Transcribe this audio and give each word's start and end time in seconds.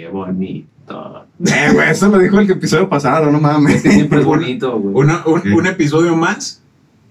Qué 0.00 0.08
bonito. 0.08 0.70
Eh, 1.46 1.70
güey, 1.72 1.88
eso 1.90 2.08
lo 2.08 2.18
dijo 2.18 2.38
el 2.40 2.50
episodio 2.50 2.88
pasado, 2.88 3.30
no 3.30 3.40
mames. 3.40 3.76
Es 3.76 3.82
que 3.82 3.92
siempre 3.92 4.18
es 4.20 4.24
bonito, 4.24 4.78
güey. 4.78 4.94
Una- 4.94 5.22
un, 5.26 5.66
episodio 5.66 6.16
más. 6.16 6.62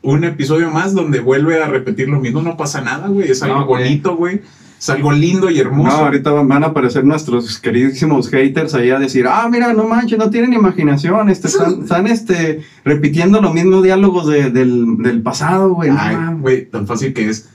Un 0.02 0.24
episodio 0.26 0.70
más 0.70 0.94
donde 0.94 1.20
vuelve 1.20 1.64
a 1.64 1.68
repetir 1.68 2.10
lo 2.10 2.20
mismo. 2.20 2.42
No 2.42 2.58
pasa 2.58 2.82
nada, 2.82 3.08
güey. 3.08 3.30
Es 3.32 3.42
algo 3.42 3.60
No, 3.60 3.66
güey. 3.68 3.84
bonito, 3.86 4.16
güey. 4.18 4.42
Es 4.78 4.90
algo 4.90 5.12
lindo 5.12 5.50
y 5.50 5.56
No, 5.56 5.62
hermoso. 5.62 5.98
ahorita 5.98 6.32
van 6.32 6.64
a 6.64 6.68
aparecer 6.68 7.06
nuestros 7.06 7.58
queridísimos 7.60 8.30
haters 8.30 8.74
ahí 8.76 8.90
a 8.92 9.00
decir, 9.00 9.26
ah, 9.28 9.48
mira, 9.52 9.74
no 9.74 9.88
manches, 9.88 10.18
no 10.20 10.30
tienen 10.30 10.54
imaginación, 10.54 11.30
este, 11.30 11.48
están, 11.48 11.82
están 11.84 12.08
este, 12.08 12.62
repitiendo 12.86 13.42
los 13.42 13.54
mismos 13.54 13.84
diálogos 13.84 14.28
de- 14.28 14.50
del, 14.52 14.98
del 14.98 15.22
pasado, 15.22 15.74
güey. 15.74 15.90
Ay, 15.98 16.16
güey, 16.40 16.66
tan 16.66 16.86
fácil 16.88 17.14
que 17.14 17.30
es. 17.30 17.50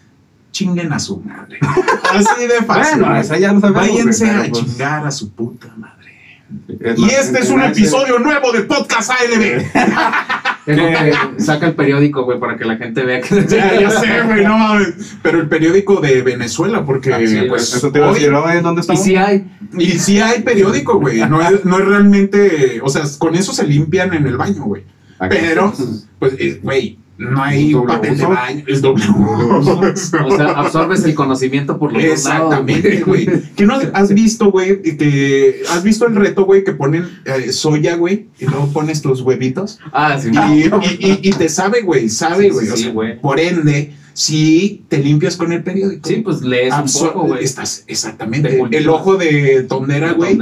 Chinguen 0.55 0.93
a 0.93 1.00
su 1.00 1.18
madre. 1.18 1.59
Así 2.12 2.46
de 2.46 2.64
fácil. 2.64 3.00
Bueno, 3.00 3.16
esa 3.16 3.37
ya 3.39 3.52
lo 3.52 3.61
sabemos. 3.61 3.89
Váyanse 3.89 4.30
a 4.30 4.43
pero, 4.43 4.52
pues, 4.52 4.64
chingar 4.64 5.05
a 5.05 5.11
su 5.11 5.32
puta 5.32 5.66
madre. 5.77 6.12
es 6.79 6.96
Y 6.96 7.07
este 7.07 7.41
es 7.41 7.51
un 7.51 7.60
episodio 7.60 8.20
nuevo 8.20 8.52
de 8.52 8.60
Podcast 8.60 9.10
ALB. 9.10 9.65
Tengo 10.65 10.87
que 11.37 11.43
saca 11.43 11.66
el 11.66 11.74
periódico, 11.74 12.23
güey, 12.23 12.38
para 12.38 12.56
que 12.56 12.65
la 12.66 12.77
gente 12.77 13.02
vea 13.05 13.20
que. 13.20 13.34
Ya, 13.48 13.80
ya 13.80 13.91
sé, 13.91 14.23
güey, 14.23 14.45
no 14.45 14.56
mames. 14.56 15.16
Pero 15.23 15.41
el 15.41 15.48
periódico 15.48 16.01
de 16.01 16.23
Venezuela, 16.23 16.84
porque 16.84 17.12
Ah, 17.12 17.18
sí, 17.27 17.46
pues, 17.48 17.74
Eso 17.74 17.91
te 17.91 17.98
iba 17.98 18.10
a 18.10 18.15
decir, 18.15 18.30
¿dónde 18.30 18.79
Y 18.79 18.80
estamos? 18.80 19.02
sí 19.02 19.16
hay. 19.16 19.51
y 19.77 19.91
sí 19.98 20.21
hay 20.21 20.43
periódico, 20.43 21.01
güey. 21.01 21.18
No 21.29 21.43
es, 21.43 21.65
no 21.65 21.80
es 21.80 21.84
realmente, 21.84 22.80
o 22.80 22.88
sea, 22.88 23.02
con 23.18 23.34
eso 23.34 23.52
se 23.52 23.66
limpian 23.66 24.15
en 24.15 24.24
el 24.24 24.37
baño, 24.37 24.62
güey. 24.62 24.84
Pero, 25.29 25.74
pues, 26.21 26.62
güey, 26.62 26.98
no 27.16 27.42
hay 27.42 27.73
Doble 27.73 27.86
papel 27.95 28.18
de 28.18 28.27
baño, 28.27 28.64
es 28.66 28.82
doble 28.82 29.04
uso. 29.09 29.80
O 29.80 30.36
sea, 30.36 30.46
absorbes 30.50 31.04
el 31.04 31.14
conocimiento 31.14 31.78
por 31.78 31.92
los 31.92 32.02
dos 32.02 32.24
lados, 32.24 32.52
Exactamente, 32.52 33.02
güey. 33.06 33.28
¿Qué 33.54 33.66
no 33.66 33.74
has 33.92 34.12
visto, 34.12 34.50
güey? 34.50 34.82
Que 34.82 35.62
has 35.70 35.82
visto 35.84 36.06
el 36.06 36.16
reto, 36.16 36.45
güey, 36.45 36.64
que 36.64 36.73
ponen 36.73 37.09
eh, 37.24 37.52
soya, 37.52 37.96
güey, 37.96 38.27
y 38.38 38.46
luego 38.46 38.66
pones 38.73 39.00
tus 39.00 39.20
huevitos 39.20 39.79
Ah, 39.93 40.18
sí. 40.21 40.30
y, 40.32 40.65
y- 40.65 41.10
y- 41.12 41.29
y 41.29 41.32
te 41.32 41.48
sabe, 41.48 41.82
güey, 41.82 42.09
sabe, 42.09 42.51
güey. 42.51 42.66
sí, 42.66 42.73
o 42.73 42.76
sí, 42.76 42.82
sea, 42.93 43.21
por 43.21 43.38
ende, 43.38 43.95
si 44.15 44.84
te 44.88 44.98
limpias 44.98 45.37
con 45.37 45.52
el 45.52 45.62
periódico. 45.65 46.09
Sí, 46.09 46.16
pues 46.16 46.40
lees 46.40 46.73
un 46.73 47.07
poco, 47.09 47.26
güey. 47.26 47.45
Estás, 47.45 47.84
exactamente. 47.88 48.62
El 48.71 48.88
ojo 48.88 49.16
de 49.16 49.65
tondera, 49.68 50.12
güey. 50.12 50.38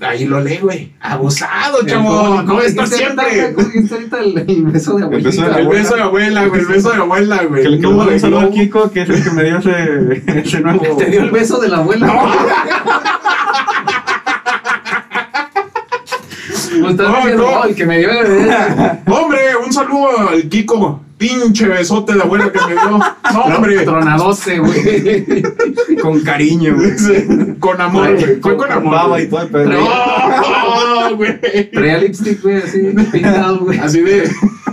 Ahí 0.00 0.24
lo 0.24 0.40
lee, 0.40 0.58
güey. 0.62 0.92
Abusado. 1.00 1.78
¿cómo- 1.88 2.42
No 2.42 2.54
ahorita, 2.54 2.86
siempre. 2.86 3.52
¿Cómo 3.54 3.66
dijiste 3.68 3.94
ahorita 3.94 4.18
el, 4.20 4.32
beso 4.64 4.96
de 4.96 5.06
de 5.08 5.16
El 5.16 5.22
beso 5.68 5.94
de 5.94 6.02
abuela, 6.02 6.46
güey. 6.46 6.60
El 6.62 6.66
beso 6.66 6.90
de 6.90 6.96
abuela, 6.96 7.42
güey. 7.44 7.62
Que 7.62 7.68
le 7.68 7.76
El 7.76 7.82
quiero 7.82 7.98
un 7.98 8.18
saludo 8.20 8.38
al 8.40 8.46
globo. 8.48 8.54
Kiko, 8.62 8.90
que 8.90 9.02
es 9.02 9.08
el 9.10 9.22
que 9.22 9.30
me 9.30 9.44
dio 9.44 9.58
ese, 9.58 10.22
ese 10.40 10.60
nuevo. 10.60 10.96
Te 10.96 11.04
dio 11.06 11.22
el 11.22 11.30
beso 11.30 11.60
de 11.60 11.68
la 11.68 11.76
abuela. 11.78 12.06
Pues 16.80 16.90
estás 16.92 17.08
No, 17.08 17.16
diciendo, 17.18 17.42
no. 17.50 17.60
"Oh, 17.60 17.64
el 17.64 17.74
que 17.74 17.84
me 17.86 17.98
dio 17.98 18.10
el 18.10 18.26
beso". 18.28 18.58
Hombre, 19.06 19.38
un 19.64 19.72
saludo 19.72 20.28
al 20.30 20.48
Kiko. 20.48 21.00
Pinche 21.22 21.68
besote 21.68 22.14
de 22.14 22.22
abuela 22.22 22.50
que 22.50 22.58
me 22.66 22.72
dio. 22.72 22.98
No, 23.32 23.40
hombre. 23.44 23.84
Tronadote, 23.84 24.58
güey. 24.58 25.42
Con 26.02 26.20
cariño, 26.22 26.74
güey. 26.74 27.58
Con 27.60 27.80
amor, 27.80 28.16
güey. 28.16 28.40
Fue 28.40 28.56
con 28.56 28.72
amor. 28.72 29.20
y 29.20 29.26
todo 29.28 29.42
el 29.42 29.48
pedo. 29.48 29.70
No, 29.70 31.16
güey. 31.16 31.70
Traía 31.70 31.98
lipstick, 31.98 32.42
güey, 32.42 32.56
así, 32.56 32.80
pintado, 33.12 33.58
güey. 33.60 33.78
Así 33.78 34.00
de, 34.00 34.28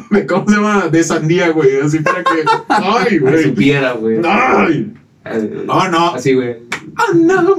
de. 0.10 0.26
¿Cómo 0.26 0.48
se 0.50 0.56
llama? 0.56 0.88
De 0.88 1.04
sandía, 1.04 1.50
güey. 1.50 1.80
Así 1.82 2.00
para 2.00 2.24
que. 2.24 2.44
Ay, 2.68 3.06
Que 3.10 3.20
güey. 3.20 3.44
supiera, 3.44 3.92
güey. 3.94 4.20
Ay. 4.26 4.92
Eh, 5.32 5.64
No, 5.66 5.90
no. 5.90 6.14
Así, 6.16 6.34
güey. 6.34 6.58
Oh, 6.98 7.14
no. 7.16 7.58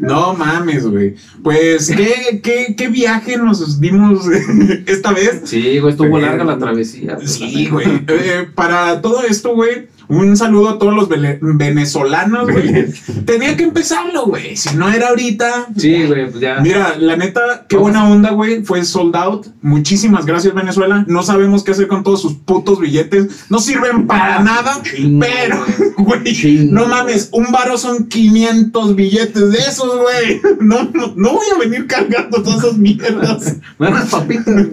No 0.00 0.34
mames, 0.34 0.86
güey. 0.86 1.14
Pues, 1.42 1.88
¿qué, 1.94 2.40
qué, 2.42 2.74
qué 2.76 2.88
viaje 2.88 3.36
nos 3.36 3.80
dimos 3.80 4.26
esta 4.86 5.12
vez? 5.12 5.42
Sí, 5.44 5.78
güey, 5.78 5.92
estuvo 5.92 6.18
larga 6.18 6.44
la 6.44 6.58
travesía. 6.58 7.16
pues, 7.16 7.32
Sí, 7.34 7.68
güey. 7.68 7.86
Eh, 8.08 8.48
para 8.54 9.00
todo 9.00 9.22
esto, 9.22 9.54
güey, 9.54 9.88
un 10.10 10.36
saludo 10.36 10.70
a 10.70 10.78
todos 10.78 10.92
los 10.94 11.08
venezolanos, 11.08 12.50
güey. 12.50 12.86
Tenía 13.24 13.56
que 13.56 13.62
empezarlo, 13.62 14.26
güey. 14.26 14.56
Si 14.56 14.76
no 14.76 14.90
era 14.90 15.08
ahorita. 15.08 15.68
Sí, 15.76 16.04
güey, 16.04 16.28
pues 16.28 16.40
ya. 16.40 16.60
Mira, 16.60 16.96
la 16.98 17.16
neta, 17.16 17.64
qué 17.68 17.76
buena 17.76 18.08
onda, 18.08 18.30
güey. 18.30 18.64
Fue 18.64 18.84
sold 18.84 19.14
out. 19.14 19.46
Muchísimas 19.62 20.26
gracias, 20.26 20.52
Venezuela. 20.52 21.04
No 21.06 21.22
sabemos 21.22 21.62
qué 21.62 21.70
hacer 21.70 21.86
con 21.86 22.02
todos 22.02 22.20
sus 22.22 22.34
putos 22.34 22.80
billetes. 22.80 23.46
No 23.50 23.60
sirven 23.60 24.08
para 24.08 24.40
nada. 24.40 24.82
Chingo, 24.82 25.24
Pero, 25.24 25.64
güey. 25.98 26.68
no 26.70 26.86
mames, 26.86 27.28
un 27.32 27.52
varo 27.52 27.78
son 27.78 28.08
500 28.08 28.96
billetes 28.96 29.52
de 29.52 29.58
esos, 29.58 29.96
güey. 29.96 30.40
No, 30.60 30.90
no, 30.92 31.12
no 31.14 31.32
voy 31.34 31.46
a 31.54 31.58
venir 31.58 31.86
cargando 31.86 32.42
todas 32.42 32.64
esas 32.64 32.76
mierdas. 32.78 33.56
Buenas 33.78 34.10
papitas. 34.10 34.66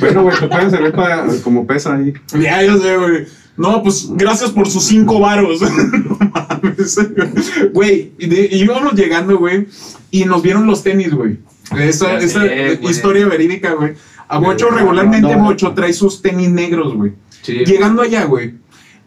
Pero, 0.00 0.22
güey, 0.22 0.38
te 0.38 0.48
pueden 0.48 0.70
servir 0.70 0.92
para, 0.92 1.26
como 1.42 1.66
pesa 1.66 1.94
ahí. 1.94 2.12
Ya, 2.38 2.62
yo 2.62 2.76
sé, 2.78 2.96
güey. 2.96 3.26
No, 3.56 3.82
pues 3.82 4.08
gracias 4.10 4.50
por 4.50 4.68
sus 4.68 4.84
cinco 4.84 5.20
varos. 5.20 5.60
no 5.62 6.18
mames. 6.30 6.98
Güey, 7.72 8.12
y 8.18 8.56
íbamos 8.56 8.94
llegando, 8.94 9.38
güey, 9.38 9.66
y 10.10 10.24
nos 10.24 10.42
vieron 10.42 10.66
los 10.66 10.82
tenis, 10.82 11.12
güey. 11.12 11.38
Esa, 11.78 12.18
esa 12.18 12.42
sé, 12.42 12.78
historia 12.82 13.26
verídica, 13.26 13.74
güey. 13.74 13.94
A 14.28 14.38
Bocho 14.38 14.70
regularmente 14.70 15.34
No. 15.34 15.44
Bocho 15.44 15.72
trae 15.72 15.92
sus 15.92 16.20
tenis 16.22 16.50
negros, 16.50 16.94
güey. 16.94 17.12
Sí. 17.42 17.64
Llegando 17.64 18.02
allá, 18.02 18.24
güey, 18.24 18.54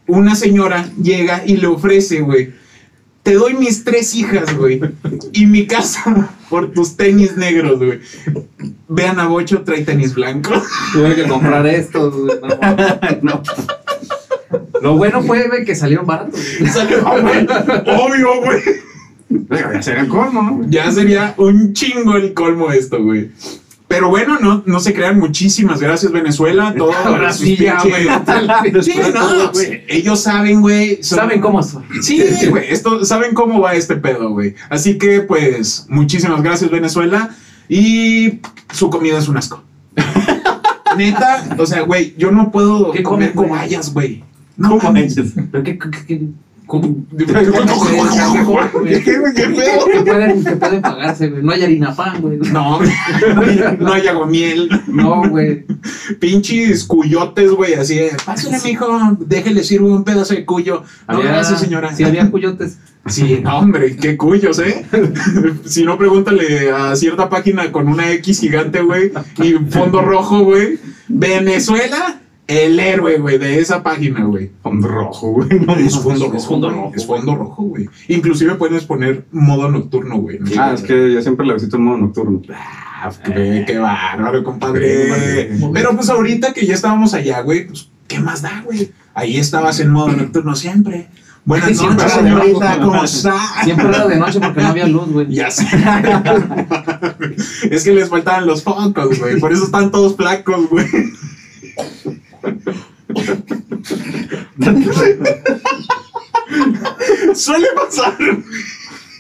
una 0.08 0.36
señora 0.36 0.90
llega 1.02 1.44
y 1.46 1.58
le 1.58 1.68
ofrece, 1.68 2.22
güey. 2.22 2.54
Te 3.24 3.34
doy 3.34 3.54
mis 3.54 3.84
tres 3.84 4.16
hijas, 4.16 4.56
güey, 4.58 4.82
y 5.34 5.46
mi 5.46 5.68
casa 5.68 6.30
por 6.50 6.72
tus 6.72 6.96
tenis 6.96 7.38
negros, 7.38 7.78
güey. 7.78 8.00
Vean 8.88 9.20
a 9.20 9.28
Bocho, 9.28 9.62
trae 9.62 9.84
tenis 9.84 10.16
blancos. 10.16 10.64
Tuve 10.94 11.16
que 11.16 11.24
comprar 11.28 11.68
estos, 11.68 12.16
güey. 12.16 12.40
No. 12.42 12.50
No. 13.22 13.44
Lo 14.82 14.98
bueno 14.98 15.22
fue, 15.24 15.48
güey, 15.48 15.66
que 15.66 15.76
salieron 15.76 16.06
baratos. 16.06 16.40
Salió, 16.74 17.02
güey. 17.02 17.46
Obvio, 17.98 18.42
güey. 18.44 18.62
Ya 19.50 19.82
sería 19.82 20.02
el 20.02 20.08
colmo, 20.08 20.42
¿no? 20.42 20.62
Ya 20.70 20.92
sería 20.92 21.34
un 21.38 21.74
chingo 21.74 22.16
el 22.16 22.34
colmo 22.34 22.72
esto, 22.72 23.02
güey. 23.04 23.30
Pero 23.88 24.10
bueno, 24.10 24.38
no, 24.40 24.64
no 24.66 24.80
se 24.80 24.94
crean. 24.94 25.20
Muchísimas 25.20 25.80
gracias, 25.82 26.12
Venezuela. 26.12 26.74
Todo 26.78 26.94
Ahora 26.94 27.32
sí, 27.34 27.56
ya, 27.58 27.82
güey. 27.84 28.08
Sí, 28.84 28.94
no, 29.14 29.52
güey. 29.52 29.84
Ellos 29.88 30.22
saben, 30.22 30.62
güey. 30.62 31.04
son- 31.04 31.18
Saben 31.20 31.42
cómo 31.42 31.62
soy. 31.64 31.84
Sí, 32.02 32.24
güey. 32.50 32.72
Esto, 32.72 33.04
saben 33.06 33.34
cómo 33.34 33.60
va 33.62 33.74
este 33.76 33.96
pedo, 33.96 34.30
güey. 34.32 34.56
Así 34.70 34.98
que, 34.98 35.22
pues, 35.22 35.86
muchísimas 35.90 36.42
gracias, 36.44 36.70
Venezuela. 36.72 37.30
Y 37.68 38.40
su 38.74 38.90
comida 38.90 39.20
es 39.20 39.28
un 39.28 39.38
asco. 39.38 39.64
Neta, 40.98 41.56
o 41.58 41.66
sea, 41.66 41.82
güey, 41.82 42.16
yo 42.18 42.32
no 42.32 42.52
puedo 42.52 42.92
¿Qué 42.92 43.04
comer 43.04 43.34
cobayas, 43.34 43.94
güey. 43.94 44.24
No 44.60 44.78
¿Cómo? 44.78 44.94
¿Pero 44.94 45.64
qué, 45.64 45.80
qué, 45.80 45.90
qué, 46.06 46.22
cómo? 46.68 46.96
¿Qué 47.18 47.26
pueden, 50.06 50.44
que 50.44 50.52
pueden 50.58 50.82
pagarse, 50.82 51.30
güey. 51.30 51.42
No 51.42 51.52
hay 51.54 51.64
harina 51.64 51.96
pan, 51.96 52.22
güey. 52.22 52.38
No, 52.38 52.80
no 53.80 53.94
hay 53.94 54.08
aguamiel. 54.08 54.70
No, 54.88 55.28
güey. 55.30 55.66
Pinches 56.20 56.84
cuyotes, 56.84 57.52
güey, 57.52 57.76
así 57.76 57.96
de, 57.96 58.12
pásale, 58.26 58.58
mijo, 58.66 59.18
déjele 59.20 59.64
sirvo 59.64 59.88
un 59.88 60.04
pedazo 60.04 60.34
de 60.34 60.46
cuyo. 60.46 60.84
No, 61.08 61.16
Había- 61.18 61.32
gracias, 61.32 61.62
señora. 61.62 61.96
Sí, 61.96 62.04
había 62.04 62.30
cuyotes. 62.30 62.78
Sí, 63.08 63.40
no, 63.42 63.60
hombre, 63.60 63.96
qué 63.96 64.18
cuyos, 64.18 64.60
¿eh? 64.60 64.86
si 65.66 65.84
no, 65.86 65.98
pregúntale 65.98 66.70
a 66.72 66.96
cierta 66.98 67.30
página 67.30 67.72
con 67.72 67.88
una 67.88 68.12
X 68.12 68.42
gigante, 68.42 68.82
güey, 68.82 69.14
y 69.42 69.54
fondo 69.72 70.02
rojo, 70.02 70.42
güey. 70.44 70.78
Venezuela, 71.08 72.20
el 72.50 72.80
héroe, 72.80 73.20
güey, 73.20 73.38
de 73.38 73.60
esa 73.60 73.84
página, 73.84 74.24
güey. 74.26 74.50
Fondo 74.64 74.88
rojo, 74.88 75.32
güey. 75.34 75.48
No, 75.60 75.76
Es 75.76 75.96
no. 75.96 76.02
fondo 76.02 76.26
rojo, 76.26 76.38
es 76.38 76.46
fondo 76.48 76.68
güey, 76.70 76.80
rojo, 76.82 76.94
Es 76.96 77.06
fondo 77.06 77.36
rojo, 77.36 77.62
güey. 77.64 77.88
Inclusive 78.08 78.56
puedes 78.56 78.86
poner 78.86 79.26
modo 79.32 79.70
nocturno, 79.70 80.18
güey. 80.18 80.40
¿no? 80.40 80.50
Ah, 80.60 80.74
es 80.74 80.82
que 80.82 81.14
yo 81.14 81.22
siempre 81.22 81.46
le 81.46 81.54
visito 81.54 81.78
en 81.78 81.84
modo 81.84 81.98
nocturno. 82.00 82.42
Ah, 82.52 83.12
qué, 83.24 83.64
qué 83.68 83.78
bárbaro, 83.78 84.44
compadre. 84.44 85.52
Pero 85.72 85.96
pues 85.96 86.10
ahorita 86.10 86.52
que 86.52 86.66
ya 86.66 86.74
estábamos 86.74 87.14
allá, 87.14 87.42
güey, 87.42 87.68
pues, 87.68 87.88
¿qué 88.08 88.20
más 88.20 88.42
da, 88.42 88.64
güey? 88.66 88.92
Ahí 89.14 89.38
estabas 89.38 89.80
en 89.80 89.92
modo 89.92 90.12
nocturno 90.12 90.56
siempre. 90.56 91.08
Buenas 91.46 91.78
Siempre 91.78 91.98
noches, 92.04 92.12
señorita. 92.14 92.80
¿cómo 92.80 93.04
está? 93.04 93.38
Siempre 93.64 93.88
era 93.90 94.08
de 94.08 94.18
noche 94.18 94.40
porque 94.40 94.62
no 94.62 94.68
había 94.68 94.88
luz, 94.88 95.10
güey. 95.12 95.28
Ya 95.32 95.50
sé. 95.52 95.66
es 97.72 97.84
que 97.84 97.94
les 97.94 98.10
faltaban 98.10 98.46
los 98.48 98.64
focos, 98.64 99.20
güey. 99.20 99.40
Por 99.40 99.54
eso 99.54 99.66
están 99.66 99.92
todos 99.92 100.16
flacos, 100.16 100.68
güey. 100.70 100.86
Suele 107.36 107.68
pasar. 107.76 108.18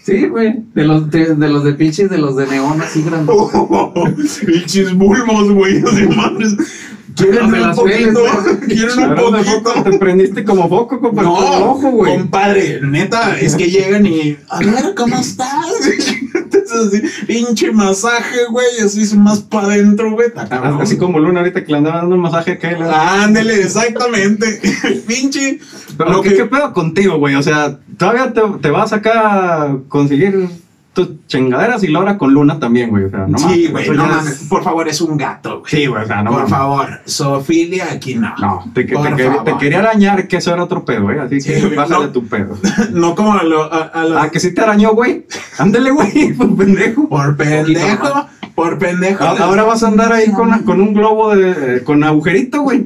Sí, 0.04 0.28
güey. 0.28 0.64
De 0.74 0.84
los 0.86 1.10
de, 1.12 1.36
de 1.36 1.50
los 1.50 1.64
de 1.64 1.74
pinches, 1.74 2.10
de 2.10 2.18
los 2.18 2.36
de 2.36 2.48
neón 2.48 2.82
así 2.82 3.04
grandes. 3.04 3.36
Pinches 4.46 4.94
bulbos, 4.96 5.52
güey. 5.52 5.84
Así, 5.84 6.08
madres. 6.08 6.56
Quieren 7.16 7.46
un 7.46 7.62
las 7.62 7.78
poquito. 7.78 8.24
Quieren 8.68 9.00
un 9.00 9.18
foco, 9.18 9.32
poquito. 9.32 9.84
Te 9.84 9.98
prendiste 9.98 10.44
como 10.44 10.68
foco, 10.70 11.00
compa. 11.00 11.22
No, 11.22 11.36
como 11.36 11.72
ojo, 11.72 11.92
güey. 11.92 12.18
compadre, 12.18 12.80
neta, 12.82 13.40
es 13.40 13.56
que 13.56 13.70
llegan 13.70 14.06
y. 14.06 14.38
A 14.50 14.60
ver, 14.60 14.96
¿cómo 14.96 15.18
estás? 15.18 15.66
Así, 16.72 17.02
pinche 17.26 17.72
masaje, 17.72 18.46
güey, 18.50 18.66
así 18.84 19.02
es 19.02 19.16
más 19.16 19.40
para 19.40 19.68
adentro, 19.68 20.12
güey. 20.12 20.28
está 20.28 20.48
cabrón. 20.48 20.82
Así 20.82 20.98
como 20.98 21.20
Luna 21.20 21.40
ahorita 21.42 21.64
que 21.64 21.72
le 21.72 21.78
andaba 21.80 21.98
dando 21.98 22.16
un 22.16 22.22
masaje 22.22 22.54
a 22.54 22.60
Kayla. 22.60 23.24
Ándele, 23.24 23.62
exactamente. 23.62 24.62
pinche. 25.08 25.60
Pero 25.98 26.12
lo 26.12 26.22
¿qué, 26.22 26.30
que- 26.30 26.36
¿qué 26.38 26.46
pedo 26.46 26.74
contigo, 26.74 27.18
güey? 27.18 27.36
O 27.36 27.44
sea, 27.44 27.80
todavía 27.98 28.32
te, 28.34 28.42
te 28.62 28.70
vas 28.70 28.94
acá 28.94 29.64
a 29.64 29.78
conseguir 29.88 30.50
tus 30.94 31.26
chingaderas 31.28 31.84
y 31.84 31.88
Laura 31.88 32.18
con 32.18 32.34
Luna 32.34 32.60
también, 32.60 32.90
güey. 32.90 33.06
O 33.06 33.10
sea, 33.10 33.26
no 33.28 33.38
sí, 33.38 33.68
güey, 33.72 33.90
no 33.92 34.06
mames. 34.08 34.42
es- 34.42 34.48
Por 34.50 34.64
favor, 34.64 34.88
es 34.88 35.00
un 35.02 35.18
gato, 35.18 35.60
güey. 35.60 35.70
Sí, 35.72 35.86
güey, 35.86 36.04
o 36.04 36.08
sea, 36.08 36.24
no 36.24 36.32
Por 36.32 36.40
mames. 36.42 36.52
favor, 36.52 36.88
zoofilia 37.08 37.92
aquí 37.92 38.16
no. 38.16 38.34
No, 38.40 38.66
te, 38.74 38.84
te, 38.84 38.96
te- 38.96 39.58
quería 39.60 39.80
arañar, 39.80 40.28
que 40.28 40.38
eso 40.38 40.54
era 40.54 40.64
otro 40.64 40.84
pedo, 40.84 41.10
¿eh? 41.12 41.20
Así 41.20 41.40
Sí, 41.42 41.50
que 41.54 41.62
güey, 41.62 41.76
bájale 41.76 42.06
no. 42.08 42.12
tu 42.12 42.26
pedo. 42.28 42.58
No 42.92 43.16
como 43.16 43.34
a, 43.34 43.44
lo- 43.44 43.72
a, 43.72 43.84
a 43.84 44.04
los- 44.06 44.18
Ah, 44.22 44.30
que 44.30 44.40
sí 44.40 44.54
te 44.54 44.62
arañó, 44.62 44.92
güey. 44.94 45.26
Ándale, 45.58 45.92
güey, 45.92 46.34
por 46.38 46.56
pendejo. 46.58 47.08
Por 47.08 47.38
pendejo, 47.38 48.28
por 48.60 48.78
pendejo. 48.78 49.24
Ahora 49.24 49.64
vas 49.64 49.84
a 49.84 49.88
andar 49.88 50.12
ahí 50.12 50.32
con, 50.32 50.52
con 50.64 50.82
un 50.82 50.94
globo 50.94 51.36
de, 51.36 51.78
eh, 51.78 51.84
con 51.84 52.04
agujerito, 52.04 52.62
güey. 52.62 52.86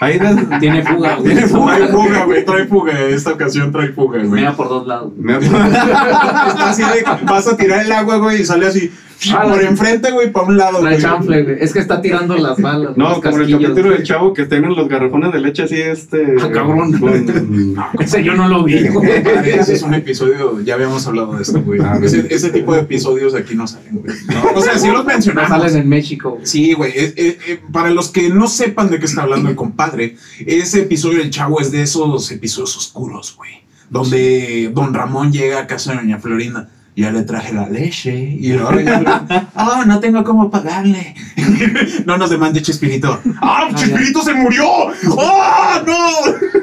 Ahí 0.00 0.18
de- 0.18 0.58
Tiene 0.60 0.82
fuga, 0.84 1.14
güey. 1.18 1.32
Tiene 1.34 1.46
fuga. 1.48 1.76
Trae 1.76 1.88
fuga, 1.88 2.24
güey, 2.26 2.44
trae 2.44 2.66
fuga. 2.66 3.00
Esta 3.08 3.32
ocasión 3.32 3.72
trae 3.72 3.88
fuga, 3.88 4.18
güey. 4.18 4.30
Mira 4.30 4.52
por 4.56 4.68
dos 4.68 4.86
lados. 4.86 5.12
Está 5.18 6.70
así 6.70 6.82
de, 6.82 7.04
vas 7.26 7.46
a 7.48 7.56
tirar 7.56 7.84
el 7.84 7.92
agua, 7.92 8.16
güey, 8.18 8.42
y 8.42 8.44
sale 8.44 8.66
así 8.66 8.90
Ah, 9.34 9.42
por 9.42 9.62
la- 9.62 9.68
enfrente, 9.68 10.10
güey, 10.12 10.32
para 10.32 10.46
un 10.46 10.56
lado, 10.56 10.80
chanfle, 10.98 11.42
güey. 11.42 11.56
Es 11.60 11.74
que 11.74 11.78
está 11.80 12.00
tirando 12.00 12.38
las 12.38 12.58
balas. 12.58 12.96
No, 12.96 13.10
los 13.10 13.18
como 13.20 13.36
el 13.36 13.50
capítulo 13.52 13.90
del 13.90 14.02
chavo 14.02 14.32
que 14.32 14.46
tienen 14.46 14.74
los 14.74 14.88
garrafones 14.88 15.30
de 15.34 15.40
leche 15.40 15.64
así, 15.64 15.74
este. 15.78 16.36
Ah, 16.42 16.48
cabrón. 16.50 16.98
con- 16.98 17.76
Ese 18.00 18.24
yo 18.24 18.32
no 18.34 18.48
lo 18.48 18.64
vi, 18.64 18.88
güey. 18.88 19.10
Ese 19.44 19.74
es 19.74 19.82
un 19.82 19.92
episodio, 19.92 20.62
ya 20.62 20.72
habíamos 20.72 21.06
hablado 21.06 21.34
de 21.34 21.42
esto, 21.42 21.60
güey. 21.60 21.80
Ah, 21.84 21.98
Ese, 22.02 22.26
ese 22.34 22.48
tipo 22.48 22.72
de 22.72 22.80
episodios 22.80 23.34
aquí 23.34 23.54
no 23.54 23.66
salen, 23.66 24.00
güey. 24.02 24.16
O 24.54 24.60
sea, 24.62 24.78
sí 24.78 24.88
los 25.00 25.06
No 25.06 25.12
mencionamos. 25.12 25.50
salen 25.50 25.76
en 25.82 25.88
México. 25.88 26.30
güey. 26.32 26.46
Sí, 26.46 26.72
güey. 26.72 26.92
es- 26.94 27.14
es- 27.16 27.36
eh, 27.48 27.60
para 27.72 27.90
los 27.90 28.10
que 28.10 28.28
no 28.30 28.46
sepan 28.48 28.90
de 28.90 28.98
qué 28.98 29.06
está 29.06 29.22
hablando 29.22 29.48
el 29.48 29.56
compadre, 29.56 30.16
ese 30.46 30.80
episodio 30.82 31.18
del 31.18 31.30
chavo 31.30 31.60
es 31.60 31.70
de 31.72 31.82
esos 31.82 32.30
episodios 32.30 32.76
oscuros, 32.76 33.34
güey. 33.36 33.60
Donde 33.88 34.70
don 34.72 34.94
Ramón 34.94 35.32
llega 35.32 35.60
a 35.60 35.66
casa 35.66 35.92
de 35.92 35.98
doña 35.98 36.18
Florinda. 36.18 36.68
Ya 36.96 37.10
le 37.12 37.22
traje 37.22 37.52
la 37.54 37.68
leche. 37.68 38.12
Y 38.40 38.50
doña 38.50 38.66
Florinda, 38.68 39.50
oh, 39.54 39.84
no 39.86 40.00
tengo 40.00 40.22
cómo 40.24 40.50
pagarle. 40.50 41.14
no 42.06 42.16
nos 42.18 42.30
demande 42.30 42.60
Chespirito. 42.62 43.18
¡Ah, 43.40 43.68
ya. 43.70 43.76
Chespirito 43.76 44.22
se 44.22 44.34
murió! 44.34 44.64
¡Oh, 44.66 45.80
no! 45.86 46.59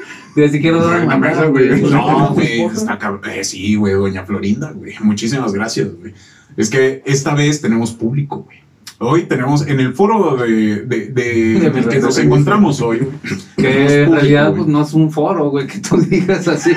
Siquiera 0.50 0.78
Güey, 0.78 0.90
dar 0.90 1.00
no, 1.02 1.08
mandar, 1.08 1.32
eso, 1.32 1.52
güey. 1.52 1.82
No, 1.82 2.34
güey, 2.34 2.62
está 2.66 3.00
eh, 3.34 3.44
sí, 3.44 3.76
güey, 3.76 3.94
doña 3.96 4.24
Florinda, 4.24 4.72
güey. 4.72 4.94
Muchísimas 5.02 5.54
gracias, 5.54 5.90
güey. 6.00 6.14
Es 6.56 6.70
que 6.70 7.02
esta 7.06 7.34
vez 7.34 7.62
tenemos 7.62 7.92
público, 7.92 8.44
güey. 8.44 8.58
Hoy 9.00 9.24
tenemos 9.24 9.68
en 9.68 9.80
el 9.80 9.94
foro 9.94 10.38
de, 10.38 10.78
de, 10.86 11.08
de- 11.08 11.60
De 11.60 11.70
mis 11.72 11.86
que 11.86 12.00
nos 12.00 12.18
encontramos 12.18 12.82
hoy. 12.82 13.08
Que 13.56 14.04
en 14.04 14.12
realidad 14.12 14.54
pues, 14.56 14.68
no 14.68 14.82
es 14.82 14.94
un 14.94 15.12
foro, 15.12 15.50
güey, 15.50 15.68
que 15.68 15.80
tú 15.80 15.98
digas 16.10 16.48
así. 16.48 16.72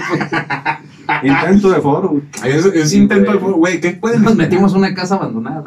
Intento 1.23 1.71
de 1.71 1.81
foro, 1.81 2.09
güey. 2.09 2.23
Es, 2.45 2.65
es 2.67 2.91
Sí, 2.91 2.99
intento 2.99 3.33
de 3.33 3.39
foro, 3.39 3.55
güey. 3.55 3.81
¿Qué 3.81 3.91
pueden 3.93 4.23
Nos 4.23 4.37
metimos 4.37 4.73
una 4.75 4.95
casa 4.95 5.17
abandonada. 5.17 5.65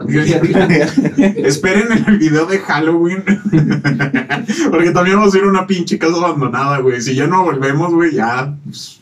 Esperen 1.38 1.92
en 1.92 2.06
el 2.08 2.18
video 2.18 2.46
de 2.46 2.60
Halloween. 2.60 3.24
Porque 4.72 4.92
también 4.92 5.18
vamos 5.18 5.34
a 5.34 5.38
ir 5.38 5.44
a 5.44 5.48
una 5.48 5.68
pinche 5.68 5.98
casa 5.98 6.16
abandonada, 6.18 6.80
güey. 6.80 7.02
Si 7.02 7.16
ya 7.16 7.28
no 7.28 7.44
volvemos, 7.44 7.94
güey, 7.94 8.14
ya. 8.16 8.54
pues, 8.66 9.00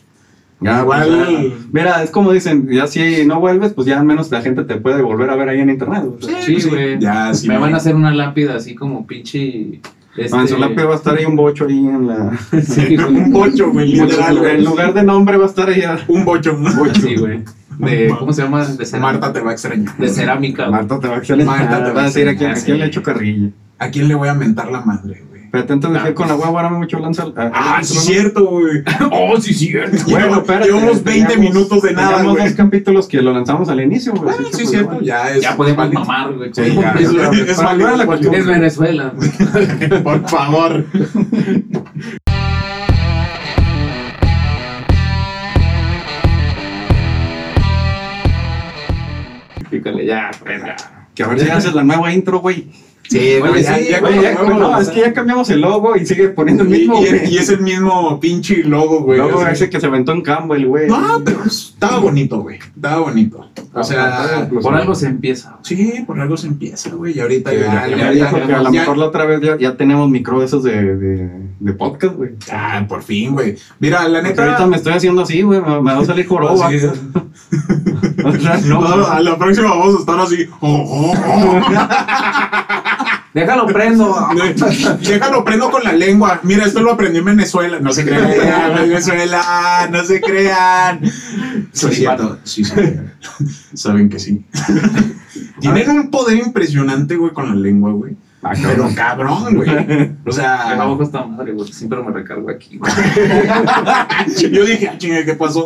Ya, 0.60 0.80
Igual- 0.82 1.08
pues, 1.08 1.28
ya. 1.52 1.56
Mira, 1.72 2.02
es 2.02 2.10
como 2.10 2.32
dicen, 2.32 2.68
ya 2.70 2.86
si 2.86 3.24
no 3.26 3.40
vuelves, 3.40 3.72
pues 3.72 3.86
ya 3.86 3.98
al 3.98 4.06
menos 4.06 4.30
la 4.30 4.42
gente 4.42 4.64
te 4.64 4.76
puede 4.76 5.02
volver 5.02 5.30
a 5.30 5.36
ver 5.36 5.48
ahí 5.48 5.60
en 5.60 5.70
internet. 5.70 6.04
güey. 6.04 6.34
Sí, 6.44 6.60
Sí, 6.60 6.68
güey. 6.68 6.98
ya, 7.00 7.34
sí, 7.34 7.48
Me 7.48 7.54
güey. 7.58 7.66
van 7.66 7.74
a 7.74 7.78
hacer 7.78 7.94
una 7.96 8.12
lápida 8.14 8.54
así 8.56 8.74
como 8.74 9.06
pinche. 9.06 9.80
Este... 10.16 10.36
Ah, 10.36 10.44
va 10.84 10.92
a 10.92 10.96
estar 10.96 11.16
ahí 11.16 11.24
un 11.24 11.36
bocho 11.36 11.66
ahí 11.66 11.78
en 11.78 12.06
la. 12.06 12.38
Sí, 12.62 12.96
güey. 12.96 13.06
Un 13.08 13.32
bocho, 13.32 13.70
güey, 13.70 13.92
literal, 13.92 14.44
en 14.44 14.64
lugar 14.64 14.92
de 14.92 15.02
nombre 15.02 15.36
va 15.36 15.44
a 15.44 15.48
estar 15.48 15.68
ahí. 15.68 15.82
ah, 15.82 15.98
Un 16.08 16.24
bocho. 16.24 16.58
Sí, 17.00 17.16
güey. 17.16 17.42
De, 17.78 18.14
¿Cómo 18.18 18.32
se 18.32 18.42
llama? 18.42 18.64
De 18.64 18.84
cerámica. 18.84 19.00
Marta 19.00 19.32
te 19.32 19.40
va 19.40 19.50
a 19.50 19.52
extrañar. 19.54 19.96
De 19.96 20.08
cerámica, 20.08 20.64
güey. 20.64 20.72
Marta 20.72 21.00
te 21.00 21.08
va 21.08 21.14
a 21.14 21.18
excelente. 21.18 21.50
Marta 21.50 21.84
te 21.84 21.90
va 21.92 22.02
a 22.02 22.04
decir 22.04 22.28
a 22.28 22.36
quién, 22.36 22.50
a 22.50 22.52
extrañar, 22.52 22.64
quién 22.64 22.78
le 22.78 22.86
echo 22.86 23.02
carrilla. 23.02 23.50
¿A 23.78 23.88
quién 23.88 24.08
le 24.08 24.14
voy 24.14 24.28
a 24.28 24.34
mentar 24.34 24.70
la 24.70 24.82
madre, 24.82 25.24
güey? 25.52 25.62
Pero 25.66 25.74
antes 25.74 25.92
de 26.02 26.08
ir 26.08 26.14
con 26.14 26.28
la 26.28 26.34
hueva, 26.34 26.48
ahora 26.48 26.70
mucho 26.70 26.98
lanza. 26.98 27.26
Ah, 27.36 27.80
sí, 27.82 27.96
es 27.98 28.04
cierto, 28.04 28.46
güey. 28.46 28.82
Oh, 29.12 29.38
sí, 29.40 29.52
cierto. 29.54 29.96
Bueno, 30.08 30.36
espérate, 30.38 30.66
llevamos 30.68 31.04
20 31.04 31.32
teníamos- 31.34 31.54
minutos 31.54 31.82
de 31.82 31.92
nada, 31.92 32.08
teníamos 32.08 32.32
güey. 32.34 32.44
dos 32.48 32.56
capítulos 32.56 33.06
que 33.08 33.20
lo 33.22 33.32
lanzamos 33.32 33.68
al 33.68 33.80
inicio, 33.80 34.12
güey. 34.12 34.24
Bueno, 34.24 34.38
así 34.40 34.50
que, 34.50 34.56
sí, 34.56 34.62
pues, 34.62 34.70
cierto, 34.70 34.88
bueno. 34.88 35.02
ya 35.02 35.30
es. 35.30 35.42
Ya 35.42 35.56
podemos 35.56 35.76
válido. 35.78 36.00
mamar, 36.00 36.32
güey. 36.34 36.50
Sí, 36.54 36.62
ya, 36.74 36.92
Es- 36.92 37.00
es, 37.02 37.10
es- 37.12 37.48
es 37.50 37.58
la. 37.58 38.18
Es 38.38 38.46
Venezuela. 38.46 39.12
Por 40.02 40.28
favor. 40.28 40.84
Pícale, 49.70 50.04
ya, 50.06 50.30
venga. 50.44 50.76
Que 51.14 51.22
a 51.22 51.28
ver 51.28 51.40
si 51.40 51.48
haces 51.50 51.74
la 51.74 51.82
nueva 51.82 52.12
intro, 52.12 52.40
güey. 52.40 52.66
Sí, 53.08 53.18
Oye, 53.18 53.40
güey, 53.40 53.62
ya, 53.62 53.76
sí, 53.76 53.88
ya, 53.90 54.00
Oye, 54.02 54.22
ya, 54.22 54.34
como- 54.36 54.54
no, 54.58 54.80
es 54.80 54.88
que 54.88 55.00
ya 55.00 55.12
cambiamos 55.12 55.50
el 55.50 55.60
logo 55.60 55.96
y 55.96 56.06
sigue 56.06 56.28
poniendo 56.30 56.62
el 56.62 56.70
mismo, 56.70 57.02
y- 57.02 57.08
güey. 57.08 57.34
y 57.34 57.36
es 57.36 57.48
el 57.50 57.60
mismo 57.60 58.18
pinche 58.20 58.62
logo, 58.64 59.00
güey. 59.02 59.18
Luego 59.18 59.38
o 59.38 59.42
sea. 59.42 59.50
ese 59.52 59.68
que 59.68 59.80
se 59.80 59.86
aventó 59.86 60.12
en 60.12 60.22
Campbell, 60.22 60.64
güey. 60.66 60.88
No, 60.88 61.20
pero 61.24 61.44
estaba 61.44 61.98
bonito, 61.98 62.38
güey. 62.40 62.58
Estaba 62.74 63.00
bonito. 63.02 63.46
O 63.74 63.84
sea, 63.84 64.48
Por 64.62 64.74
algo 64.74 64.94
se 64.94 65.06
empieza. 65.08 65.58
sí, 65.62 66.04
por 66.06 66.20
algo 66.20 66.36
se 66.38 66.46
empieza, 66.46 66.90
güey. 66.90 67.16
Y 67.16 67.20
ahorita 67.20 67.50
Sí, 67.50 67.56
ya, 67.58 67.86
ya, 67.88 68.12
ya, 68.12 68.28
a 68.30 68.32
lo 68.62 68.72
ya- 68.72 68.80
mejor 68.80 68.96
la 68.96 69.06
otra 69.06 69.26
vez 69.26 69.40
ya, 69.42 69.58
ya 69.58 69.76
tenemos 69.76 70.08
micro 70.08 70.38
de 70.40 70.46
esos 70.46 70.62
de, 70.62 70.96
de, 70.96 71.30
de 71.60 71.72
podcast, 71.74 72.14
güey. 72.16 72.30
Ah, 72.50 72.84
por 72.88 73.02
fin, 73.02 73.32
güey. 73.32 73.56
Mira, 73.78 74.08
la 74.08 74.20
Porque 74.20 74.28
neta. 74.30 74.44
ahorita 74.44 74.66
me 74.66 74.76
estoy 74.76 74.92
haciendo 74.94 75.22
así, 75.22 75.42
güey, 75.42 75.60
me, 75.60 75.82
me 75.82 75.92
va 75.94 76.00
a 76.00 76.04
salir 76.04 76.26
joroba. 76.26 76.70
Sí. 76.70 76.78
O 78.24 78.32
sea, 78.32 78.56
no, 78.66 78.80
No, 78.80 79.06
a 79.06 79.20
la 79.20 79.36
próxima 79.36 79.70
vamos 79.70 79.96
a 79.96 79.98
estar 79.98 80.20
así. 80.20 80.46
Oh, 80.60 80.68
oh, 80.70 81.12
oh. 81.12 81.60
Déjalo 83.34 83.66
prendo. 83.66 84.28
Déjalo, 85.00 85.44
prendo 85.44 85.70
con 85.70 85.82
la 85.82 85.92
lengua. 85.92 86.40
Mira, 86.42 86.66
esto 86.66 86.80
lo 86.80 86.92
aprendí 86.92 87.18
en 87.18 87.24
Venezuela. 87.24 87.80
No 87.80 87.92
se 87.92 88.04
crean, 88.04 88.74
Venezuela, 88.76 89.88
no 89.90 90.04
se 90.04 90.20
crean. 90.20 91.00
Sí, 91.02 91.62
Soy 91.72 91.90
es 91.90 91.96
cierto. 91.96 92.38
Sí, 92.44 92.64
sí. 92.64 92.74
Saben 93.74 94.08
que 94.08 94.18
sí. 94.18 94.44
Tienen 95.60 95.90
un 95.90 96.10
poder 96.10 96.38
impresionante, 96.38 97.16
güey, 97.16 97.32
con 97.32 97.48
la 97.48 97.54
lengua, 97.54 97.92
güey. 97.92 98.16
Ah, 98.44 98.52
Pero 98.54 98.88
cabrón. 98.94 98.94
cabrón, 98.94 99.54
güey. 99.54 99.70
O 99.70 99.74
Me 100.24 100.32
sea, 100.32 100.76
esta 101.02 101.24
madre, 101.24 101.52
güey. 101.52 101.72
Siempre 101.72 102.02
me 102.02 102.10
recargo 102.10 102.50
aquí, 102.50 102.76
güey. 102.78 102.92
yo 104.52 104.64
dije, 104.64 104.88
ah, 104.88 104.98
chinga, 104.98 105.24
¿qué 105.24 105.34
pasó? 105.34 105.64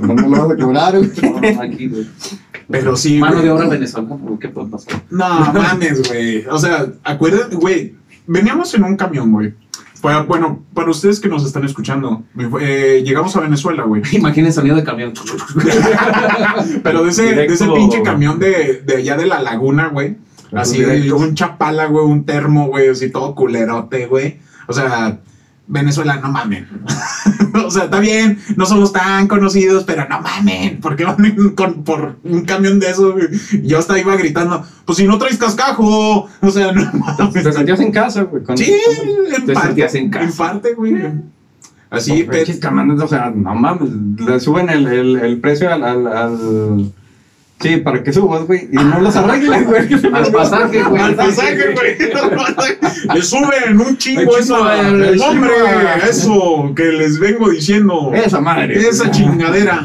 No 0.00 0.14
me 0.14 0.22
lo 0.22 0.42
vas 0.42 0.50
a 0.50 0.56
quebrar, 0.56 0.98
güey. 0.98 1.54
No, 1.54 1.62
aquí, 1.62 1.88
güey. 1.88 2.06
Pero 2.68 2.94
sí, 2.96 3.18
Mano 3.18 3.34
güey. 3.36 3.44
de 3.46 3.50
obra 3.50 3.68
venezolana, 3.68 4.16
güey. 4.16 4.38
¿Qué 4.38 4.48
pasar? 4.48 5.02
No, 5.10 5.52
mames, 5.52 6.06
güey. 6.08 6.44
O 6.46 6.58
sea, 6.58 6.86
acuérdate, 7.04 7.56
güey. 7.56 7.94
Veníamos 8.26 8.74
en 8.74 8.84
un 8.84 8.96
camión, 8.96 9.32
güey. 9.32 9.54
Bueno, 10.02 10.62
para 10.72 10.90
ustedes 10.90 11.20
que 11.20 11.28
nos 11.28 11.44
están 11.44 11.64
escuchando, 11.64 12.22
eh, 12.60 13.02
llegamos 13.04 13.34
a 13.36 13.40
Venezuela, 13.40 13.82
güey. 13.84 14.02
Imaginen 14.12 14.52
sonido 14.52 14.76
de 14.76 14.84
camión. 14.84 15.12
Pero 16.82 17.02
de 17.04 17.10
ese, 17.10 17.34
de 17.34 17.46
ese 17.46 17.66
pinche 17.66 18.02
camión 18.02 18.38
de, 18.38 18.82
de 18.84 18.96
allá 18.96 19.16
de 19.16 19.26
la 19.26 19.42
laguna, 19.42 19.88
güey. 19.88 20.16
Así, 20.52 20.78
Directo. 20.78 21.16
un 21.16 21.34
chapala, 21.34 21.86
güey, 21.86 22.04
un 22.04 22.24
termo, 22.24 22.66
güey, 22.68 22.88
así 22.88 23.10
todo 23.10 23.34
culerote, 23.34 24.06
güey. 24.06 24.38
O 24.66 24.72
sea, 24.72 25.18
Venezuela, 25.68 26.16
no 26.16 26.28
mamen. 26.30 26.66
o 27.66 27.70
sea, 27.70 27.84
está 27.84 28.00
bien, 28.00 28.38
no 28.56 28.66
somos 28.66 28.92
tan 28.92 29.28
conocidos, 29.28 29.84
pero 29.84 30.08
no 30.08 30.20
mamen. 30.20 30.80
¿Por 30.80 30.96
qué 30.96 31.04
van 31.04 31.16
con, 31.56 31.84
por 31.84 32.16
un 32.24 32.44
camión 32.44 32.80
de 32.80 32.90
eso? 32.90 33.12
güey? 33.12 33.28
Yo 33.62 33.78
hasta 33.78 33.98
iba 33.98 34.16
gritando, 34.16 34.64
pues 34.84 34.98
si 34.98 35.06
no 35.06 35.18
traes 35.18 35.38
cascajo. 35.38 36.28
O 36.40 36.50
sea, 36.50 36.72
no 36.72 36.90
mames. 36.92 37.32
Te 37.44 37.52
sentías 37.52 37.80
en 37.80 37.92
casa, 37.92 38.22
güey. 38.22 38.42
con- 38.42 38.58
Sí, 38.58 38.72
en 39.36 39.46
Te 39.46 39.52
parte. 39.52 39.68
sentías 39.68 39.94
en 39.94 40.10
casa. 40.10 40.24
En 40.24 40.32
parte, 40.32 40.74
güey. 40.74 40.96
Así, 41.90 42.12
Sí, 42.18 42.26
pero. 42.28 43.04
o 43.04 43.08
sea, 43.08 43.32
no 43.34 43.54
mames, 43.54 43.90
le 44.24 44.38
suben 44.40 44.68
el, 44.70 44.86
el, 44.86 45.16
el 45.20 45.40
precio 45.40 45.72
al, 45.72 45.82
al, 45.84 46.06
al- 46.06 46.92
Sí, 47.60 47.76
para 47.76 48.02
que 48.02 48.10
subas, 48.10 48.46
güey, 48.46 48.68
y 48.72 48.76
no 48.76 49.00
los 49.00 49.14
arreglan, 49.16 49.64
güey. 49.64 49.86
Al 50.14 50.32
pasaje, 50.32 50.82
güey. 50.82 51.02
Al 51.02 51.14
pasaje, 51.14 51.74
güey. 51.74 51.96
Le 53.14 53.22
suben 53.22 53.80
un 53.80 53.98
chingo 53.98 54.38
eso. 54.38 54.70
el 54.72 55.20
Hombre, 55.20 55.52
eso 56.08 56.72
que 56.74 56.84
les 56.84 57.18
vengo 57.18 57.50
diciendo. 57.50 58.12
Esa 58.14 58.40
madre. 58.40 58.78
Esa 58.78 59.10
chingadera. 59.10 59.84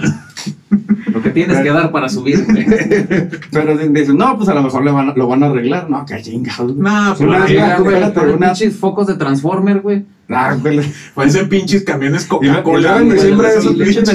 Lo 1.15 1.22
que 1.24 1.29
tienes 1.29 1.57
que 1.62 1.69
dar 1.72 1.91
para 1.91 2.10
subir, 2.10 2.43
güey. 2.45 2.65
Pero 3.51 3.77
di- 3.77 3.88
dicen, 3.88 4.17
no, 4.17 4.36
pues 4.38 4.50
a 4.50 4.53
lo 4.53 4.62
mejor 4.62 4.84
le 4.84 4.91
van 4.91 5.10
a- 5.10 5.13
lo 5.15 5.27
van 5.27 5.43
a 5.43 5.45
arreglar. 5.48 5.89
No, 5.89 6.05
que 6.05 6.22
chingados. 6.22 6.74
güey. 6.75 6.77
No, 6.84 7.15
pues 7.17 7.22
Una- 7.22 8.48
pinches 8.50 8.75
focos 8.75 9.07
de 9.07 9.15
Transformer, 9.15 9.79
güey. 9.79 10.03
Ah, 10.29 10.57
güey. 10.60 10.81
parecen 11.13 11.48
pinches 11.50 11.84
camiones 11.84 12.25
Coca-Cola. 12.25 13.00
en 13.00 13.05
güey, 13.05 13.17
esos 13.19 13.75
pinches 13.75 14.10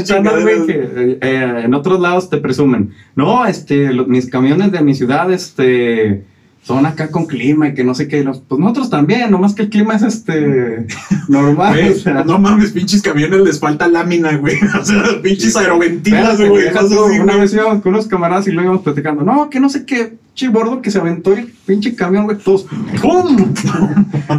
que 0.67 0.73
eh, 0.75 1.19
eh, 1.23 1.63
en 1.65 1.73
otros 1.75 2.01
lados 2.01 2.29
te 2.29 2.37
presumen. 2.39 2.91
No, 3.17 3.47
este, 3.47 3.93
los- 3.93 4.07
mis 4.09 4.29
camiones 4.29 4.71
de 4.73 4.83
mi 4.83 4.95
ciudad, 4.95 5.33
este, 5.33 6.25
son 6.63 6.87
acá 6.87 7.11
con 7.11 7.27
clima 7.27 7.69
y 7.69 7.75
que 7.75 7.85
no 7.85 7.95
sé 7.95 8.07
qué. 8.07 8.23
Los- 8.23 8.41
pues 8.41 8.61
nosotros 8.61 8.91
también, 8.91 9.31
nomás 9.31 9.55
que 9.55 9.63
el 9.63 9.71
clima 9.71 9.95
es, 9.97 10.03
este, 10.03 10.87
normal. 11.29 11.75
Güey, 11.75 11.93
o 11.93 11.95
sea. 11.95 12.25
no 12.25 12.39
mames, 12.39 12.73
pinches 12.73 13.03
camiones 13.03 13.41
les 13.41 13.59
falta 13.59 13.89
lámina, 13.89 14.37
güey. 14.37 14.57
O 14.81 14.85
sea, 14.85 15.03
pinches 15.23 15.57
aeroventilas, 15.57 16.39
güey. 16.41 16.69
Una 17.21 17.37
vez 17.37 17.53
íbamos 17.53 17.83
con 17.83 17.95
unos 17.95 18.07
camaradas 18.07 18.47
y 18.47 18.53
lo 18.53 18.63
íbamos 18.63 18.83
platicando. 18.83 19.23
No, 19.25 19.51
que 19.51 19.61
no 19.61 19.69
sé 19.69 19.85
qué, 19.85 20.15
che 20.41 20.49
bordo 20.49 20.81
que 20.81 20.91
se 20.91 20.99
aventó 20.99 21.33
el 21.35 21.53
pinche 21.67 21.95
camión, 21.95 22.25
güey, 22.25 22.39
todos. 22.39 22.67
¡Pum! 23.03 23.53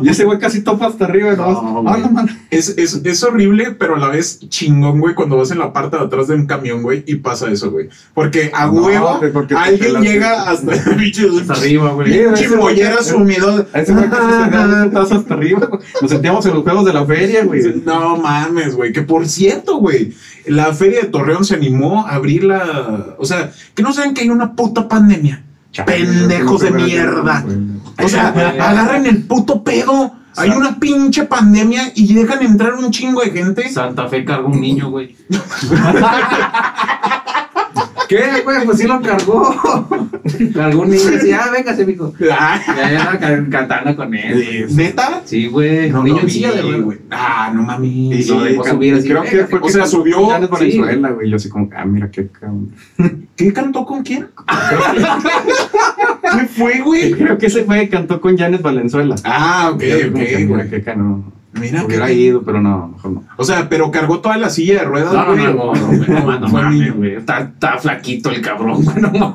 y 0.01 0.09
ese 0.09 0.25
güey 0.25 0.39
casi 0.39 0.61
topa 0.61 0.87
hasta 0.87 1.05
arriba. 1.05 1.33
No, 1.35 1.83
"Ah, 1.87 1.97
no, 1.97 2.09
man". 2.09 2.27
Es, 2.49 2.69
es, 2.77 3.01
es 3.03 3.23
horrible, 3.23 3.71
pero 3.77 3.95
a 3.95 3.99
la 3.99 4.07
vez 4.09 4.39
chingón, 4.49 4.99
güey, 4.99 5.13
cuando 5.13 5.37
vas 5.37 5.51
en 5.51 5.59
la 5.59 5.71
parte 5.73 5.97
de 5.97 6.03
atrás 6.03 6.27
de 6.27 6.35
un 6.35 6.47
camión, 6.47 6.81
güey, 6.81 7.03
y 7.05 7.15
pasa 7.15 7.51
eso, 7.51 7.69
güey. 7.71 7.89
Porque 8.13 8.51
a 8.53 8.65
No, 8.65 8.73
huevo 8.73 9.19
porque 9.31 9.55
alguien 9.55 10.01
llega 10.01 10.49
hasta 10.49 10.71
Hasta 10.73 11.53
arriba, 11.53 11.91
güey. 11.93 12.11
Pinche 12.25 12.49
mollera 12.55 13.03
sumido. 13.03 13.65
Ese 13.73 13.93
güey 13.93 14.09
casi 14.09 14.43
se 14.43 14.83
putazo 14.89 15.15
hasta 15.15 15.33
arriba. 15.35 15.67
güey. 15.67 15.81
Nos 16.01 16.11
sentíamos 16.11 16.45
en 16.47 16.53
los 16.55 16.63
juegos 16.63 16.85
de 16.85 16.93
la 16.93 17.05
feria, 17.05 17.43
güey. 17.45 17.61
No 17.85 18.17
mames, 18.17 18.75
güey. 18.75 18.91
Que 18.91 19.03
por 19.03 19.27
cierto, 19.27 19.77
güey, 19.77 20.13
la 20.47 20.73
feria 20.73 21.01
de 21.01 21.07
Torreón 21.07 21.45
se 21.45 21.55
animó 21.55 22.05
a 22.07 22.15
abrir 22.15 22.43
la. 22.43 23.15
O 23.19 23.25
sea, 23.25 23.51
que 23.75 23.83
no 23.83 23.93
saben 23.93 24.13
que 24.13 24.21
hay 24.21 24.29
una 24.29 24.55
puta 24.55 24.87
pandemia. 24.87 25.43
Pendejos 25.85 26.61
de 26.61 26.71
mierda. 26.71 27.45
O 28.03 28.07
sea, 28.07 28.27
agarren 28.27 29.05
el 29.05 29.23
puto 29.23 29.63
pedo. 29.63 30.13
Hay 30.37 30.49
una 30.49 30.79
pinche 30.79 31.25
pandemia 31.25 31.91
y 31.93 32.13
dejan 32.13 32.41
entrar 32.41 32.73
un 32.75 32.89
chingo 32.91 33.21
de 33.21 33.31
gente. 33.31 33.69
Santa 33.69 34.07
Fe 34.07 34.23
cargó 34.23 34.47
un 34.47 34.61
niño, 34.61 34.89
güey. 34.89 35.15
¿Qué, 38.11 38.41
güey? 38.43 38.65
Pues 38.65 38.77
sí 38.77 38.87
lo 38.87 39.01
cargó. 39.01 39.55
cargó 40.53 40.81
un 40.81 40.89
niño 40.89 41.01
y 41.07 41.11
decía, 41.11 41.43
ah, 41.45 41.51
véngase, 41.51 41.85
mijo. 41.85 42.13
Ah, 42.29 42.59
Ya 42.75 42.91
ya 42.91 43.09
andaba 43.11 43.49
cantando 43.49 43.95
con 43.95 44.13
él. 44.13 44.67
¿Neta? 44.75 45.21
Sí, 45.23 45.47
güey. 45.47 45.89
No 45.89 45.99
un 45.99 46.03
niño 46.03 46.15
lo 46.17 46.19
en 46.23 46.25
vi, 46.25 46.31
silla 46.33 46.51
de 46.51 46.61
güey. 46.81 46.97
Ah, 47.09 47.53
no 47.55 47.63
mames. 47.63 47.89
Y 47.89 48.25
lo 48.25 48.43
dejó 48.43 48.65
subir 48.65 48.95
así, 48.95 49.07
Creo 49.07 49.23
que 49.23 49.45
fue 49.47 49.59
O 49.61 49.69
sea, 49.69 49.85
subió- 49.85 50.27
sí. 50.27 50.47
Valenzuela, 50.49 51.11
güey. 51.11 51.29
Yo 51.29 51.37
así 51.37 51.47
como, 51.47 51.69
ah, 51.73 51.85
mira 51.85 52.11
qué 52.11 52.27
cabrón. 52.27 52.73
¿Qué 53.37 53.53
cantó 53.53 53.85
con 53.85 54.03
quién? 54.03 54.27
¿Qué 56.21 56.47
fue, 56.47 56.81
güey? 56.81 57.13
Creo 57.13 57.37
que 57.37 57.45
ese 57.45 57.63
güey 57.63 57.87
cantó 57.89 58.19
con 58.19 58.37
Janet 58.37 58.61
Valenzuela. 58.61 59.15
Ah, 59.23 59.71
ok, 59.73 59.79
que, 59.79 60.05
ok, 60.07 60.47
güey. 60.49 60.69
qué 60.69 60.83
cabrón. 60.83 61.31
Mira 61.53 61.81
que. 61.81 61.85
Hubiera 61.87 62.11
ido, 62.11 62.43
pero 62.43 62.61
no, 62.61 62.87
mejor 62.89 63.11
no. 63.11 63.23
O 63.37 63.43
sea, 63.43 63.67
pero 63.67 63.91
cargó 63.91 64.19
toda 64.19 64.37
la 64.37 64.49
silla 64.49 64.79
de 64.79 64.85
ruedas, 64.85 65.13
No, 65.13 65.25
no, 65.27 65.33
güey. 65.33 65.43
no, 65.45 65.53
no, 65.53 65.73
no, 65.75 65.87
güey, 65.87 66.09
no, 66.09 66.39
no 66.39 66.49
Fue 66.49 66.61
mames, 66.61 66.95
güey. 66.95 67.15
Está, 67.15 67.39
está 67.39 67.77
flaquito 67.77 68.29
el 68.29 68.41
cabrón, 68.41 68.83
güey. 68.83 69.01
No. 69.01 69.33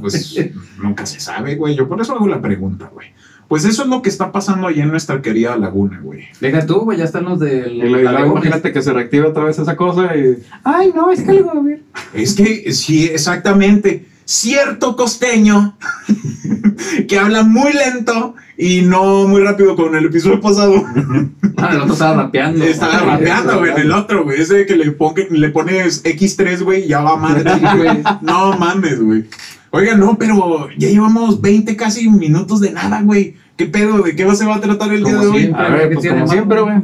Pues 0.00 0.34
nunca 0.82 1.04
se 1.06 1.20
sabe, 1.20 1.56
güey. 1.56 1.74
Yo 1.74 1.88
por 1.88 2.00
eso 2.00 2.14
hago 2.14 2.26
la 2.26 2.40
pregunta, 2.40 2.90
güey. 2.92 3.08
Pues 3.48 3.66
eso 3.66 3.82
es 3.82 3.88
lo 3.90 4.00
que 4.00 4.08
está 4.08 4.32
pasando 4.32 4.66
allá 4.66 4.82
en 4.82 4.90
nuestra 4.90 5.20
querida 5.20 5.54
laguna, 5.58 6.00
güey. 6.02 6.22
Deja 6.40 6.64
tú, 6.64 6.80
güey, 6.80 6.96
ya 6.96 7.04
están 7.04 7.24
los 7.24 7.38
del. 7.38 7.74
Y 7.74 7.88
luego, 7.90 8.28
imagínate 8.32 8.72
que 8.72 8.80
se 8.80 8.94
reactive 8.94 9.26
otra 9.26 9.44
vez 9.44 9.58
esa 9.58 9.76
cosa 9.76 10.16
y. 10.16 10.42
Ay, 10.64 10.90
no, 10.94 11.10
es 11.10 11.20
que 11.22 11.32
algo, 11.32 11.60
güey. 11.60 11.82
Es 12.14 12.34
que 12.34 12.72
sí, 12.72 13.04
exactamente. 13.12 14.06
Cierto 14.24 14.96
costeño 14.96 15.76
que 17.08 17.18
habla 17.18 17.42
muy 17.42 17.72
lento 17.72 18.34
y 18.56 18.82
no 18.82 19.26
muy 19.26 19.42
rápido 19.42 19.76
con 19.76 19.94
el 19.94 20.06
episodio 20.06 20.40
pasado. 20.40 20.84
Ah, 21.56 21.70
el 21.72 21.80
otro 21.80 21.92
estaba 21.92 22.24
rapeando. 22.24 22.64
Estaba 22.64 22.98
Ay, 23.00 23.06
rapeando, 23.06 23.58
güey, 23.58 23.72
en 23.72 23.78
el 23.78 23.92
otro, 23.92 24.24
güey. 24.24 24.40
Ese 24.40 24.66
que 24.66 24.76
le, 24.76 24.96
ponga- 24.96 25.28
le 25.28 25.48
pones 25.50 26.02
X3, 26.04 26.62
güey, 26.62 26.86
ya 26.88 27.00
va 27.02 27.16
madre. 27.16 27.50
Güey. 27.76 28.02
No 28.20 28.56
mames, 28.56 29.00
güey. 29.00 29.24
Oiga, 29.70 29.94
no, 29.96 30.16
pero 30.18 30.68
ya 30.76 30.88
llevamos 30.88 31.40
20 31.40 31.76
casi 31.76 32.08
minutos 32.08 32.60
de 32.60 32.72
nada, 32.72 33.00
güey. 33.02 33.36
¿Qué 33.56 33.66
pedo? 33.66 34.02
¿De 34.02 34.14
qué 34.16 34.34
se 34.34 34.44
va 34.44 34.56
a 34.56 34.60
tratar 34.60 34.92
el 34.92 35.04
día 35.04 35.14
de 35.14 35.26
hoy? 35.26 35.40
siempre. 35.40 35.64
A 35.64 35.68
ver, 35.68 35.88
¿qué 35.88 35.94
pues 35.94 36.02
tiene 36.02 36.20
como 36.20 36.32
siempre, 36.32 36.60
güey. 36.60 36.74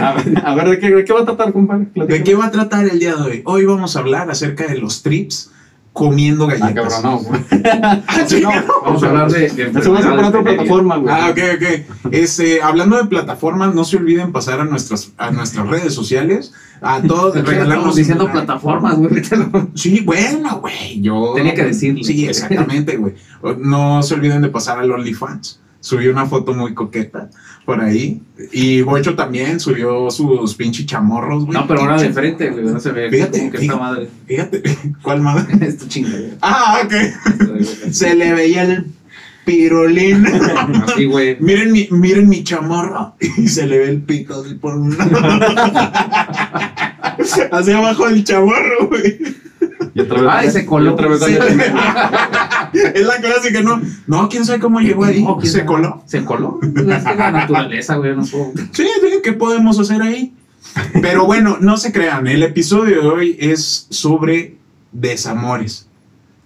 A 0.00 0.12
ver, 0.12 0.42
a 0.44 0.54
ver, 0.54 0.68
¿de 0.70 0.78
qué, 0.78 0.90
de 0.90 1.04
qué 1.04 1.12
va 1.12 1.20
a 1.20 1.24
tratar, 1.24 1.52
compadre? 1.52 1.86
¿De 1.94 2.22
qué 2.22 2.34
va 2.34 2.46
a 2.46 2.50
tratar 2.50 2.86
el 2.86 2.98
día 2.98 3.14
de 3.16 3.22
hoy? 3.22 3.42
Hoy 3.44 3.64
vamos 3.64 3.96
a 3.96 4.00
hablar 4.00 4.30
acerca 4.30 4.66
de 4.66 4.78
los 4.78 5.02
trips 5.02 5.50
comiendo 5.92 6.48
Ah, 6.48 6.54
galletas. 6.56 6.94
cabrón, 6.94 7.02
no, 7.02 7.18
güey. 7.18 7.40
Ah, 7.82 8.00
sí, 8.26 8.40
No, 8.40 8.50
Vamos 8.84 9.02
a 9.02 9.08
hablar 9.08 9.30
de. 9.30 9.48
de 9.50 9.80
Eso 9.80 9.92
va 9.92 9.98
a 9.98 10.02
ser 10.02 10.14
por 10.14 10.24
otra 10.24 10.42
plataforma, 10.42 10.96
güey. 10.96 11.14
Ah, 11.14 11.28
ok, 11.30 11.38
ok. 11.56 12.12
Este, 12.12 12.62
hablando 12.62 12.96
de 12.96 13.04
plataformas, 13.04 13.74
no 13.74 13.84
se 13.84 13.96
olviden 13.96 14.32
pasar 14.32 14.60
a 14.60 14.64
nuestras, 14.64 15.12
a 15.18 15.30
nuestras 15.30 15.66
redes 15.68 15.94
sociales. 15.94 16.52
A 16.80 17.00
todos, 17.00 17.34
regalarnos 17.34 17.68
Estamos 17.76 17.96
diciendo 17.96 18.30
plataformas, 18.30 18.96
güey. 18.98 19.22
Sí, 19.74 20.00
bueno, 20.00 20.58
güey. 20.60 21.00
Yo. 21.00 21.32
Tenía 21.34 21.54
que 21.54 21.64
decirlo. 21.64 22.02
Sí, 22.02 22.26
exactamente, 22.26 22.96
güey. 22.96 23.14
No 23.58 24.02
se 24.02 24.14
olviden 24.14 24.42
de 24.42 24.48
pasar 24.48 24.78
al 24.78 24.90
OnlyFans. 24.90 25.60
Subí 25.80 26.06
una 26.08 26.26
foto 26.26 26.54
muy 26.54 26.74
coqueta 26.74 27.28
por 27.64 27.80
ahí. 27.80 28.20
Y 28.50 28.82
Bocho 28.82 29.14
también 29.14 29.60
subió 29.60 30.10
sus 30.10 30.54
pinches 30.54 30.86
chamorros, 30.86 31.44
güey. 31.44 31.56
No, 31.58 31.66
pero 31.66 31.80
ahora 31.80 32.00
de 32.00 32.12
frente, 32.12 32.50
güey. 32.50 32.64
No 32.64 32.80
se 32.80 32.90
ve. 32.92 33.10
Fíjate, 33.10 33.38
como 33.38 33.50
que 33.52 33.58
fíjate. 33.58 33.72
esta 33.72 33.88
madre. 33.88 34.08
Fíjate, 34.26 34.62
¿cuál 35.02 35.20
madre? 35.20 35.66
Esta 35.66 35.88
chingadera. 35.88 36.36
Ah, 36.40 36.82
ok. 36.84 36.92
Se 37.92 38.14
le 38.14 38.32
veía 38.32 38.64
el 38.64 38.86
pirulín. 39.44 40.26
Así, 40.86 41.04
güey. 41.06 41.36
miren 41.40 41.72
mi, 41.72 41.88
miren 41.90 42.28
mi 42.28 42.42
chamorro. 42.42 43.14
Y 43.20 43.48
se 43.48 43.66
le 43.66 43.78
ve 43.78 43.90
el 43.90 44.02
pico 44.02 44.34
así 44.34 44.54
por 44.54 44.74
un 44.74 44.96
Hacia 47.52 47.78
abajo 47.78 48.08
del 48.08 48.24
chamorro, 48.24 48.88
güey. 48.88 49.18
Y 49.94 50.00
otra 50.00 50.20
vez. 50.20 50.30
Ay, 50.32 50.50
se 50.50 50.64
coló. 50.64 50.90
y 50.90 50.92
otra 50.94 51.08
vez 51.08 51.20
Es 52.94 53.06
la 53.06 53.16
clásica, 53.16 53.62
¿no? 53.62 53.80
No, 54.06 54.28
quién 54.28 54.44
sabe 54.44 54.60
cómo 54.60 54.80
llegó 54.80 55.04
ahí. 55.04 55.22
No, 55.22 55.36
¿quién 55.38 55.52
se 55.52 55.58
sabe? 55.58 55.66
coló. 55.66 56.02
Se 56.06 56.24
coló. 56.24 56.58
Es 56.62 57.04
que 57.04 57.14
la 57.14 57.30
naturaleza, 57.30 57.96
güey. 57.96 58.16
No 58.16 58.24
puedo. 58.24 58.52
Sí, 58.72 58.86
sí, 58.86 59.20
¿qué 59.22 59.32
podemos 59.32 59.78
hacer 59.78 60.02
ahí? 60.02 60.34
Pero 61.00 61.26
bueno, 61.26 61.58
no 61.60 61.76
se 61.76 61.92
crean, 61.92 62.26
el 62.26 62.42
episodio 62.42 63.02
de 63.02 63.08
hoy 63.08 63.36
es 63.40 63.86
sobre 63.90 64.56
desamores. 64.92 65.88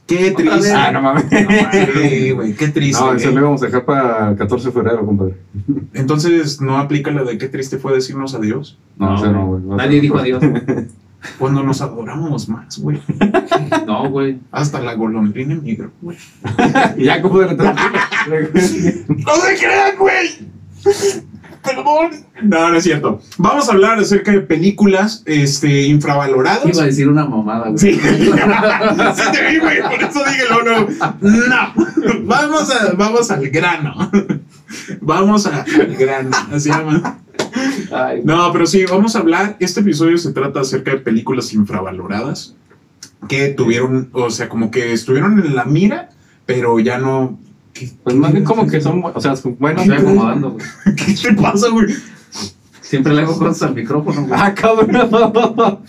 Qué 0.07 0.31
triste. 0.31 0.73
Ah, 0.73 0.93
no 0.93 1.03
mames. 1.03 1.25
Sí, 1.29 2.31
güey, 2.31 2.55
qué 2.55 2.69
triste. 2.69 3.03
No, 3.03 3.13
eso 3.13 3.29
¿eh? 3.29 3.33
lo 3.33 3.41
íbamos 3.41 3.63
a 3.63 3.67
dejar 3.67 3.85
para 3.85 4.31
el 4.31 4.37
14 4.37 4.69
de 4.69 4.73
febrero, 4.73 5.05
compadre. 5.05 5.35
Entonces, 5.95 6.61
¿no 6.61 6.79
aplica 6.79 7.11
la 7.11 7.25
de 7.25 7.39
qué 7.39 7.49
triste 7.49 7.79
fue 7.79 7.93
decirnos 7.93 8.35
adiós? 8.35 8.79
No, 8.97 9.17
no, 9.33 9.47
güey. 9.47 9.77
Nadie 9.77 10.01
dijo 10.01 10.19
adiós. 10.19 10.43
Cuando 11.39 11.63
nos 11.63 11.81
adoramos 11.81 12.49
más, 12.49 12.79
güey. 12.79 13.01
No, 13.87 14.09
güey. 14.11 14.39
Hasta 14.53 14.81
la 14.81 14.95
golondrina 14.95 15.55
emigró, 15.55 15.91
güey. 16.01 16.17
Y 16.97 17.05
ya, 17.05 17.21
compadre. 17.23 17.57
¡No 17.57 19.35
se 19.37 19.57
crean, 19.59 19.97
güey! 19.99 20.39
Perdón. 21.63 22.11
No, 22.43 22.69
no 22.71 22.77
es 22.77 22.85
cierto. 22.85 23.21
Vamos 23.39 23.69
a 23.69 23.73
hablar 23.73 23.99
acerca 23.99 24.31
de 24.31 24.41
películas 24.41 25.23
este, 25.27 25.83
infravaloradas. 25.83 26.65
Iba 26.67 26.83
a 26.83 26.87
decir 26.87 27.09
una 27.09 27.25
mamada, 27.25 27.69
güey. 27.71 27.79
Sí. 27.79 27.95
sí 27.95 29.23
te 29.33 29.51
vi, 29.51 29.59
güey. 29.59 29.83
Por 29.83 30.03
eso 30.03 30.23
dije, 30.25 30.45
no, 30.51 30.63
no. 30.63 30.87
No. 31.21 31.75
Vamos, 32.25 32.71
a, 32.71 32.93
vamos 32.95 33.31
al 33.33 33.49
grano. 33.51 34.11
Vamos 35.01 35.47
a- 35.47 35.63
al 35.63 35.97
grano. 35.97 36.31
Así 36.53 36.69
llama. 36.69 37.19
Ay, 37.93 38.21
No, 38.25 38.53
pero 38.53 38.67
sí, 38.67 38.85
vamos 38.85 39.17
a 39.17 39.21
hablar. 39.21 39.57
Este 39.61 39.81
episodio 39.81 40.19
se 40.19 40.33
trata 40.33 40.61
acerca 40.61 40.93
de 40.93 40.99
películas 40.99 41.53
infravaloradas 41.53 42.55
que 43.29 43.49
tuvieron, 43.49 44.11
o 44.13 44.31
sea, 44.31 44.49
como 44.49 44.71
que 44.71 44.93
estuvieron 44.93 45.39
en 45.45 45.55
la 45.57 45.65
mira, 45.65 46.11
pero 46.45 46.79
ya 46.79 46.99
no. 46.99 47.39
¿Qué, 47.73 47.91
Pues 48.03 48.17
más 48.17 48.33
bien 48.33 48.45
como 48.45 48.67
que 48.67 48.81
son, 48.81 49.03
o 49.05 49.21
sea, 49.21 49.35
buenos. 49.59 49.83
estoy 49.83 49.99
acomodando, 49.99 50.51
güey. 50.53 50.65
¿Qué 50.97 51.15
te 51.15 51.35
pasa, 51.35 51.69
güey? 51.69 51.87
Siempre 52.81 53.15
le 53.15 53.23
hago 53.23 53.37
cosas 53.37 53.63
al 53.65 53.75
micrófono, 53.75 54.27
güey. 54.27 54.41
Ah, 54.41 54.55
cabrón. 54.55 55.81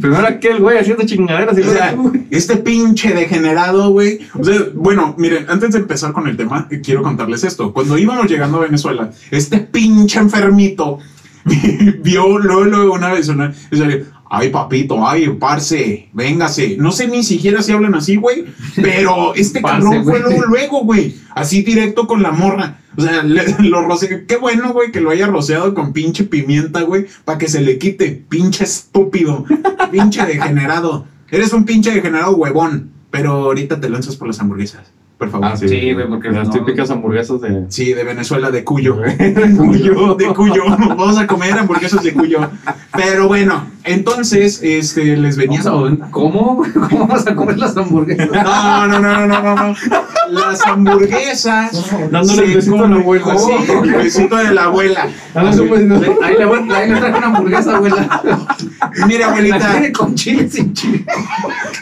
Primero 0.00 0.26
aquel 0.26 0.60
güey 0.60 0.78
haciendo 0.78 1.04
chingaderas 1.04 1.58
y 1.58 1.62
O 1.62 1.64
sea, 1.72 1.92
güey. 1.94 2.26
este 2.30 2.56
pinche 2.56 3.12
degenerado, 3.12 3.90
güey. 3.90 4.20
O 4.38 4.44
sea, 4.44 4.60
bueno, 4.72 5.16
miren, 5.18 5.46
antes 5.48 5.72
de 5.72 5.80
empezar 5.80 6.12
con 6.12 6.28
el 6.28 6.36
tema, 6.36 6.68
eh, 6.70 6.80
quiero 6.80 7.02
contarles 7.02 7.42
esto. 7.42 7.72
Cuando 7.72 7.98
íbamos 7.98 8.30
llegando 8.30 8.58
a 8.58 8.66
Venezuela, 8.66 9.10
este 9.32 9.58
pinche 9.58 10.20
enfermito 10.20 11.00
vio 12.02 12.38
luego, 12.38 12.64
luego 12.64 12.94
una 12.94 13.12
vez 13.12 13.28
una. 13.28 13.52
y 13.70 13.76
salió, 13.76 14.04
Ay, 14.36 14.48
papito, 14.50 15.06
ay, 15.06 15.28
parce, 15.38 16.08
véngase. 16.12 16.76
No 16.78 16.90
sé 16.90 17.06
ni 17.06 17.22
siquiera 17.22 17.62
si 17.62 17.70
hablan 17.72 17.94
así, 17.94 18.16
güey. 18.16 18.46
Pero 18.74 19.32
este 19.36 19.62
cabrón 19.62 20.02
fue 20.02 20.18
luego, 20.20 20.44
luego, 20.46 20.80
güey. 20.84 21.14
Así 21.34 21.62
directo 21.62 22.06
con 22.08 22.22
la 22.22 22.32
morra. 22.32 22.78
O 22.96 23.00
sea, 23.02 23.22
le- 23.22 23.54
lo 23.60 23.82
roce. 23.86 24.24
Qué 24.26 24.36
bueno, 24.36 24.72
güey, 24.72 24.90
que 24.90 25.00
lo 25.00 25.10
haya 25.10 25.28
rociado 25.28 25.72
con 25.74 25.92
pinche 25.92 26.24
pimienta, 26.24 26.82
güey, 26.82 27.06
para 27.24 27.38
que 27.38 27.48
se 27.48 27.60
le 27.60 27.78
quite. 27.78 28.24
Pinche 28.28 28.64
estúpido. 28.64 29.44
Pinche 29.92 30.24
degenerado. 30.26 31.06
Eres 31.30 31.52
un 31.52 31.64
pinche 31.64 31.92
degenerado 31.92 32.34
huevón, 32.34 32.90
pero 33.10 33.32
ahorita 33.32 33.80
te 33.80 33.88
lanzas 33.88 34.16
por 34.16 34.26
las 34.26 34.40
hamburguesas. 34.40 34.82
Por 35.18 35.30
favor. 35.30 35.48
Ah, 35.52 35.56
sí. 35.56 35.92
Güey, 35.92 36.08
porque 36.08 36.30
Las 36.30 36.48
no- 36.48 36.54
típicas 36.54 36.90
hamburguesas 36.90 37.40
de. 37.40 37.64
Sí, 37.68 37.92
de 37.94 38.02
Venezuela, 38.04 38.50
de 38.50 38.64
Cuyo. 38.64 38.96
Cuyo. 39.56 40.14
De 40.14 40.26
Cuyo. 40.34 40.64
Vamos 40.78 41.18
a 41.18 41.26
comer 41.26 41.52
hamburguesas 41.58 42.02
de 42.02 42.12
Cuyo. 42.12 42.40
Pero 42.96 43.28
bueno, 43.28 43.64
entonces, 43.84 44.60
este, 44.62 45.16
les 45.16 45.36
venía. 45.36 45.60
Vamos 45.62 45.92
a- 46.00 46.10
¿Cómo? 46.10 46.62
¿Cómo 46.90 47.06
vas 47.06 47.26
a 47.26 47.34
comer 47.34 47.58
las 47.58 47.76
hamburguesas? 47.76 48.28
No, 48.30 48.86
no, 48.86 48.98
no, 49.00 49.26
no, 49.26 49.26
no, 49.26 49.42
no, 49.42 49.54
no. 49.68 49.74
Las 50.30 50.66
hamburguesas. 50.66 51.70
Dándole 52.10 52.44
el 52.46 52.54
besito 52.54 52.82
a 52.84 52.88
la 52.88 52.96
abuela. 52.96 53.38
Sí, 53.38 53.52
el 53.82 53.92
besito 53.94 54.36
de 54.36 54.54
la 54.54 54.64
abuela. 54.64 55.08
Dándole 55.34 55.60
un 55.62 55.70
besito. 55.70 56.18
Le- 56.20 56.26
Ahí 56.26 56.34
le, 56.38 56.44
voy- 56.46 56.72
ahí 56.72 56.90
le 56.90 56.96
traje 56.96 57.18
una 57.18 57.26
hamburguesa, 57.26 57.76
abuela. 57.76 58.22
Mira, 59.06 59.26
abuelita. 59.28 59.70
quiere 59.72 59.92
con 59.92 60.14
chile 60.14 60.48
sin 60.50 60.72
chile. 60.72 61.04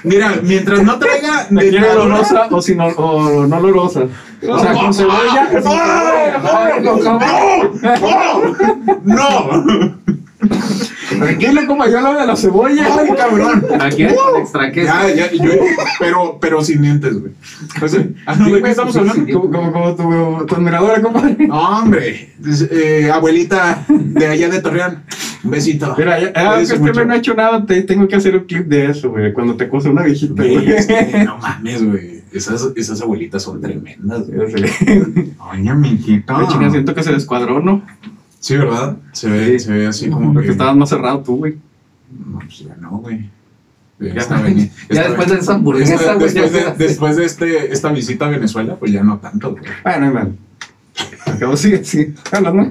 Mira, 0.05 0.41
mientras 0.43 0.83
no 0.83 0.99
traiga 0.99 1.47
¿La 1.51 1.61
quiere 1.61 1.89
olorosa 1.91 2.49
o, 2.51 2.61
sin, 2.61 2.79
ol- 2.81 2.95
o 2.97 3.47
no 3.47 3.57
olorosa? 3.57 4.03
O 4.49 4.59
sea, 4.59 4.73
con 4.73 4.93
cebolla. 4.93 5.49
Con 6.83 7.01
cabrón. 7.01 7.81
¡No! 9.05 9.97
Tranquilo, 11.23 11.61
como 11.67 11.87
yo 11.87 12.01
lo 12.01 12.15
de 12.15 12.27
la 12.27 12.37
cebolla. 12.37 12.87
¡Ay, 12.99 13.11
cabrón! 13.17 13.67
¿La 13.79 13.91
quieres 13.91 14.17
con 14.17 14.41
extra 14.41 14.73
queso? 14.73 14.93
Ya, 14.93 15.15
ya, 15.15 15.33
yo, 15.33 15.51
pero, 15.99 16.39
pero 16.41 16.63
sin 16.63 16.83
dientes, 16.83 17.21
güey. 17.21 17.33
O 17.81 17.89
sea, 17.89 18.07
no, 18.39 18.51
¿De 18.51 18.63
qué 18.63 18.71
estamos 18.71 18.97
hablando? 18.97 19.41
Como, 19.41 19.73
como, 19.73 19.95
tu, 19.95 20.47
tu 20.47 20.55
admiradora, 20.55 21.01
compadre. 21.01 21.47
No, 21.47 21.79
hombre. 21.79 22.35
Es, 22.47 22.69
eh, 22.71 23.11
abuelita 23.13 23.85
de 23.89 24.27
allá 24.27 24.49
de 24.49 24.61
Torreón. 24.61 25.03
Un 25.45 25.51
besito. 25.51 25.95
Mira, 25.99 26.21
ya, 26.21 26.33
ah, 26.35 26.61
este 26.61 26.79
mucho. 26.79 26.93
güey 26.93 27.07
no 27.07 27.15
ha 27.15 27.17
hecho 27.17 27.35
nada, 27.35 27.67
te, 27.67 27.83
tengo 27.83 28.07
que 28.07 28.17
hacer 28.17 28.37
un 28.37 28.45
clip 28.45 28.67
de 28.67 28.87
eso, 28.91 29.11
güey, 29.11 29.33
cuando 29.33 29.57
te 29.57 29.69
cose 29.69 29.89
una 29.89 30.03
viejita, 30.03 30.35
Güey, 30.35 30.71
es 30.71 30.87
que 30.87 31.25
no 31.27 31.39
mames, 31.39 31.85
güey. 31.85 32.23
Esas, 32.33 32.71
esas 32.77 33.03
abuelitas 33.03 33.43
son 33.43 33.61
tremendas, 33.61 34.31
güey. 34.31 34.55
Ya. 34.55 35.07
Oye, 35.51 35.75
mijito. 35.75 36.35
Ay, 36.35 36.47
chinga, 36.49 36.71
siento 36.71 36.95
que 36.95 37.03
se 37.03 37.13
descuadró, 37.13 37.61
¿no? 37.61 37.83
Sí, 38.43 38.57
¿verdad? 38.57 38.97
Se 39.13 39.31
ve, 39.31 39.59
Sí. 39.59 39.67
se 39.67 39.73
ve 39.73 39.87
así 39.87 40.11
como 40.11 40.33
Porque 40.35 40.47
que... 40.49 40.53
estabas 40.53 40.77
más 40.77 40.89
cerrado 40.89 41.21
tú, 41.21 41.37
güey. 41.37 41.57
No, 42.27 42.41
pues 42.41 42.59
ya 42.59 42.75
no, 42.81 42.91
güey. 42.99 43.31
Ya, 44.01 44.15
Esta 44.15 44.41
ya 44.49 44.67
esta 44.89 45.09
después 45.09 45.29
de 45.31 45.39
esa 45.39 45.55
hamburguesa, 45.55 45.95
esta- 45.95 46.15
güey, 46.15 46.27
ya 46.35 46.41
Después 46.43 46.53
de, 46.53 46.59
quedaste. 46.59 46.85
después 46.85 47.17
de 47.17 47.25
este, 47.25 47.73
esta 47.73 47.93
visita 47.93 48.27
a 48.27 48.31
Venezuela, 48.31 48.75
pues 48.77 48.91
ya 48.91 49.05
no 49.05 49.19
tanto, 49.19 49.53
güey. 49.53 49.63
Bueno, 49.85 50.13
man. 50.13 50.37
Acabo, 51.25 51.57
sigue, 51.57 51.85
sigue. 51.85 52.13
Hablando. 52.33 52.69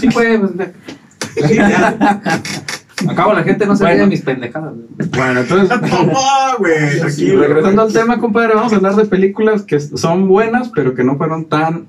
Sí, 0.00 0.08
pues. 0.12 0.40
pues, 0.40 1.48
Sí, 1.48 1.54
ya. 1.56 1.96
Acabo, 3.08 3.32
la 3.32 3.42
gente 3.44 3.66
no 3.66 3.76
se 3.76 3.84
Bueno. 3.84 4.00
de 4.02 4.06
mis 4.06 4.22
pendejadas. 4.22 4.72
güey. 4.74 5.08
Bueno, 5.10 5.40
entonces, 5.40 5.78
güey, 6.58 6.98
tranquilo. 7.00 7.40
regresando 7.42 7.82
al 7.82 7.92
tema, 7.92 8.18
compadre, 8.18 8.54
vamos 8.54 8.72
a 8.72 8.76
hablar 8.76 8.94
de 8.96 9.04
películas 9.04 9.62
que 9.62 9.78
son 9.80 10.28
buenas, 10.28 10.70
pero 10.74 10.94
que 10.94 11.02
no 11.04 11.16
fueron 11.16 11.44
tan 11.46 11.86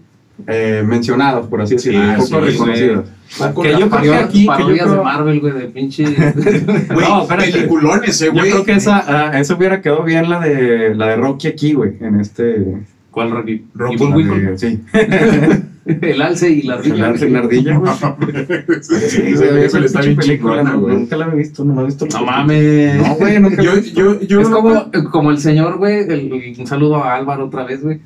eh, 0.48 0.84
mencionadas, 0.86 1.46
por 1.48 1.62
así 1.62 1.76
decirlo, 1.76 2.00
un 2.02 2.16
poco 2.16 2.26
sí, 2.26 2.36
reconocidas. 2.52 3.06
Poco 3.38 3.62
Que 3.62 3.72
yo 3.78 3.90
creo 3.90 4.02
que 4.02 4.14
aquí, 4.16 4.40
que 4.40 4.46
yo 4.46 4.48
Parodias 4.52 4.86
creo- 4.86 4.96
de 4.98 5.04
Marvel, 5.04 5.40
güey, 5.40 5.54
de 5.54 5.62
pinche. 5.68 6.04
Güey, 6.04 7.08
No, 7.08 7.22
espérate. 7.24 7.52
peliculones, 7.52 8.22
eh, 8.22 8.26
Yo 8.26 8.32
güey. 8.34 8.50
creo 8.52 8.64
que 8.66 8.74
esa, 8.74 9.38
esa 9.40 9.56
hubiera 9.56 9.82
quedado 9.82 10.04
bien 10.04 10.30
la 10.30 10.40
de 10.40 10.96
la 10.96 11.08
de 11.10 11.16
Rocky 11.18 11.48
aquí, 11.48 11.74
güey, 11.74 11.94
en 12.02 12.20
este. 12.20 12.66
¿Cuál 13.12 13.32
Rocky? 13.32 13.66
Rocky, 13.76 14.24
de- 14.24 14.58
sí. 14.58 14.82
El 15.86 16.22
alce 16.22 16.52
y 16.52 16.62
la 16.64 16.76
El 16.76 16.80
ardilla. 16.82 17.08
alce 17.08 17.28
y 17.28 17.32
la 17.32 17.40
ardilla, 17.40 17.78
güey. 17.78 17.92
Sí, 18.82 18.96
Sí, 19.10 19.22
güey, 19.36 19.64
esa 19.66 19.80
está 19.80 20.02
bien 20.02 20.18
chingona, 20.20 20.62
no, 20.64 20.82
güey. 20.82 20.96
Nunca 20.96 21.18
la 21.18 21.28
he 21.28 21.36
visto, 21.36 21.64
no 21.66 21.74
la 21.76 21.82
he 21.82 21.86
visto. 21.86 22.06
No 22.06 22.26
mames. 22.26 22.96
No, 22.96 23.16
güey, 23.16 23.40
nunca 23.40 23.62
Yo, 23.64 23.78
yo, 23.80 24.20
yo. 24.22 24.42
es 24.42 24.50
como, 24.50 24.92
como 25.12 25.32
el 25.32 25.40
señor, 25.40 25.78
güey, 25.78 26.00
el- 26.08 26.56
un 26.60 26.68
saludo 26.68 27.04
a 27.04 27.16
Álvaro 27.16 27.46
otra 27.46 27.64
vez, 27.64 27.82
güey. 27.82 28.00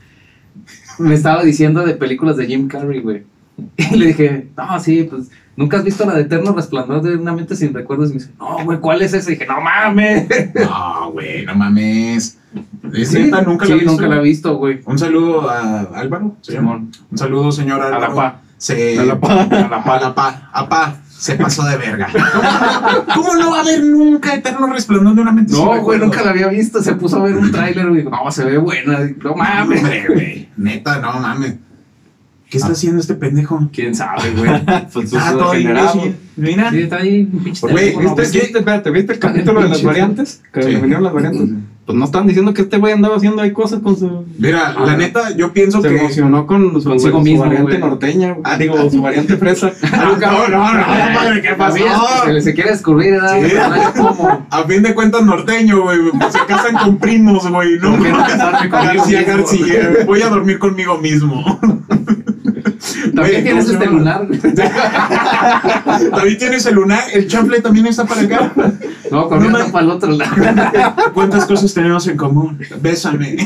Me 1.00 1.14
estaba 1.16 1.44
diciendo 1.44 1.84
de 1.86 1.94
películas 1.96 2.38
de 2.38 2.46
Jim 2.46 2.68
Carrey, 2.68 3.02
güey. 3.02 3.24
Y 3.78 3.96
le 3.98 4.08
dije, 4.08 4.48
no, 4.58 4.80
sí, 4.80 5.04
pues, 5.10 5.30
¿nunca 5.56 5.78
has 5.78 5.84
visto 5.84 6.06
la 6.06 6.16
de 6.16 6.22
Eterno 6.22 6.54
Resplandor 6.54 7.02
de 7.04 7.16
una 7.16 7.34
mente 7.34 7.56
sin 7.56 7.74
recuerdos? 7.74 8.10
Y 8.10 8.14
me 8.14 8.20
dice, 8.20 8.32
no, 8.40 8.64
güey, 8.66 8.80
¿cuál 8.80 9.02
es 9.04 9.14
esa? 9.14 9.30
Y 9.30 9.36
dije, 9.36 9.46
no 9.46 9.62
mames. 9.62 10.28
No, 10.56 11.12
güey, 11.12 11.46
no 11.46 11.54
mames. 11.56 12.38
¿Es 12.94 13.10
Sí, 13.10 13.24
neta? 13.24 13.42
¿Nunca 13.42 13.66
sí, 13.66 13.72
la 13.72 13.76
he 13.78 13.80
visto? 13.80 13.92
nunca 13.94 14.08
la 14.08 14.18
he 14.18 14.24
visto, 14.24 14.58
güey. 14.58 14.80
Un 14.86 14.98
saludo 15.00 15.50
a 15.50 15.82
Álvaro. 15.96 16.36
Simón. 16.42 16.92
Un 17.12 17.18
saludo, 17.18 17.52
señor 17.52 17.82
A 17.82 17.86
Álvaro. 17.88 18.02
la 18.10 18.14
pa. 18.16 18.42
Se... 18.58 18.98
A 19.00 19.04
la 19.04 19.20
pa. 19.20 19.44
A 19.44 19.68
la 19.70 19.84
pa, 19.84 19.98
a 19.98 20.02
la 20.02 20.16
pa. 20.16 20.50
A 20.54 20.70
pa. 20.70 20.98
Se 21.24 21.36
pasó 21.36 21.64
de 21.64 21.78
verga. 21.78 22.10
¿Cómo 23.16 23.34
no 23.36 23.52
va 23.52 23.60
a 23.60 23.62
haber 23.62 23.82
nunca 23.82 24.36
Eterno 24.36 24.68
Resplandor 24.68 25.16
de 25.16 25.22
una 25.22 25.32
mente 25.32 25.54
No, 25.54 25.82
güey, 25.82 25.98
nunca 25.98 26.22
la 26.22 26.32
había 26.32 26.48
visto. 26.50 26.84
Se 26.84 26.96
puso 26.96 27.16
a 27.18 27.24
ver 27.24 27.38
un 27.38 27.50
tráiler, 27.50 27.88
güey. 27.88 28.04
No, 28.04 28.30
se 28.30 28.44
ve 28.44 28.58
buena. 28.58 29.00
No 29.24 29.34
mames. 29.34 29.80
Hombre, 29.82 30.06
güey. 30.10 30.50
Neta, 30.58 31.00
no 31.00 31.14
mames. 31.22 31.56
¿Qué 32.50 32.58
está 32.58 32.74
haciendo 32.74 33.00
este 33.00 33.14
pendejo? 33.14 33.70
¿Quién 33.72 33.96
sabe, 33.96 34.32
güey? 34.32 34.52
Pues 34.94 35.14
Ah, 35.14 35.30
sus 35.30 35.40
todo 35.40 35.58
imbécil. 35.58 36.16
Mira. 36.36 36.70
Sí, 36.72 36.82
está 36.82 36.98
ahí 36.98 37.30
un 37.32 37.42
pinche 37.42 37.68
Güey, 37.68 37.96
¿Viste, 37.98 38.22
viste, 38.22 38.58
espérate, 38.60 38.92
¿viste 38.92 39.14
el 39.14 39.20
capítulo 39.20 39.62
de 39.64 39.70
las 39.70 39.82
variantes? 39.82 40.42
Que 40.52 40.62
Sí. 40.62 40.76
vinieron 40.76 41.04
las 41.06 41.14
variantes. 41.14 41.50
Pues 41.86 41.98
no 41.98 42.06
estaban 42.06 42.28
diciendo 42.28 42.54
que 42.54 42.62
este 42.62 42.78
güey 42.78 42.94
andaba 42.94 43.18
haciendo 43.18 43.42
ahí 43.42 43.52
cosas 43.52 43.82
con 43.82 43.98
su. 43.98 44.24
Mira, 44.40 44.74
Ah. 44.78 44.86
la 44.86 44.96
neta, 44.96 45.36
yo 45.36 45.52
pienso 45.52 45.82
Se 45.82 45.90
que. 45.90 45.98
emocionó 46.00 46.48
con 46.48 46.82
su, 46.82 46.88
Consigo 46.90 47.18
su 47.18 47.24
mismo, 47.26 47.42
variante 47.44 47.72
güey. 47.78 47.82
norteña. 47.82 48.30
güey. 48.32 48.42
Ah. 48.46 48.58
Digo, 48.58 48.90
su 48.90 49.02
variante 49.02 49.36
fresa. 49.36 49.70
Ah, 49.92 50.16
no, 50.20 50.48
no, 50.48 50.74
no, 50.74 51.14
madre, 51.14 51.42
¿qué 51.42 51.50
pasó? 51.56 51.78
Se, 52.26 52.32
le- 52.34 52.42
se 52.42 52.54
quiere 52.54 52.72
descubrir, 52.72 53.12
¿verdad? 53.12 53.38
Sí. 53.42 53.54
No 54.00 54.16
cómo. 54.16 54.48
A 54.50 54.64
fin 54.64 54.82
de 54.82 54.94
cuentas, 54.96 55.24
norteño, 55.26 55.82
güey. 55.82 55.98
Se 56.32 56.40
casan 56.48 56.76
con 56.78 56.98
primos, 56.98 57.48
güey. 57.50 57.78
No, 57.80 57.92
conmigo 57.98 58.18
García. 58.70 59.24
García. 59.24 59.90
Voy 60.06 60.22
a 60.22 60.30
dormir 60.30 60.60
conmigo 60.60 60.98
mismo. 61.00 61.60
También 63.16 63.44
tienes 63.44 63.66
¿cómo 63.66 63.78
se 63.80 63.84
este 63.84 63.96
lunar. 63.96 64.28
David 66.12 66.38
tiene 66.38 66.58
el 66.58 66.76
lunar. 66.76 67.04
El 67.14 67.28
chample 67.28 67.62
también 67.62 67.88
está 67.88 68.06
para 68.06 68.22
acá. 68.22 68.52
No, 69.12 69.28
con 69.30 69.52
No 69.52 69.72
para 69.72 69.86
el 69.86 69.92
otro 69.92 70.12
lado. 70.12 70.32
¿Cuántas 71.14 71.46
cosas 71.46 71.74
tenemos 71.74 72.08
en 72.08 72.18
común? 72.18 72.58
Bésame. 72.82 73.38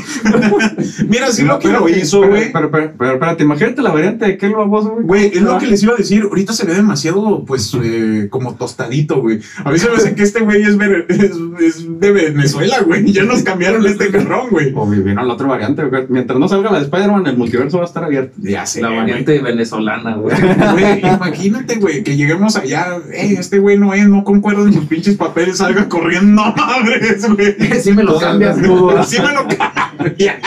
Mira, 1.07 1.27
sí 1.31 1.43
lo 1.43 1.59
que 1.59 1.67
lo 1.69 1.87
hizo, 1.89 2.25
güey. 2.25 2.51
Pero, 2.51 2.71
pero, 2.71 2.93
pero, 2.97 3.13
espérate, 3.13 3.43
imagínate 3.43 3.81
la 3.81 3.91
variante 3.91 4.25
de 4.25 4.33
aquel 4.33 4.53
baboso, 4.53 4.89
güey. 4.91 5.05
Güey, 5.05 5.25
es 5.33 5.41
lo 5.41 5.57
que 5.57 5.67
les 5.67 5.83
iba 5.83 5.93
a 5.93 5.97
decir. 5.97 6.23
Ahorita 6.23 6.53
se 6.53 6.65
ve 6.65 6.73
demasiado, 6.75 7.43
pues, 7.45 7.75
eh, 7.81 8.27
como 8.29 8.55
tostadito, 8.55 9.21
güey. 9.21 9.39
A 9.63 9.71
mí 9.71 9.79
se 9.79 9.89
me 9.89 9.95
hace 9.97 10.15
que 10.15 10.23
este 10.23 10.41
güey 10.41 10.61
es, 10.63 10.77
vere- 10.77 11.05
es, 11.09 11.31
es 11.59 11.99
de 11.99 12.11
Venezuela, 12.11 12.81
güey. 12.85 13.11
Ya 13.11 13.23
nos 13.23 13.43
cambiaron 13.43 13.85
este 13.85 14.09
carrón, 14.09 14.47
güey. 14.49 14.71
O 14.75 14.87
vivieron 14.87 15.27
la 15.27 15.33
otra 15.33 15.47
variante, 15.47 15.83
güey. 15.83 16.05
Mientras 16.09 16.39
no 16.39 16.47
salga 16.47 16.71
la 16.71 16.79
de 16.79 16.85
Spider-Man, 16.85 17.27
el 17.27 17.37
multiverso 17.37 17.77
va 17.77 17.83
a 17.83 17.87
estar 17.87 18.03
abierto. 18.03 18.33
Ya 18.37 18.65
sé, 18.65 18.81
La 18.81 18.89
variante 18.89 19.39
venezolana, 19.57 20.15
güey. 20.15 20.35
Güey, 20.73 20.99
imagínate, 20.99 21.75
güey, 21.75 22.03
que 22.03 22.15
lleguemos 22.15 22.55
allá, 22.55 22.97
eh, 23.11 23.35
este 23.39 23.57
güey 23.57 23.77
no 23.77 23.93
es, 23.93 24.07
no 24.07 24.23
concuerda 24.23 24.63
en 24.63 24.73
sus 24.73 24.85
pinches 24.85 25.15
papeles, 25.15 25.57
salga 25.57 25.89
corriendo, 25.89 26.27
no 26.45 26.53
madres, 26.55 27.27
güey. 27.29 27.55
Sí 27.81 27.91
me 27.91 28.03
lo 28.03 28.19
cambias, 28.19 28.61
tú. 28.61 28.91
Así 28.91 29.17
me 29.19 29.33
lo 29.33 29.47
cambia. 29.47 30.39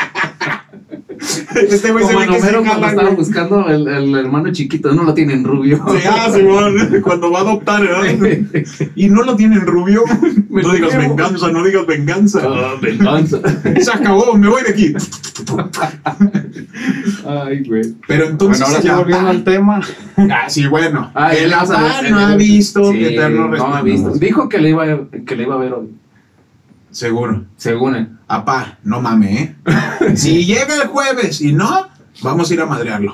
Este 1.20 1.92
güey 1.92 2.04
se 2.06 2.16
ve 2.16 2.26
que 2.26 2.40
se 2.40 2.50
cuando 2.52 2.64
jala, 2.64 2.88
estaba 2.88 3.09
güey. 3.09 3.16
buscando 3.16 3.68
el, 3.68 3.87
el 3.88 4.14
hermano 4.14 4.50
chiquito, 4.52 4.92
no 4.94 5.04
lo 5.04 5.12
tienen 5.12 5.44
rubio. 5.44 5.76
Sí, 5.90 5.98
ah, 6.11 6.30
Simón, 6.33 6.74
cuando 7.02 7.30
va 7.30 7.40
a 7.40 7.42
adoptar, 7.42 7.83
¿verdad? 7.83 8.38
Y 8.94 9.09
no 9.11 9.22
lo 9.22 9.37
tienen 9.37 9.61
rubio. 9.66 10.02
Me 10.48 10.62
No 10.62 10.72
digas 10.72 10.96
venganza, 10.96 11.52
no 11.52 11.62
digas 11.62 11.87
venganza. 11.87 12.40
Ah, 12.44 12.74
venganza. 12.80 13.38
Se 13.80 13.90
acabó, 13.92 14.35
me 14.37 14.48
voy 14.48 14.62
de 14.64 14.70
aquí. 14.70 14.94
Ay, 17.26 17.62
güey. 17.64 17.83
Pero 18.09 18.24
entonces. 18.26 18.61
Bueno, 18.61 18.76
ahora 18.76 18.83
ya- 18.85 18.96
volviendo 18.98 19.28
al 19.28 19.44
tema. 19.44 19.80
Ah, 20.16 20.48
sí, 20.48 20.66
bueno. 20.66 21.11
Ah, 21.14 21.35
el 21.35 21.50
ya 21.50 21.56
vamos 21.59 21.70
a 21.70 21.74
Apá 21.87 22.02
ver, 22.02 22.11
no 22.11 22.18
ha 22.18 22.37
visto 22.37 22.90
sí, 22.92 23.04
Eterno 23.04 23.48
No 23.48 23.74
ha 23.74 23.83
visto. 23.83 24.11
Dijo 24.12 24.48
que 24.48 24.59
le 24.59 24.70
iba 24.70 24.85
a, 24.85 24.98
que 25.26 25.37
le 25.37 25.42
iba 25.44 25.54
a 25.54 25.59
ver 25.59 25.72
hoy. 25.74 25.88
Seguro. 26.90 27.44
Según 27.56 27.94
él. 27.96 28.09
Apá, 28.33 28.79
no 28.85 29.01
mame, 29.01 29.43
¿eh? 29.43 29.57
si 30.14 30.45
llega 30.45 30.73
el 30.77 30.87
jueves 30.87 31.40
y 31.40 31.53
no, 31.53 31.88
vamos 32.23 32.49
a 32.49 32.55
ir 32.55 32.61
a 32.61 32.66
madrearlo. 32.66 33.12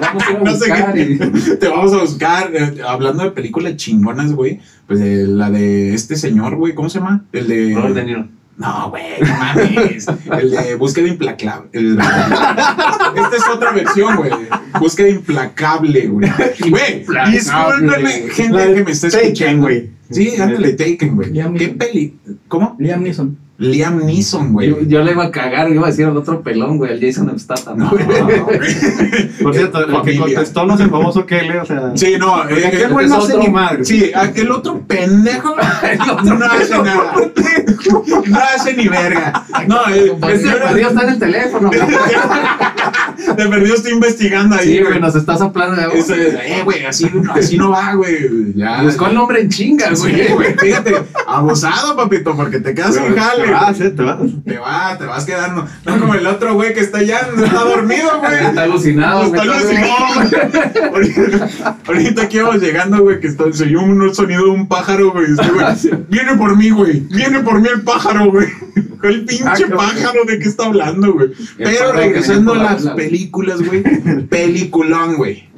Vamos 0.00 0.22
a 0.26 0.30
ir 0.30 0.36
a 0.38 0.40
No 0.44 0.56
sé 0.56 0.72
qué. 0.72 1.56
Te 1.60 1.68
vamos 1.68 1.92
a 1.92 1.98
buscar. 1.98 2.50
eh, 2.54 2.78
hablando 2.88 3.24
de 3.24 3.32
películas 3.32 3.76
chingonas, 3.76 4.32
güey. 4.32 4.58
Pues 4.86 5.00
de 5.00 5.26
la 5.26 5.50
de 5.50 5.92
este 5.92 6.16
señor, 6.16 6.56
güey. 6.56 6.74
¿Cómo 6.74 6.88
se 6.88 6.98
llama? 6.98 7.24
El 7.32 7.48
de. 7.48 7.74
Robert 7.74 7.94
De 7.94 8.04
Niro. 8.04 8.28
No, 8.56 8.88
güey, 8.88 9.20
no 9.20 9.34
mames. 9.36 10.06
El 10.32 10.50
de 10.50 10.74
búsqueda 10.76 11.08
implacable. 11.08 11.68
El- 11.74 11.98
Esta 11.98 13.36
es 13.36 13.48
otra 13.52 13.72
versión, 13.72 14.16
güey. 14.16 14.30
Búsqueda 14.78 15.08
implacable, 15.10 16.06
güey. 16.08 16.30
Güey, 16.70 17.04
güey. 17.04 18.30
gente 18.30 18.74
que 18.74 18.84
me 18.84 18.90
está 18.92 19.08
escuchando. 19.08 19.62
güey. 19.64 19.90
Sí, 20.10 20.40
ándale, 20.40 20.72
Taken, 20.72 21.16
güey. 21.16 21.32
¿Qué 21.56 21.68
peli? 21.68 22.16
¿Cómo? 22.48 22.76
Liam 22.78 23.02
Neeson. 23.02 23.36
Liam 23.58 24.06
Neeson, 24.06 24.54
güey. 24.54 24.70
Yo, 24.70 24.80
yo 24.80 25.02
le 25.04 25.12
iba 25.12 25.24
a 25.24 25.30
cagar, 25.30 25.70
iba 25.70 25.86
a 25.86 25.90
decir 25.90 26.06
al 26.06 26.16
otro 26.16 26.40
pelón, 26.40 26.78
güey, 26.78 26.92
al 26.92 26.98
Jason 27.00 27.38
Statham. 27.38 27.76
No, 27.76 27.90
güey. 27.90 28.06
Por 29.42 29.54
cierto, 29.54 29.84
el 29.84 30.02
que 30.02 30.16
contestó 30.16 30.64
no 30.64 30.74
es 30.76 30.80
el 30.80 30.88
famoso 30.88 31.26
Kelly, 31.26 31.58
o 31.58 31.66
sea. 31.66 31.92
Sí, 31.94 32.14
no, 32.18 32.48
eh, 32.48 32.66
aquel 32.66 32.90
güey 32.90 33.06
no 33.06 33.16
hace 33.16 33.36
ni 33.36 33.48
madre. 33.48 33.84
Sí, 33.84 34.10
aquel 34.14 34.50
otro 34.50 34.80
pendejo 34.80 35.54
no 36.24 36.44
hace 36.46 36.78
nada. 36.78 37.12
No 38.26 38.38
hace 38.38 38.72
ni 38.74 38.88
verga. 38.88 39.44
No, 39.68 39.86
eh, 39.90 40.16
Ese 40.32 40.48
yo- 40.48 40.58
perdido 40.58 40.88
está 40.88 41.02
en 41.02 41.08
el 41.10 41.18
teléfono, 41.18 41.68
güey. 41.68 41.80
de 43.36 43.46
perdido 43.48 43.74
estoy 43.74 43.92
investigando 43.92 44.56
ahí, 44.56 44.64
Sí, 44.66 44.78
güey. 44.78 44.84
güey, 44.88 45.00
nos 45.00 45.14
está 45.16 45.36
soplando. 45.38 45.82
güey. 45.88 45.98
Ese, 46.00 46.28
eh, 46.28 46.62
güey, 46.64 46.84
así, 46.84 47.10
así 47.34 47.56
no 47.58 47.70
va, 47.70 47.94
güey. 47.94 48.52
Ya. 48.54 48.82
Buscó 48.82 49.06
el 49.08 49.14
nombre 49.14 49.40
en 49.42 49.48
chinga, 49.48 49.94
Sí, 49.94 50.02
güey. 50.10 50.28
güey, 50.32 50.54
fíjate, 50.58 50.94
abusado, 51.26 51.96
papito, 51.96 52.34
porque 52.36 52.60
te 52.60 52.74
quedas 52.74 52.94
sin 52.94 53.14
jale. 53.14 53.44
Te 53.44 53.50
vas, 53.52 53.80
eh, 53.80 53.90
te 53.90 54.02
vas. 54.02 54.18
Te 54.44 54.58
va, 54.58 54.98
te 54.98 55.04
vas 55.06 55.24
quedando. 55.24 55.66
No 55.84 55.98
como 56.00 56.14
el 56.14 56.26
otro 56.26 56.54
güey 56.54 56.74
que 56.74 56.80
está 56.80 56.98
allá, 56.98 57.28
no 57.36 57.44
está 57.44 57.60
dormido, 57.64 58.18
güey. 58.20 58.30
Está 58.50 58.62
alucinado, 58.62 59.24
Está 59.24 59.44
güey. 59.44 59.48
alucinado, 59.50 59.94
güey. 60.14 60.90
Ahorita, 60.92 61.48
ahorita 61.86 62.22
aquí 62.22 62.38
vamos 62.38 62.60
llegando, 62.62 62.98
güey, 63.02 63.20
que 63.20 63.28
está, 63.28 63.44
se 63.52 63.64
oyó 63.64 63.80
un 63.82 64.14
sonido 64.14 64.44
de 64.44 64.50
un 64.50 64.66
pájaro, 64.68 65.12
güey. 65.12 65.26
Este, 65.30 65.48
güey, 65.50 66.04
Viene 66.08 66.34
por 66.36 66.56
mí, 66.56 66.70
güey. 66.70 67.00
Viene 67.00 67.40
por 67.40 67.60
mí 67.60 67.68
el 67.72 67.82
pájaro, 67.82 68.30
güey. 68.30 68.48
El 69.02 69.24
pinche 69.24 69.44
Ah, 69.46 69.76
pájaro 69.76 70.24
de 70.26 70.38
qué 70.38 70.48
está 70.48 70.66
hablando, 70.66 71.12
güey. 71.12 71.30
Pero 71.58 71.92
regresando 71.92 72.54
a 72.54 72.58
las 72.58 72.86
películas, 72.88 73.60
güey. 73.62 73.82
Peliculón, 74.28 75.16
güey. 75.16 75.48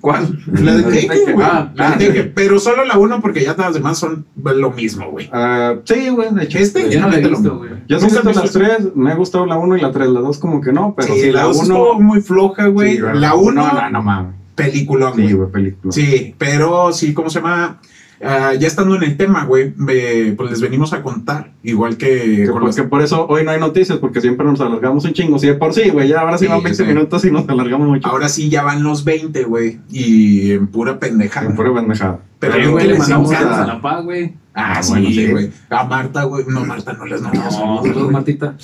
¿Cuál? 0.00 0.36
La 0.52 0.74
de 0.76 0.82
Taken, 0.82 1.34
güey. 1.34 1.46
Ah, 1.48 1.70
La 1.76 1.90
de 1.92 2.06
Taken. 2.06 2.32
Pero 2.34 2.58
solo 2.58 2.84
la 2.84 2.98
uno 2.98 3.20
porque 3.20 3.44
ya 3.44 3.52
todas 3.54 3.68
las 3.72 3.74
demás 3.74 3.98
son 3.98 4.26
lo 4.42 4.70
mismo, 4.72 5.08
güey. 5.12 5.30
Ah, 5.32 5.76
sí, 5.84 6.08
güey, 6.08 6.34
de 6.34 6.42
hecho. 6.44 6.58
Este 6.58 6.90
Yo 6.90 7.00
no 7.00 7.08
la 7.08 7.18
he 7.18 7.28
visto, 7.28 7.56
güey. 7.58 7.70
Yo 7.88 8.00
sí 8.00 8.06
visto 8.06 8.22
las 8.24 8.42
visto- 8.42 8.58
tres, 8.58 8.78
me 8.96 9.12
ha 9.12 9.14
gustado 9.14 9.46
la 9.46 9.56
1 9.58 9.76
y 9.76 9.80
la 9.80 9.92
3, 9.92 10.08
la 10.08 10.20
2 10.20 10.38
como 10.38 10.60
que 10.60 10.72
no, 10.72 10.94
pero 10.96 11.14
Sí, 11.14 11.20
sí, 11.20 11.26
la 11.30 11.40
la 11.40 11.44
dos 11.44 11.56
1 11.58 11.62
estuvo 11.62 12.00
muy 12.00 12.20
floja, 12.20 12.66
güey. 12.66 12.98
la 12.98 13.34
uno, 13.36 13.72
no, 13.72 13.90
no 13.90 14.02
mames. 14.02 14.34
peliculón, 14.56 15.14
Sí, 15.14 15.22
güey. 15.22 15.34
güey, 15.34 15.50
película. 15.52 15.92
Sí, 15.92 16.34
pero 16.36 16.92
sí, 16.92 17.14
¿cómo 17.14 17.30
se 17.30 17.40
llama? 17.40 17.80
Ah, 18.24 18.54
ya 18.54 18.68
estando 18.68 18.94
en 18.94 19.02
el 19.02 19.16
tema, 19.16 19.44
güey, 19.44 19.72
me- 19.76 20.32
pues 20.36 20.50
les 20.50 20.60
venimos 20.60 20.92
a 20.92 21.02
contar, 21.02 21.52
igual 21.62 21.96
que 21.96 22.06
Que 22.36 22.44
con 22.46 22.54
por- 22.60 22.64
las- 22.66 22.76
que 22.76 22.84
por 22.84 23.02
eso 23.02 23.26
hoy 23.28 23.44
no 23.44 23.50
hay 23.50 23.58
noticias, 23.58 23.98
porque 23.98 24.20
siempre 24.20 24.46
nos 24.46 24.60
alargamos 24.60 25.04
un 25.04 25.12
chingo. 25.12 25.38
Sí, 25.38 25.48
de 25.48 25.54
por 25.54 25.74
sí, 25.74 25.90
güey, 25.90 26.08
ya 26.08 26.20
ahora 26.20 26.38
sí, 26.38 26.44
Sí, 26.46 26.50
van 26.50 26.62
20 26.62 26.84
sí. 26.84 26.88
minutos 26.88 27.24
y 27.24 27.30
nos 27.32 27.48
alargamos 27.48 27.88
mucho. 27.88 28.06
Ahora 28.08 28.28
sí 28.28 28.48
ya 28.48 28.62
van 28.62 28.82
los 28.84 29.04
20, 29.04 29.42
güey, 29.44 29.80
y 29.90 30.52
en 30.52 30.68
pura 30.68 30.98
pendejada. 31.00 31.46
En 31.50 31.56
pura 31.56 31.74
pendejada. 31.74 32.20
Pero 32.42 32.58
yo 32.58 32.72
güey, 32.72 32.88
le 32.88 32.98
mandamos 32.98 33.30
saludos 33.30 33.56
a 33.58 33.66
la 33.66 33.80
paz, 33.80 34.02
güey. 34.04 34.34
Ah, 34.54 34.74
Ah, 34.76 34.82
sí, 34.82 34.90
bueno, 34.90 35.08
sí. 35.08 35.26
güey. 35.30 35.50
A 35.70 35.84
Marta, 35.84 36.24
güey. 36.24 36.44
No, 36.48 36.64
Marta 36.64 36.92
no 36.92 37.06
les 37.06 37.22
mandamos 37.22 37.54
No, 37.58 37.82
saludos. 37.82 38.10
Martita. 38.12 38.54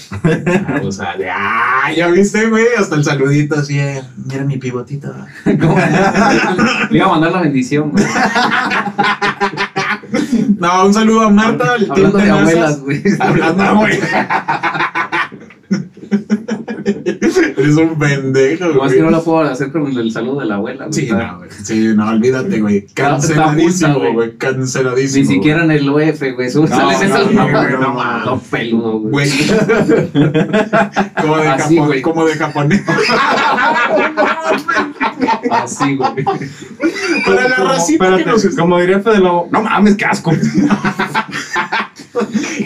Ah, 0.66 0.80
O 0.84 0.90
sea, 0.92 1.16
de, 1.16 1.30
ah, 1.30 1.90
ya 1.96 2.08
viste, 2.08 2.46
güey, 2.50 2.66
hasta 2.78 2.96
el 2.96 3.04
saludito 3.04 3.54
así, 3.58 3.78
eh, 3.78 4.02
mira 4.26 4.42
mi 4.44 4.58
pivotito. 4.58 5.14
¿Cómo? 5.44 5.78
Le 6.90 6.96
iba 6.98 7.06
a 7.06 7.10
mandar 7.10 7.30
la 7.32 7.40
bendición, 7.42 7.90
güey. 7.92 8.04
No, 10.58 10.86
un 10.86 10.94
saludo 10.94 11.22
a 11.22 11.30
Marta, 11.30 11.76
el 11.76 11.90
Hablando 11.90 12.18
de 12.18 12.30
abuelas, 12.30 12.80
güey. 12.80 13.02
Hablando, 13.20 13.76
güey. 13.76 13.98
Eres 17.58 17.76
un 17.76 17.98
pendejo, 17.98 18.66
Nomás 18.66 18.92
que 18.92 18.98
no 19.00 19.06
güey. 19.06 19.16
lo 19.16 19.24
puedo 19.24 19.40
hacer 19.40 19.72
con 19.72 19.86
el 19.86 20.12
saludo 20.12 20.40
de 20.40 20.46
la 20.46 20.54
abuela, 20.56 20.86
güey. 20.86 20.92
Sí, 20.92 21.10
no, 21.10 21.38
güey. 21.38 21.50
Sí, 21.50 21.88
no, 21.94 22.08
olvídate, 22.08 22.60
güey. 22.60 22.86
Canceladísimo, 22.94 23.98
güey. 23.98 24.12
güey. 24.12 24.36
Canceladísimo. 24.36 25.28
Ni 25.28 25.34
siquiera 25.34 25.64
en 25.64 25.70
el 25.72 25.88
OF, 25.88 26.20
güey. 26.34 26.54
No, 26.54 26.66
salen 26.66 26.86
no, 26.86 26.90
esas 26.90 27.32
no, 27.32 27.48
güey, 27.48 27.72
no. 27.72 28.22
Todo 28.24 28.40
peludo, 28.50 28.98
güey. 29.00 29.28
Güey. 29.28 29.30
como 31.20 31.36
de 31.38 31.76
güey. 31.78 32.02
como 32.02 32.24
de 32.24 32.34
japonés. 32.34 32.82
Así, 35.51 35.96
güey. 35.96 36.24
Para 37.27 37.48
la 37.48 37.57
racita 37.57 38.05
que 38.07 38.11
espérate, 38.14 38.24
nos 38.27 38.44
está- 38.44 38.61
como 38.62 38.79
diría 38.81 39.01
Fede 39.01 39.18
Lobo, 39.18 39.48
no 39.51 39.62
mames, 39.62 39.96
qué 39.96 40.05
asco. 40.05 40.33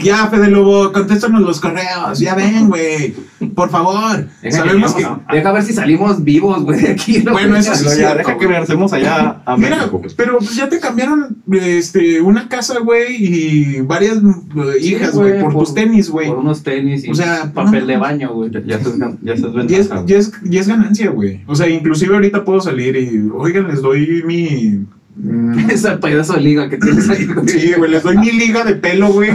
Ya, 0.03 0.27
Fede 0.29 0.49
Lobo, 0.49 0.93
contéstanos 0.93 1.43
los 1.43 1.61
correos. 1.61 2.19
Ya 2.19 2.35
ven, 2.35 2.69
güey. 2.69 3.15
Por 3.55 3.71
favor. 3.71 4.27
Deja 4.41 4.59
Sabemos 4.59 4.95
que. 4.95 5.03
que, 5.03 5.37
deja 5.37 5.53
ver 5.53 5.63
si 5.63 5.73
salimos 5.75 6.25
vivos, 6.25 6.63
güey, 6.65 6.81
de 6.81 6.93
aquí. 6.93 7.19
¿no? 7.23 7.33
Bueno, 7.33 7.57
eso 7.57 7.75
sí 7.75 7.87
es 7.87 7.99
ya, 7.99 8.15
deja 8.15 8.39
que 8.39 8.47
regresemos 8.47 8.93
allá 8.93 9.43
a 9.45 9.57
Mira, 9.57 9.77
México. 9.77 10.01
pero 10.17 10.39
pues 10.39 10.57
ya 10.57 10.69
te 10.69 10.81
cambiaron 10.81 11.37
este, 11.53 12.21
una 12.21 12.49
casa, 12.49 12.79
güey, 12.81 13.17
y 13.19 13.81
varias 13.83 14.17
eh, 14.19 14.81
hijas, 14.81 15.13
güey, 15.15 15.41
por, 15.41 15.53
tus 15.53 15.75
tenis, 15.75 16.09
güey. 16.09 16.29
Por 16.29 16.39
unos 16.39 16.63
tenis 16.63 17.05
y 17.05 17.11
O 17.11 17.15
sea, 17.15 17.53
papel 17.53 17.81
no. 17.83 17.87
de 17.89 17.97
baño, 17.99 18.31
güey. 18.33 18.51
Ya, 18.51 18.61
ya 18.65 18.79
se 18.83 18.89
es, 18.91 18.99
gan- 18.99 19.19
ya 19.23 19.37
se 19.37 19.47
es 19.47 20.07
Ya 20.07 20.17
es, 20.19 20.33
ya 20.45 20.61
es 20.61 20.69
ganancia, 20.69 21.11
güey. 21.11 21.43
O 21.47 21.55
sea, 21.55 21.69
inclusive 21.69 22.15
ahorita 22.15 22.45
puedo 22.45 22.61
salir 22.63 22.97
y, 22.97 23.29
oigan, 23.35 23.69
les 23.69 23.83
doy 23.83 24.23
mi... 24.27 24.85
mm, 25.17 25.71
Ese 25.71 25.91
pedazo 25.99 26.35
de 26.35 26.41
liga 26.41 26.69
que 26.69 26.79
tienes 26.79 27.09
ahí. 27.11 27.27
Sí, 27.47 27.73
güey, 27.77 27.91
les 27.91 28.03
doy 28.03 28.17
mi 28.19 28.33
liga 28.33 28.65
de 28.65 28.75
pelo, 28.77 29.13
güey. 29.13 29.31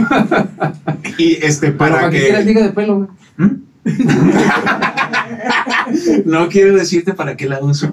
Y 1.18 1.38
este, 1.42 1.70
para 1.72 1.96
¿Para 1.96 2.10
qué 2.10 2.18
quieres 2.20 2.38
que... 2.40 2.44
liga 2.46 2.62
de 2.62 2.70
pelo, 2.72 2.96
güey? 2.96 3.08
¿Mm? 3.36 3.62
No 6.26 6.48
quiero 6.48 6.76
decirte 6.76 7.14
para 7.14 7.36
qué 7.36 7.48
la 7.48 7.60
uso. 7.60 7.92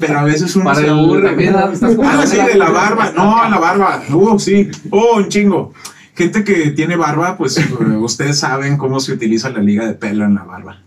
Pero 0.00 0.18
a 0.18 0.24
veces 0.24 0.54
uno 0.56 0.64
Para 0.66 0.80
se 0.80 0.88
aburre. 0.88 1.50
ah, 1.54 2.24
sí, 2.26 2.36
de 2.36 2.54
la 2.56 2.70
barba. 2.70 3.12
No, 3.14 3.48
la 3.48 3.58
barba. 3.58 4.02
Uh, 4.12 4.38
sí. 4.38 4.68
Oh, 4.90 5.16
un 5.18 5.28
chingo. 5.28 5.72
Gente 6.14 6.44
que 6.44 6.70
tiene 6.70 6.96
barba, 6.96 7.36
pues 7.36 7.56
eh, 7.58 7.66
ustedes 8.00 8.38
saben 8.38 8.76
cómo 8.76 9.00
se 9.00 9.12
utiliza 9.12 9.50
la 9.50 9.60
liga 9.60 9.86
de 9.86 9.94
pelo 9.94 10.24
en 10.24 10.34
la 10.34 10.44
barba. 10.44 10.82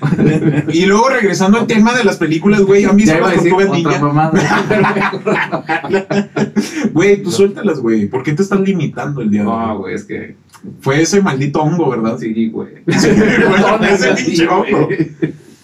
Y 0.72 0.86
luego 0.86 1.08
regresando 1.08 1.58
al 1.58 1.66
tema 1.66 1.94
de 1.94 2.04
las 2.04 2.16
películas, 2.16 2.62
güey, 2.62 2.84
¿han 2.84 2.96
visto 2.96 3.12
Ya 3.12 3.18
iba 3.18 3.28
a 3.28 3.34
las 3.34 3.42
decir 3.44 3.56
tortugas 3.56 3.78
otra 3.80 4.30
ninja? 4.32 6.28
Güey, 6.92 7.22
tú 7.22 7.30
suéltalas, 7.30 7.80
güey. 7.80 8.06
¿Por 8.06 8.22
qué 8.22 8.32
te 8.32 8.42
estás 8.42 8.60
limitando 8.60 9.20
el 9.20 9.30
día 9.30 9.40
de 9.40 9.46
No, 9.46 9.72
hoy? 9.72 9.78
güey, 9.78 9.94
es 9.94 10.04
que. 10.04 10.36
Fue 10.80 11.00
ese 11.00 11.22
maldito 11.22 11.60
hongo, 11.62 11.90
¿verdad? 11.90 12.18
Sí, 12.18 12.48
güey. 12.48 12.68
Sí, 12.98 13.08
güey, 13.10 13.92
ese 13.92 14.14
pinche 14.14 14.46
güey. 14.46 14.72
hongo. 14.74 14.88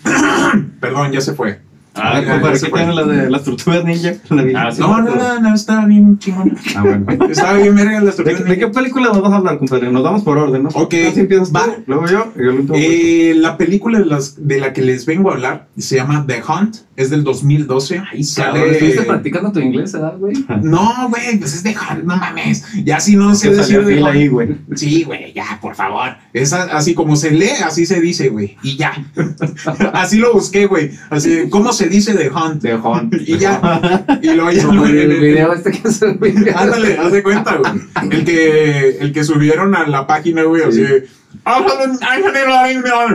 Perdón, 0.81 1.13
ya 1.13 1.21
se 1.21 1.35
fue. 1.35 1.59
Ah, 1.97 2.21
se 2.21 2.65
¿qué 2.67 2.71
fue. 2.71 2.81
tiene 2.81 2.95
la 2.95 3.05
de 3.05 3.31
las 3.31 3.45
tortugas 3.45 3.85
ninja? 3.85 4.15
La 4.31 4.43
de- 4.43 4.57
Ah, 4.57 4.71
sí. 4.73 4.81
No, 4.81 5.01
no, 5.01 5.15
no, 5.15 5.41
no, 5.41 5.55
estaba 5.55 5.87
bien 5.87 6.19
chingón. 6.19 6.57
Ah, 6.77 6.83
bueno. 6.83 7.07
Estaba 7.31 7.55
bien 7.55 7.75
verga 7.75 8.01
las 8.01 8.17
¿De, 8.17 8.25
tortugas 8.25 8.43
qué- 8.43 8.51
de 8.51 8.59
qué 8.59 8.69
película 8.69 9.07
nos 9.09 9.23
vas 9.23 9.33
a 9.33 9.37
hablar, 9.37 9.59
compadre? 9.59 9.91
Nos 9.93 10.03
vamos 10.03 10.23
por 10.23 10.39
orden, 10.39 10.65
¿no? 10.65 10.69
Ok, 10.75 10.95
Así 11.09 11.21
empiezas 11.21 11.49
tú, 11.49 11.55
va. 11.55 11.67
luego 11.87 12.07
yo 12.07 12.33
y 12.37 12.41
el 12.41 12.49
último. 12.49 12.75
Eh, 12.77 13.35
la 13.37 13.57
película 13.57 13.99
de, 14.01 14.07
las, 14.07 14.47
de 14.47 14.59
la 14.61 14.73
que 14.73 14.83
les 14.83 15.07
vengo 15.07 15.31
a 15.31 15.35
hablar 15.35 15.69
se 15.79 15.97
llama 15.97 16.25
The 16.27 16.43
Hunt, 16.49 16.77
es 16.97 17.11
del 17.11 17.25
2012. 17.25 18.03
Ay, 18.13 18.25
Sale- 18.25 18.53
cabrón, 18.53 18.71
estuviste 18.75 19.03
practicando 19.03 19.53
tu 19.53 19.61
inglés, 19.61 19.93
¿verdad, 19.93 20.17
güey? 20.19 20.45
No, 20.63 21.09
güey, 21.11 21.39
pues 21.39 21.55
es 21.55 21.63
The 21.63 21.75
Hunt, 21.77 22.05
no 22.05 22.17
mames. 22.17 22.65
Ya 22.85 22.99
si 23.01 23.17
no 23.17 23.35
sé 23.35 23.51
Que 23.51 23.57
decir 23.57 23.81
ahí, 24.07 24.29
güey. 24.29 24.57
Sí, 24.75 25.05
güey, 25.05 25.33
ya, 25.33 25.59
por 25.61 25.75
favor. 25.75 26.17
Es 26.33 26.53
así 26.53 26.95
como 26.95 27.17
se 27.17 27.31
lee, 27.31 27.51
así 27.65 27.87
se 27.87 28.01
dice, 28.01 28.29
güey. 28.31 28.57
Y 28.63 28.77
ya. 28.77 28.93
así 29.93 30.19
lo 30.19 30.33
busqué, 30.35 30.67
güey. 30.67 30.91
Así, 31.11 31.49
¿cómo 31.51 31.73
se 31.73 31.84
dice 31.89 32.15
The 32.15 32.31
Hunt? 32.31 32.63
De 32.63 32.75
Hunt. 32.75 33.15
Y 33.27 33.39
ya. 33.39 34.19
Y 34.23 34.29
luego 34.35 34.51
ya 34.51 34.65
Como 34.67 34.83
lo- 34.83 34.87
el 34.87 35.21
video 35.21 35.53
este 35.53 35.71
que 35.71 35.91
subí. 35.91 36.35
Ándale, 36.55 36.99
haz 36.99 37.13
de 37.13 37.23
cuenta, 37.23 37.57
güey. 37.57 37.73
El 38.11 38.25
que, 38.25 38.89
el 39.01 39.13
que 39.13 39.25
subieron 39.25 39.75
a 39.75 39.87
la 39.87 40.07
página, 40.07 40.43
güey, 40.45 40.63
así. 40.63 40.85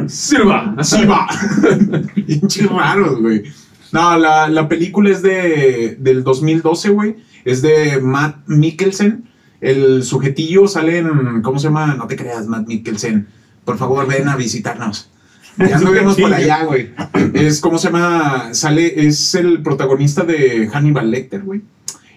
Silva. 0.10 0.76
Silva. 0.82 1.28
Pinches 2.16 2.70
raros, 2.70 3.20
güey. 3.22 3.44
No, 3.92 4.18
la, 4.18 4.48
la 4.50 4.68
película 4.70 5.10
es 5.10 5.22
de, 5.22 5.98
del 6.00 6.24
2012, 6.24 6.90
güey. 6.90 7.16
Es 7.46 7.62
de 7.62 8.00
Matt 8.02 8.48
Mikkelsen. 8.48 9.26
El 9.62 10.04
sujetillo 10.04 10.68
sale 10.68 11.00
en. 11.00 11.42
¿Cómo 11.42 11.60
se 11.60 11.68
llama? 11.68 11.96
No 11.96 12.08
te 12.08 12.16
creas, 12.16 12.46
Matt 12.48 12.68
Mikkelsen. 12.68 13.28
Por 13.66 13.78
favor, 13.78 14.06
ven 14.08 14.28
a 14.28 14.36
visitarnos. 14.36 15.10
Ya 15.58 15.78
anduvimos 15.78 16.16
por 16.16 16.34
allá, 16.34 16.64
güey. 16.64 16.90
Es, 17.34 17.60
¿cómo 17.60 17.78
se 17.78 17.88
llama? 17.88 18.54
Sale, 18.54 19.08
es 19.08 19.36
el 19.36 19.62
protagonista 19.62 20.24
de 20.24 20.70
Hannibal 20.72 21.12
Lecter, 21.12 21.42
güey. 21.42 21.62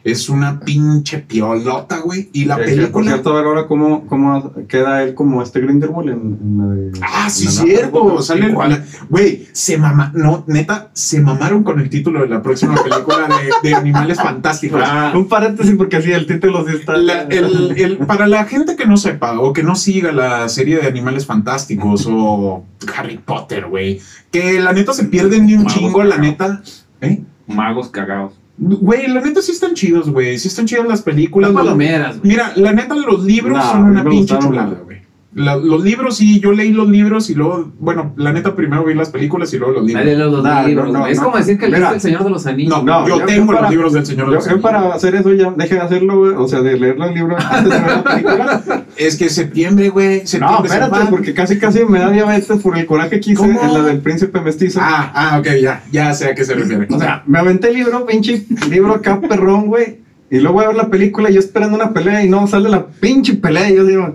Es 0.04 0.28
una 0.28 0.58
pinche 0.60 1.18
piolota, 1.18 1.98
güey. 2.00 2.28
Y 2.32 2.44
la 2.46 2.56
Eh, 2.56 2.58
que, 2.58 2.64
Por 2.64 2.74
película. 2.76 3.06
cierto, 3.12 3.30
a 3.30 3.36
ver 3.36 3.44
ahora 3.46 3.66
cómo, 3.68 4.06
cómo 4.06 4.52
queda 4.66 5.02
él 5.04 5.14
como 5.14 5.42
este 5.42 5.60
Grindelwald 5.60 6.08
en, 6.10 6.38
en 6.42 6.58
la 6.58 6.74
de... 6.74 6.90
Ah, 7.02 7.30
sí, 7.30 7.44
la- 7.44 7.50
cierto. 7.52 8.20
Sale 8.22 8.48
Igual. 8.48 8.70
la- 8.70 8.84
Güey, 9.08 9.46
se 9.52 9.78
mama. 9.78 10.10
No, 10.14 10.44
neta, 10.48 10.90
se 10.92 11.20
mamaron 11.20 11.62
con 11.62 11.78
el 11.78 11.88
título 11.88 12.22
de 12.22 12.28
la 12.28 12.42
próxima 12.42 12.74
película 12.82 13.28
de, 13.62 13.68
de 13.68 13.74
Animales 13.76 14.18
Fantásticos. 14.18 14.82
Ah, 14.84 15.12
Un 15.14 15.28
paréntesis 15.28 15.74
porque 15.76 15.96
así 15.98 16.10
el 16.10 16.26
título 16.26 16.66
sí 16.68 16.74
está... 16.76 16.96
La- 16.96 17.22
el- 17.22 17.74
el- 17.78 17.98
para 17.98 18.26
la 18.26 18.44
gente 18.44 18.74
que 18.76 18.86
no 18.86 18.96
sepa 18.96 19.38
o 19.38 19.52
que 19.52 19.62
no 19.62 19.76
siga 19.76 20.10
la 20.12 20.48
serie 20.48 20.78
de 20.78 20.88
Animales 20.88 21.26
Fantásticos 21.26 22.08
o 22.10 22.64
Harry 22.96 23.18
Potter, 23.18 23.66
güey, 23.66 24.00
que 24.32 24.58
la 24.60 24.72
neta 24.72 24.92
se 24.92 25.04
pierden 25.04 25.46
de 25.46 25.54
un 25.56 25.64
Vamos, 25.64 25.74
chingo, 25.74 26.02
la 26.02 26.16
cabrón. 26.16 26.30
neta. 26.30 26.62
¿Eh? 27.02 27.22
magos 27.46 27.88
cagados. 27.90 28.32
Güey, 28.58 29.08
la 29.08 29.20
neta 29.20 29.40
sí 29.42 29.52
están 29.52 29.74
chidos, 29.74 30.10
güey. 30.10 30.38
Sí 30.38 30.48
están 30.48 30.66
chidas 30.66 30.86
las 30.86 31.02
películas. 31.02 31.52
Las 31.52 31.62
palomeras, 31.64 32.18
güey. 32.18 32.30
Mira, 32.30 32.52
la 32.56 32.72
neta, 32.72 32.94
los 32.94 33.24
libros 33.24 33.58
No, 33.58 33.70
son 33.70 33.84
una 33.84 34.04
pinche 34.04 34.38
chulada, 34.38 34.80
güey. 34.84 34.91
La- 35.34 35.56
los 35.56 35.82
libros, 35.82 36.18
sí, 36.18 36.40
yo 36.40 36.52
leí 36.52 36.72
los 36.72 36.88
libros 36.90 37.30
y 37.30 37.34
luego, 37.34 37.72
bueno, 37.78 38.12
la 38.16 38.34
neta, 38.34 38.54
primero 38.54 38.84
vi 38.84 38.92
las 38.92 39.08
películas 39.08 39.50
y 39.54 39.58
luego 39.58 39.72
los 39.80 39.84
libros. 39.86 40.04
Los 40.04 40.42
No, 40.44 40.68
no, 40.84 40.92
no. 40.92 41.06
Es 41.06 41.16
no. 41.18 41.24
como 41.24 41.38
decir 41.38 41.56
que 41.58 41.68
leíste 41.68 41.94
El 41.94 42.00
Señor 42.02 42.24
de 42.24 42.30
los 42.30 42.46
Anillos. 42.46 42.84
No, 42.84 43.00
No, 43.00 43.08
yo 43.08 43.18
yo- 43.20 43.24
tengo 43.24 43.52
yo 43.54 43.60
los 43.62 43.70
libros 43.70 43.92
del 43.94 44.04
Señor 44.04 44.26
de 44.26 44.32
Yo, 44.32 44.34
los 44.36 44.44
yo 44.44 44.50
Anillos. 44.50 44.70
para 44.70 44.92
hacer 44.94 45.14
eso 45.14 45.32
ya 45.32 45.50
dejé 45.56 45.76
de 45.76 45.80
hacerlo, 45.80 46.18
güey. 46.18 46.32
O 46.36 46.46
sea, 46.46 46.60
de 46.60 46.78
leer 46.78 46.98
los 46.98 47.14
libros 47.14 47.42
antes 47.50 47.72
de 47.72 47.78
ver 47.80 47.88
la 47.88 48.04
película. 48.04 48.62
Es 48.98 49.16
que 49.16 49.30
septiembre, 49.30 49.88
güey. 49.88 50.20
No, 50.20 50.26
septiembre 50.26 50.68
se 50.68 50.74
espérate, 50.78 51.06
porque 51.10 51.32
casi 51.32 51.58
casi 51.58 51.82
me 51.86 51.98
da 51.98 52.10
diabetes 52.10 52.60
por 52.60 52.76
el 52.76 52.84
coraje 52.84 53.18
que 53.20 53.30
hice 53.32 53.36
¿Cómo? 53.42 53.58
en 53.62 53.72
la 53.72 53.82
del 53.82 54.00
príncipe 54.00 54.38
mestizo. 54.42 54.80
Ah, 54.82 55.10
ah, 55.14 55.38
ok, 55.40 55.46
ya, 55.62 55.82
ya 55.90 56.12
sé 56.12 56.26
a 56.26 56.34
qué 56.34 56.44
se 56.44 56.52
refiere. 56.54 56.86
O 56.90 56.98
sea, 56.98 57.22
me 57.26 57.38
aventé 57.38 57.68
el 57.68 57.74
libro, 57.76 58.04
pinche 58.04 58.44
libro 58.70 58.94
acá 58.94 59.18
perrón, 59.18 59.68
güey. 59.68 60.02
Y 60.30 60.40
luego 60.40 60.54
voy 60.56 60.64
a 60.64 60.68
ver 60.68 60.76
la 60.76 60.88
película 60.88 61.30
y 61.30 61.34
yo 61.34 61.40
esperando 61.40 61.74
una 61.76 61.92
pelea 61.94 62.22
y 62.22 62.28
no 62.28 62.46
sale 62.46 62.68
la 62.68 62.86
pinche 62.86 63.32
pelea. 63.34 63.70
Y 63.70 63.76
yo 63.76 63.84
digo, 63.86 64.14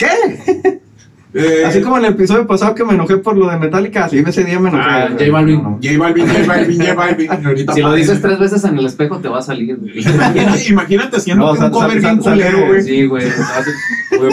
¿qué? 0.00 0.80
Eh, 1.32 1.62
Así 1.64 1.80
como 1.80 1.96
en 1.96 2.06
el 2.06 2.10
episodio 2.14 2.44
pasado 2.44 2.74
que 2.74 2.84
me 2.84 2.92
enojé 2.94 3.18
por 3.18 3.36
lo 3.36 3.48
de 3.48 3.56
Metallica, 3.56 4.06
así 4.06 4.18
ese 4.18 4.42
día 4.42 4.58
me 4.58 4.68
enojé. 4.68 4.84
Ah. 4.84 5.08
J 5.16 5.30
Balvin. 5.30 5.62
No, 5.62 5.70
no. 5.70 5.78
J 5.80 5.96
Balvin, 5.96 6.26
J 6.26 6.42
Balvin, 6.44 6.80
J 6.80 6.94
Balvin. 6.94 7.30
Ahorita 7.46 7.72
Si 7.72 7.80
lo 7.82 7.92
dices 7.94 8.20
tres 8.20 8.38
veces 8.40 8.64
en 8.64 8.76
el 8.78 8.86
espejo, 8.86 9.18
te 9.18 9.28
va 9.28 9.38
a 9.38 9.42
salir, 9.42 9.76
güey. 9.76 10.00
Imagínate, 10.00 10.68
imagínate 10.70 11.16
haciendo 11.18 11.44
No, 11.46 11.52
un 11.52 11.58
sal- 11.58 11.70
cover 11.70 11.90
sal- 11.92 12.00
bien 12.00 12.22
sal- 12.24 12.32
culero, 12.32 12.66
güey. 12.66 12.82
Sí, 12.82 13.06
güey. 13.06 13.26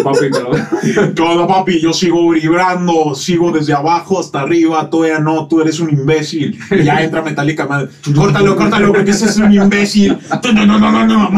papi, 0.03 0.19
pero- 0.31 1.13
¿Qué 1.13 1.21
onda, 1.21 1.45
papi? 1.47 1.79
Yo 1.79 1.93
sigo 1.93 2.31
vibrando, 2.31 3.13
sigo 3.13 3.51
desde 3.51 3.73
abajo 3.73 4.19
hasta 4.19 4.41
arriba, 4.41 4.89
todavía 4.89 5.19
no, 5.19 5.47
tú 5.47 5.61
eres 5.61 5.79
un 5.79 5.91
imbécil. 5.91 6.57
Y 6.71 6.83
ya 6.83 7.03
entra 7.03 7.21
Metallica, 7.21 7.67
madre. 7.67 7.89
Córtalo, 8.15 8.55
córtalo, 8.55 8.91
porque 8.91 9.11
ese 9.11 9.25
es 9.25 9.37
un 9.37 9.53
imbécil. 9.53 10.17
No, 10.43 10.65
no, 10.65 10.79
no, 10.79 10.91
no, 10.91 11.05
no, 11.05 11.29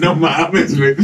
no 0.00 0.14
mames, 0.14 0.78
güey. 0.78 0.94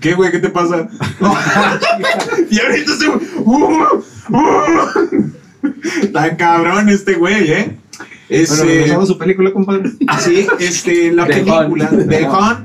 ¿Qué, 0.00 0.14
güey? 0.14 0.30
¿Qué 0.30 0.38
te 0.40 0.48
pasa? 0.48 0.88
y 2.50 2.60
ahorita 2.60 2.92
se... 2.96 3.08
Uh, 3.38 4.02
uh. 4.30 5.32
Está 6.02 6.36
cabrón 6.36 6.88
este 6.88 7.14
güey, 7.14 7.50
¿eh? 7.52 7.76
Es, 8.28 8.58
Bueno, 8.58 9.02
eh, 9.02 9.06
su 9.06 9.18
película, 9.18 9.52
compadre. 9.52 9.90
Sí, 10.18 10.46
este, 10.58 11.12
la 11.12 11.26
The 11.26 11.34
película 11.34 11.88
Hunt. 11.92 12.02
de 12.02 12.24
Hunt, 12.28 12.58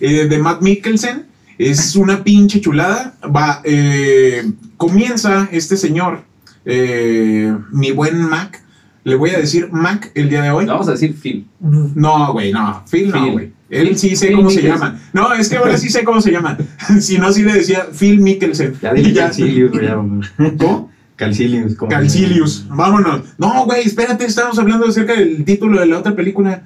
eh, 0.00 0.26
de 0.28 0.38
Matt 0.38 0.62
Mikkelsen, 0.62 1.26
es 1.58 1.96
una 1.96 2.22
pinche 2.22 2.60
chulada. 2.60 3.16
Va, 3.24 3.60
eh, 3.64 4.48
comienza 4.76 5.48
este 5.50 5.76
señor, 5.76 6.22
eh, 6.64 7.52
mi 7.72 7.90
buen 7.90 8.22
Mac. 8.22 8.62
Le 9.04 9.16
voy 9.16 9.30
a 9.30 9.38
decir 9.38 9.68
Mac 9.72 10.10
el 10.14 10.28
día 10.30 10.42
de 10.42 10.50
hoy. 10.50 10.66
Le 10.66 10.70
Vamos 10.70 10.88
a 10.88 10.92
decir 10.92 11.16
Phil. 11.20 11.46
No, 11.60 12.32
güey, 12.32 12.52
no. 12.52 12.84
Phil 12.88 13.10
no, 13.10 13.22
Phil. 13.24 13.32
güey. 13.32 13.52
Él 13.70 13.98
sí 13.98 14.16
sé 14.16 14.28
Phil 14.28 14.36
cómo 14.36 14.50
se 14.50 14.56
Mickelson. 14.62 14.88
llama. 14.88 15.00
No, 15.12 15.32
es 15.34 15.48
que 15.48 15.56
ahora 15.56 15.76
sí 15.76 15.90
sé 15.90 16.04
cómo 16.04 16.20
se 16.20 16.30
llama. 16.32 16.56
si 17.00 17.18
no, 17.18 17.32
sí 17.32 17.42
le 17.42 17.52
decía 17.52 17.86
Phil 17.98 18.20
Mikkelsen. 18.20 18.74
Ya 18.80 18.92
dije 18.94 19.12
ya- 19.12 19.24
Calcilius, 19.26 19.70
güey. 19.72 20.56
¿Cómo? 20.56 20.90
Calcilius. 21.16 21.74
como- 21.74 21.90
Calcilius. 21.90 22.66
Vámonos. 22.68 23.22
No, 23.36 23.64
güey, 23.66 23.82
espérate, 23.86 24.24
estamos 24.24 24.58
hablando 24.58 24.86
acerca 24.86 25.14
del 25.14 25.44
título 25.44 25.80
de 25.80 25.86
la 25.86 25.98
otra 25.98 26.14
película. 26.16 26.62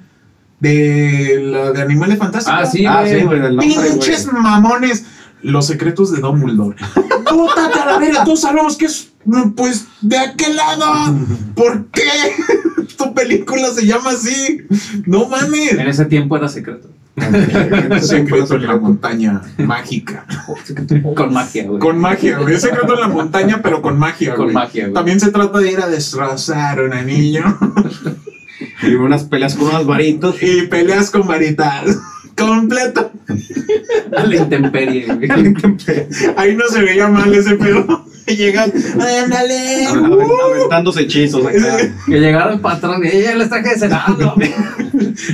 De 0.59 1.41
la 1.43 1.71
de 1.73 1.81
Animales 1.81 2.17
Fantásticos. 2.17 2.59
Ah, 2.61 2.65
sí, 2.65 2.85
Ah, 2.85 3.03
sí, 3.05 3.21
güey, 3.25 3.39
del 3.41 3.55
nombre, 3.57 3.75
güey. 3.75 3.91
Pinches 3.91 4.31
mamones. 4.31 5.05
Los 5.41 5.67
secretos 5.67 6.09
de 6.13 6.21
Dumbledore. 6.21 6.77
Bótate 7.35 7.79
a 7.81 7.85
la 7.85 7.97
verga. 7.99 8.23
Todos 8.23 8.39
sabemos 8.39 8.77
que 8.77 8.85
es, 8.85 9.09
pues, 9.57 9.87
de 9.99 10.17
aquel 10.17 10.55
lado. 10.55 11.17
¿Por 11.53 11.87
qué? 11.87 12.01
Tu 12.97 13.13
película 13.13 13.67
se 13.69 13.85
llama 13.85 14.11
así. 14.11 14.61
No 15.05 15.23
En 15.25 15.29
mames. 15.29 15.73
ese 15.87 16.05
tiempo 16.05 16.37
era 16.37 16.47
secreto. 16.47 16.89
Secreto 18.01 18.55
en 18.55 18.65
la 18.67 18.77
montaña 18.77 19.41
mágica. 19.59 20.25
Con 21.15 21.31
magia, 21.33 21.65
güey. 21.65 21.79
Con 21.79 21.99
magia, 21.99 22.39
güey. 22.39 22.55
Es 22.55 22.61
secreto 22.61 22.95
en 22.95 23.01
la 23.01 23.07
montaña, 23.07 23.61
pero 23.61 23.81
con 23.83 23.99
magia, 23.99 24.33
Con 24.33 24.45
güey. 24.45 24.55
magia, 24.55 24.83
güey. 24.85 24.93
También 24.93 25.19
se 25.19 25.31
trata 25.31 25.59
de 25.59 25.71
ir 25.71 25.79
a 25.79 25.87
destrozar 25.87 26.79
a 26.79 26.83
un 26.83 26.93
anillo 26.93 27.43
Y 28.81 28.95
unas 28.95 29.23
peleas 29.25 29.55
con 29.55 29.67
unos 29.69 29.85
varitos. 29.85 30.41
y 30.41 30.63
peleas 30.67 31.09
con 31.11 31.27
varitas. 31.27 31.97
Completo. 32.37 33.11
A 34.17 34.23
la 34.23 34.35
intemperie, 34.35 35.05
güey. 35.05 35.29
Ahí 36.37 36.55
no 36.55 36.65
se 36.69 36.81
veía 36.81 37.07
mal 37.07 37.33
ese 37.33 37.55
pedo. 37.55 38.05
Llegan, 38.27 38.71
ándale. 39.23 39.87
uh. 39.91 40.51
Aventándose 40.55 41.01
hechizos 41.01 41.45
acá. 41.45 41.77
Que 42.05 42.19
llegaron 42.19 42.59
para 42.61 42.75
atrás 42.77 42.97
y 43.03 43.17
ella 43.17 43.35
les 43.35 43.49
traje 43.49 43.69
de 43.71 43.77
cenado. 43.79 44.35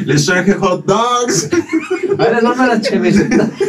Les 0.06 0.26
traje 0.26 0.54
hot 0.54 0.86
dogs. 0.86 1.50
A 2.18 2.24
ver, 2.26 2.42
dame 2.42 2.68
la 2.68 2.82
chevesita. 2.82 3.50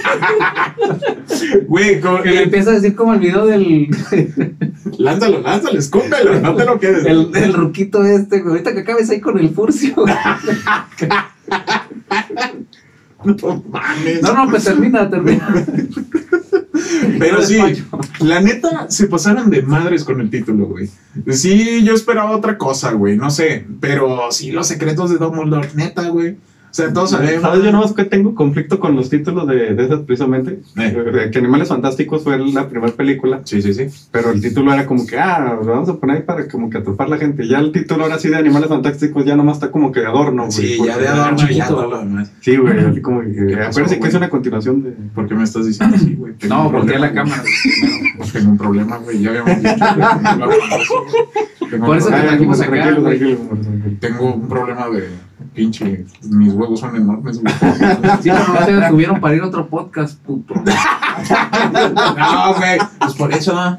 Güey, 1.68 2.00
como- 2.00 2.22
Que 2.22 2.30
le 2.30 2.42
empieza 2.44 2.70
a 2.70 2.74
decir 2.74 2.94
como 2.94 3.12
el 3.14 3.20
video 3.20 3.46
del. 3.46 3.88
lánzalo, 4.98 5.40
lánzalo, 5.40 5.78
escúpelo, 5.78 6.40
no 6.40 6.54
te 6.56 6.64
lo 6.64 6.80
quedes. 6.80 7.04
El, 7.06 7.30
el 7.34 7.52
ruquito 7.52 8.04
este, 8.04 8.40
güey. 8.40 8.52
Ahorita 8.52 8.72
que 8.74 8.80
acabes 8.80 9.08
ahí 9.10 9.20
con 9.20 9.38
el 9.38 9.50
furcio. 9.50 9.94
No 13.24 13.62
mames. 13.68 14.22
No, 14.22 14.32
no, 14.34 14.50
pues 14.50 14.64
termina, 14.64 15.08
termina. 15.08 15.66
Pero 17.18 17.42
sí, 17.42 17.58
la 18.20 18.40
neta 18.40 18.90
se 18.90 19.06
pasaron 19.06 19.50
de 19.50 19.62
madres 19.62 20.04
con 20.04 20.20
el 20.20 20.30
título, 20.30 20.66
güey. 20.66 20.88
Sí, 21.30 21.82
yo 21.84 21.94
esperaba 21.94 22.30
otra 22.30 22.56
cosa, 22.56 22.92
güey, 22.92 23.16
no 23.16 23.30
sé. 23.30 23.66
Pero 23.80 24.30
sí, 24.30 24.50
los 24.52 24.66
secretos 24.66 25.10
de 25.10 25.18
Dumbledore, 25.18 25.68
neta, 25.74 26.08
güey. 26.08 26.36
O 26.70 26.72
sea, 26.72 26.92
todos 26.92 27.10
sabemos. 27.10 27.42
¿Sabes? 27.42 27.64
Yo 27.64 27.72
nomás 27.72 27.92
que 27.92 28.04
tengo 28.04 28.34
conflicto 28.34 28.78
con 28.78 28.94
los 28.94 29.10
títulos 29.10 29.46
de, 29.48 29.74
de 29.74 29.84
esas 29.84 30.00
precisamente. 30.02 30.60
Eh. 30.76 30.96
Eh, 31.24 31.30
Que 31.32 31.38
Animales 31.40 31.68
Fantásticos 31.68 32.22
fue 32.22 32.38
la 32.38 32.68
primera 32.68 32.92
película, 32.92 33.40
Sí, 33.44 33.60
sí, 33.60 33.74
sí. 33.74 33.88
pero 34.12 34.30
el 34.30 34.40
título 34.40 34.72
era 34.72 34.86
como 34.86 35.04
que, 35.06 35.18
ah, 35.18 35.58
lo 35.60 35.72
vamos 35.72 35.88
a 35.88 35.96
poner 35.96 36.16
ahí 36.18 36.22
para 36.22 36.46
como 36.48 36.70
que 36.70 36.78
atrapar 36.78 37.08
la 37.08 37.18
gente. 37.18 37.46
Ya 37.48 37.58
el 37.58 37.72
título 37.72 38.04
ahora 38.04 38.18
sí 38.18 38.28
de 38.28 38.36
Animales 38.36 38.68
Fantásticos 38.68 39.24
ya 39.24 39.36
nomás 39.36 39.56
está 39.56 39.70
como 39.72 39.90
que 39.90 40.00
de 40.00 40.06
adorno, 40.06 40.42
güey. 40.44 40.52
Sí, 40.52 40.78
ya 40.84 40.96
de 40.96 41.08
adorno 41.08 41.50
y 41.50 41.54
ya 41.54 41.66
todo 41.66 41.88
lo 41.88 41.98
demás. 41.98 42.30
Sí, 42.40 42.56
güey, 42.56 42.78
así 42.78 43.00
como 43.00 43.20
que. 43.22 43.32
¿Qué 43.32 43.56
pasó, 43.56 43.68
Acuérdense 43.70 44.00
que 44.00 44.08
es 44.08 44.14
una 44.14 44.28
continuación 44.30 44.82
de. 44.84 44.90
¿Por 45.14 45.26
qué 45.28 45.34
me 45.34 45.42
estás 45.44 45.66
diciendo 45.66 45.96
así, 45.96 46.14
güey? 46.14 46.34
No, 46.48 46.70
problema, 46.70 46.98
la 47.00 47.12
cámara. 47.12 47.42
güey. 47.42 48.16
Pues 48.16 48.32
tengo 48.32 48.50
un 48.50 48.58
problema, 48.58 48.96
güey. 48.98 49.20
Ya 49.20 49.30
habíamos 49.30 49.56
dicho. 49.60 49.76
no 51.78 51.86
Por 51.86 51.96
eso 51.96 52.08
te. 52.08 52.14
Ah, 52.14 52.22
trajimos 52.28 52.60
acá. 52.60 52.96
Tengo 54.00 54.34
un 54.34 54.48
problema 54.48 54.88
de 54.88 55.08
pinche. 55.54 56.06
Mis 56.22 56.52
huevos 56.52 56.80
son 56.80 56.96
enormes, 56.96 57.40
güey. 57.40 57.54
Sí, 58.22 58.30
pero 58.30 58.48
no 58.48 58.64
se 58.64 58.72
detuvieron 58.72 59.20
para 59.20 59.34
ir 59.34 59.42
a 59.42 59.46
otro 59.46 59.66
podcast, 59.68 60.18
puto. 60.20 60.54
No, 62.16 62.54
güey. 62.54 62.78
Pues 62.98 63.14
por 63.14 63.32
eso, 63.32 63.54
¿no? 63.54 63.78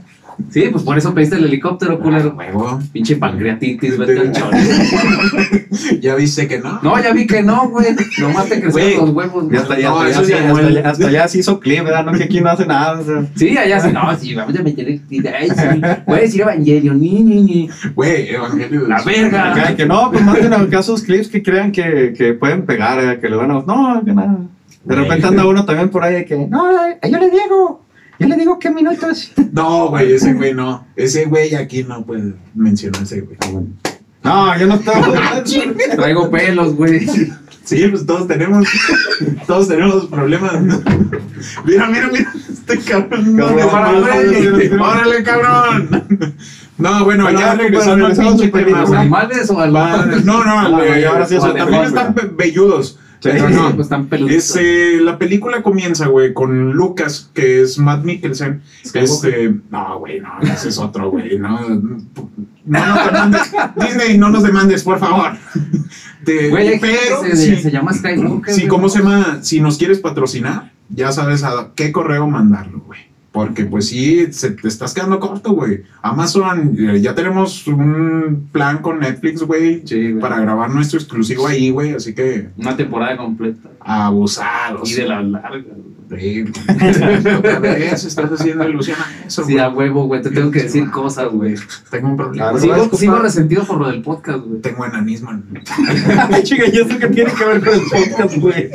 Sí, 0.50 0.68
pues 0.72 0.84
por 0.84 0.98
eso 0.98 1.14
pediste 1.14 1.36
el 1.36 1.46
helicóptero, 1.46 2.00
culero. 2.00 2.36
Huevo. 2.38 2.80
Pinche 2.92 3.16
pancreatitis, 3.16 3.98
vete 3.98 4.20
al 4.20 4.32
chorro. 4.32 4.52
Ya 6.02 6.16
viste 6.16 6.48
que 6.48 6.60
no. 6.60 6.80
No, 6.82 7.02
ya 7.02 7.14
vi 7.14 7.26
que 7.26 7.42
no, 7.42 7.70
güey. 7.70 7.88
Nomás 8.20 8.48
te 8.48 8.60
crecieron 8.60 9.06
los 9.06 9.16
huevos. 9.16 9.46
Ya 9.50 9.62
hasta, 9.62 9.80
ya, 9.80 9.90
No, 9.90 10.00
hasta, 10.02 10.22
como 10.22 10.58
hasta, 10.58 10.90
hasta 10.90 11.28
se 11.28 11.40
hizo 11.40 11.60
clip, 11.60 11.84
¿verdad? 11.84 12.06
No, 12.06 12.12
que 12.14 12.24
aquí 12.24 12.42
no 12.42 12.50
hace 12.50 12.66
nada. 12.66 13.00
o 13.00 13.04
sea. 13.04 13.26
Sí, 13.36 13.58
allá 13.58 13.80
sí. 13.80 13.90
No, 13.94 14.18
sí, 14.18 14.36
vamos 14.36 14.58
a 14.58 14.64
meter. 14.64 14.88
Ay, 14.88 15.50
sí. 15.50 15.82
Voy 16.06 16.18
a 16.18 16.22
decir 16.22 16.42
Evangelio, 16.42 16.94
ni, 16.94 17.24
ni, 17.24 17.42
ni. 17.42 17.70
Güey, 17.96 18.36
Evangelio. 18.36 18.88
La 18.88 19.02
verga. 19.02 19.54
Acá, 19.54 19.76
que 19.76 19.86
no, 19.86 20.12
pues 20.12 20.24
manden 20.24 20.54
acá 20.54 20.84
sus 20.84 21.04
clips 21.04 21.30
que 21.30 21.42
crean 21.42 21.72
que, 21.72 22.14
que 22.18 22.34
pueden 22.34 22.66
pegar, 22.66 23.00
eh, 23.00 23.20
que 23.20 23.30
le 23.30 23.36
van 23.36 23.52
a. 23.52 23.62
No, 23.62 24.02
que 24.04 24.14
nada. 24.14 24.38
De 24.84 24.96
repente 24.96 25.28
anda 25.28 25.46
uno 25.46 25.64
también 25.66 25.90
por 25.90 26.04
ahí 26.04 26.16
de 26.16 26.26
que. 26.26 26.38
No, 26.38 26.70
eh, 26.86 26.98
yo 27.10 27.18
le 27.18 27.30
digo. 27.30 27.86
Yo 28.22 28.28
le 28.28 28.36
digo 28.36 28.60
qué 28.60 28.70
minutos. 28.70 29.32
No, 29.52 29.90
güey, 29.90 30.14
ese 30.14 30.34
güey 30.34 30.54
no. 30.54 30.88
Ese 30.96 31.26
güey 31.26 31.56
aquí 31.56 31.84
no 31.84 32.06
puede 32.06 32.36
mencionarse, 32.56 33.22
güey. 33.22 33.38
No, 34.24 34.58
yo 34.58 34.68
no 34.68 34.76
estaba. 34.76 35.44
Traigo 35.96 36.32
pelos, 36.32 36.76
güey. 36.76 37.06
Sí, 37.64 37.88
pues 37.90 38.06
todos 38.06 38.28
tenemos, 38.28 38.68
todos 39.48 39.68
tenemos 39.68 40.06
problemas. 40.06 40.54
Mira, 41.66 41.88
mira, 41.88 42.10
mira, 42.12 42.34
este 42.52 42.80
cabrón. 42.80 43.36
No, 43.36 43.48
órale, 43.48 45.24
cabrón. 45.24 45.90
No, 46.78 47.06
bueno, 47.06 47.26
Bueno, 47.26 47.40
ya 47.40 47.54
pues, 47.56 47.58
regresando 47.60 48.08
al 48.08 48.16
pinche 48.16 48.48
tema, 48.48 48.84
güey. 48.86 49.00
¿Animales 49.00 49.50
o 49.50 49.60
al 49.60 49.74
No, 50.26 50.44
no, 50.44 50.60
Ah, 50.78 50.82
eh, 50.84 51.02
y 51.02 51.04
ahora 51.04 51.26
sí 51.28 51.38
también 51.38 51.84
están 51.84 52.16
velludos. 52.36 52.98
Pero 53.22 53.50
no. 53.50 53.66
pues 53.76 53.86
están 53.86 54.08
peluditos. 54.08 54.56
Es, 54.56 54.56
eh, 54.60 55.00
la 55.02 55.18
película 55.20 55.62
comienza, 55.62 56.08
güey, 56.08 56.34
con 56.34 56.72
Lucas, 56.72 57.30
que 57.34 57.62
es 57.62 57.78
Matt 57.78 58.04
Mikkelsen. 58.04 58.62
Este, 58.94 59.56
no, 59.70 60.00
güey, 60.00 60.20
no, 60.20 60.30
ese 60.42 60.70
es 60.70 60.78
otro, 60.80 61.12
güey. 61.12 61.38
No, 61.38 61.60
no 62.66 62.86
nos 62.86 63.06
demandes. 63.06 63.42
Disney, 63.76 64.18
no 64.18 64.30
nos 64.30 64.44
demandes, 64.44 64.84
por 64.84 65.00
favor. 65.00 65.34
Te- 66.26 66.50
Güey, 66.50 66.80
pero, 66.80 67.22
se, 67.24 67.36
sí, 67.36 67.56
se 67.58 67.72
llama 67.72 67.94
Skywalker. 67.94 68.54
sí, 68.54 68.62
güey. 68.62 68.68
¿cómo 68.70 68.90
se 68.90 69.00
llama? 69.00 69.40
Si 69.42 69.60
nos 69.60 69.78
quieres 69.78 70.00
patrocinar, 70.00 70.72
ya 70.90 71.12
sabes 71.12 71.44
a 71.44 71.72
qué 71.76 71.92
correo 71.92 72.28
mandarlo, 72.28 72.82
güey. 72.86 73.02
Porque 73.32 73.64
pues 73.64 73.88
sí, 73.88 74.28
se, 74.34 74.52
te 74.52 74.68
estás 74.68 74.94
quedando 74.94 75.20
corto, 75.20 75.54
güey. 75.54 75.84
Amazon, 76.02 76.76
eh, 76.78 77.00
ya 77.00 77.16
tenemos 77.16 77.66
un 77.66 78.50
plan 78.52 78.80
con 78.80 79.00
Netflix, 79.00 79.44
güey, 79.44 79.82
Sí, 79.86 80.16
para 80.20 80.40
grabar 80.42 80.70
nuestro 80.72 81.00
exclusivo 81.00 81.48
ahí, 81.48 81.70
güey. 81.70 81.94
Así 81.94 82.14
que 82.14 82.50
Una 82.58 82.76
temporada 82.76 83.16
completa. 83.16 83.70
abusados. 83.80 84.92
Y 84.92 84.96
de 84.96 85.08
las 85.08 85.24
largas. 85.26 85.64
güey. 85.64 85.92
Sí, 86.20 86.44
otra 87.38 87.60
vez 87.60 88.04
estás 88.04 88.30
haciendo 88.34 88.68
ilusión 88.68 88.98
a 89.00 89.26
eso, 89.28 89.46
Sí, 89.46 89.54
güey. 89.54 89.64
a 89.64 89.70
huevo, 89.70 90.08
güey. 90.08 90.22
Te 90.22 90.30
tengo 90.30 90.52
que 90.52 90.64
decir 90.64 90.92
cosas, 90.92 91.30
güey. 91.32 91.56
Tengo 91.90 92.10
un 92.10 92.18
problema. 92.18 92.60
Sigo, 92.60 92.90
sigo 92.98 93.20
resentido 93.20 93.64
por 93.64 93.78
lo 93.80 93.88
del 93.90 94.02
podcast, 94.02 94.40
güey. 94.40 94.60
Tengo 94.60 94.86
enanismo. 94.86 95.32
en- 95.32 95.46
Chica, 96.44 96.64
¿y 96.70 96.78
eso 96.80 97.00
qué 97.00 97.08
tiene 97.08 97.32
que 97.32 97.46
ver 97.46 97.62
con 97.64 97.74
el 97.76 97.82
podcast, 97.90 98.38
güey? 98.40 98.70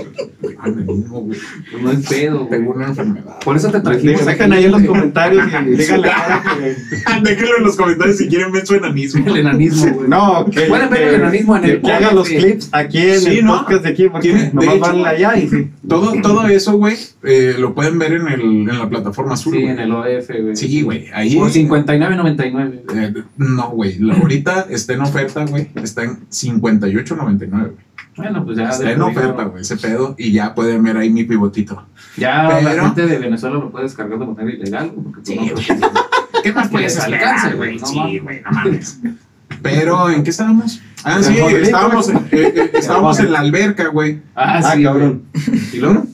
Enanismo, 0.64 1.21
güey. 1.21 1.38
No 1.83 1.90
es 1.90 2.09
pedo, 2.09 2.38
güey. 2.47 2.51
Tengo 2.59 2.73
una 2.73 2.87
enfermedad. 2.87 3.38
Por 3.45 3.55
eso 3.55 3.71
te 3.71 3.81
trajimos. 3.81 4.23
Aquí, 4.52 4.59
ahí 4.59 4.64
en 4.66 4.72
los 4.72 4.82
comentarios 4.85 5.44
y 5.46 5.70
díganle. 5.76 6.11
Déjenlo 7.22 7.56
en 7.59 7.64
los 7.64 7.76
comentarios 7.76 8.16
si 8.18 8.28
quieren 8.28 8.52
ver 8.52 8.66
su 8.66 8.74
enanismo. 8.74 9.24
El 9.26 9.37
enanismo, 9.38 9.92
güey. 9.94 10.09
No, 10.09 10.46
que. 10.50 10.62
Pueden 10.62 10.90
ver 10.90 11.02
el 11.02 11.14
enanismo 11.16 11.56
en 11.56 11.64
el 11.64 11.80
Que 11.82 11.92
haga 11.92 12.12
los 12.12 12.28
clips 12.28 12.68
aquí 12.72 12.98
en 12.98 13.20
Sí, 13.20 13.38
el 13.38 13.44
¿no? 13.44 13.59
podcast 13.59 13.82
de 13.85 13.88
aquí, 13.90 14.09
porque 14.09 14.50
nomás 14.52 14.74
hecho- 14.74 14.80
van 14.80 15.06
allá 15.06 15.37
y 15.38 15.48
sí. 15.48 15.70
Todo, 15.88 16.14
todo 16.22 16.46
eso, 16.48 16.76
güey, 16.76 16.96
eh, 17.24 17.54
lo 17.59 17.74
pueden 17.74 17.98
ver 17.98 18.12
en, 18.14 18.28
el, 18.28 18.40
en 18.40 18.78
la 18.78 18.88
plataforma 18.88 19.35
azul. 19.35 19.54
Sí, 19.54 19.62
en 19.64 19.78
el 19.78 19.92
OF, 19.92 20.28
güey. 20.42 20.56
Sí, 20.56 20.82
güey. 20.82 21.06
Ahí. 21.14 21.37
Por 21.37 21.50
59.99. 21.50 22.82
Eh, 22.94 23.22
no, 23.37 23.70
güey. 23.70 23.98
la- 23.98 24.14
Ahorita 24.14 24.66
está 24.70 24.94
en 24.94 25.00
oferta, 25.02 25.44
güey. 25.44 25.68
Está 25.82 26.02
en 26.04 26.20
58.99, 26.28 27.48
güey. 27.50 27.86
Bueno, 28.16 28.44
pues 28.44 28.57
ya. 28.59 28.68
Está 28.70 28.90
en 28.90 29.02
oferta, 29.02 29.44
güey, 29.44 29.62
ese 29.62 29.76
pedo. 29.76 30.14
Y 30.18 30.33
ya 30.33 30.55
pueden 30.55 30.83
ver 30.83 30.96
ahí 30.96 31.11
mi 31.11 31.24
pivotito. 31.24 31.87
Ya 32.16 32.44
la 32.44 32.61
Pero- 32.61 32.83
gente 32.85 33.07
de 33.07 33.18
Venezuela 33.18 33.57
lo 33.57 33.70
puede 33.70 33.85
descargar 33.85 34.18
de 34.18 34.26
manera 34.26 34.50
ilegal. 34.50 34.92
Porque, 34.94 35.20
Sí, 35.24 35.50
pues, 35.52 35.66
güey. 35.68 35.81
¿Qué 36.42 36.52
más 36.52 36.68
puedes 36.68 36.98
alcance, 36.98 37.55
güey? 37.55 37.79
no 37.79 37.87
Sí, 37.87 38.18
güey, 38.20 38.42
no 38.42 38.50
mames. 38.52 39.00
Pero, 39.62 40.11
¿en 40.11 40.22
qué 40.24 40.31
estábamos? 40.31 40.81
Ah, 41.05 41.16
En 41.18 41.24
sí, 41.24 41.37
estábamos, 41.38 42.07
¿cómo? 42.09 42.20
eh, 42.33 42.52
eh, 42.57 42.70
estábamos 42.74 43.18
en 43.20 43.33
la 43.33 43.40
alberca, 43.40 43.88
güey. 43.88 44.20
Ah, 44.35 44.59
Ah, 44.64 44.72
sí. 44.74 44.83
cabrón. 44.83 45.22
güey. 45.35 45.61
¿Y 45.72 45.76
luego? 45.79 46.07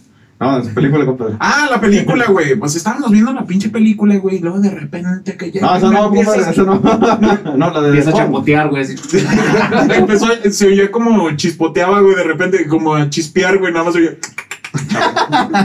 No, 0.42 0.58
es 0.58 0.68
película, 0.68 1.06
compadre. 1.06 1.34
Ah, 1.40 1.68
la 1.70 1.80
película, 1.80 2.26
güey. 2.26 2.56
Pues 2.56 2.74
estábamos 2.76 3.10
viendo 3.10 3.32
la 3.32 3.44
pinche 3.46 3.68
película, 3.68 4.16
güey. 4.16 4.36
Y 4.36 4.40
luego 4.40 4.58
de 4.60 4.70
repente 4.70 5.36
que 5.36 5.50
ya. 5.52 5.60
No, 5.60 5.76
eso 5.76 5.92
no, 5.92 6.10
compadre, 6.10 6.50
eso 6.50 6.64
no. 6.64 6.80
No, 7.56 7.70
la 7.70 7.80
de. 7.80 7.88
Empieza 7.88 8.10
a 8.10 8.14
chapotear, 8.14 8.68
güey. 8.70 8.84
Empezó, 9.96 10.26
se 10.50 10.66
oía 10.66 10.90
como 10.90 11.30
chispoteaba, 11.36 12.00
güey, 12.00 12.16
de 12.16 12.24
repente, 12.24 12.66
como 12.66 12.94
a 12.94 13.08
chispear, 13.08 13.58
güey, 13.58 13.72
nada 13.72 13.84
más 13.86 13.94
oía, 13.94 14.16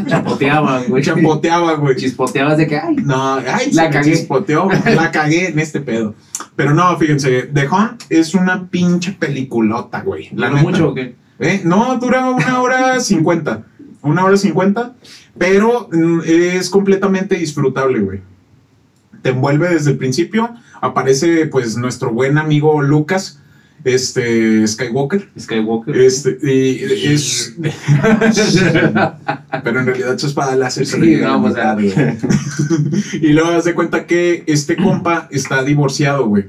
Chapoteaba, 0.07 0.81
güey. 0.87 1.03
chapoteaba, 1.03 1.73
güey. 1.75 1.95
Chispoteabas 1.95 2.57
de 2.57 2.67
que, 2.67 2.77
ay, 2.77 2.95
No, 2.97 3.35
ay, 3.35 3.71
La 3.71 3.89
cagué. 3.89 4.11
chispoteó, 4.11 4.69
la 4.85 5.11
cagué 5.11 5.47
en 5.49 5.59
este 5.59 5.79
pedo. 5.81 6.13
Pero 6.55 6.73
no, 6.73 6.95
fíjense, 6.97 7.43
The 7.53 7.67
Hunt 7.69 8.03
es 8.09 8.33
una 8.33 8.67
pinche 8.69 9.13
peliculota, 9.13 10.01
güey. 10.01 10.29
La 10.33 10.47
¿Duró 10.49 10.57
neta. 10.59 10.69
mucho 10.69 10.89
o 10.89 10.93
qué? 10.93 11.15
¿Eh? 11.39 11.61
No, 11.63 11.97
dura 11.99 12.29
una 12.29 12.61
hora 12.61 12.99
cincuenta. 12.99 13.63
Una 14.01 14.23
hora 14.23 14.37
cincuenta, 14.37 14.95
pero 15.37 15.89
mm, 15.91 16.21
es 16.25 16.69
completamente 16.69 17.35
disfrutable, 17.35 17.99
güey. 17.99 18.21
Te 19.21 19.29
envuelve 19.29 19.69
desde 19.69 19.91
el 19.91 19.97
principio. 19.97 20.53
Aparece, 20.81 21.47
pues, 21.47 21.77
nuestro 21.77 22.11
buen 22.11 22.37
amigo 22.37 22.81
Lucas, 22.81 23.39
este, 23.83 24.67
Skywalker. 24.67 25.29
Skywalker. 25.39 25.95
Este, 25.97 26.37
y 26.41 27.13
es. 27.13 27.55
Pero 29.63 29.79
en 29.79 29.85
realidad 29.85 30.17
su 30.17 30.27
espada 30.27 30.55
láser 30.55 30.85
se 30.85 30.99
Sí, 30.99 31.21
a. 31.23 31.77
Y 33.21 33.33
luego 33.33 33.51
das 33.51 33.65
de 33.65 33.73
cuenta 33.73 34.05
que 34.05 34.43
este 34.47 34.75
compa 34.75 35.27
está 35.31 35.63
divorciado, 35.63 36.27
güey. 36.27 36.45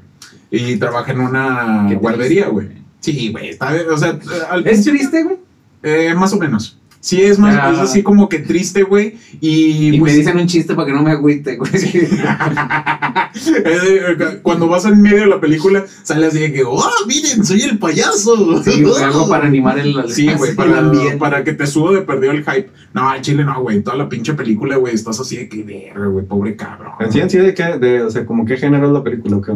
Y 0.51 0.77
trabaja 0.77 1.13
en 1.13 1.21
una 1.21 1.93
guardería, 1.95 2.49
güey. 2.49 2.69
Sí, 3.01 3.31
güey. 3.31 3.51
Está, 3.51 3.73
o 3.91 3.97
sea, 3.97 4.19
al 4.51 4.67
¿Es 4.67 4.85
triste, 4.85 5.23
güey? 5.23 5.37
eh, 5.83 6.15
más 6.15 6.33
o 6.33 6.39
menos. 6.39 6.79
Sí, 7.09 7.23
es 7.23 7.39
más, 7.39 7.57
Ah. 7.59 7.71
es 7.73 7.79
así 7.79 8.03
como 8.03 8.29
que 8.29 8.39
triste, 8.41 8.83
güey. 8.83 9.15
Y, 9.41 9.95
Y 9.97 9.99
pues, 9.99 10.13
me 10.13 10.19
dicen 10.19 10.37
un 10.37 10.47
chiste 10.47 10.75
para 10.75 10.87
que 10.89 10.93
no 10.93 11.03
me 11.03 11.11
agüite, 11.13 11.57
güey. 11.57 11.71
eh, 13.65 14.39
cuando 14.43 14.69
vas 14.69 14.85
en 14.85 15.01
medio 15.01 15.21
de 15.21 15.27
la 15.27 15.41
película, 15.41 15.85
sale 16.03 16.27
así 16.27 16.39
de 16.41 16.53
que, 16.53 16.65
oh, 16.65 16.85
miren, 17.07 17.45
soy 17.47 17.63
el 17.63 17.79
payaso. 17.79 18.63
Sí, 18.63 18.83
güey, 18.83 19.03
algo 19.03 19.27
para 19.27 19.47
animar 19.47 19.79
el, 19.79 19.95
Sí, 20.13 20.29
güey, 20.37 20.55
para, 20.55 20.79
ambiente. 20.81 21.17
para 21.17 21.45
que 21.45 21.55
te 21.55 21.67
subo 21.67 21.93
de 21.93 22.03
perdido 22.03 22.33
el 22.33 22.45
hype. 22.45 22.69
No, 22.93 23.09
al 23.09 23.21
chile 23.23 23.43
no, 23.45 23.61
güey. 23.63 23.83
Toda 23.83 23.97
la 23.97 24.09
pinche 24.09 24.35
película, 24.35 24.77
güey, 24.77 24.95
estás 24.95 25.19
así 25.21 25.37
de 25.37 25.49
que 25.49 25.63
verga, 25.63 26.07
güey, 26.09 26.27
pobre 26.27 26.57
cabrón. 26.57 26.93
En 27.01 27.11
sí, 27.13 27.21
en 27.21 27.31
sí, 27.31 27.39
de 27.39 27.55
qué, 27.55 27.79
de, 27.79 28.03
o 28.03 28.11
sea, 28.11 28.27
como 28.27 28.45
qué 28.45 28.57
género 28.59 28.87
es 28.87 28.93
la 28.93 29.03
película, 29.03 29.37
¿o 29.37 29.41
qué? 29.43 29.53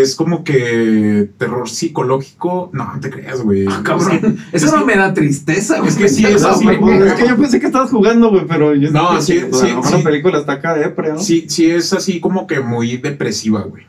Es 0.00 0.14
como 0.14 0.44
que 0.44 1.30
terror 1.38 1.68
psicológico. 1.68 2.70
No, 2.74 2.92
no 2.94 3.00
te 3.00 3.08
creas, 3.10 3.40
güey. 3.42 3.66
Ah, 3.68 3.80
cabrón. 3.82 4.38
Eso 4.52 4.66
Es 4.66 4.72
no 4.72 4.80
que- 4.80 4.84
me 4.86 4.96
da 4.96 5.14
tristeza, 5.14 5.78
güey. 5.78 5.88
es 5.90 5.96
que 5.96 6.08
sí, 6.08 6.24
es 6.26 6.42
así, 6.44 6.66
güey. 6.96 7.08
es 7.08 7.14
que 7.14 7.28
yo 7.28 7.36
pensé 7.36 7.60
que 7.60 7.66
estabas 7.66 7.90
jugando, 7.90 8.30
güey, 8.30 8.46
pero 8.46 8.74
yo 8.74 8.90
No, 8.90 9.20
sí, 9.20 9.38
a 9.38 9.42
sí, 9.52 9.68
sí. 9.82 9.92
la 9.92 10.02
película 10.02 10.38
está 10.38 10.52
acá 10.52 10.74
de 10.74 10.92
¿no? 11.12 11.18
Sí, 11.18 11.46
sí 11.48 11.70
es 11.70 11.92
así 11.92 12.20
como 12.20 12.46
que 12.46 12.60
muy 12.60 12.96
depresiva, 12.96 13.62
güey. 13.62 13.84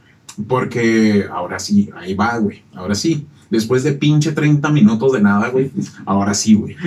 Porque 0.47 1.25
ahora 1.31 1.59
sí, 1.59 1.89
ahí 1.95 2.13
va, 2.13 2.37
güey. 2.37 2.63
Ahora 2.73 2.95
sí. 2.95 3.27
Después 3.49 3.83
de 3.83 3.91
pinche 3.91 4.31
30 4.31 4.69
minutos 4.69 5.11
de 5.11 5.21
nada, 5.21 5.49
güey. 5.49 5.71
Ahora 6.05 6.33
sí, 6.33 6.53
güey. 6.53 6.77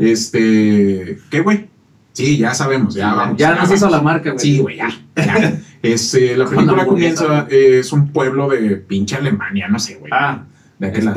Este. 0.00 1.18
¿Qué, 1.30 1.40
güey? 1.40 1.68
Sí, 2.12 2.38
ya 2.38 2.54
sabemos, 2.54 2.94
ya 2.94 3.12
vamos. 3.12 3.36
Ya 3.36 3.50
nos 3.50 3.64
vamos. 3.64 3.74
hizo 3.74 3.90
la 3.90 4.00
marca, 4.00 4.30
güey. 4.30 4.40
Sí, 4.40 4.58
güey, 4.58 4.76
ya. 4.78 4.88
ya. 5.14 5.60
Este, 5.82 6.34
la 6.34 6.46
película 6.50 6.86
comienza, 6.86 7.46
eh, 7.50 7.80
es 7.80 7.92
un 7.92 8.08
pueblo 8.08 8.48
de 8.48 8.76
pinche 8.76 9.16
Alemania, 9.16 9.68
no 9.68 9.78
sé, 9.78 9.96
güey. 9.96 10.10
Ah, 10.14 10.44
de 10.78 10.86
aquel 10.86 11.04
lado. 11.04 11.14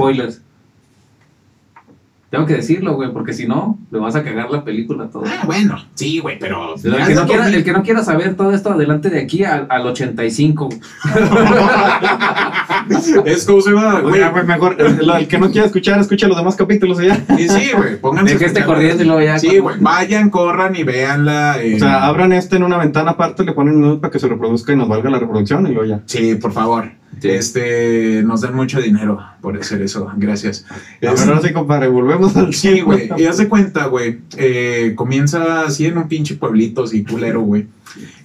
Tengo 2.30 2.46
que 2.46 2.54
decirlo, 2.54 2.94
güey, 2.94 3.12
porque 3.12 3.34
si 3.34 3.48
no, 3.48 3.80
le 3.90 3.98
vas 3.98 4.16
a 4.16 4.24
cagar 4.24 4.52
la 4.52 4.64
película 4.64 5.08
todo. 5.08 5.24
Ah, 5.26 5.44
bueno, 5.46 5.84
sí, 5.96 6.20
güey, 6.20 6.38
pero. 6.38 6.76
Pero 6.82 6.98
el, 6.98 7.08
que 7.08 7.16
no 7.16 7.26
quiera, 7.26 7.48
el 7.48 7.64
que 7.64 7.74
no 7.74 7.82
quiera 7.82 8.04
saber 8.04 8.36
todo 8.36 8.52
esto 8.52 8.72
adelante 8.72 9.10
de 9.10 9.20
aquí 9.20 9.44
al, 9.44 9.66
al 9.70 9.88
85. 9.88 10.70
es 13.26 13.46
como 13.46 13.62
se 13.62 13.72
llama, 13.72 14.02
güey. 14.02 14.16
Oye, 14.22 14.30
güey, 14.30 14.46
mejor, 14.46 14.76
el, 14.80 15.10
el 15.10 15.28
que 15.28 15.38
no 15.40 15.52
quiera 15.52 15.68
escuchar, 15.68 16.00
escucha 16.00 16.28
los 16.28 16.38
demás 16.38 16.56
capítulos 16.56 17.02
y 17.02 17.08
ya. 17.08 17.16
Sí, 17.38 17.72
güey, 17.76 17.98
pónganse. 18.00 18.34
De 18.34 18.40
que 18.40 18.46
escuchar. 18.46 18.66
corriendo 18.68 19.04
y 19.04 19.06
luego 19.06 19.22
ya. 19.22 19.40
Sí, 19.40 19.58
güey, 19.60 19.78
vayan, 19.80 20.30
corran 20.30 20.76
y 20.76 20.84
véanla. 20.84 21.62
eh, 21.62 21.76
O 21.76 21.80
sea, 21.80 22.06
abran 22.06 22.34
este 22.34 22.56
en 22.58 22.64
una 22.64 22.78
ventana 22.78 23.12
aparte, 23.12 23.44
le 23.44 23.54
ponen 23.54 23.84
un 23.84 24.00
para 24.00 24.12
que 24.12 24.20
se 24.20 24.28
reproduzca 24.28 24.74
y 24.74 24.76
nos 24.76 24.88
valga 24.88 25.10
la 25.10 25.20
reproducción 25.20 25.66
y 25.68 25.74
luego 25.74 25.86
ya. 25.86 26.02
Sí, 26.06 26.36
por 26.36 26.52
favor. 26.52 26.92
Sí. 27.22 27.28
Este, 27.30 28.22
nos 28.24 28.42
dan 28.42 28.56
mucho 28.56 28.80
dinero 28.80 29.20
por 29.42 29.58
hacer 29.58 29.82
eso. 29.82 30.10
Gracias. 30.16 30.66
A 30.70 30.76
ver, 31.02 31.14
Es- 31.16 31.28
ahora 31.28 31.42
sí, 31.42 31.52
compadre, 31.52 31.88
volvemos 31.90 32.36
al 32.38 32.54
Sí, 32.54 32.82
güey. 32.82 33.10
Y 33.18 33.26
haz 33.26 33.38
de 33.38 33.50
cuenta, 33.50 33.88
güey. 33.88 34.20
eh, 34.38 34.94
comienza 34.96 35.64
así 35.64 35.86
en 35.88 35.98
un 35.98 36.08
pinche 36.08 36.36
pueblito 36.36 36.84
así 36.84 37.04
culero, 37.04 37.42
güey. 37.42 37.68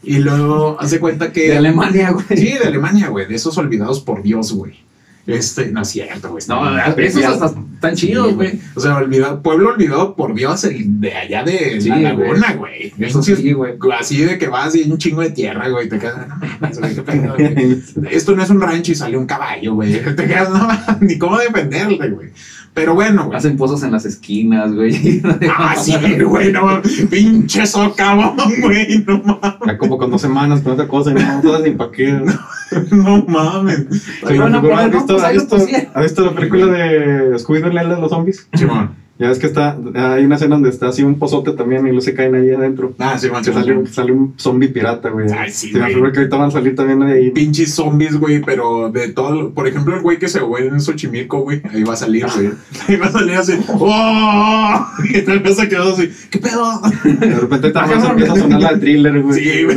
Y 0.03 0.19
luego 0.19 0.77
haz 0.81 0.91
de 0.91 1.01
cuenta 1.01 1.33
que. 1.33 1.49
De 1.49 1.57
Alemania, 1.59 2.11
güey. 2.11 2.25
Sí, 2.29 2.53
de 2.53 2.67
Alemania, 2.67 3.09
güey. 3.09 3.27
De 3.27 3.35
esos 3.35 3.57
olvidados 3.59 4.01
por 4.01 4.23
Dios, 4.23 4.53
güey. 4.53 4.85
Este, 5.27 5.71
no 5.73 5.81
es 5.81 5.89
cierto, 5.89 6.29
güey. 6.31 6.45
No, 6.49 6.79
está- 6.79 7.01
esos 7.01 7.25
hasta 7.25 7.95
chidos, 7.95 8.35
güey. 8.35 8.61
O 8.75 8.81
sea, 8.81 8.97
olvidado, 8.97 9.41
pueblo 9.41 9.71
olvidado 9.71 10.15
por 10.17 10.35
Dios, 10.35 10.65
el 10.65 11.01
de 11.01 11.15
allá 11.15 11.43
de 11.43 11.81
Sí, 11.81 11.89
la 11.89 11.97
laguna, 11.97 12.53
güey. 12.53 12.93
Eso 12.99 13.23
sí, 13.23 13.53
güey. 13.55 13.73
Así 13.99 14.23
de 14.23 14.37
que 14.37 14.49
vas 14.49 14.75
y 14.75 14.83
hay 14.83 14.91
un 14.91 14.99
chingo 14.99 15.23
de 15.23 15.31
tierra, 15.31 15.69
güey. 15.71 15.89
Te 15.89 15.99
quedas, 15.99 16.29
no 16.29 16.37
mames, 16.39 16.79
güey, 16.79 16.95
qué 16.95 17.03
pedo, 17.03 17.35
güey. 17.37 17.83
Esto 18.11 18.37
no 18.37 18.43
es 18.43 18.51
un 18.51 18.61
rancho 18.61 18.93
y 18.93 18.97
sale 18.97 19.17
un 19.17 19.25
caballo, 19.27 19.75
güey. 19.75 19.95
Te 20.15 20.27
quedas, 20.27 20.51
no 20.51 20.69
ni 21.01 21.17
cómo 21.17 21.39
defenderle, 21.39 22.11
güey. 22.11 22.29
Pero 22.75 22.95
bueno, 22.95 23.27
güey. 23.27 23.39
Hacen 23.39 23.57
pozos 23.57 23.83
en 23.85 23.93
las 23.93 24.05
esquinas, 24.05 24.75
güey. 24.75 25.23
Ah, 25.57 25.77
sí, 25.77 25.95
güey, 26.25 26.53
no. 26.53 26.83
Pinche 27.09 27.65
socavón, 27.67 28.37
güey, 28.61 29.05
no 29.07 29.19
mames. 29.23 29.55
Ya 29.67 29.79
como 29.79 29.97
con 29.97 30.11
dos 30.11 30.21
semanas 30.21 30.61
con 30.61 30.73
otra 30.73 30.89
cosa 30.89 31.13
y 31.13 31.15
no 31.15 31.41
todas 31.41 31.63
ni 31.63 31.71
pa' 31.71 31.91
qué. 31.93 32.21
No 32.91 33.25
mames. 33.29 33.87
Sí, 34.27 34.37
¿has 34.37 34.51
no, 34.51 34.61
visto, 34.91 35.17
pues 35.17 35.33
visto- 35.33 36.01
visto 36.01 36.25
la 36.25 36.33
película 36.33 36.67
de 36.67 37.35
Scooby-Doo, 37.39 37.71
de 37.95 38.01
los 38.01 38.11
zombies? 38.11 38.49
Simón. 38.55 39.04
Ya 39.17 39.29
ves 39.29 39.39
que 39.39 39.47
está, 39.47 39.79
hay 39.95 40.25
una 40.25 40.35
escena 40.35 40.57
donde 40.57 40.71
está 40.71 40.89
así 40.89 41.05
un 41.05 41.21
pozote 41.21 41.53
también 41.53 41.83
y 41.83 41.91
luego 41.91 42.01
se 42.01 42.15
caen 42.15 42.35
ahí 42.35 42.51
adentro. 42.51 42.95
Ah, 42.99 43.17
sale, 43.17 43.45
Simón. 43.45 43.85
que 43.85 43.93
sale 43.93 44.11
un 44.11 44.35
zombie 44.37 44.69
pirata, 44.69 45.09
güey. 45.11 45.27
Ay, 45.31 45.53
sí, 45.53 45.69
figuro 45.69 46.11
que 46.11 46.19
ahorita 46.19 46.37
van 46.37 46.49
a 46.49 46.51
salir 46.51 46.75
también 46.75 46.99
de 46.99 47.13
ahí. 47.13 47.31
Pinches 47.31 47.73
zombies, 47.75 48.17
güey, 48.17 48.41
pero 48.41 48.91
de 48.91 49.11
todo. 49.11 49.51
Por 49.51 49.69
ejemplo, 49.69 49.95
el 49.95 50.03
güey 50.03 50.19
que 50.19 50.27
se 50.27 50.41
fue 50.41 50.67
en 50.67 50.81
Xochimilco, 50.81 51.43
güey. 51.43 51.63
Ahí 51.73 51.85
va 51.85 51.93
a 51.93 51.97
salir, 51.97 52.27
güey. 52.35 52.51
Ahí 52.89 52.97
va 52.97 53.07
a 53.07 53.13
salir 53.13 53.37
así. 53.37 53.53
¡Oh! 53.69 54.87
Y 55.15 55.23
tal 55.23 55.39
vez 55.41 55.57
se 55.57 55.69
quedó 55.69 55.93
así. 55.93 56.11
¿Qué 56.31 56.41
pedo? 56.41 56.81
De 57.05 57.39
repente 57.41 57.71
también 57.71 58.01
se 58.01 58.09
empieza 58.09 58.33
a 58.33 58.37
sonar 58.37 58.61
la 58.61 58.73
de 58.75 58.79
thriller, 58.81 59.23
güey. 59.23 59.41
Sí, 59.41 59.63
güey. 59.65 59.77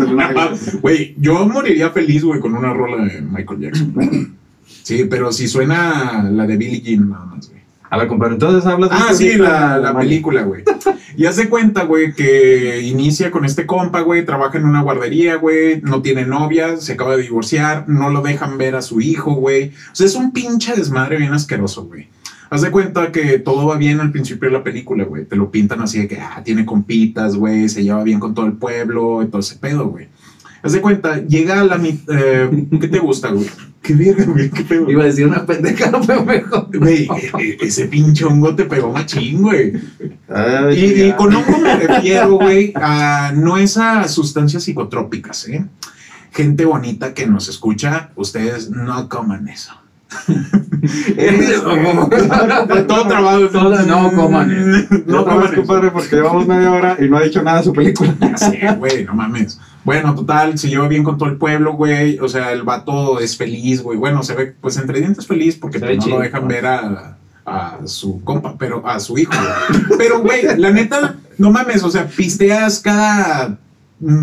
Güey, 0.82 1.16
yo 1.20 1.48
moriría 1.48 1.92
feliz, 1.92 2.24
güey, 2.24 2.40
con 2.40 2.56
una 2.56 2.74
rola 2.74 3.06
de 3.06 3.22
Michael 3.22 3.60
Jackson. 3.60 3.94
Sí, 4.84 5.06
pero 5.10 5.34
si 5.34 5.50
suena 5.50 6.30
la 6.32 6.48
de 6.48 6.56
Billie 6.56 6.80
Jean, 6.82 7.10
nada 7.10 7.26
más, 7.26 7.50
güey. 7.50 7.57
A 7.90 7.98
ver, 7.98 8.08
compadre, 8.08 8.34
entonces 8.34 8.66
hablas 8.66 8.90
Ah, 8.92 9.08
un 9.12 9.16
sí, 9.16 9.38
la, 9.38 9.78
de 9.78 9.84
la 9.84 9.98
película, 9.98 10.42
güey. 10.44 10.64
Y 11.16 11.26
hace 11.26 11.50
cuenta, 11.50 11.84
güey, 11.84 12.14
que 12.14 12.82
inicia 12.82 13.32
con 13.32 13.46
este 13.46 13.66
compa, 13.66 14.02
güey, 14.02 14.26
trabaja 14.26 14.58
en 14.58 14.66
una 14.66 14.82
guardería, 14.82 15.36
güey, 15.36 15.82
no 15.82 16.02
tiene 16.02 16.26
novia, 16.26 16.78
se 16.78 16.94
acaba 16.94 17.16
de 17.16 17.24
divorciar, 17.24 17.86
no 17.88 18.10
lo 18.10 18.22
dejan 18.22 18.58
ver 18.58 18.76
a 18.76 18.82
su 18.82 19.02
hijo, 19.02 19.34
güey. 19.36 19.70
O 19.92 19.96
sea, 19.96 20.06
es 20.06 20.16
un 20.16 20.32
pinche 20.32 20.76
desmadre 20.76 21.18
bien 21.18 21.34
asqueroso, 21.34 21.86
güey. 21.86 22.10
Haz 22.50 22.62
de 22.62 22.72
cuenta 22.72 23.12
que 23.12 23.40
todo 23.40 23.66
va 23.68 23.78
bien 23.78 24.00
al 24.00 24.12
principio 24.12 24.50
de 24.50 24.58
la 24.58 24.64
película, 24.64 25.04
güey. 25.04 25.26
Te 25.26 25.36
lo 25.36 25.50
pintan 25.52 25.82
así 25.82 26.00
de 26.00 26.08
que, 26.08 26.20
ah, 26.20 26.42
tiene 26.46 26.66
compitas, 26.66 27.36
güey, 27.36 27.68
se 27.68 27.84
lleva 27.84 28.04
bien 28.04 28.20
con 28.20 28.34
todo 28.34 28.46
el 28.46 28.54
pueblo 28.54 29.22
y 29.24 29.28
todo 29.28 29.40
ese 29.40 29.56
pedo, 29.56 29.88
güey. 29.88 30.08
Haz 30.64 30.72
de 30.74 30.82
cuenta, 30.82 31.18
llega 31.26 31.62
a 31.62 31.64
la 31.64 31.78
mitad... 31.78 32.16
¿Qué 32.80 32.88
te 32.88 33.00
gusta, 33.00 33.30
güey? 33.30 33.46
¿Qué 33.82 33.94
verga, 33.94 34.26
güey? 34.26 34.50
¿Qué 34.50 34.64
pedo? 34.64 34.90
Iba 34.92 35.04
a 35.04 35.06
decir 35.06 35.26
una 35.28 35.46
pendejada, 35.46 36.02
pero 36.06 36.26
mejor. 36.26 36.68
Güey, 36.78 37.04
e- 37.06 37.32
e- 37.40 37.58
ese 37.62 37.86
pinche 37.86 38.26
hongo 38.26 38.54
te 38.56 38.66
pegó 38.66 38.92
machín, 38.92 39.42
güey. 39.44 39.74
Ay, 40.28 40.78
Y, 40.78 41.02
y 41.04 41.12
con 41.14 41.34
hongo 41.34 41.58
me 41.60 41.76
refiero, 41.76 42.32
güey, 42.32 42.74
a 42.76 43.32
no 43.36 43.58
es 43.58 43.78
a 43.78 44.08
sustancias 44.08 44.64
psicotrópicas, 44.64 45.48
¿eh? 45.48 45.64
Gente 46.34 46.66
bonita 46.66 47.14
que 47.14 47.28
nos 47.28 47.48
escucha, 47.48 48.10
ustedes 48.16 48.70
no 48.70 49.08
coman 49.08 49.48
eso. 49.48 49.74
Es- 51.18 51.62
todo 52.88 53.08
trabado. 53.08 53.50
Todo- 53.50 53.82
no 53.84 54.12
coman. 54.12 54.50
No 55.06 55.18
No 55.20 55.26
coman 55.26 55.56
compadre, 55.56 55.92
porque 55.92 56.16
llevamos 56.16 56.48
media 56.48 56.72
hora 56.72 56.98
y 57.00 57.10
no 57.10 57.18
ha 57.18 57.24
dicho 57.24 57.42
nada 57.44 57.60
de 57.60 57.64
su 57.64 57.74
película. 57.74 58.14
Sí, 58.38 58.60
güey, 58.78 59.06
no 59.06 59.14
mames. 59.14 59.60
Bueno, 59.88 60.14
total, 60.14 60.60
se 60.60 60.68
lleva 60.68 60.90
bien 60.90 61.06
con 61.06 61.18
todo 61.18 61.30
el 61.30 61.38
pueblo, 61.38 61.72
güey. 61.72 62.20
O 62.20 62.28
sea, 62.28 62.52
el 62.52 62.64
vato 62.64 63.22
es 63.22 63.38
feliz, 63.38 63.82
güey. 63.82 63.98
Bueno, 63.98 64.22
se 64.22 64.36
ve, 64.36 64.54
pues 64.60 64.76
entre 64.76 65.00
dientes 65.00 65.26
feliz 65.26 65.56
porque 65.56 65.80
Se 65.80 65.86
pues, 65.86 65.98
no 66.00 66.04
chido, 66.04 66.18
lo 66.18 66.24
dejan 66.24 66.42
¿no? 66.42 66.48
ver 66.50 66.66
a, 66.66 67.18
a 67.46 67.78
su 67.86 68.22
compa, 68.22 68.58
pero 68.58 68.86
a 68.86 69.00
su 69.00 69.18
hijo, 69.18 69.32
güey. 69.32 69.98
Pero, 69.98 70.20
güey, 70.20 70.42
la 70.58 70.72
neta, 70.72 71.16
no 71.38 71.52
mames, 71.52 71.84
o 71.84 71.90
sea, 71.90 72.06
pisteas 72.06 72.82
cada. 72.82 73.60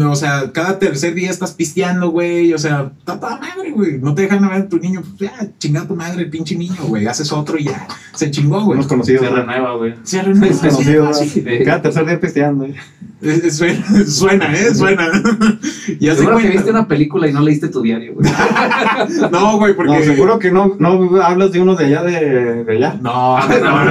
O 0.06 0.14
sea, 0.14 0.52
cada 0.52 0.78
tercer 0.78 1.14
día 1.14 1.30
estás 1.30 1.52
pisteando, 1.52 2.10
güey. 2.10 2.52
O 2.52 2.58
sea, 2.58 2.92
está 2.98 3.18
toda 3.18 3.38
madre, 3.38 3.70
güey. 3.70 3.98
No 3.98 4.14
te 4.14 4.20
dejan 4.20 4.46
ver 4.46 4.52
a 4.52 4.68
tu 4.68 4.78
niño. 4.78 5.00
Pues 5.00 5.30
ya, 5.30 5.48
chingada 5.58 5.88
tu 5.88 5.96
madre, 5.96 6.24
el 6.24 6.30
pinche 6.30 6.56
niño, 6.56 6.84
güey. 6.88 7.06
Haces 7.06 7.32
otro 7.32 7.56
y 7.56 7.64
ya. 7.64 7.88
Se 8.14 8.30
chingó, 8.30 8.62
güey. 8.62 8.76
Hemos 8.76 8.86
conocido. 8.86 9.22
Se 9.22 9.30
renueva, 9.30 9.76
güey. 9.76 9.94
Se 10.02 10.20
renueva, 10.20 11.14
sí, 11.14 11.28
sí. 11.30 11.44
Cada 11.64 11.80
tercer 11.80 12.04
día 12.04 12.20
pisteando. 12.20 12.66
¿eh? 12.66 12.74
Es- 13.24 13.44
es- 13.44 13.56
Suena, 13.56 13.84
suena, 14.06 14.52
¿eh? 14.54 14.74
Suena. 14.74 15.10
Y 16.00 16.08
hace 16.08 16.18
Seguro 16.20 16.38
que 16.38 16.48
viste 16.48 16.70
una 16.70 16.86
película 16.88 17.28
y 17.28 17.32
no 17.32 17.40
leíste 17.40 17.68
tu 17.68 17.80
diario, 17.82 18.14
güey. 18.14 18.30
No, 19.30 19.58
güey, 19.58 19.74
porque. 19.74 19.92
No, 19.98 20.02
seguro 20.02 20.38
que 20.38 20.50
no, 20.50 20.76
no 20.78 21.22
hablas 21.22 21.52
de 21.52 21.60
uno 21.60 21.74
de 21.76 21.86
allá 21.86 22.02
de, 22.02 22.64
de 22.64 22.72
allá. 22.72 22.98
No, 23.00 23.38
no, 23.48 23.58
no, 23.58 23.84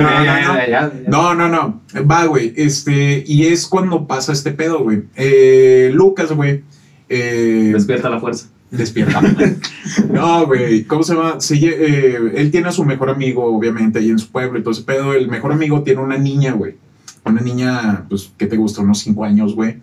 no, 1.08 1.34
no, 1.36 1.48
no. 1.50 1.82
no. 1.94 2.08
Va, 2.08 2.26
güey. 2.26 2.54
Este, 2.56 3.24
y 3.26 3.48
es 3.48 3.68
cuando 3.68 4.08
pasa 4.08 4.34
este 4.34 4.52
pedo, 4.52 4.80
güey. 4.84 5.04
Eh, 5.16 5.92
Lucas, 5.94 6.32
güey. 6.32 6.64
Eh, 7.10 7.72
Despierta 7.74 8.10
la 8.10 8.20
fuerza. 8.20 8.48
despierta. 8.72 9.22
no, 10.12 10.46
güey. 10.46 10.84
¿Cómo 10.86 11.04
se 11.04 11.14
llama? 11.16 11.40
Se 11.40 11.56
lle- 11.56 11.76
eh, 11.78 12.32
él 12.36 12.52
tiene 12.52 12.70
a 12.70 12.72
su 12.72 12.84
mejor 12.86 13.10
amigo, 13.10 13.46
obviamente, 13.46 14.00
ahí 14.00 14.10
en 14.10 14.20
su 14.20 14.30
pueblo 14.32 14.60
y 14.60 14.64
todo 14.64 14.72
ese 14.72 14.84
pedo. 14.84 15.14
El 15.14 15.28
mejor 15.30 15.52
amigo 15.52 15.84
tiene 15.84 16.02
una 16.02 16.18
niña, 16.18 16.54
güey. 16.54 16.76
Una 17.26 17.42
niña, 17.42 18.06
pues, 18.10 18.34
¿qué 18.38 18.48
te 18.48 18.58
gusta? 18.58 18.82
Unos 18.82 19.00
cinco 19.00 19.24
años, 19.24 19.56
güey. 19.56 19.82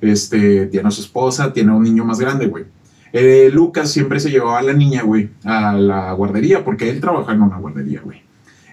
Este, 0.00 0.66
tiene 0.66 0.88
a 0.88 0.90
su 0.90 1.02
esposa, 1.02 1.52
tiene 1.52 1.70
a 1.70 1.74
un 1.74 1.82
niño 1.82 2.04
más 2.04 2.18
grande, 2.18 2.46
güey. 2.46 2.64
Eh, 3.12 3.50
Lucas 3.52 3.90
siempre 3.90 4.20
se 4.20 4.30
llevaba 4.30 4.58
a 4.58 4.62
la 4.62 4.72
niña, 4.72 5.02
güey, 5.02 5.30
a 5.44 5.72
la 5.72 6.12
guardería, 6.12 6.64
porque 6.64 6.90
él 6.90 7.00
trabaja 7.00 7.32
en 7.32 7.42
una 7.42 7.58
guardería, 7.58 8.00
güey. 8.02 8.22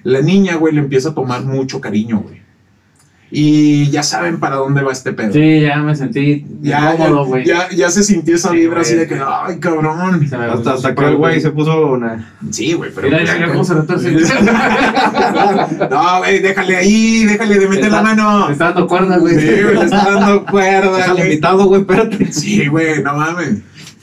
La 0.03 0.21
niña, 0.21 0.55
güey, 0.55 0.73
le 0.73 0.81
empieza 0.81 1.09
a 1.09 1.15
tomar 1.15 1.43
mucho 1.43 1.81
cariño, 1.81 2.19
güey. 2.19 2.44
Y 3.31 3.89
ya 3.89 4.03
saben 4.03 4.39
para 4.39 4.57
dónde 4.57 4.81
va 4.83 4.91
este 4.93 5.11
pedo. 5.11 5.33
Sí, 5.33 5.61
ya 5.61 5.77
me 5.77 5.95
sentí 5.95 6.45
ya, 6.61 6.93
incómodo, 6.93 7.23
ya, 7.23 7.27
güey. 7.29 7.45
ya, 7.45 7.69
ya 7.75 7.89
se 7.89 8.03
sintió 8.03 8.35
esa 8.35 8.51
Sí, 8.51 8.57
vibra 8.57 8.81
así 8.81 8.93
güey. 8.93 9.07
de 9.07 9.15
que, 9.15 9.21
ay, 9.25 9.59
cabrón. 9.59 10.25
Se 10.29 10.37
me 10.37 10.45
Hasta, 10.45 10.73
hasta 10.73 10.95
que 10.95 11.05
el 11.05 11.15
güey 11.17 11.41
se 11.41 11.49
puso 11.51 11.87
una. 11.87 12.33
Sí, 12.51 12.73
güey, 12.73 12.91
pero. 12.93 13.09
Mira, 13.09 13.33
mira 13.33 13.49
cómo 13.51 13.63
se 13.65 13.73
retorce. 13.73 14.11
no, 15.89 16.17
güey, 16.19 16.39
déjale 16.39 16.77
ahí, 16.77 17.25
déjale 17.25 17.59
de 17.59 17.67
meter 17.67 17.85
Está- 17.85 17.95
la 17.97 18.01
mano. 18.03 18.45
Me 18.47 18.53
está 18.53 18.65
dando 18.65 18.87
cuerda, 18.87 19.17
güey. 19.17 19.35
Sí, 19.39 19.61
güey, 19.63 19.75
le 19.75 19.83
está 19.85 20.05
dando 20.11 20.45
cuerda, 20.51 20.97
Déjale 20.97 21.13
güey. 21.13 21.23
invitado, 21.31 21.65
güey, 21.65 21.81
espérate. 21.81 22.31
Sí, 22.31 22.67
güey, 22.67 23.03
no 23.03 23.15
mames. 23.15 23.55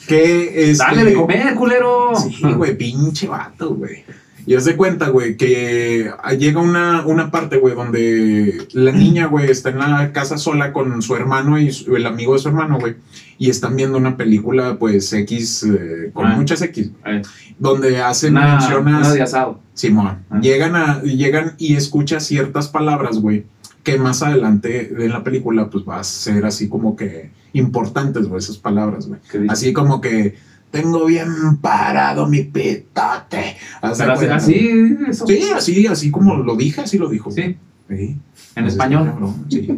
Que 0.07 0.71
este, 0.71 0.85
Dale 0.85 1.05
de 1.05 1.15
comer, 1.15 1.55
culero. 1.55 2.13
Sí, 2.17 2.43
güey, 2.55 2.77
pinche 2.77 3.29
vato, 3.29 3.75
güey. 3.75 4.05
Y 4.47 4.55
haz 4.55 4.65
de 4.65 4.77
cuenta, 4.77 5.09
güey, 5.09 5.37
que 5.37 6.11
llega 6.39 6.61
una, 6.61 7.07
una 7.07 7.31
parte, 7.31 7.59
güey, 7.59 7.75
donde 7.75 8.67
la 8.73 8.91
niña, 8.93 9.27
güey, 9.27 9.51
está 9.51 9.71
en 9.71 9.79
la 9.79 10.13
casa 10.13 10.37
sola 10.39 10.73
con 10.73 11.01
su 11.03 11.15
hermano 11.15 11.59
y 11.61 11.71
su- 11.73 11.95
el 11.95 12.07
amigo 12.07 12.33
de 12.33 12.41
su 12.41 12.49
hermano, 12.49 12.79
güey. 12.81 12.97
Y 13.39 13.51
están 13.51 13.77
viendo 13.77 13.99
una 13.99 14.17
película, 14.17 14.79
pues, 14.79 15.13
X, 15.13 15.63
eh, 15.65 16.11
con 16.13 16.27
Ah. 16.27 16.35
muchas 16.37 16.61
X, 16.63 16.91
Eh, 17.07 17.23
donde 17.59 18.01
hacen 18.03 18.37
Una, 18.37 18.57
mencionas... 18.57 19.07
una 19.07 19.15
de 19.15 19.23
asado. 19.23 19.61
Simón, 19.75 20.25
Ah. 20.31 20.41
llegan, 20.41 20.77
a, 20.77 21.03
llegan 21.03 21.55
y 21.59 21.75
escucha 21.77 22.19
ciertas 22.21 22.69
palabras, 22.69 23.19
güey, 23.19 23.45
que 23.85 23.97
más 23.99 24.23
adelante 24.23 24.93
en 24.97 25.11
la 25.11 25.23
película, 25.25 25.71
pues, 25.71 25.85
va 25.89 26.01
a 26.01 26.05
ser 26.05 26.45
así 26.47 26.69
como 26.69 26.95
que 26.97 27.31
importantes, 27.53 28.27
güey, 28.29 28.39
esas 28.39 28.59
palabras, 28.59 29.07
güey. 29.09 29.21
Así 29.49 29.73
como 29.73 30.01
que 30.01 30.35
tengo 30.73 31.05
bien 31.05 31.59
parado 31.61 32.27
mi 32.27 32.43
pitote. 32.43 33.57
Pero 33.81 34.13
así, 34.13 34.27
así, 34.27 34.97
eso. 35.09 35.27
Sí, 35.27 35.41
así, 35.55 35.87
así 35.87 36.11
como 36.11 36.35
lo 36.37 36.57
dije, 36.57 36.81
así 36.81 36.99
lo 36.99 37.09
dijo. 37.09 37.31
Sí, 37.31 37.57
Sí. 37.89 38.17
en 38.57 38.65
Pues 38.65 38.73
español. 38.73 39.05
cabrón, 39.07 39.45
Sí. 39.51 39.69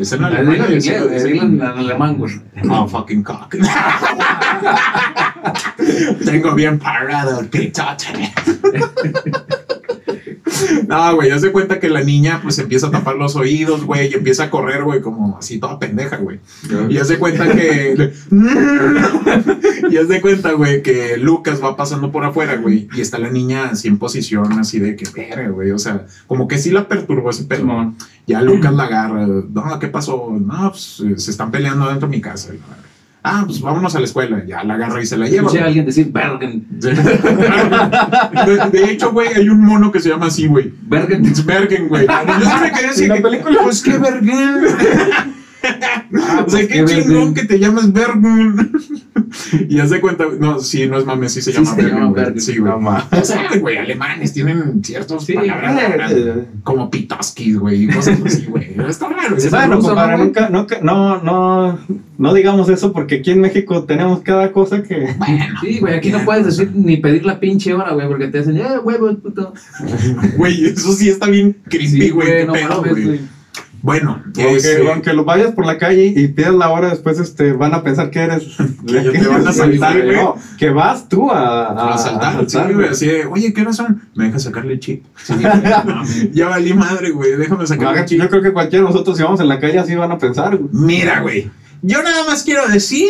Es 0.00 0.12
en 0.12 0.20
Le 0.22 0.26
alemán. 0.26 1.52
en 1.54 1.62
alemán, 1.62 2.16
güey. 2.18 2.32
Oh, 2.68 2.86
fucking 2.88 3.22
cock. 3.22 3.54
Tengo 6.24 6.54
bien 6.54 6.78
parado 6.78 7.40
el 7.40 7.48
pitote. 7.48 8.06
No, 10.88 11.14
güey, 11.16 11.30
haz 11.30 11.42
de 11.42 11.52
cuenta 11.52 11.80
que 11.80 11.88
la 11.88 12.02
niña 12.02 12.40
pues 12.42 12.58
empieza 12.58 12.88
a 12.88 12.90
tapar 12.90 13.16
los 13.16 13.36
oídos, 13.36 13.84
güey, 13.84 14.10
y 14.10 14.14
empieza 14.14 14.44
a 14.44 14.50
correr, 14.50 14.82
güey, 14.84 15.00
como 15.00 15.38
así 15.38 15.58
toda 15.58 15.78
pendeja, 15.78 16.16
güey. 16.16 16.40
Y 16.88 16.98
haz 16.98 17.08
de 17.08 17.18
cuenta 17.18 17.50
que. 17.50 18.12
y 19.90 19.96
haz 19.96 20.08
de 20.08 20.20
cuenta, 20.20 20.52
güey, 20.52 20.82
que 20.82 21.16
Lucas 21.16 21.62
va 21.62 21.76
pasando 21.76 22.12
por 22.12 22.24
afuera, 22.24 22.56
güey, 22.56 22.88
y 22.94 23.00
está 23.00 23.18
la 23.18 23.30
niña 23.30 23.70
así 23.70 23.88
en 23.88 23.98
posición, 23.98 24.58
así 24.58 24.78
de 24.78 24.96
que 24.96 25.08
verga, 25.14 25.48
güey. 25.48 25.70
O 25.70 25.78
sea, 25.78 26.06
como 26.26 26.48
que 26.48 26.58
sí 26.58 26.70
la 26.70 26.88
perturbó 26.88 27.30
ese. 27.30 27.46
Simón. 27.62 27.96
Ya 28.26 28.42
Lucas 28.42 28.72
la 28.72 28.84
agarra. 28.84 29.26
No, 29.26 29.78
¿qué 29.78 29.88
pasó? 29.88 30.30
No, 30.38 30.70
pues 30.70 31.02
se 31.16 31.30
están 31.30 31.50
peleando 31.50 31.88
dentro 31.88 32.08
de 32.08 32.16
mi 32.16 32.20
casa. 32.20 32.52
La. 32.52 32.91
Ah, 33.24 33.44
pues 33.46 33.60
vámonos 33.60 33.94
a 33.94 34.00
la 34.00 34.04
escuela. 34.04 34.44
Ya 34.44 34.64
la 34.64 34.74
agarra 34.74 35.00
y 35.00 35.06
se 35.06 35.16
la 35.16 35.28
lleva. 35.28 35.46
Escuché 35.46 35.62
a 35.62 35.66
alguien 35.66 35.86
decir 35.86 36.10
Bergen. 36.10 36.66
De, 36.80 36.92
de 38.72 38.90
hecho, 38.90 39.12
güey, 39.12 39.28
hay 39.28 39.48
un 39.48 39.60
mono 39.60 39.92
que 39.92 40.00
se 40.00 40.08
llama 40.08 40.26
así, 40.26 40.48
güey. 40.48 40.72
Bergen. 40.82 41.24
Es 41.24 41.46
Bergen, 41.46 41.88
güey. 41.88 42.06
Yo 42.40 42.60
me 42.60 42.72
quedé 42.72 42.88
así. 42.88 43.04
¿En 43.04 43.10
la 43.10 43.16
que, 43.16 43.22
película? 43.22 43.60
Pues 43.62 43.82
qué 43.82 43.98
Bergen. 43.98 45.34
o 46.46 46.50
sea, 46.50 46.60
qué 46.66 46.84
qué 46.84 46.84
chingón 46.84 47.34
que 47.34 47.44
te 47.44 47.58
llamas 47.58 47.92
Bergen. 47.92 48.72
y 49.68 49.78
haz 49.80 49.90
de 49.90 50.00
cuenta, 50.00 50.24
no, 50.38 50.58
sí, 50.60 50.86
no 50.88 50.98
es 50.98 51.06
mames, 51.06 51.32
sí 51.32 51.42
se 51.42 51.52
Sí, 51.52 51.58
llama 51.58 51.74
se. 51.74 51.82
Bergen. 51.82 52.40
Sí, 52.40 52.58
güey. 52.58 52.72
No. 52.72 52.88
O 52.88 53.24
sea, 53.24 53.48
güey, 53.60 53.76
alemanes 53.76 54.32
tienen 54.32 54.82
ciertos 54.84 55.24
Sí, 55.24 55.34
palabras 55.34 56.12
eh, 56.12 56.44
como 56.64 56.90
pitoskis, 56.90 57.58
güey, 57.58 57.84
y 57.84 57.88
cosas 57.88 58.18
así, 58.24 58.46
güey. 58.46 58.74
Está 58.88 59.08
raro. 59.08 59.38
Se 59.38 59.46
está 59.46 59.50
sabe, 59.62 59.66
Bueno, 59.68 59.76
ruso, 59.76 59.88
compadre, 59.88 60.10
¿no, 60.12 60.16
güey? 60.18 60.26
nunca, 60.26 60.48
nunca, 60.50 60.78
no, 60.82 61.22
no, 61.22 61.78
no 62.18 62.34
digamos 62.34 62.68
eso 62.68 62.92
porque 62.92 63.16
aquí 63.16 63.30
en 63.30 63.40
México 63.40 63.84
tenemos 63.84 64.20
cada 64.20 64.52
cosa 64.52 64.82
que. 64.82 65.14
Bueno, 65.18 65.44
Sí, 65.60 65.78
güey, 65.78 65.94
aquí 65.94 66.10
no 66.10 66.24
puedes 66.24 66.44
decir 66.46 66.70
ni 66.74 66.96
pedir 66.96 67.24
la 67.24 67.38
pinche 67.40 67.72
hora, 67.74 67.92
güey, 67.92 68.08
porque 68.08 68.28
te 68.28 68.38
dicen, 68.38 68.56
eh, 68.58 68.78
huevo, 68.82 69.14
puto. 69.16 69.54
güey, 70.36 70.66
eso 70.66 70.92
sí 70.92 71.08
está 71.08 71.26
bien 71.28 71.56
creepy, 71.68 71.88
Sí, 71.88 72.10
güey. 72.10 72.46
no 72.46 72.52
Bueno, 73.82 74.22
Aunque, 74.24 74.54
este, 74.56 74.90
aunque 74.90 75.12
lo 75.12 75.24
vayas 75.24 75.52
por 75.52 75.66
la 75.66 75.76
calle 75.76 76.12
y 76.16 76.28
pidas 76.28 76.54
la 76.54 76.70
hora, 76.70 76.88
después 76.90 77.18
este, 77.18 77.52
van 77.52 77.74
a 77.74 77.82
pensar 77.82 78.10
que 78.10 78.20
eres. 78.20 78.44
Que 78.86 79.18
te 79.18 79.26
van 79.26 79.46
a 79.46 79.50
asaltar, 79.50 80.00
güey. 80.02 80.16
No, 80.16 80.36
que 80.58 80.70
vas 80.70 81.08
tú 81.08 81.30
a, 81.30 81.66
a, 81.66 81.94
a 81.94 81.98
saltar, 81.98 82.48
sí, 82.48 82.58
güey, 82.72 82.88
así 82.88 83.06
de, 83.06 83.26
oye, 83.26 83.52
¿qué 83.52 83.72
son? 83.72 84.02
Me 84.14 84.26
deja 84.26 84.38
sacarle 84.38 84.74
el 84.74 84.80
chip. 84.80 85.04
Sí, 85.22 85.34
no 85.84 86.02
ya 86.32 86.48
valí 86.48 86.72
madre, 86.74 87.10
güey, 87.10 87.36
déjame 87.36 87.66
sacarle 87.66 88.00
el 88.00 88.06
chip. 88.06 88.20
Yo 88.20 88.28
creo 88.28 88.42
que 88.42 88.52
cualquiera 88.52 88.84
de 88.84 88.90
nosotros, 88.90 89.16
si 89.16 89.22
vamos 89.22 89.40
en 89.40 89.48
la 89.48 89.58
calle, 89.60 89.78
así 89.78 89.94
van 89.94 90.12
a 90.12 90.18
pensar. 90.18 90.56
güey. 90.56 90.70
Mira, 90.72 91.20
güey, 91.20 91.50
yo 91.82 92.02
nada 92.02 92.24
más 92.26 92.44
quiero 92.44 92.66
decir 92.68 93.08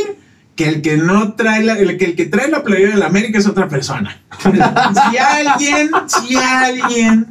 que 0.57 0.69
el 0.69 0.83
que 0.83 0.97
no 0.97 1.35
trae 1.35 1.63
la, 1.65 1.75
el 1.79 1.97
que, 1.99 2.05
el 2.07 2.17
que 2.17 2.27
trae 2.27 2.49
la 2.51 2.63
playera 2.63 2.93
de 2.93 2.99
la 2.99 3.07
América 3.07 3.39
es 3.39 3.47
otra 3.47 3.69
persona. 3.69 4.21
si 4.43 5.19
alguien, 5.19 5.91
si 6.07 6.37
alguien 6.37 7.27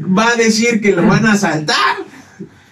va 0.00 0.28
a 0.28 0.36
decir 0.36 0.80
que 0.80 0.92
lo 0.92 1.06
van 1.06 1.26
a 1.26 1.32
asaltar, 1.32 1.96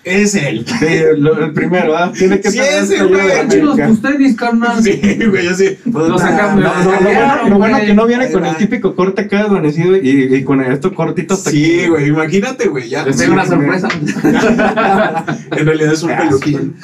Es 0.05 0.35
él. 0.35 0.65
Sí, 0.67 0.87
lo- 1.17 1.45
el 1.45 1.53
primero, 1.53 1.97
¿ah? 1.97 2.11
Tiene 2.13 2.41
que 2.41 2.51
Sí, 2.51 2.59
tener 2.59 2.83
ese, 2.83 3.05
güey. 3.05 3.21
América. 3.39 3.87
tus 3.87 4.03
tenis, 4.03 4.37
carnal. 4.37 4.83
Sí, 4.83 5.01
güey, 5.31 5.47
así. 5.47 5.79
Lo 5.85 6.19
sacamos, 6.19 6.61
Lo, 6.61 6.69
lo 6.69 7.01
bueno, 7.01 7.49
lo 7.49 7.59
bueno 7.59 7.77
güey. 7.77 7.87
que 7.87 7.95
no 7.95 8.07
viene 8.07 8.31
con 8.33 8.45
el 8.45 8.57
típico 8.57 8.97
corte 8.97 9.23
acá 9.23 9.45
desvanecido 9.45 9.97
y, 9.97 10.35
y 10.35 10.43
con 10.43 10.61
esto 10.61 10.93
cortito 10.93 11.35
hasta 11.35 11.51
Sí, 11.51 11.79
aquí. 11.81 11.89
güey, 11.89 12.09
imagínate, 12.09 12.67
güey. 12.69 12.89
Ya. 12.89 13.05
Les 13.05 13.15
sí, 13.17 13.23
tengo 13.23 13.35
una 13.35 13.47
sorpresa. 13.47 13.89
En 15.57 15.67
realidad 15.67 15.93
es 15.93 16.03
un 16.03 16.17
peluquín. 16.17 16.77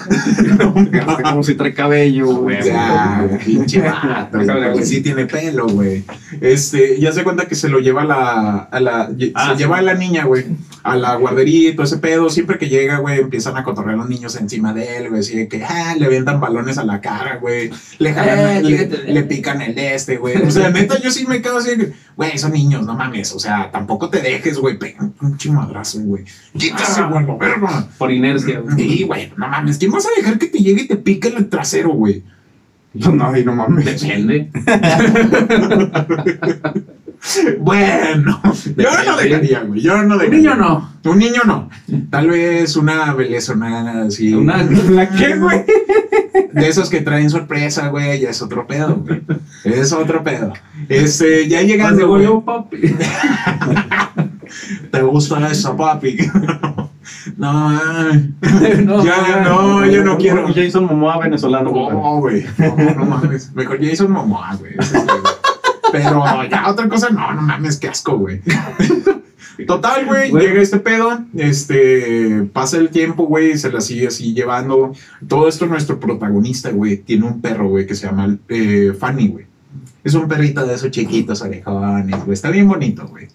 Como 1.24 1.42
si 1.42 1.54
trae 1.54 1.74
cabello, 1.74 2.26
güey. 2.36 2.62
Ya, 2.62 3.28
pinche 3.44 3.80
vato, 3.80 4.38
sí 4.84 5.00
tiene 5.00 5.26
pelo, 5.26 5.66
güey. 5.68 6.04
Este, 6.40 7.00
ya 7.00 7.12
se 7.12 7.24
cuenta 7.24 7.46
que 7.48 7.54
se 7.54 7.68
lo 7.68 7.80
lleva 7.80 8.02
a 8.02 8.04
la, 8.04 8.58
a 8.70 8.80
la, 8.80 9.10
Ah, 9.34 9.46
se 9.50 9.52
sí. 9.56 9.58
lleva 9.58 9.78
a 9.78 9.82
la 9.82 9.94
niña, 9.94 10.24
güey, 10.24 10.44
a 10.82 10.96
la 10.96 11.16
guardería 11.16 11.70
y 11.70 11.72
todo 11.74 11.84
ese 11.84 11.98
pedo. 11.98 12.30
Siempre 12.30 12.58
que 12.58 12.68
llega, 12.68 12.98
güey, 12.98 13.07
empiezan 13.11 13.56
a 13.56 13.64
cotorrear 13.64 13.96
los 13.96 14.09
niños 14.09 14.36
encima 14.36 14.72
de 14.72 14.96
él, 14.98 15.09
güey, 15.09 15.20
así 15.20 15.36
de 15.36 15.48
que, 15.48 15.64
ah, 15.64 15.94
le 15.98 16.06
avientan 16.06 16.40
balones 16.40 16.78
a 16.78 16.84
la 16.84 17.00
cara, 17.00 17.36
güey, 17.36 17.70
le 17.98 18.12
jalan, 18.12 18.38
Eh, 18.38 18.62
le, 18.62 18.78
fíjate. 18.78 19.12
le 19.12 19.22
pican 19.24 19.61
el 19.62 19.78
este, 19.78 20.16
güey. 20.16 20.36
O 20.42 20.50
sea, 20.50 20.70
neta, 20.70 21.00
yo 21.00 21.11
sí 21.11 21.26
me 21.26 21.40
quedo 21.42 21.59
así 21.59 21.70
güey, 22.16 22.38
son 22.38 22.52
niños, 22.52 22.84
no 22.86 22.94
mames, 22.94 23.32
o 23.32 23.38
sea, 23.38 23.70
tampoco 23.70 24.11
te 24.11 24.20
dejes, 24.20 24.59
güey, 24.59 24.78
pega 24.78 25.09
un 25.20 25.36
chimadrazo, 25.36 26.00
güey. 26.00 26.24
Quítase, 26.56 27.02
güey, 27.04 27.26
la 27.26 27.34
verga. 27.36 27.88
Por 27.96 28.11
inercia, 28.11 28.61
güey. 28.61 28.76
Sí, 28.76 29.02
güey, 29.04 29.32
no 29.36 29.48
mames, 29.48 29.78
¿quién 29.78 29.92
vas 29.92 30.06
a 30.06 30.11
dejar 30.16 30.38
que 30.38 30.46
te 30.46 30.59
llegue 30.59 30.82
y 30.82 30.88
te 30.88 30.96
pique 30.96 31.28
el 31.28 31.48
trasero, 31.48 31.90
güey? 31.90 32.22
No, 32.94 33.30
ay, 33.30 33.44
no 33.44 33.54
mames. 33.54 33.84
Depende. 33.84 34.50
Bueno, 37.60 38.40
yo 38.76 38.88
no 39.04 39.16
dejaría, 39.16 39.60
güey. 39.60 39.80
Yo 39.80 39.96
no 40.02 40.14
Un 40.14 40.18
dejaría. 40.20 40.36
niño 40.38 40.54
no. 40.54 40.92
Un 41.04 41.18
niño 41.18 41.42
no. 41.44 41.68
Tal 42.10 42.28
vez 42.28 42.76
una 42.76 43.12
belezonada 43.14 44.04
así. 44.06 44.32
Una, 44.34 44.62
¿La 44.62 45.08
qué, 45.10 45.34
güey? 45.38 45.64
De 46.52 46.68
esos 46.68 46.88
que 46.90 47.00
traen 47.00 47.28
sorpresa, 47.30 47.88
güey. 47.88 48.20
Ya 48.20 48.30
es 48.30 48.40
otro 48.42 48.66
pedo, 48.66 48.96
güey. 48.96 49.22
Es 49.64 49.92
otro 49.92 50.22
pedo. 50.22 50.52
Este, 50.88 51.48
ya 51.48 51.58
Cuando 51.58 51.72
llegando, 51.72 52.08
güey. 52.08 52.24
yo, 52.24 52.40
papi. 52.44 52.78
¿Te 54.90 55.02
gusta 55.02 55.48
eso, 55.50 55.76
papi? 55.76 56.16
No, 57.36 57.68
ay. 57.68 58.34
No, 58.84 59.04
ya, 59.04 59.42
no, 59.44 59.84
yo 59.86 60.04
no 60.04 60.16
quiero. 60.18 60.46
Un 60.46 60.54
Jason 60.54 60.84
Momoa 60.84 61.18
venezolano. 61.18 61.70
güey. 61.70 61.90
No, 61.90 62.16
güey. 62.20 62.46
No, 62.58 62.94
no 62.94 63.04
mames. 63.04 63.52
Mejor 63.54 63.78
Jason 63.84 64.10
Momoa, 64.10 64.54
güey. 64.56 64.72
Pero 65.93 66.22
ya 66.51 66.68
otra 66.68 66.89
cosa, 66.89 67.11
no, 67.11 67.32
no 67.34 67.43
mames, 67.43 67.78
qué 67.78 67.89
asco, 67.89 68.18
güey. 68.18 68.41
Total, 69.66 70.07
güey, 70.07 70.30
llega 70.30 70.62
este 70.62 70.78
pedo, 70.78 71.18
este, 71.36 72.49
pasa 72.53 72.76
el 72.76 72.91
tiempo, 72.91 73.24
güey, 73.26 73.59
se 73.59 73.72
la 73.72 73.80
sigue 73.80 74.07
así 74.07 74.32
llevando. 74.32 74.93
Todo 75.26 75.49
esto 75.49 75.66
nuestro 75.66 75.99
protagonista, 75.99 76.70
güey, 76.70 76.99
tiene 76.99 77.26
un 77.26 77.41
perro, 77.41 77.68
güey, 77.68 77.86
que 77.86 77.97
se 77.97 78.07
llama 78.07 78.36
eh, 78.49 78.93
Fanny, 78.99 79.28
güey. 79.28 79.47
Es 80.05 80.14
un 80.14 80.28
perrito 80.28 80.64
de 80.64 80.74
esos 80.74 80.91
chiquitos, 80.93 81.43
orejones, 81.43 82.24
güey. 82.24 82.34
Está 82.34 82.51
bien 82.51 82.68
bonito, 82.68 83.07
güey. 83.09 83.28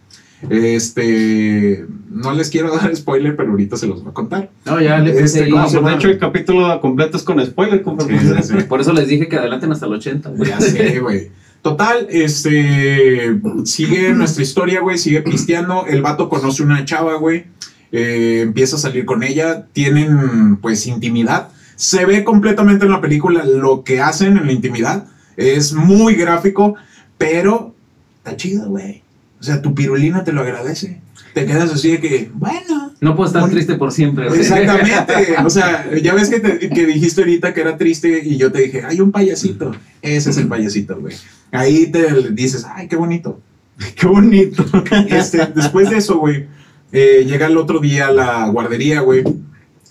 Este, 0.49 1.85
no 2.09 2.33
les 2.33 2.49
quiero 2.49 2.75
dar 2.75 2.95
spoiler, 2.95 3.35
pero 3.35 3.51
ahorita 3.51 3.77
se 3.77 3.87
los 3.87 4.01
voy 4.01 4.11
a 4.11 4.13
contar. 4.13 4.49
No, 4.65 4.81
ya 4.81 4.99
le 4.99 5.11
puse 5.11 5.23
Este, 5.23 5.43
ahí. 5.43 5.51
¿cómo 5.51 5.63
No, 5.63 5.69
pues 5.71 5.85
de 5.85 5.93
hecho 5.93 6.07
el 6.09 6.19
capítulo 6.19 6.81
completo 6.81 7.17
es 7.17 7.23
con 7.23 7.45
spoiler. 7.45 7.83
Sí, 7.83 8.17
sí, 8.19 8.43
sí. 8.43 8.63
Por 8.67 8.81
eso 8.81 8.93
les 8.93 9.07
dije 9.07 9.27
que 9.27 9.37
adelanten 9.37 9.71
hasta 9.71 9.85
el 9.85 9.93
80, 9.93 10.29
güey. 10.29 10.49
Ya 10.49 10.59
sé, 10.59 10.99
güey. 10.99 11.31
Total, 11.63 12.05
este. 12.11 13.39
Sigue 13.65 14.13
nuestra 14.13 14.43
historia, 14.43 14.81
güey. 14.81 14.97
Sigue 14.99 15.21
pisteando. 15.21 15.85
El 15.87 16.01
vato 16.03 16.29
conoce 16.29 16.61
una 16.61 16.85
chava, 16.85 17.15
güey. 17.15 17.45
eh, 17.91 18.41
empieza 18.43 18.75
a 18.75 18.79
salir 18.79 19.05
con 19.05 19.23
ella. 19.23 19.65
Tienen, 19.73 20.57
pues, 20.57 20.85
intimidad. 20.85 21.49
Se 21.75 22.05
ve 22.05 22.23
completamente 22.23 22.85
en 22.85 22.91
la 22.91 23.01
película 23.01 23.43
lo 23.45 23.83
que 23.83 23.99
hacen 24.01 24.37
en 24.37 24.45
la 24.45 24.51
intimidad. 24.51 25.05
Es 25.37 25.73
muy 25.73 26.13
gráfico, 26.15 26.75
pero 27.17 27.73
está 28.17 28.37
chido, 28.37 28.67
güey. 28.69 29.01
O 29.39 29.43
sea, 29.43 29.61
tu 29.61 29.73
pirulina 29.73 30.23
te 30.23 30.31
lo 30.33 30.41
agradece. 30.41 31.01
Te 31.33 31.45
quedas 31.47 31.71
así 31.73 31.91
de 31.91 31.99
que, 31.99 32.29
bueno, 32.33 32.91
No 33.01 33.15
puedo 33.15 33.27
estar 33.27 33.41
Bueno, 33.41 33.55
triste 33.55 33.73
por 33.75 33.91
siempre, 33.91 34.27
güey. 34.27 34.41
Exactamente. 34.41 35.35
O 35.45 35.49
sea, 35.49 35.89
ya 36.01 36.13
ves 36.13 36.29
que, 36.29 36.39
te- 36.39 36.69
que 36.69 36.85
dijiste 36.85 37.21
ahorita 37.21 37.53
que 37.53 37.61
era 37.61 37.75
triste 37.77 38.21
y 38.23 38.37
yo 38.37 38.51
te 38.51 38.61
dije, 38.61 38.83
hay 38.85 38.99
un 39.01 39.11
payasito. 39.11 39.71
Ese 40.03 40.29
es 40.29 40.37
el 40.37 40.47
payasito, 40.47 40.99
güey. 40.99 41.15
Ahí 41.53 41.87
te 41.87 42.31
dices, 42.31 42.65
ay, 42.67 42.87
qué 42.87 42.95
bonito. 42.95 43.39
Qué 43.95 44.07
bonito. 44.07 44.63
Este, 45.07 45.47
después 45.47 45.89
de 45.89 45.97
eso, 45.97 46.17
güey, 46.17 46.47
eh, 46.91 47.25
llega 47.25 47.47
el 47.47 47.57
otro 47.57 47.79
día 47.79 48.07
a 48.07 48.11
la 48.11 48.47
guardería, 48.47 49.01
güey. 49.01 49.23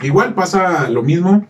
Igual 0.03 0.35
pasa 0.35 0.89
lo 0.89 1.03
mismo. 1.03 1.47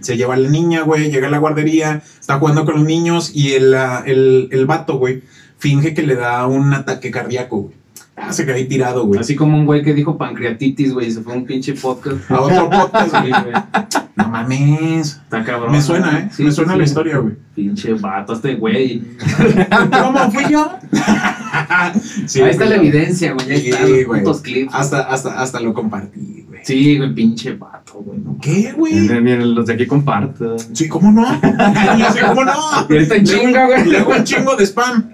Se 0.00 0.16
lleva 0.16 0.36
la 0.36 0.48
niña, 0.48 0.82
güey, 0.82 1.10
llega 1.10 1.28
a 1.28 1.30
la 1.30 1.38
guardería, 1.38 2.02
está 2.20 2.38
jugando 2.38 2.64
con 2.64 2.74
los 2.74 2.84
niños 2.84 3.32
y 3.34 3.54
el, 3.54 3.74
ah, 3.74 4.02
el, 4.06 4.48
el 4.52 4.66
vato, 4.66 4.98
güey, 4.98 5.22
finge 5.58 5.94
que 5.94 6.02
le 6.02 6.14
da 6.14 6.46
un 6.46 6.72
ataque 6.74 7.10
cardíaco, 7.10 7.62
güey. 7.62 7.74
Ah, 8.16 8.32
se 8.32 8.46
queda 8.46 8.54
ahí 8.56 8.66
tirado, 8.66 9.06
güey. 9.06 9.20
Así 9.20 9.34
como 9.34 9.58
un 9.58 9.66
güey 9.66 9.82
que 9.82 9.92
dijo 9.92 10.16
pancreatitis, 10.16 10.92
güey, 10.94 11.10
se 11.10 11.20
fue 11.20 11.32
a 11.32 11.36
un 11.36 11.44
pinche 11.44 11.74
podcast. 11.74 12.30
A 12.30 12.40
otro 12.40 12.70
podcast, 12.70 13.10
Sí, 13.10 13.30
güey. 13.30 13.32
güey. 13.42 13.54
No 14.16 14.28
mames. 14.28 15.08
Está 15.24 15.42
cabrón. 15.42 15.72
Me 15.72 15.82
suena, 15.82 16.20
¿eh? 16.20 16.28
Sí, 16.32 16.44
Me 16.44 16.52
suena 16.52 16.72
sí. 16.74 16.78
la 16.78 16.84
historia, 16.84 17.18
güey. 17.18 17.34
Pinche 17.54 17.94
vato, 17.94 18.34
este 18.34 18.54
güey. 18.54 19.02
¿Cómo 20.02 20.30
fui 20.30 20.44
yo? 20.48 20.70
Sí, 22.26 22.40
Ahí 22.42 22.50
está 22.50 22.64
la 22.66 22.76
evidencia, 22.76 23.32
güey. 23.32 23.50
Ahí 23.50 23.70
los 23.70 24.06
güey. 24.06 24.20
putos 24.22 24.40
clips. 24.42 24.72
Hasta, 24.74 25.00
hasta, 25.02 25.40
hasta 25.40 25.60
lo 25.60 25.74
compartí, 25.74 26.44
güey. 26.48 26.60
Sí, 26.64 26.96
güey, 26.98 27.12
pinche 27.14 27.54
vato, 27.54 27.94
güey. 27.94 28.18
no 28.20 28.38
¿Qué, 28.40 28.72
güey? 28.76 28.94
Miren, 28.94 29.24
miren, 29.24 29.54
los 29.54 29.66
de 29.66 29.74
aquí 29.74 29.86
comparten. 29.86 30.58
Sí, 30.72 30.88
¿cómo 30.88 31.10
no? 31.12 31.24
Yo 31.98 32.12
sé, 32.12 32.20
¿cómo 32.20 32.44
no? 32.44 32.52
Y 32.88 32.92
ahorita 32.92 33.16
en 33.16 33.24
chinga, 33.24 33.66
güey. 33.66 33.84
Le 33.86 33.98
hago 33.98 34.12
un 34.12 34.24
chingo 34.24 34.54
de 34.56 34.64
spam. 34.66 35.10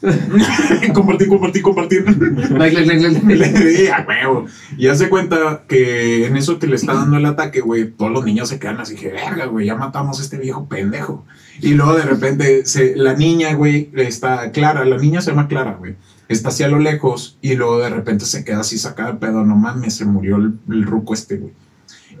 compartir, 0.94 1.28
compartir, 1.28 1.62
compartir. 1.62 2.04
Like, 2.52 2.84
like, 2.84 3.08
like, 3.36 3.92
a 3.92 4.04
huevo. 4.06 4.46
Y 4.76 4.86
hace 4.88 5.08
cuenta 5.08 5.64
que 5.66 6.26
en 6.26 6.36
eso 6.36 6.58
que 6.58 6.66
le 6.66 6.76
está 6.76 6.94
dando 6.94 7.16
el 7.16 7.26
ataque, 7.26 7.60
güey, 7.60 7.90
todos 7.90 8.12
los 8.12 8.24
niños 8.24 8.48
se 8.48 8.58
quedan 8.58 8.80
así 8.80 8.94
que, 8.94 9.08
verga, 9.08 9.46
güey, 9.46 9.66
ya 9.66 9.74
matamos 9.74 10.20
a 10.20 10.22
este 10.22 10.38
viejo 10.38 10.68
pendejo. 10.68 11.24
Y 11.60 11.74
luego 11.74 11.94
de 11.94 12.04
repente 12.04 12.64
se, 12.66 12.94
la 12.96 13.14
niña, 13.14 13.54
güey, 13.54 13.90
está 13.94 14.52
Clara, 14.52 14.84
la 14.84 14.98
niña 14.98 15.20
se 15.20 15.30
llama 15.30 15.48
Clara, 15.48 15.76
güey. 15.78 15.96
Está 16.28 16.50
así 16.50 16.62
a 16.62 16.68
lo 16.68 16.78
lejos 16.78 17.38
y 17.40 17.54
luego 17.54 17.78
de 17.78 17.90
repente 17.90 18.26
se 18.26 18.44
queda 18.44 18.60
así 18.60 18.78
sacada 18.78 19.12
de 19.12 19.18
pedo, 19.18 19.44
no 19.44 19.56
mames, 19.56 19.96
se 19.96 20.04
murió 20.04 20.36
el, 20.36 20.58
el 20.68 20.84
ruco 20.84 21.14
este, 21.14 21.38
güey. 21.38 21.52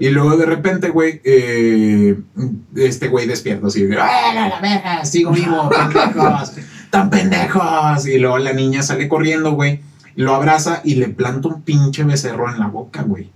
Y 0.00 0.10
luego 0.10 0.36
de 0.36 0.46
repente, 0.46 0.90
güey, 0.90 1.20
eh, 1.24 2.16
este 2.76 3.08
güey 3.08 3.26
despierta 3.26 3.66
así, 3.66 3.84
¡ah, 3.98 4.32
la 4.32 4.60
verga! 4.60 5.04
Sigo 5.04 5.32
vivo, 5.32 5.68
tan 6.90 7.10
pendejos. 7.10 8.06
Y 8.06 8.18
luego 8.18 8.38
la 8.38 8.52
niña 8.52 8.82
sale 8.82 9.08
corriendo, 9.08 9.52
güey, 9.52 9.80
lo 10.16 10.34
abraza 10.34 10.80
y 10.84 10.96
le 10.96 11.08
planta 11.08 11.48
un 11.48 11.62
pinche 11.62 12.04
becerro 12.04 12.50
en 12.52 12.58
la 12.58 12.66
boca, 12.68 13.02
güey. 13.02 13.30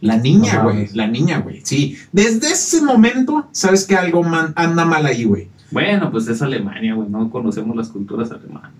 La 0.00 0.16
niña, 0.16 0.62
güey, 0.62 0.88
la 0.94 1.08
niña, 1.08 1.38
güey. 1.38 1.60
Sí, 1.64 1.98
desde 2.12 2.48
ese 2.52 2.80
momento 2.82 3.48
sabes 3.50 3.84
que 3.84 3.96
algo 3.96 4.22
man- 4.22 4.52
anda 4.54 4.84
mal 4.84 5.04
ahí, 5.06 5.24
güey. 5.24 5.48
Bueno, 5.72 6.10
pues 6.12 6.28
es 6.28 6.40
Alemania, 6.40 6.94
güey. 6.94 7.08
No 7.08 7.28
conocemos 7.30 7.76
las 7.76 7.88
culturas 7.88 8.30
alemanas. 8.30 8.70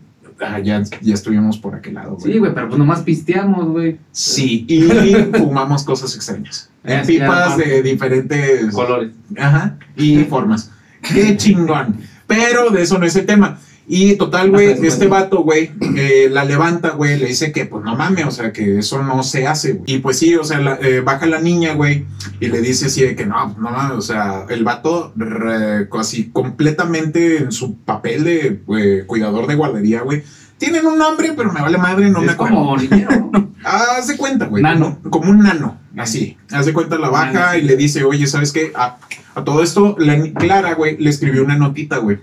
Ah, 0.41 0.61
ya, 0.61 0.81
ya 1.03 1.15
estuvimos 1.15 1.59
por 1.59 1.75
aquel 1.75 1.95
lado, 1.95 2.15
güey. 2.15 2.33
Sí, 2.33 2.39
güey, 2.39 2.55
pero 2.55 2.69
pues 2.69 2.79
nomás 2.79 3.01
pisteamos, 3.01 3.67
güey. 3.71 3.99
Sí, 4.13 4.65
y 4.69 4.83
fumamos 5.37 5.83
cosas 5.83 6.15
extrañas. 6.15 6.71
En 6.85 7.01
Es 7.01 7.07
pipas 7.09 7.57
de 7.57 7.83
diferentes 7.83 8.73
Colores. 8.73 9.11
Ajá, 9.37 9.77
y 9.97 10.19
formas. 10.25 10.71
Qué 11.03 11.37
chingón. 11.37 11.97
Pero 12.29 12.71
de 12.71 12.83
eso 12.83 12.97
no 12.99 13.07
es 13.07 13.17
el 13.17 13.27
tema. 13.27 13.59
Y 13.91 14.17
total, 14.17 14.51
güey, 14.51 14.67
este 14.87 15.07
vato, 15.07 15.43
güey, 15.43 15.71
eh, 15.97 16.29
la 16.31 16.45
levanta, 16.45 16.91
güey, 16.91 17.19
le 17.19 17.25
dice 17.27 17.53
que, 17.53 17.65
pues 17.65 17.83
no 17.83 17.97
mames, 17.97 18.27
o 18.27 18.31
sea, 18.31 18.53
que 18.53 18.79
eso 18.81 19.03
no 19.03 19.23
se 19.23 19.47
hace, 19.47 19.73
güey. 19.73 19.95
Y 19.95 19.99
pues 20.01 20.19
sí, 20.19 20.35
o 20.35 20.45
sea, 20.45 20.59
la- 20.61 20.79
eh, 20.83 21.01
baja 21.01 21.25
la 21.25 21.41
niña, 21.41 21.73
güey, 21.73 22.05
y 22.39 22.49
le 22.49 22.61
dice 22.61 22.87
así 22.87 23.01
de 23.03 23.17
que 23.17 23.25
no, 23.25 23.49
no 23.59 23.71
mames, 23.71 23.97
o 23.97 24.03
sea, 24.03 24.45
el 24.51 24.63
vato, 24.63 25.13
re- 25.17 25.89
así 25.99 26.29
completamente 26.31 27.39
en 27.39 27.51
su 27.51 27.77
papel 27.79 28.25
de 28.25 28.61
eh, 28.79 29.05
cuidador 29.07 29.47
de 29.47 29.55
guardería, 29.55 30.03
güey. 30.03 30.23
Tienen 30.59 30.85
un 30.87 30.99
nombre, 30.99 31.33
pero 31.37 31.53
me 31.53 31.63
vale 31.63 31.79
madre, 31.79 32.11
no 32.11 32.21
me 32.21 32.33
acuerdo. 32.33 32.57
como 32.57 32.77
niñero, 32.77 33.31
¿no? 33.33 33.53
Haz 33.65 34.09
de 34.09 34.17
cuenta, 34.17 34.47
güey. 34.47 34.63
Nano. 34.63 34.99
Como, 35.05 35.11
como 35.11 35.31
un 35.31 35.39
nano, 35.39 35.79
así. 35.97 36.37
Haz 36.53 36.67
de 36.67 36.73
cuenta, 36.73 36.99
la 36.99 37.09
baja 37.11 37.33
Nano, 37.33 37.53
sí. 37.53 37.59
y 37.59 37.63
le 37.63 37.77
dice, 37.77 38.05
oye, 38.05 38.27
¿sabes 38.27 38.53
qué? 38.53 38.73
A, 38.75 38.99
a 39.35 39.45
todo 39.45 39.63
esto, 39.63 39.97
la 39.99 40.21
Clara, 40.35 40.75
güey, 40.75 40.97
le 40.99 41.09
escribió 41.11 41.43
una 41.45 41.57
notita, 41.57 41.99
güey. 41.99 42.19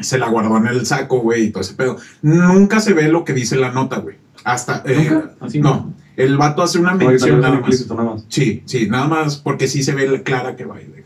Se 0.00 0.18
la 0.18 0.28
guardó 0.28 0.56
en 0.56 0.66
el 0.66 0.86
saco, 0.86 1.20
güey, 1.20 1.44
y 1.44 1.50
todo 1.50 1.62
ese 1.62 1.74
pedo. 1.74 1.96
Nunca 2.22 2.80
se 2.80 2.92
ve 2.92 3.08
lo 3.08 3.24
que 3.24 3.32
dice 3.32 3.56
la 3.56 3.70
nota, 3.72 3.98
güey. 3.98 4.16
Hasta. 4.44 4.82
eh, 4.86 5.08
¿Nunca? 5.10 5.34
Así 5.40 5.60
no. 5.60 5.94
El 6.16 6.36
vato 6.36 6.62
hace 6.62 6.78
una 6.78 6.94
mención 6.94 7.40
nada 7.40 7.54
más. 7.54 7.60
implícito, 7.60 7.94
nada 7.94 8.10
más. 8.12 8.24
Sí, 8.28 8.62
sí, 8.66 8.88
nada 8.88 9.06
más 9.08 9.36
porque 9.36 9.66
sí 9.68 9.82
se 9.82 9.92
ve 9.94 10.08
la 10.08 10.22
clara 10.22 10.56
que 10.56 10.64
baile. 10.64 11.04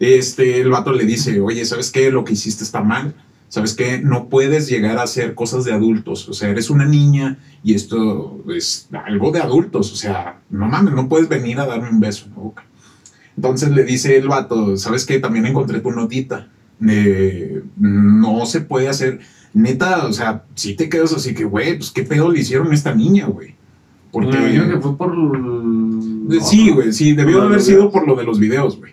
Este, 0.00 0.60
el 0.60 0.70
vato 0.70 0.92
le 0.92 1.04
dice, 1.04 1.40
oye, 1.40 1.64
¿sabes 1.64 1.90
qué? 1.90 2.10
Lo 2.10 2.24
que 2.24 2.32
hiciste 2.34 2.64
está 2.64 2.82
mal. 2.82 3.14
¿sabes 3.54 3.74
qué? 3.74 3.98
No 4.00 4.28
puedes 4.28 4.68
llegar 4.68 4.98
a 4.98 5.02
hacer 5.04 5.36
cosas 5.36 5.64
de 5.64 5.72
adultos. 5.72 6.28
O 6.28 6.32
sea, 6.32 6.48
eres 6.48 6.70
una 6.70 6.86
niña 6.86 7.38
y 7.62 7.74
esto 7.74 8.42
es 8.52 8.88
algo 9.06 9.30
de 9.30 9.40
adultos. 9.40 9.92
O 9.92 9.96
sea, 9.96 10.40
no 10.50 10.66
mames, 10.66 10.92
no 10.92 11.08
puedes 11.08 11.28
venir 11.28 11.60
a 11.60 11.66
darme 11.66 11.88
un 11.88 12.00
beso 12.00 12.24
en 12.26 12.32
la 12.32 12.38
boca. 12.38 12.64
Entonces 13.36 13.70
le 13.70 13.84
dice 13.84 14.16
el 14.16 14.26
vato, 14.26 14.76
¿sabes 14.76 15.06
qué? 15.06 15.20
También 15.20 15.46
encontré 15.46 15.78
tu 15.78 15.92
notita. 15.92 16.48
Eh, 16.88 17.62
no 17.78 18.46
se 18.46 18.60
puede 18.60 18.88
hacer. 18.88 19.20
Neta, 19.52 20.06
o 20.06 20.12
sea, 20.12 20.44
si 20.54 20.74
te 20.74 20.88
quedas 20.88 21.12
así 21.12 21.34
que, 21.34 21.44
güey, 21.44 21.78
pues 21.78 21.90
qué 21.90 22.02
pedo 22.02 22.30
le 22.30 22.40
hicieron 22.40 22.70
a 22.70 22.74
esta 22.74 22.94
niña, 22.94 23.26
güey. 23.26 23.54
Porque. 24.10 24.36
Imagino 24.36 24.68
que 24.68 24.80
fue 24.80 24.96
por. 24.96 25.14
Sí, 26.42 26.70
güey, 26.70 26.92
sí, 26.92 27.14
debió 27.14 27.40
de 27.40 27.46
haber 27.46 27.60
sido 27.60 27.90
por 27.90 28.06
lo 28.06 28.16
de 28.16 28.24
los 28.24 28.38
videos, 28.38 28.78
güey. 28.78 28.92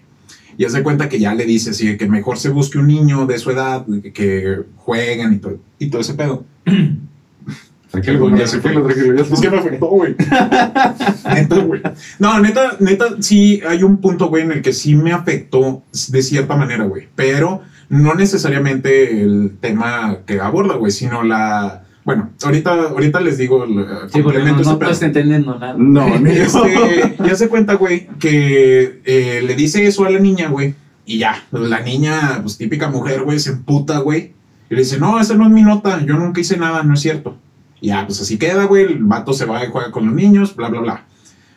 Y 0.57 0.65
hace 0.65 0.83
cuenta 0.83 1.09
que 1.09 1.19
ya 1.19 1.33
le 1.33 1.45
dice 1.45 1.71
así, 1.71 1.97
que 1.97 2.07
mejor 2.07 2.37
se 2.37 2.49
busque 2.49 2.77
un 2.77 2.87
niño 2.87 3.25
de 3.25 3.39
su 3.39 3.51
edad, 3.51 3.85
que, 4.13 4.59
jueguen 4.75 5.33
y 5.33 5.37
todo, 5.37 5.59
y 5.79 5.89
todo 5.89 6.01
ese 6.01 6.13
pedo. 6.13 6.43
Tranquilo, 7.91 8.37
ya 8.37 8.47
se 8.47 8.61
fue, 8.61 8.73
lo 8.73 8.83
tranquilo, 8.83 9.17
ya 9.17 9.25
se 9.25 9.33
Es 9.33 9.41
que 9.41 9.49
me 9.49 9.57
afectó, 9.57 9.87
güey. 9.87 10.15
neta, 11.33 11.59
güey. 11.59 11.81
No, 12.19 12.39
neta, 12.39 12.77
neta, 12.79 13.17
sí 13.19 13.61
hay 13.67 13.83
un 13.83 13.97
punto, 13.97 14.27
güey, 14.27 14.43
en 14.43 14.51
el 14.53 14.61
que 14.61 14.71
sí 14.71 14.95
me 14.95 15.11
afectó 15.11 15.83
de 16.09 16.21
cierta 16.21 16.55
manera, 16.55 16.85
güey. 16.85 17.09
Pero 17.15 17.61
no 17.91 18.15
necesariamente 18.15 19.21
el 19.21 19.57
tema 19.59 20.19
que 20.25 20.39
aborda, 20.39 20.75
güey, 20.75 20.91
sino 20.91 21.23
la. 21.23 21.83
Bueno, 22.05 22.31
ahorita, 22.41 22.71
ahorita 22.89 23.19
les 23.19 23.37
digo. 23.37 23.65
eh, 23.65 23.85
Sí, 24.11 24.21
porque 24.21 24.39
no, 24.39 24.57
no, 24.57 24.89
estoy 24.89 25.07
entendiendo 25.07 25.59
nada. 25.59 25.75
No. 25.77 26.07
Este, 26.25 27.15
ya 27.23 27.35
se 27.35 27.49
cuenta, 27.49 27.73
güey, 27.75 28.07
que 28.17 29.01
eh, 29.05 29.41
le 29.45 29.55
dice 29.55 29.85
eso 29.85 30.05
a 30.05 30.09
la 30.09 30.19
niña, 30.19 30.47
güey. 30.47 30.73
Y 31.05 31.17
ya, 31.17 31.43
la 31.51 31.81
niña, 31.81 32.39
pues 32.41 32.57
típica 32.57 32.89
mujer, 32.89 33.23
güey, 33.23 33.39
se 33.39 33.51
emputa, 33.51 33.99
güey. 33.99 34.33
Y 34.69 34.75
le 34.75 34.81
dice, 34.81 34.97
no, 34.97 35.19
esa 35.19 35.35
no 35.35 35.45
es 35.45 35.51
mi 35.51 35.61
nota, 35.61 35.99
yo 36.05 36.15
nunca 36.15 36.39
hice 36.39 36.55
nada, 36.57 36.83
no 36.83 36.93
es 36.93 37.01
cierto. 37.01 37.35
Y 37.81 37.87
ya, 37.87 38.05
pues 38.07 38.21
así 38.21 38.37
queda, 38.37 38.63
güey, 38.65 38.85
el 38.85 39.03
vato 39.03 39.33
se 39.33 39.45
va 39.45 39.63
y 39.65 39.69
juega 39.69 39.91
con 39.91 40.05
los 40.05 40.15
niños, 40.15 40.55
bla, 40.55 40.69
bla, 40.69 40.79
bla. 40.79 41.05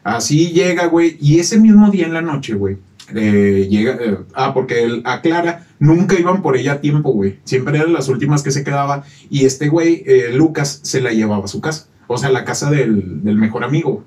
Así 0.03 0.49
llega, 0.53 0.87
güey, 0.87 1.17
y 1.21 1.39
ese 1.39 1.59
mismo 1.59 1.91
día 1.91 2.07
en 2.07 2.13
la 2.15 2.23
noche, 2.23 2.55
güey, 2.55 2.77
eh, 3.15 3.67
llega, 3.69 3.99
eh, 4.01 4.19
ah, 4.35 4.55
porque 4.55 4.83
él, 4.83 5.03
a 5.05 5.21
Clara 5.21 5.67
nunca 5.79 6.19
iban 6.19 6.43
por 6.43 6.57
ella 6.57 6.75
a 6.75 6.81
tiempo, 6.81 7.13
güey. 7.13 7.41
Siempre 7.45 7.79
eran 7.79 7.93
las 7.93 8.09
últimas 8.09 8.43
que 8.43 8.51
se 8.51 8.65
quedaba. 8.65 9.05
Y 9.31 9.45
este 9.45 9.69
güey, 9.69 10.03
eh, 10.07 10.31
Lucas, 10.33 10.81
se 10.83 11.01
la 11.01 11.13
llevaba 11.13 11.45
a 11.45 11.49
su 11.49 11.61
casa. 11.61 11.89
O 12.07 12.19
sea, 12.19 12.31
la 12.31 12.45
casa 12.45 12.71
del, 12.71 13.23
del 13.23 13.37
mejor 13.37 13.65
amigo, 13.65 14.05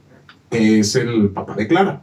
que 0.50 0.80
es 0.80 0.96
el 0.96 1.30
papá 1.30 1.56
de 1.56 1.68
Clara. 1.68 2.02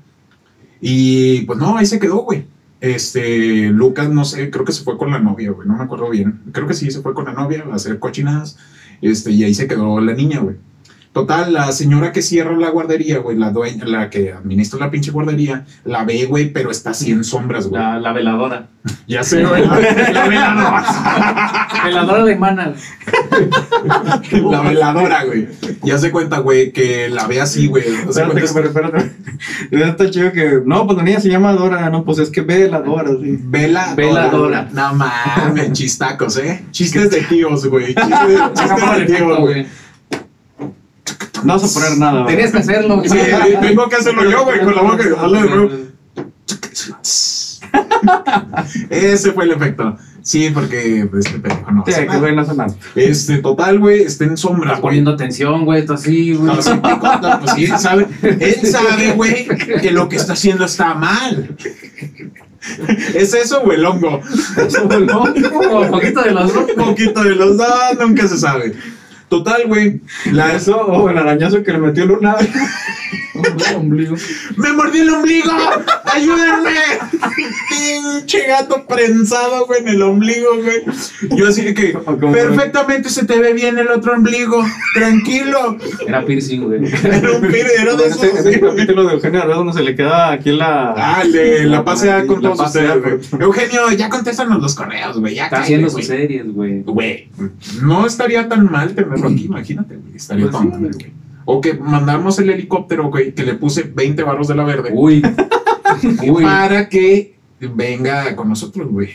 Y 0.81 1.43
pues 1.43 1.59
no, 1.59 1.77
ahí 1.77 1.87
se 1.87 1.99
quedó, 1.99 2.19
güey. 2.19 2.47
Este, 2.81 3.71
Lucas, 3.71 4.11
no 4.11 4.27
sé, 4.27 4.51
creo 4.51 4.65
que 4.67 4.73
se 4.73 4.85
fue 4.85 4.99
con 4.99 5.11
la 5.11 5.19
novia, 5.19 5.51
güey, 5.53 5.67
no 5.67 5.77
me 5.77 5.85
acuerdo 5.85 6.11
bien. 6.11 6.43
Creo 6.53 6.67
que 6.67 6.75
sí, 6.75 6.91
se 6.91 7.01
fue 7.01 7.15
con 7.15 7.25
la 7.25 7.33
novia 7.33 7.65
a 7.71 7.77
hacer 7.77 7.99
cochinadas. 7.99 8.59
Este, 9.01 9.31
y 9.31 9.43
ahí 9.43 9.55
se 9.55 9.67
quedó 9.67 10.01
la 10.01 10.13
niña, 10.13 10.41
güey. 10.41 10.57
Total, 11.15 11.53
la 11.53 11.71
señora 11.71 12.11
que 12.11 12.23
cierra 12.23 12.57
la 12.57 12.71
guardería, 12.71 13.19
güey, 13.19 13.39
la 13.39 13.51
dueña, 13.53 13.85
la 13.85 14.11
que 14.11 14.33
administra 14.33 14.81
la 14.81 14.91
pinche 14.91 15.13
guardería, 15.13 15.65
la 15.85 16.05
ve, 16.05 16.27
güey, 16.27 16.53
pero 16.53 16.73
está 16.73 16.91
así 16.91 17.13
en 17.13 17.23
sombras, 17.23 17.69
güey. 17.69 17.81
La, 17.81 18.01
la 18.01 18.13
veladora. 18.13 18.67
Ya 19.07 19.23
sé, 19.23 19.45
güey. 19.45 19.65
La, 19.67 19.79
la 20.13 20.29
veladora. 20.29 20.85
Veladora 21.85 22.23
alemana. 22.23 22.75
La 24.51 24.61
veladora, 24.63 25.25
güey. 25.25 25.49
Ya 25.83 25.99
se 25.99 26.11
cuenta, 26.11 26.39
güey, 26.39 26.73
que 26.73 27.09
la 27.09 27.27
ve 27.27 27.41
así, 27.41 27.67
güey. 27.69 27.85
O 28.09 28.13
sea, 28.13 28.27
Espérate, 28.27 28.53
cuenta- 28.53 28.69
espérate. 28.91 29.13
Está 29.71 30.11
chido 30.11 30.33
que. 30.33 30.61
No, 30.65 30.85
pues 30.87 30.97
la 30.99 31.05
niña 31.05 31.21
se 31.21 31.29
llama 31.29 31.53
Dora, 31.53 31.89
no, 31.91 32.05
pues 32.05 32.19
es 32.19 32.31
que 32.31 32.41
ve 32.41 32.69
la 32.69 32.81
Dora, 32.81 33.11
sí. 33.11 33.39
Vela 33.45 33.95
Veladora. 33.95 34.69
No 34.73 34.95
mames, 34.95 35.73
chistacos, 35.73 36.37
¿eh? 36.39 36.65
Chistes 36.71 37.11
de 37.11 37.21
tíos, 37.23 37.67
güey. 37.67 37.95
Chistes, 37.95 38.41
chistes 38.55 38.91
de 38.93 39.01
de 39.05 39.17
tíos, 39.17 39.39
güey. 39.39 39.67
No 41.43 41.59
vas 41.59 41.65
a 41.77 41.81
poner 41.81 41.99
nada. 41.99 42.23
güey. 42.23 42.35
Tenías 42.35 42.53
que 42.53 42.59
hacerlo. 42.59 42.97
güey. 42.99 43.09
Sí, 43.09 43.19
tengo 43.61 43.89
que 43.89 43.97
hacerlo 43.97 44.31
yo, 44.31 44.45
güey, 44.45 44.61
con 44.61 44.75
la 44.75 44.83
boca. 44.83 45.05
Hazlo 45.19 45.43
de 45.43 45.49
nuevo. 45.51 45.71
Ese 48.91 49.33
fue 49.33 49.45
el 49.45 49.53
efecto. 49.53 49.97
Sí, 50.23 50.51
porque 50.55 51.07
pues, 51.11 51.27
este 51.27 51.39
pendejo 51.39 51.71
no 51.71 51.85
Sí, 51.85 51.93
hace 51.93 52.01
que 52.03 52.07
nada. 52.07 52.19
güey 52.21 52.35
no 52.35 52.43
hace 52.43 52.55
nada. 52.55 52.75
Este, 52.95 53.39
total, 53.39 53.79
güey, 53.79 54.03
está 54.05 54.25
en 54.25 54.37
sombras, 54.39 54.65
Estás 54.73 54.81
güey. 54.81 54.91
poniendo 54.91 55.11
atención, 55.11 55.65
güey, 55.67 55.81
esto 55.81 55.95
así, 55.95 56.33
güey. 56.35 56.47
No, 56.47 56.63
sí, 56.63 56.71
pues 56.81 57.53
sí, 57.55 57.65
él 57.67 57.79
sabe, 57.79 58.07
él 58.23 58.67
sabe, 58.71 59.13
güey, 59.13 59.47
que 59.83 59.91
lo 59.91 60.09
que 60.09 60.17
está 60.17 60.33
haciendo 60.33 60.65
está 60.65 60.95
mal. 60.95 61.55
¿Es 63.15 63.35
eso 63.35 63.61
o 63.63 63.73
el 63.73 63.85
hongo? 63.85 64.21
Como 65.53 65.81
un 65.81 65.91
poquito 65.91 66.23
de 66.23 66.31
los 66.31 66.55
dos. 66.55 66.65
Un 66.75 66.85
poquito 66.87 67.23
de 67.23 67.35
los 67.35 67.59
dos, 67.59 67.69
nunca 68.01 68.27
se 68.27 68.39
sabe. 68.39 68.73
Total, 69.39 69.67
güey. 69.67 70.01
La, 70.33 70.55
Eso, 70.55 70.77
o 70.81 71.11
el 71.11 71.19
arañazo 71.19 71.63
que 71.65 71.73
le 71.73 71.79
metió 71.79 72.07
Luna. 72.07 72.37
ombligo. 73.77 74.15
¡Me 74.57 74.73
mordí 74.73 75.01
el 75.01 75.11
ombligo! 75.11 75.51
¡Ayúdenme! 76.05 76.71
Pinche 77.69 78.47
gato 78.47 78.87
prensado, 78.87 79.67
güey, 79.67 79.81
en 79.81 79.89
el 79.89 80.03
ombligo, 80.03 80.51
güey. 80.63 80.83
Yo 81.37 81.49
así 81.49 81.63
de 81.63 81.75
que, 81.75 81.99
perfectamente 82.33 83.09
se 83.09 83.27
te 83.27 83.39
ve 83.39 83.53
bien 83.53 83.77
el 83.79 83.89
otro 83.89 84.15
ombligo. 84.15 84.65
Tranquilo. 84.95 85.77
Era 86.07 86.25
piercing, 86.25 86.61
güey. 86.63 86.85
Era 87.03 87.33
un 87.33 87.41
piredero 87.43 87.97
de 87.97 88.07
Ese, 88.07 88.27
esos. 88.29 88.47
ese 88.47 88.61
capítulo 88.61 89.05
de 89.05 89.15
Eugenio 89.15 89.41
Derbez 89.41 89.57
donde 89.57 89.73
se 89.73 89.83
le 89.83 89.97
queda 89.97 90.31
aquí 90.31 90.53
la. 90.53 90.95
Ah, 90.97 91.25
le, 91.25 91.65
la 91.65 91.85
pasea 91.85 92.27
con 92.27 92.37
La 92.37 92.51
todos 92.51 92.59
pasea 92.59 92.95
ustedes, 92.97 93.31
güey. 93.31 93.43
Eugenio, 93.43 93.91
ya 93.91 94.09
contéstanos 94.09 94.63
los 94.63 94.75
correos, 94.77 95.19
güey. 95.19 95.35
Ya 95.35 95.45
Está 95.47 95.57
cállate, 95.57 95.65
haciendo 95.75 95.91
sus 95.91 96.07
series, 96.07 96.53
güey. 96.53 96.83
Güey, 96.83 97.29
no 97.83 98.07
estaría 98.07 98.49
tan 98.49 98.71
mal 98.71 98.95
aquí, 99.29 99.45
imagínate, 99.45 99.97
güey. 99.97 100.17
Estaría 100.17 100.51
Pues 100.51 100.63
sí. 100.63 100.69
güey. 100.69 101.13
O 101.47 101.61
que 101.61 101.75
mandamos 101.75 102.39
el 102.39 102.51
helicóptero, 102.51 103.11
güey, 103.11 103.35
que 103.35 103.45
le 103.45 103.55
puse 103.55 103.83
20 103.83 104.23
barros 104.23 104.49
de 104.49 104.55
la 104.55 104.65
verde. 104.65 104.91
Uy. 104.95 105.23
Uy. 106.29 106.43
para 106.43 106.89
que 106.89 107.37
venga 107.61 108.35
con 108.35 108.49
nosotros, 108.49 108.89
güey. 108.91 109.11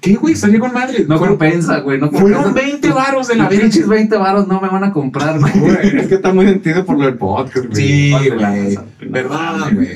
¿Qué, 0.00 0.14
güey? 0.16 0.34
Estaría 0.34 0.58
con 0.60 0.72
madre. 0.72 1.04
No 1.08 1.18
compensa, 1.18 1.80
güey. 1.80 2.00
No 2.00 2.10
fueron 2.10 2.44
compensa. 2.44 2.68
20 2.70 2.90
varos 2.92 3.28
de 3.28 3.36
la 3.36 3.48
verga. 3.48 3.62
pinches 3.62 3.88
20 3.88 4.16
varos 4.16 4.48
no 4.48 4.60
me 4.60 4.68
van 4.68 4.84
a 4.84 4.92
comprar, 4.92 5.38
güey. 5.38 5.52
Güey, 5.58 5.96
es 5.98 6.06
que 6.08 6.14
está 6.16 6.32
muy 6.32 6.46
sentido 6.46 6.84
por 6.84 6.98
lo 6.98 7.04
del 7.06 7.16
podcast, 7.16 7.66
güey. 7.66 7.76
Sí, 7.76 8.10
güey. 8.10 8.78
Verdad, 9.08 9.70
güey. 9.72 9.88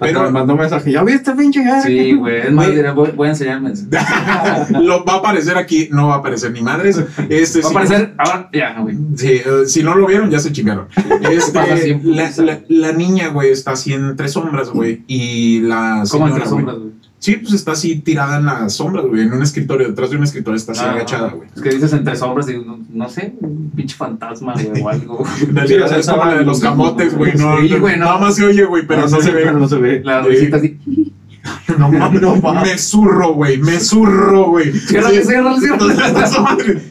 Pero 0.00 0.22
me 0.24 0.30
mandó 0.30 0.54
un 0.54 0.60
mensaje. 0.60 0.92
¿Ya 0.92 1.02
viste, 1.02 1.32
pinche? 1.32 1.62
Sí, 1.84 2.12
güey. 2.14 2.38
Es 2.42 2.52
más, 2.52 2.68
voy, 2.94 3.10
voy 3.12 3.26
a 3.28 3.30
enseñarme. 3.30 3.72
Va 3.72 4.66
lo 4.80 5.04
va 5.04 5.14
a 5.14 5.16
aparecer 5.16 5.56
aquí, 5.56 5.88
no 5.92 6.08
va 6.08 6.14
a 6.16 6.18
aparecer 6.18 6.50
ni 6.52 6.62
madres. 6.62 7.02
Este, 7.28 7.60
a 7.60 7.62
sí, 7.62 7.68
aparecer. 7.70 8.14
Ahora, 8.18 8.48
ya, 8.52 8.78
güey. 8.80 8.96
Sí, 9.16 9.28
eh, 9.44 9.66
si 9.66 9.82
no 9.82 9.94
lo 9.94 10.06
vieron, 10.06 10.30
ya 10.30 10.38
se 10.38 10.52
chingaron. 10.52 10.86
Este, 11.30 12.00
la, 12.04 12.30
la- 12.38 12.60
la 12.68 12.92
niña, 12.92 13.28
güey, 13.28 13.50
está 13.50 13.72
así 13.72 13.92
entre 13.92 14.28
sombras, 14.28 14.70
güey. 14.70 15.02
Y 15.06 15.60
la 15.60 16.04
¿Cómo 16.10 16.26
entre 16.28 16.40
güey, 16.44 16.50
sombras, 16.50 16.76
güey? 16.76 16.90
Sí, 17.26 17.38
pues 17.38 17.54
está 17.54 17.72
así 17.72 17.96
tirada 17.96 18.36
en 18.36 18.46
las 18.46 18.74
sombras, 18.74 19.04
güey. 19.04 19.22
En 19.22 19.32
un 19.32 19.42
escritorio, 19.42 19.88
detrás 19.88 20.10
de 20.10 20.16
un 20.16 20.22
escritorio 20.22 20.56
está 20.56 20.70
así 20.70 20.82
Ah, 20.84 20.92
agachada, 20.92 21.30
güey. 21.30 21.48
Es 21.56 21.60
que 21.60 21.70
dices 21.70 21.92
entre 21.92 22.14
sombras 22.14 22.48
y 22.48 22.58
no, 22.58 22.78
no 22.88 23.08
sé, 23.08 23.34
un 23.40 23.72
pinche 23.74 23.96
fantasma, 23.96 24.54
güey, 24.54 24.80
o 24.80 24.88
algo. 24.88 25.24
Realidad 25.52 25.86
Sí, 25.86 25.88
sea, 25.88 25.98
es 25.98 26.06
como 26.08 26.24
la 26.24 26.34
de 26.36 26.44
los 26.44 26.60
camotes, 26.60 27.16
güey. 27.16 27.34
No, 27.34 27.58
Sí, 27.60 27.68
no, 27.70 27.80
güey, 27.80 27.98
no. 27.98 28.04
Nada 28.04 28.18
más 28.18 28.36
se 28.36 28.44
oye, 28.44 28.64
güey, 28.64 28.86
pero 28.86 29.08
no, 29.08 29.20
se 29.20 29.32
ve. 29.32 29.42
Pero 29.42 29.58
no 29.58 29.66
se 29.68 29.76
ve. 29.76 30.02
La 30.04 30.20
risita 30.22 30.58
así. 30.58 30.78
No 31.78 31.90
mames, 31.90 32.22
no 32.22 32.36
mames. 32.36 32.62
Me 32.62 32.78
zurro, 32.78 33.34
güey. 33.34 33.58
Me 33.58 33.80
zurro, 33.80 34.50
güey. 34.50 34.72
Ciérrale, 34.72 35.24
ciérrale, 35.24 35.60
ciérrale. 35.60 36.82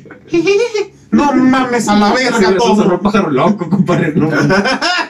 No 1.11 1.31
mames 1.33 1.88
a 1.88 1.95
la 1.97 2.13
verga 2.13 2.39
Eso 2.39 2.49
es 2.51 2.57
todo. 2.57 2.93
un 2.93 2.99
pájaro 2.99 3.29
loco, 3.31 3.69
compadre. 3.69 4.11
No, 4.15 4.29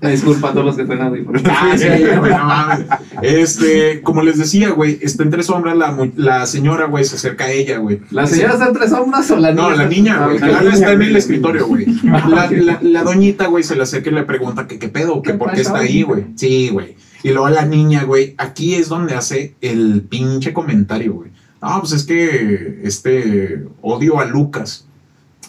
Disculpa 0.02 0.50
a 0.50 0.52
todos 0.52 0.66
los 0.66 0.76
que 0.76 0.82
están 0.82 1.02
audífonos. 1.02 1.42
Ah, 1.46 1.74
sí, 1.76 1.86
güey, 2.18 2.32
no. 2.32 3.22
Este, 3.22 4.02
como 4.02 4.22
les 4.22 4.38
decía, 4.38 4.70
güey, 4.70 4.98
está 5.02 5.22
entre 5.22 5.42
sombras 5.42 5.76
la, 6.16 6.46
señora, 6.46 6.86
güey, 6.86 7.04
se 7.04 7.16
acerca 7.16 7.44
a 7.44 7.50
ella, 7.50 7.78
güey. 7.78 8.00
¿La 8.10 8.26
señora 8.26 8.54
está 8.54 8.66
entre 8.68 8.88
sombras 8.88 9.30
o 9.30 9.36
la 9.36 9.50
niña? 9.52 9.62
No, 9.62 9.76
la 9.76 9.86
niña, 9.86 10.26
güey. 10.26 10.38
Ah, 10.42 10.46
La 10.46 10.60
ok. 10.68 10.74
está 10.74 10.92
en 10.92 11.02
el 11.02 11.16
escritorio, 11.16 11.66
güey. 11.66 11.86
La, 12.04 12.48
la, 12.50 12.78
la 12.80 13.02
doñita, 13.02 13.46
güey, 13.46 13.64
se 13.64 13.76
le 13.76 13.82
acerca 13.82 14.10
y 14.10 14.14
le 14.14 14.22
pregunta 14.22 14.66
que 14.66 14.78
qué 14.78 14.88
pedo, 14.88 15.22
que 15.22 15.32
¿Qué 15.32 15.38
por 15.38 15.52
qué 15.52 15.60
está 15.62 15.78
ahí, 15.78 16.02
güey. 16.02 16.26
Sí, 16.36 16.68
güey. 16.70 16.96
Y 17.22 17.30
luego 17.30 17.48
la 17.48 17.64
niña, 17.64 18.04
güey, 18.04 18.34
aquí 18.38 18.74
es 18.74 18.88
donde 18.88 19.14
hace 19.14 19.54
el 19.60 20.02
pinche 20.02 20.52
comentario, 20.52 21.14
güey. 21.14 21.30
Ah, 21.60 21.78
pues 21.80 21.92
es 21.92 22.04
que, 22.04 22.80
este, 22.84 23.64
odio 23.82 24.20
a 24.20 24.24
Lucas. 24.24 24.85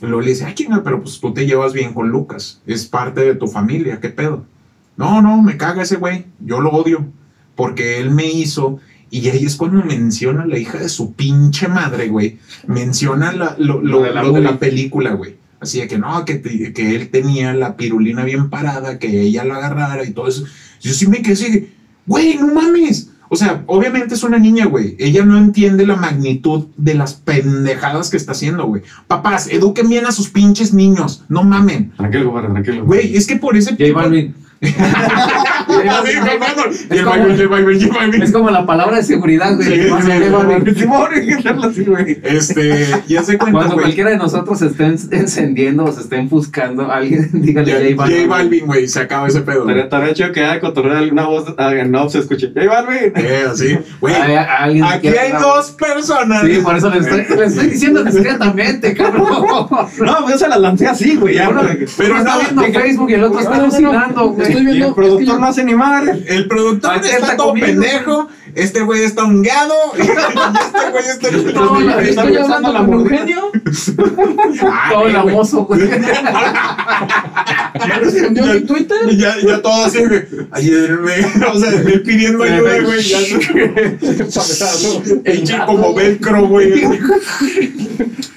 Luego 0.01 0.21
le 0.21 0.29
dice, 0.29 0.45
ah, 0.45 0.53
chinga, 0.53 0.83
pero 0.83 1.01
pues 1.01 1.19
tú 1.19 1.33
te 1.33 1.45
llevas 1.45 1.73
bien 1.73 1.93
con 1.93 2.09
Lucas. 2.09 2.61
Es 2.67 2.85
parte 2.85 3.21
de 3.21 3.35
tu 3.35 3.47
familia, 3.47 3.99
¿qué 3.99 4.09
pedo? 4.09 4.45
No, 4.95 5.21
no, 5.21 5.41
me 5.41 5.57
caga 5.57 5.83
ese 5.83 5.95
güey. 5.97 6.25
Yo 6.39 6.59
lo 6.61 6.69
odio. 6.71 7.05
Porque 7.55 7.99
él 7.99 8.11
me 8.11 8.25
hizo. 8.27 8.79
Y 9.09 9.27
ahí 9.29 9.45
es 9.45 9.55
cuando 9.55 9.83
menciona 9.83 10.43
a 10.43 10.47
la 10.47 10.59
hija 10.59 10.77
de 10.77 10.89
su 10.89 11.13
pinche 11.13 11.67
madre, 11.67 12.09
güey. 12.09 12.37
Menciona 12.67 13.31
la- 13.31 13.55
lo, 13.57 13.81
lo- 13.81 13.99
Lo 13.99 14.01
de 14.03 14.13
la 14.13 14.21
lo 14.23 14.33
de 14.33 14.41
la 14.41 14.51
movie. 14.51 14.59
película, 14.69 15.11
güey. 15.13 15.35
Así 15.59 15.79
de 15.79 15.87
que 15.87 15.97
no, 15.97 16.23
que, 16.25 16.35
te- 16.35 16.71
que 16.73 16.95
él 16.95 17.09
tenía 17.09 17.53
la 17.53 17.75
pirulina 17.77 18.23
bien 18.23 18.49
parada, 18.51 18.99
que 18.99 19.21
ella 19.21 19.43
la 19.43 19.55
agarrara 19.55 20.03
y 20.03 20.11
todo 20.11 20.27
eso. 20.27 20.45
Yo 20.81 20.93
sí 20.93 21.07
me 21.07 21.21
quedé 21.23 21.33
así, 21.33 21.69
güey, 22.05 22.35
no 22.37 22.53
mames. 22.53 23.09
O 23.29 23.35
sea, 23.35 23.63
obviamente 23.67 24.15
es 24.15 24.23
una 24.23 24.37
niña, 24.37 24.65
güey. 24.65 24.95
Ella 24.99 25.25
no 25.25 25.37
entiende 25.37 25.85
la 25.85 25.95
magnitud 25.95 26.65
de 26.77 26.93
las 26.93 27.13
pendejadas 27.13 28.09
que 28.09 28.17
está 28.17 28.31
haciendo, 28.31 28.65
güey. 28.65 28.83
Papás, 29.07 29.47
eduquen 29.51 29.89
bien 29.89 30.05
a 30.05 30.11
sus 30.11 30.29
pinches 30.29 30.73
niños. 30.73 31.23
No 31.29 31.43
mamen. 31.43 31.91
Tranquilo, 31.97 32.25
compadre, 32.25 32.49
tranquilo. 32.49 32.85
Güey, 32.85 33.15
es 33.15 33.27
que 33.27 33.35
por 33.35 33.55
ese 33.57 33.71
J 33.71 33.93
Balvin. 33.93 34.35
Es 38.21 38.31
como 38.31 38.49
la 38.49 38.65
palabra 38.65 38.97
de 38.97 39.03
seguridad, 39.03 39.55
güey. 39.55 39.67
Sí, 39.67 39.73
sí, 39.83 39.89
J 39.89 41.71
sí. 41.73 41.85
Este, 42.23 42.87
ya 43.07 43.23
se 43.23 43.37
cuenta, 43.37 43.51
Cuando 43.51 43.73
güey. 43.75 43.85
cualquiera 43.85 44.09
de 44.11 44.17
nosotros 44.17 44.59
se 44.59 44.67
esté 44.67 44.85
en- 44.85 44.97
encendiendo 45.11 45.85
o 45.85 45.91
se 45.91 46.01
esté 46.01 46.17
enfuscando, 46.17 46.91
alguien 46.91 47.29
dígale 47.41 47.71
Ya- 47.71 47.77
J 47.79 47.95
Balvin. 47.95 48.17
J 48.17 48.27
Balvin, 48.27 48.65
güey, 48.65 48.87
se 48.87 48.99
acaba 48.99 49.27
ese 49.27 49.41
pedo. 49.41 49.63
güey. 49.63 49.79
Estaría 49.79 50.13
chido 50.13 50.31
que 50.31 50.43
haya 50.43 50.59
cotorreo 50.59 50.97
alguna 50.97 51.25
voz 51.27 51.45
en 51.57 51.95
off 51.95 52.11
se 52.11 52.19
escuche. 52.19 52.51
¡Ey, 52.55 52.67
Balvin! 52.67 53.13
Eh, 53.15 53.45
así. 53.49 53.77
Güey, 53.99 54.15
aquí 54.15 55.07
hay 55.07 55.31
dos 55.39 55.71
personas. 55.71 56.43
Sí, 56.45 56.59
por 56.63 56.75
eso 56.75 56.89
le 56.89 56.99
estoy, 56.99 57.37
le 57.37 57.45
estoy 57.45 57.67
diciendo 57.67 58.03
discretamente, 58.03 58.93
cabrón. 58.93 59.27
No, 60.07 60.17
pues 60.21 60.33
yo 60.33 60.37
se 60.37 60.47
la 60.47 60.57
lancé 60.57 60.87
así, 60.87 61.15
güey. 61.15 61.35
Pero 61.35 61.51
uno 61.51 61.61
está 62.19 62.35
no, 62.53 62.61
viendo 62.61 62.79
Facebook 62.79 63.09
y 63.09 63.13
el 63.13 63.23
otro 63.23 63.39
está 63.39 63.51
No, 63.51 63.55
no, 63.57 63.61
no, 63.61 63.67
alucinando, 63.67 64.29
güey. 64.29 64.46
Estoy 64.47 64.65
viendo- 64.65 64.87
el 64.87 64.93
productor 64.95 65.39
no 65.39 65.45
hace 65.47 65.63
ni 65.63 65.75
madre. 65.75 66.23
El 66.27 66.47
productor 66.47 66.91
Ah, 66.91 66.95
está, 67.03 67.17
está 67.17 67.37
todo 67.37 67.49
comiendo. 67.49 67.81
pendejo. 67.81 68.27
Este 68.55 68.81
güey 68.81 69.03
está 69.03 69.23
hungueado. 69.23 69.73
y 69.97 70.01
este 70.01 70.89
güey 70.91 71.05
está 71.07 71.27
en 71.29 71.53
No, 71.53 71.79
la- 71.79 72.01
está 72.01 72.23
Estoy 72.23 72.37
hablando 72.37 72.73
la 72.73 72.85
con. 72.85 72.93
Eugenio. 73.01 73.51
Ah, 74.63 74.87
Todo 74.89 74.99
güey, 75.01 75.11
el 75.11 75.15
amoso, 75.17 75.65
güey. 75.65 75.81
¿Me 75.81 75.97
respondió 77.99 78.45
mi 78.45 78.61
Twitter? 78.61 78.97
Y 79.09 79.17
ya, 79.17 79.35
ya 79.45 79.61
todo 79.61 79.83
así, 79.85 79.99
güey. 80.05 80.23
Ayúdenme. 80.51 81.13
O 81.53 81.59
sea, 81.59 81.69
él 81.71 82.01
pidiendo 82.03 82.43
ayuda, 82.43 82.79
güey. 82.81 83.01
Ya 83.03 83.19
El 85.23 85.43
chico 85.43 85.65
como 85.65 85.93
velcro, 85.93 86.47
güey. 86.47 86.83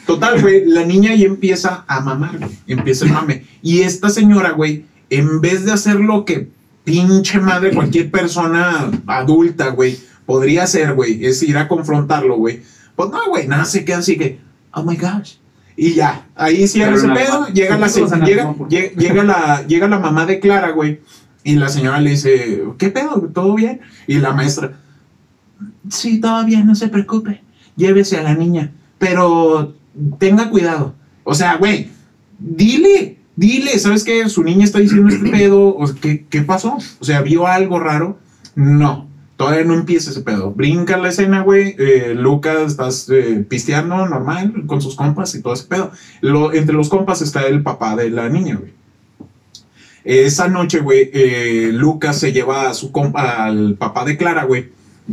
Total, 0.06 0.40
güey. 0.40 0.64
La 0.66 0.84
niña 0.84 1.14
ya 1.14 1.26
empieza 1.26 1.84
a 1.86 2.00
mamar, 2.00 2.36
güey. 2.38 2.50
Empieza 2.66 3.04
el 3.06 3.12
mame. 3.12 3.44
Y 3.62 3.82
esta 3.82 4.10
señora, 4.10 4.50
güey, 4.50 4.84
en 5.10 5.40
vez 5.40 5.64
de 5.64 5.72
hacer 5.72 5.96
lo 5.96 6.24
que 6.24 6.48
pinche 6.84 7.38
madre 7.38 7.74
cualquier 7.74 8.10
persona 8.10 8.90
adulta, 9.06 9.68
güey, 9.68 9.98
podría 10.24 10.62
hacer, 10.62 10.94
güey, 10.94 11.24
es 11.26 11.42
ir 11.42 11.58
a 11.58 11.68
confrontarlo, 11.68 12.36
güey. 12.36 12.62
Pues 12.96 13.10
no, 13.10 13.18
güey, 13.28 13.46
nada, 13.46 13.64
se 13.64 13.84
queda 13.84 13.98
así 13.98 14.16
que, 14.16 14.38
oh 14.72 14.82
my 14.82 14.96
gosh. 14.96 15.34
Y 15.76 15.94
ya, 15.94 16.26
ahí 16.34 16.66
cierra 16.68 16.96
ese 16.96 17.08
pedo, 17.08 17.46
llega 17.48 17.78
la, 17.78 17.88
llega, 17.88 18.54
llega 18.68 19.24
la, 19.24 19.66
llega 19.66 19.88
la 19.88 19.98
mamá 19.98 20.26
de 20.26 20.38
Clara, 20.38 20.70
güey, 20.70 21.00
y 21.42 21.54
la 21.54 21.68
señora 21.68 22.00
le 22.00 22.10
dice, 22.10 22.62
¿qué 22.76 22.90
pedo? 22.90 23.30
¿Todo 23.32 23.54
bien? 23.54 23.80
Y 24.06 24.18
la 24.18 24.32
maestra, 24.32 24.72
sí, 25.88 26.20
todo 26.20 26.44
bien, 26.44 26.66
no 26.66 26.74
se 26.74 26.88
preocupe, 26.88 27.42
llévese 27.76 28.18
a 28.18 28.22
la 28.22 28.34
niña, 28.34 28.72
pero 28.98 29.74
tenga 30.18 30.50
cuidado. 30.50 30.94
O 31.24 31.34
sea, 31.34 31.56
güey, 31.56 31.88
dile, 32.38 33.19
dile, 33.40 33.78
¿sabes 33.78 34.04
qué? 34.04 34.28
Su 34.28 34.42
niña 34.44 34.64
está 34.64 34.78
diciendo 34.78 35.08
este 35.08 35.28
pedo, 35.38 35.76
¿qué, 36.00 36.26
¿qué 36.28 36.42
pasó? 36.42 36.78
O 37.00 37.04
sea, 37.04 37.22
¿vio 37.22 37.46
algo 37.46 37.78
raro? 37.80 38.18
No. 38.54 39.08
Todavía 39.36 39.64
no 39.64 39.72
empieza 39.72 40.10
ese 40.10 40.20
pedo. 40.20 40.50
Brinca 40.52 40.98
la 40.98 41.08
escena, 41.08 41.40
güey. 41.40 41.74
eh, 41.78 42.12
Lucas, 42.14 42.72
estás 42.72 43.08
eh, 43.08 43.42
pisteando 43.48 44.06
normal 44.06 44.64
con 44.66 44.82
sus 44.82 44.94
compas 44.96 45.34
y 45.34 45.40
todo 45.40 45.54
ese 45.54 45.64
pedo. 45.64 45.90
Lo- 46.20 46.52
entre 46.52 46.74
los 46.74 46.90
compas 46.90 47.22
está 47.22 47.46
el 47.46 47.62
papá 47.62 47.96
de 47.96 48.10
la 48.10 48.28
niña, 48.28 48.56
güey. 48.56 48.72
Esa 50.04 50.48
noche, 50.48 50.80
güey, 50.80 51.10
eh, 51.12 51.70
Lucas 51.72 52.18
se 52.18 52.32
lleva 52.32 52.68
a 52.68 52.74
su 52.74 52.90
compa, 52.92 53.44
al 53.44 53.74
papá 53.76 54.04
de 54.04 54.16
Clara, 54.16 54.44
güey. 54.44 54.68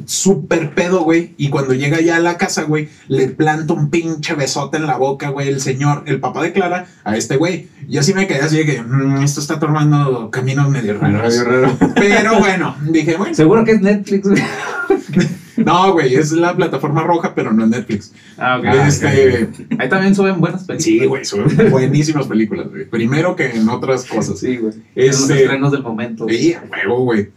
Súper 0.05 0.71
pedo, 0.75 1.01
güey. 1.03 1.33
Y 1.37 1.49
cuando 1.49 1.73
llega 1.73 1.99
ya 2.01 2.17
a 2.17 2.19
la 2.19 2.37
casa, 2.37 2.63
güey, 2.63 2.89
le 3.07 3.27
planta 3.29 3.73
un 3.73 3.89
pinche 3.89 4.35
besote 4.35 4.77
en 4.77 4.85
la 4.87 4.97
boca, 4.97 5.29
güey, 5.29 5.47
el 5.47 5.59
señor, 5.61 6.03
el 6.05 6.19
papá 6.19 6.43
de 6.43 6.53
Clara, 6.53 6.85
a 7.03 7.17
este 7.17 7.37
güey. 7.37 7.67
Y 7.89 7.97
así 7.97 8.13
me 8.13 8.27
quedé 8.27 8.41
así 8.41 8.57
de 8.57 8.65
que, 8.65 8.81
"Mm, 8.81 9.23
esto 9.23 9.39
está 9.39 9.59
tomando 9.59 10.29
caminos 10.31 10.69
medio 10.69 10.99
raros. 10.99 11.21
Medio 11.23 11.43
raro. 11.45 11.77
Pero 11.95 12.39
bueno, 12.39 12.75
dije, 12.91 13.15
bueno. 13.17 13.33
Seguro 13.33 13.63
que 13.65 13.71
es 13.71 13.81
Netflix, 13.81 14.27
güey. 14.27 14.41
No, 15.57 15.91
güey, 15.93 16.13
es 16.13 16.31
la 16.33 16.55
plataforma 16.55 17.01
roja, 17.01 17.33
pero 17.33 17.51
no 17.51 17.63
es 17.63 17.69
Netflix. 17.71 18.13
Ah, 18.37 18.59
ok. 18.59 18.65
este, 18.87 19.49
Ahí 19.79 19.89
también 19.89 20.13
suben 20.13 20.39
buenas 20.39 20.65
películas. 20.65 20.83
sí, 20.83 21.05
güey, 21.05 21.25
son 21.25 21.45
buenísimas 21.71 22.27
películas, 22.27 22.67
güey. 22.69 22.85
Primero 22.85 23.35
que 23.35 23.49
en 23.49 23.67
otras 23.67 24.05
cosas. 24.05 24.37
Sí, 24.39 24.57
güey. 24.57 24.73
Este- 24.95 25.13
Son 25.13 25.29
los 25.29 25.37
estrenos 25.39 25.71
del 25.71 25.81
momento. 25.81 26.27
Sí, 26.29 26.53
a 26.53 26.63
huevo, 26.71 27.03
güey. 27.05 27.29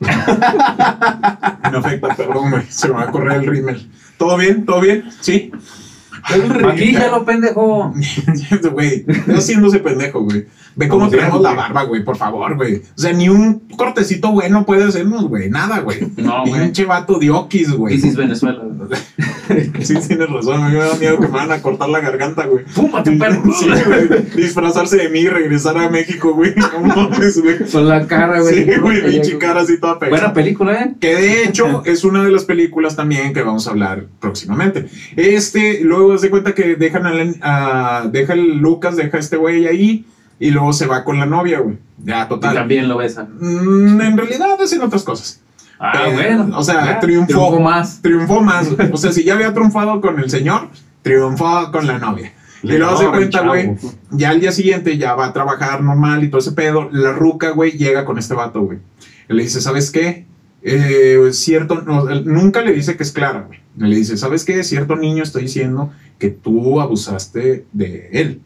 No 1.72 1.78
afecta, 1.78 2.14
perdón. 2.14 2.64
Se 2.68 2.88
me 2.88 2.94
va 2.94 3.02
a 3.02 3.10
correr 3.10 3.42
el 3.42 3.46
rímel. 3.46 3.90
¿Todo 4.18 4.36
bien? 4.36 4.64
¿Todo 4.64 4.80
bien? 4.80 5.10
Sí. 5.20 5.50
Aquí 6.26 6.92
ya 6.92 7.10
lo 7.10 7.24
pendejo. 7.24 7.92
Güey, 8.72 9.04
no 9.26 9.36
haciéndose 9.36 9.78
pendejo, 9.78 10.20
güey. 10.20 10.46
Ve 10.74 10.88
cómo 10.88 11.08
tenemos 11.08 11.40
la 11.40 11.54
barba, 11.54 11.84
güey, 11.84 12.04
por 12.04 12.16
favor, 12.16 12.56
güey. 12.56 12.76
O 12.76 13.00
sea, 13.00 13.12
ni 13.12 13.28
un 13.28 13.60
cortecito 13.76 14.32
bueno 14.32 14.66
puede 14.66 14.84
hacernos, 14.84 15.26
güey. 15.28 15.48
Nada, 15.48 15.80
güey. 15.80 16.00
No, 16.16 16.44
güey. 16.46 16.64
Pinche 16.64 16.84
vato 16.84 17.18
de 17.18 17.30
okis, 17.30 17.72
güey. 17.72 17.94
This 17.94 18.04
is 18.04 18.16
Venezuela. 18.16 18.62
Sí, 19.80 19.94
tienes 20.08 20.28
razón. 20.28 20.60
A 20.60 20.68
mí 20.68 20.74
me 20.74 20.82
da 20.82 20.94
miedo 20.96 21.20
que 21.20 21.28
me 21.28 21.34
van 21.34 21.52
a 21.52 21.62
cortar 21.62 21.88
la 21.88 22.00
garganta, 22.00 22.46
güey. 22.46 22.64
¡Fúmate, 22.66 23.12
perro! 23.12 23.42
Sí, 23.56 23.66
güey. 23.86 24.08
Disfrazarse 24.34 24.96
de 24.96 25.08
mí 25.08 25.20
y 25.20 25.28
regresar 25.28 25.78
a 25.78 25.88
México, 25.88 26.34
güey. 26.34 26.52
No 26.56 26.80
mames, 26.80 27.40
güey. 27.40 27.58
Con 27.70 27.88
la 27.88 28.06
cara, 28.06 28.40
güey. 28.40 28.64
Sí, 28.64 28.70
güey, 28.80 29.08
pinche 29.08 29.38
cara 29.38 29.60
así 29.60 29.78
toda 29.78 30.00
pegada. 30.00 30.18
Buena 30.18 30.34
película, 30.34 30.82
¿eh? 30.82 30.94
Que 31.00 31.14
de 31.14 31.44
hecho 31.44 31.84
es 31.84 32.02
una 32.02 32.24
de 32.24 32.32
las 32.32 32.44
películas 32.44 32.96
también 32.96 33.32
que 33.32 33.42
vamos 33.42 33.68
a 33.68 33.70
hablar 33.70 34.06
próximamente. 34.20 34.88
Este, 35.14 35.80
luego 35.82 36.15
se 36.18 36.30
cuenta 36.30 36.54
que 36.54 36.76
dejan 36.76 37.06
a, 37.06 37.98
a- 38.00 38.06
deja 38.08 38.32
el 38.34 38.58
Lucas, 38.58 38.96
deja 38.96 39.16
a 39.16 39.20
este 39.20 39.36
güey 39.36 39.66
ahí 39.66 40.04
y 40.38 40.50
luego 40.50 40.72
se 40.72 40.86
va 40.86 41.04
con 41.04 41.18
la 41.18 41.26
novia, 41.26 41.60
güey. 41.60 41.78
Ya, 42.04 42.24
Y 42.24 42.28
total. 42.28 42.54
también 42.54 42.88
lo 42.88 42.98
besan. 42.98 43.28
Mm, 43.40 44.00
en 44.00 44.16
realidad 44.16 44.60
hacen 44.62 44.82
otras 44.82 45.02
cosas. 45.02 45.40
Ah, 45.78 45.92
Pero, 45.94 46.12
bueno. 46.44 46.58
o 46.58 46.62
sea, 46.62 47.00
triunfó. 47.00 47.26
Triunfó 47.26 47.60
más. 47.60 48.00
Triunfó 48.02 48.40
más. 48.40 48.68
O 48.92 48.96
sea, 48.96 49.12
si 49.12 49.24
ya 49.24 49.34
había 49.34 49.52
triunfado 49.52 50.00
con 50.00 50.18
el 50.18 50.30
señor, 50.30 50.68
triunfó 51.02 51.70
con 51.70 51.86
la 51.86 51.98
novia. 51.98 52.32
Y 52.62 52.72
luego 52.78 52.96
se 52.96 53.06
cuenta, 53.06 53.42
güey, 53.46 53.76
ya 54.10 54.30
al 54.30 54.40
día 54.40 54.50
siguiente 54.50 54.96
ya 54.98 55.14
va 55.14 55.26
a 55.26 55.32
trabajar 55.32 55.82
normal 55.82 56.24
y 56.24 56.28
todo 56.28 56.40
ese 56.40 56.52
pedo. 56.52 56.88
La 56.90 57.12
ruca, 57.12 57.50
güey, 57.50 57.72
llega 57.72 58.04
con 58.04 58.18
este 58.18 58.34
vato, 58.34 58.62
güey. 58.62 58.78
Y 59.28 59.34
le 59.34 59.42
dice, 59.42 59.60
¿sabes 59.60 59.90
qué? 59.90 60.24
Eh, 60.62 61.18
cierto, 61.32 61.82
no, 61.82 62.06
nunca 62.24 62.62
le 62.62 62.72
dice 62.72 62.96
que 62.96 63.02
es 63.04 63.12
Clara, 63.12 63.42
güey. 63.46 63.60
Le 63.76 63.94
dice, 63.94 64.16
¿sabes 64.16 64.44
qué? 64.44 64.64
Cierto 64.64 64.96
niño 64.96 65.22
está 65.22 65.38
diciendo 65.38 65.92
que 66.18 66.30
tú 66.30 66.80
abusaste 66.80 67.66
de 67.72 68.08
él. 68.12 68.40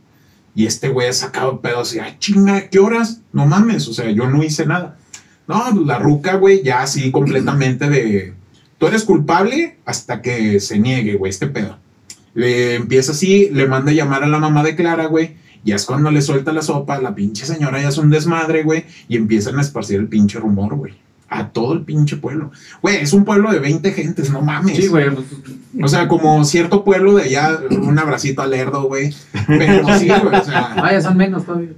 Y 0.54 0.66
este 0.66 0.88
güey 0.88 1.08
ha 1.08 1.12
sacado 1.12 1.60
pedos 1.60 1.94
y, 1.94 2.00
ay, 2.00 2.16
chinga, 2.18 2.68
¿qué 2.68 2.78
horas? 2.78 3.22
No 3.32 3.46
mames, 3.46 3.88
o 3.88 3.94
sea, 3.94 4.10
yo 4.10 4.28
no 4.28 4.42
hice 4.42 4.66
nada. 4.66 4.98
No, 5.46 5.62
pues 5.72 5.86
la 5.86 5.98
ruca, 5.98 6.34
güey, 6.36 6.62
ya 6.62 6.82
así 6.82 7.10
completamente 7.10 7.88
de... 7.88 8.34
Tú 8.78 8.86
eres 8.86 9.04
culpable 9.04 9.78
hasta 9.84 10.22
que 10.22 10.58
se 10.60 10.78
niegue, 10.78 11.16
güey, 11.16 11.30
este 11.30 11.46
pedo. 11.46 11.78
Le 12.34 12.76
empieza 12.76 13.12
así, 13.12 13.50
le 13.50 13.66
manda 13.66 13.90
a 13.90 13.94
llamar 13.94 14.24
a 14.24 14.28
la 14.28 14.38
mamá 14.38 14.62
de 14.62 14.76
Clara, 14.76 15.06
güey. 15.06 15.36
Ya 15.64 15.76
es 15.76 15.84
cuando 15.84 16.10
le 16.10 16.22
suelta 16.22 16.52
la 16.52 16.62
sopa, 16.62 17.00
la 17.00 17.14
pinche 17.14 17.44
señora 17.44 17.82
ya 17.82 17.88
es 17.88 17.98
un 17.98 18.10
desmadre, 18.10 18.62
güey. 18.62 18.84
Y 19.08 19.16
empiezan 19.16 19.58
a 19.58 19.60
esparcir 19.60 20.00
el 20.00 20.08
pinche 20.08 20.38
rumor, 20.38 20.74
güey. 20.76 20.94
A 21.33 21.51
todo 21.51 21.74
el 21.74 21.83
pinche 21.83 22.16
pueblo. 22.16 22.51
Güey, 22.83 22.97
es 22.97 23.12
un 23.12 23.24
pueblo 23.24 23.53
de 23.53 23.61
20 23.61 23.93
gentes, 23.93 24.31
no 24.33 24.43
mames. 24.43 24.76
Sí, 24.76 24.89
güey. 24.89 25.11
pues, 25.14 25.26
O 25.81 25.87
sea, 25.87 26.09
como 26.09 26.45
cierto 26.45 26.83
pueblo 26.85 27.14
de 27.14 27.22
allá, 27.22 27.61
un 27.70 27.97
abracito 27.99 28.43
al 28.43 28.51
lerdo, 28.51 28.83
güey. 28.83 29.14
Pero 29.47 29.87
sí, 29.97 30.09
güey, 30.09 30.35
o 30.41 30.45
sea, 30.45 30.74
Ah, 30.76 30.91
ya 30.93 31.01
son 31.01 31.16
menos 31.16 31.47
todavía. 31.47 31.68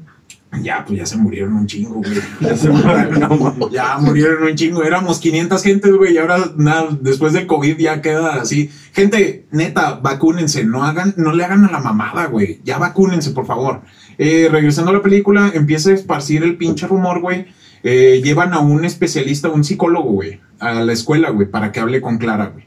ya, 0.63 0.83
pues 0.87 0.99
ya 1.01 1.05
se 1.05 1.19
murieron 1.19 1.53
un 1.55 1.67
chingo, 1.67 1.97
güey. 1.97 2.15
Ya 2.41 2.57
se 2.57 2.69
no, 2.69 2.75
mames. 3.37 3.71
Ya 3.71 3.99
murieron 3.99 4.43
un 4.45 4.55
chingo. 4.55 4.83
Éramos 4.85 5.19
500 5.19 5.63
gentes, 5.63 5.93
güey. 5.93 6.15
Y 6.15 6.19
ahora, 6.19 6.39
nada, 6.57 6.89
después 7.03 7.35
del 7.35 7.47
COVID 7.47 7.77
ya 7.77 8.01
queda 8.01 8.37
así. 8.41 8.71
Gente, 8.95 9.47
neta, 9.51 9.97
vacúnense. 10.03 10.65
No 10.65 10.83
hagan, 10.83 11.13
no 11.19 11.33
le 11.35 11.45
hagan 11.45 11.67
a 11.67 11.71
la 11.71 11.81
mamada, 11.81 12.25
güey. 12.27 12.61
Ya 12.65 12.79
vacúnense, 12.79 13.33
por 13.33 13.45
favor. 13.47 13.83
Eh, 14.17 14.49
regresando 14.51 14.93
a 14.93 14.95
la 14.95 15.03
película, 15.03 15.51
empieza 15.53 15.91
a 15.91 15.95
esparcir 15.95 16.43
el 16.43 16.57
pinche 16.57 16.87
rumor, 16.87 17.21
güey. 17.21 17.47
Eh, 17.83 18.21
llevan 18.23 18.53
a 18.53 18.61
un 18.61 18.85
especialista, 18.85 19.49
un 19.49 19.65
psicólogo, 19.65 20.11
güey, 20.11 20.41
a 20.61 20.75
la 20.75 20.93
escuela, 20.93 21.31
güey, 21.31 21.51
para 21.51 21.73
que 21.73 21.81
hable 21.81 22.01
con 22.01 22.19
Clara, 22.19 22.47
güey. 22.47 22.65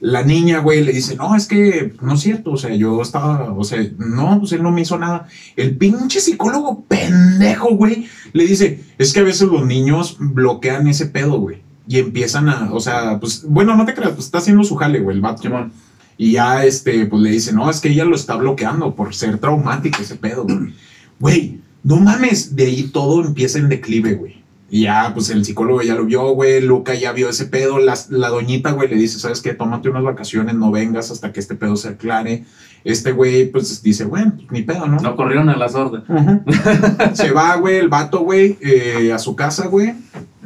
La 0.00 0.22
niña, 0.22 0.60
güey, 0.60 0.82
le 0.82 0.92
dice, 0.92 1.14
no, 1.16 1.36
es 1.36 1.46
que 1.46 1.92
no 2.00 2.14
es 2.14 2.20
cierto, 2.20 2.52
o 2.52 2.56
sea, 2.56 2.74
yo 2.74 3.02
estaba, 3.02 3.52
o 3.52 3.64
sea, 3.64 3.86
no, 3.98 4.38
pues 4.38 4.52
él 4.52 4.62
no 4.62 4.70
me 4.70 4.80
hizo 4.80 4.98
nada. 4.98 5.28
El 5.56 5.76
pinche 5.76 6.20
psicólogo 6.20 6.84
pendejo, 6.88 7.74
güey, 7.74 8.08
le 8.32 8.46
dice, 8.46 8.82
es 8.96 9.12
que 9.12 9.20
a 9.20 9.24
veces 9.24 9.48
los 9.48 9.66
niños 9.66 10.16
bloquean 10.18 10.88
ese 10.88 11.06
pedo, 11.06 11.38
güey. 11.38 11.62
Y 11.86 11.98
empiezan 11.98 12.48
a, 12.48 12.72
o 12.72 12.80
sea, 12.80 13.20
pues, 13.20 13.44
bueno, 13.46 13.76
no 13.76 13.84
te 13.84 13.92
creas, 13.92 14.12
pues 14.12 14.24
está 14.24 14.38
haciendo 14.38 14.64
su 14.64 14.76
jale, 14.76 15.00
güey, 15.00 15.18
el. 15.18 15.36
Simón. 15.38 15.72
Y 16.16 16.32
ya, 16.32 16.64
este, 16.64 17.04
pues 17.06 17.22
le 17.22 17.30
dice, 17.30 17.52
no, 17.52 17.68
es 17.68 17.80
que 17.80 17.88
ella 17.88 18.04
lo 18.04 18.14
está 18.14 18.36
bloqueando 18.36 18.94
por 18.94 19.14
ser 19.14 19.38
traumático 19.38 20.00
ese 20.00 20.16
pedo, 20.16 20.44
güey. 20.44 20.74
Güey, 21.18 21.60
no 21.82 21.96
mames, 21.96 22.54
de 22.56 22.64
ahí 22.64 22.82
todo 22.92 23.24
empieza 23.24 23.58
en 23.58 23.68
declive, 23.68 24.14
güey. 24.14 24.40
Y 24.72 24.82
ya, 24.82 25.10
pues 25.14 25.30
el 25.30 25.44
psicólogo 25.44 25.82
ya 25.82 25.96
lo 25.96 26.04
vio, 26.04 26.28
güey. 26.32 26.60
Luca 26.60 26.94
ya 26.94 27.10
vio 27.10 27.28
ese 27.28 27.46
pedo. 27.46 27.80
La, 27.80 27.98
la 28.10 28.28
doñita, 28.28 28.70
güey, 28.70 28.88
le 28.88 28.94
dice, 28.94 29.18
¿sabes 29.18 29.40
qué? 29.40 29.52
Tómate 29.52 29.88
unas 29.88 30.04
vacaciones, 30.04 30.54
no 30.54 30.70
vengas 30.70 31.10
hasta 31.10 31.32
que 31.32 31.40
este 31.40 31.56
pedo 31.56 31.74
se 31.74 31.88
aclare. 31.88 32.44
Este 32.84 33.10
güey, 33.10 33.50
pues 33.50 33.82
dice, 33.82 34.04
bueno, 34.04 34.32
ni 34.50 34.62
pedo, 34.62 34.86
¿no? 34.86 34.98
No 35.00 35.16
corrieron 35.16 35.48
a 35.48 35.56
la 35.56 35.68
sorda. 35.68 36.04
Se 37.14 37.32
va, 37.32 37.56
güey, 37.56 37.78
el 37.78 37.88
vato, 37.88 38.20
güey, 38.20 38.58
eh, 38.60 39.12
a 39.12 39.18
su 39.18 39.34
casa, 39.34 39.66
güey. 39.66 39.92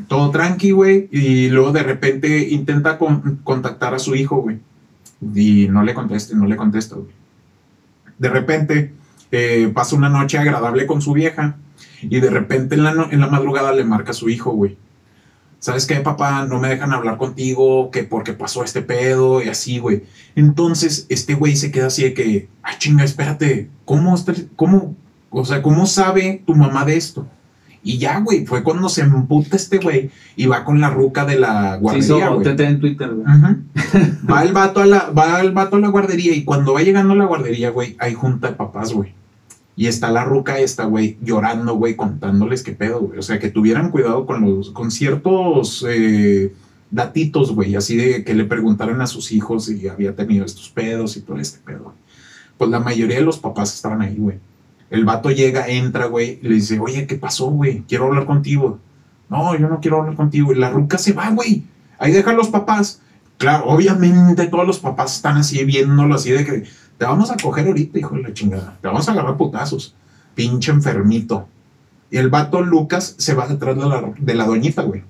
Todo 0.09 0.31
tranqui, 0.31 0.71
güey. 0.71 1.09
Y 1.13 1.51
luego 1.51 1.73
de 1.73 1.83
repente 1.83 2.49
intenta 2.49 2.97
con- 2.97 3.41
contactar 3.45 3.95
a 3.95 3.99
su 3.99 4.15
hijo, 4.15 4.37
güey. 4.37 4.59
Y 5.35 5.69
no 5.69 5.83
le 5.83 5.93
contesta, 5.93 6.35
no 6.35 6.47
le 6.47 6.57
contesta, 6.57 6.97
güey. 6.97 7.09
De 8.19 8.29
repente 8.31 8.93
eh, 9.35 9.69
pasa 9.69 9.97
una 9.97 10.09
noche 10.09 10.39
agradable 10.39 10.87
con 10.87 11.03
su 11.03 11.13
vieja. 11.13 11.57
Y 12.03 12.21
de 12.21 12.31
repente 12.31 12.75
en 12.75 12.85
la, 12.85 12.95
no- 12.95 13.11
en 13.11 13.21
la 13.21 13.27
madrugada 13.29 13.73
le 13.73 13.85
marca 13.85 14.11
a 14.11 14.15
su 14.15 14.29
hijo, 14.29 14.53
güey. 14.53 14.77
¿Sabes 15.59 15.87
qué, 15.87 15.97
papá? 15.97 16.45
No 16.47 16.61
me 16.61 16.69
dejan 16.69 16.93
hablar 16.93 17.17
contigo, 17.17 17.91
que 17.91 18.05
porque 18.05 18.35
pasó 18.35 18.63
este 18.65 18.83
pedo 18.83 19.43
y 19.43 19.49
así, 19.49 19.79
güey. 19.79 20.03
Entonces, 20.37 21.07
este 21.09 21.33
güey 21.35 21.57
se 21.57 21.71
queda 21.71 21.87
así 21.87 22.03
de 22.03 22.13
que, 22.13 22.49
ah, 22.63 22.73
chinga, 22.79 23.03
espérate, 23.03 23.71
¿cómo, 23.87 24.15
cómo, 24.57 24.95
o 25.31 25.45
sea, 25.47 25.63
cómo 25.63 25.87
sabe 25.87 26.43
tu 26.47 26.55
mamá 26.55 26.85
de 26.85 26.97
esto? 26.99 27.27
Y 27.83 27.97
ya, 27.99 28.19
güey, 28.21 28.45
fue 28.45 28.63
cuando 28.63 28.91
se 28.91 29.03
emputa 29.03 29.57
este 29.57 29.79
güey 29.79 30.11
y 30.37 30.45
va 30.47 30.65
con 30.65 30.81
la 30.83 30.91
ruca 30.91 31.25
de 31.25 31.39
la 31.39 31.77
guardería, 31.77 32.29
güey. 32.29 32.57
TT 32.57 32.61
en 32.61 32.81
Twitter, 32.81 33.11
güey. 33.15 33.27
Va 34.31 34.43
el 34.43 34.53
vato 34.53 34.81
a 34.81 34.87
la, 34.87 35.11
va 35.11 35.41
el 35.41 35.53
vato 35.53 35.77
a 35.77 35.81
la 35.81 35.89
guardería 35.89 36.35
y 36.35 36.45
cuando 36.45 36.75
va 36.75 36.83
llegando 36.83 37.13
a 37.15 37.17
la 37.17 37.25
guardería, 37.27 37.71
güey, 37.71 37.97
hay 37.99 38.13
junta 38.15 38.49
de 38.49 38.55
papás, 38.55 38.93
güey. 38.93 39.15
Y 39.77 39.87
está 39.87 40.11
la 40.11 40.25
ruca 40.25 40.59
esta, 40.59 40.85
güey, 40.85 41.19
llorando, 41.21 41.75
güey, 41.75 41.97
contándoles 41.97 42.63
qué 42.63 42.73
pedo, 42.73 43.01
güey. 43.01 43.19
O 43.19 43.23
sea, 43.23 43.39
que 43.39 43.51
tuvieran 43.51 43.91
cuidado 43.91 44.25
con 44.25 44.43
los, 44.43 44.71
con 44.71 44.91
ciertos 44.91 45.85
eh, 45.89 46.55
datitos, 46.91 47.53
güey, 47.53 47.75
así 47.75 47.97
de 47.97 48.25
que 48.25 48.35
le 48.35 48.45
preguntaran 48.45 49.01
a 49.01 49.09
sus 49.09 49.33
hijos 49.33 49.65
si 49.65 49.89
había 49.89 50.15
tenido 50.15 50.45
estos 50.45 50.71
pedos 50.71 51.17
y 51.17 51.23
todo 51.23 51.39
este 51.39 51.59
pedo. 51.59 51.93
Pues 52.57 52.71
la 52.71 52.79
mayoría 52.79 53.17
de 53.17 53.25
los 53.25 53.39
papás 53.39 53.75
estaban 53.75 54.01
ahí, 54.01 54.17
güey. 54.17 54.39
El 54.91 55.05
vato 55.05 55.31
llega, 55.31 55.67
entra, 55.67 56.07
güey, 56.07 56.39
y 56.41 56.49
le 56.49 56.55
dice, 56.55 56.79
oye, 56.79 57.07
¿qué 57.09 57.17
pasó, 57.17 57.47
güey? 57.51 57.83
Quiero 57.89 58.07
hablar 58.07 58.27
contigo. 58.27 58.79
No, 59.29 59.59
yo 59.59 59.69
no 59.69 59.81
quiero 59.81 60.01
hablar 60.01 60.15
contigo. 60.15 60.53
Y 60.53 60.57
la 60.57 60.71
ruca 60.71 60.99
se 60.99 61.13
va, 61.13 61.31
güey. 61.31 61.65
Ahí 61.99 62.13
dejan 62.13 62.37
los 62.37 62.49
papás. 62.49 63.01
Claro, 63.39 63.67
obviamente 63.67 64.47
todos 64.47 64.67
los 64.67 64.79
papás 64.79 65.17
están 65.17 65.37
así 65.37 65.65
viéndolo 65.65 66.15
así 66.15 66.31
de 66.31 66.45
que 66.45 66.65
te 66.99 67.05
vamos 67.05 67.31
a 67.31 67.37
coger 67.37 67.67
ahorita, 67.67 67.99
hijo 67.99 68.15
de 68.15 68.23
la 68.23 68.33
chingada. 68.33 68.79
Te 68.81 68.89
vamos 68.89 69.09
a 69.09 69.13
agarrar 69.13 69.37
putazos. 69.37 69.95
Pinche 70.35 70.71
enfermito. 70.71 71.49
Y 72.11 72.19
el 72.19 72.31
vato 72.31 72.63
Lucas 72.63 73.17
se 73.19 73.35
va 73.35 73.47
detrás 73.47 73.77
de 73.77 73.87
la, 73.87 74.13
de 74.17 74.35
la 74.35 74.47
doñita, 74.47 74.83
güey. 74.83 75.03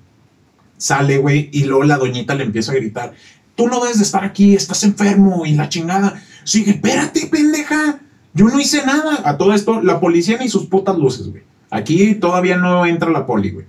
Sale, 0.77 1.19
güey, 1.19 1.49
y 1.53 1.65
luego 1.65 1.83
la 1.83 1.97
doñita 1.97 2.35
le 2.35 2.43
empieza 2.43 2.71
a 2.71 2.75
gritar, 2.75 3.13
tú 3.55 3.67
no 3.67 3.79
debes 3.81 3.97
de 3.97 4.03
estar 4.03 4.23
aquí, 4.23 4.55
estás 4.55 4.83
enfermo 4.83 5.45
y 5.45 5.53
la 5.53 5.69
chingada. 5.69 6.21
Sigue, 6.43 6.71
espérate, 6.71 7.27
pendeja. 7.27 7.99
Yo 8.33 8.45
no 8.45 8.59
hice 8.59 8.85
nada. 8.85 9.21
A 9.23 9.37
todo 9.37 9.53
esto, 9.53 9.81
la 9.81 9.99
policía 9.99 10.37
ni 10.37 10.49
sus 10.49 10.65
putas 10.65 10.97
luces, 10.97 11.29
güey. 11.29 11.43
Aquí 11.69 12.15
todavía 12.15 12.57
no 12.57 12.85
entra 12.85 13.09
la 13.09 13.25
poli, 13.25 13.51
güey. 13.51 13.65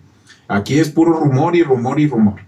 Aquí 0.49 0.79
es 0.79 0.91
puro 0.91 1.13
rumor 1.13 1.57
y 1.57 1.63
rumor 1.63 2.01
y 2.01 2.09
rumor. 2.09 2.41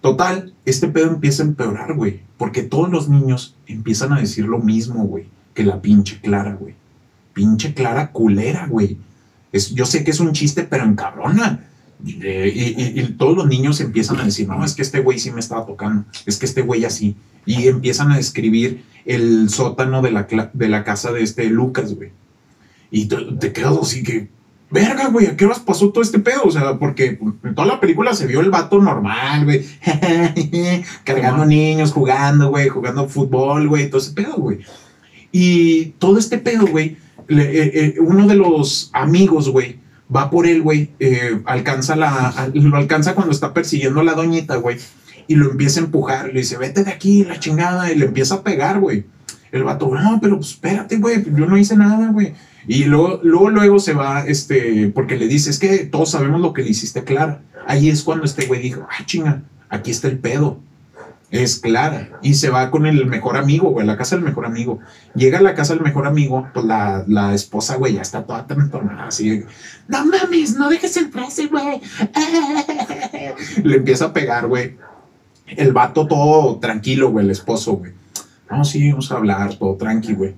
Total, 0.00 0.52
este 0.66 0.88
pedo 0.88 1.06
empieza 1.08 1.42
a 1.42 1.46
empeorar, 1.46 1.94
güey. 1.94 2.20
Porque 2.36 2.62
todos 2.62 2.90
los 2.90 3.08
niños 3.08 3.56
empiezan 3.66 4.12
a 4.12 4.20
decir 4.20 4.44
lo 4.44 4.58
mismo, 4.58 5.04
güey. 5.06 5.24
Que 5.54 5.64
la 5.64 5.80
pinche 5.80 6.20
Clara, 6.20 6.54
güey. 6.54 6.74
Pinche 7.32 7.72
Clara 7.72 8.12
culera, 8.12 8.66
güey. 8.66 8.98
Es, 9.52 9.70
yo 9.74 9.86
sé 9.86 10.04
que 10.04 10.10
es 10.10 10.20
un 10.20 10.32
chiste, 10.32 10.64
pero 10.64 10.84
encabrona. 10.84 11.64
Y, 12.04 12.12
y- 12.26 12.92
y- 13.00 13.14
todos 13.16 13.34
los 13.36 13.46
niños 13.46 13.80
empiezan 13.80 14.18
a 14.20 14.24
decir, 14.24 14.46
no, 14.48 14.62
es 14.64 14.74
que 14.74 14.82
este 14.82 15.00
güey 15.00 15.18
sí 15.18 15.30
me 15.30 15.40
estaba 15.40 15.64
tocando. 15.64 16.04
Es 16.26 16.36
que 16.38 16.44
este 16.44 16.60
güey 16.60 16.84
así. 16.84 17.16
Y 17.46 17.68
empiezan 17.68 18.10
a 18.12 18.16
describir 18.16 18.84
el 19.06 19.48
sótano 19.48 20.02
de 20.02 20.10
la, 20.10 20.26
de 20.52 20.68
la 20.68 20.84
casa 20.84 21.12
de 21.12 21.22
este 21.22 21.48
Lucas, 21.48 21.94
güey. 21.94 22.10
Y 22.90 23.06
te, 23.06 23.16
te 23.40 23.52
quedas 23.52 23.78
así 23.80 24.02
que, 24.02 24.28
verga, 24.70 25.08
güey, 25.08 25.26
¿a 25.26 25.36
qué 25.36 25.44
horas 25.44 25.60
pasó 25.60 25.90
todo 25.90 26.02
este 26.02 26.18
pedo? 26.18 26.42
O 26.44 26.50
sea, 26.50 26.78
porque 26.78 27.18
en 27.44 27.54
toda 27.54 27.66
la 27.66 27.80
película 27.80 28.14
se 28.14 28.26
vio 28.26 28.40
el 28.40 28.50
vato 28.50 28.78
normal, 28.80 29.44
güey, 29.44 29.64
cargando 31.04 31.44
niños, 31.44 31.92
jugando, 31.92 32.50
güey, 32.50 32.68
jugando 32.68 33.08
fútbol, 33.08 33.68
güey, 33.68 33.88
todo 33.88 34.00
ese 34.00 34.12
pedo, 34.12 34.34
güey. 34.36 34.60
Y 35.32 35.86
todo 35.98 36.18
este 36.18 36.38
pedo, 36.38 36.66
güey, 36.66 36.96
eh, 37.28 37.70
eh, 37.74 37.94
uno 38.00 38.26
de 38.26 38.34
los 38.34 38.90
amigos, 38.92 39.48
güey, 39.48 39.78
va 40.14 40.30
por 40.30 40.46
él, 40.46 40.62
güey, 40.62 40.90
eh, 40.98 41.40
alcanza 41.44 41.96
la, 41.96 42.50
lo 42.54 42.76
alcanza 42.76 43.14
cuando 43.14 43.32
está 43.32 43.52
persiguiendo 43.52 44.00
a 44.00 44.04
la 44.04 44.14
doñita, 44.14 44.56
güey, 44.56 44.78
y 45.28 45.34
lo 45.34 45.50
empieza 45.50 45.80
a 45.80 45.84
empujar, 45.84 46.28
le 46.28 46.40
dice, 46.40 46.56
vete 46.56 46.84
de 46.84 46.92
aquí, 46.92 47.24
la 47.24 47.38
chingada, 47.40 47.92
y 47.92 47.96
le 47.96 48.06
empieza 48.06 48.36
a 48.36 48.42
pegar, 48.42 48.80
güey. 48.80 49.04
El 49.52 49.64
vato, 49.64 49.92
no, 49.92 50.18
pero 50.20 50.36
pues 50.36 50.50
espérate, 50.50 50.96
güey, 50.96 51.24
yo 51.24 51.46
no 51.46 51.56
hice 51.56 51.76
nada, 51.76 52.10
güey. 52.10 52.34
Y 52.66 52.84
luego, 52.84 53.20
luego, 53.22 53.50
luego 53.50 53.78
se 53.78 53.94
va, 53.94 54.24
este, 54.26 54.90
porque 54.94 55.16
le 55.16 55.28
dice, 55.28 55.50
es 55.50 55.58
que 55.58 55.78
todos 55.86 56.10
sabemos 56.10 56.40
lo 56.40 56.52
que 56.52 56.62
le 56.62 56.70
hiciste 56.70 57.04
Clara. 57.04 57.42
Ahí 57.66 57.88
es 57.88 58.02
cuando 58.02 58.24
este 58.24 58.46
güey 58.46 58.60
dijo, 58.60 58.86
ah, 58.90 59.04
chinga, 59.04 59.42
aquí 59.68 59.90
está 59.90 60.08
el 60.08 60.18
pedo. 60.18 60.60
Es 61.30 61.58
Clara. 61.58 62.18
Y 62.22 62.34
se 62.34 62.50
va 62.50 62.70
con 62.70 62.86
el 62.86 63.06
mejor 63.06 63.36
amigo, 63.36 63.70
güey, 63.70 63.84
a 63.84 63.86
la 63.86 63.96
casa 63.96 64.16
del 64.16 64.24
mejor 64.24 64.46
amigo. 64.46 64.78
Llega 65.14 65.38
a 65.38 65.42
la 65.42 65.54
casa 65.54 65.74
del 65.74 65.82
mejor 65.82 66.06
amigo, 66.06 66.48
pues 66.54 66.64
la, 66.64 67.04
la 67.08 67.34
esposa, 67.34 67.76
güey, 67.76 67.94
ya 67.94 68.02
está 68.02 68.24
toda 68.24 68.46
trastornada, 68.46 69.08
así. 69.08 69.44
No 69.88 70.04
mames, 70.06 70.56
no 70.56 70.68
dejes 70.68 70.96
entrar 70.96 71.26
ese 71.26 71.46
güey. 71.46 71.80
Le 73.64 73.76
empieza 73.76 74.06
a 74.06 74.12
pegar, 74.12 74.46
güey. 74.46 74.76
El 75.46 75.72
vato 75.72 76.06
todo 76.06 76.58
tranquilo, 76.58 77.10
güey, 77.10 77.24
el 77.24 77.30
esposo, 77.30 77.74
güey. 77.74 77.92
No, 78.50 78.64
sí, 78.64 78.90
vamos 78.90 79.10
a 79.10 79.16
hablar, 79.16 79.54
todo 79.56 79.76
tranqui, 79.76 80.14
güey. 80.14 80.34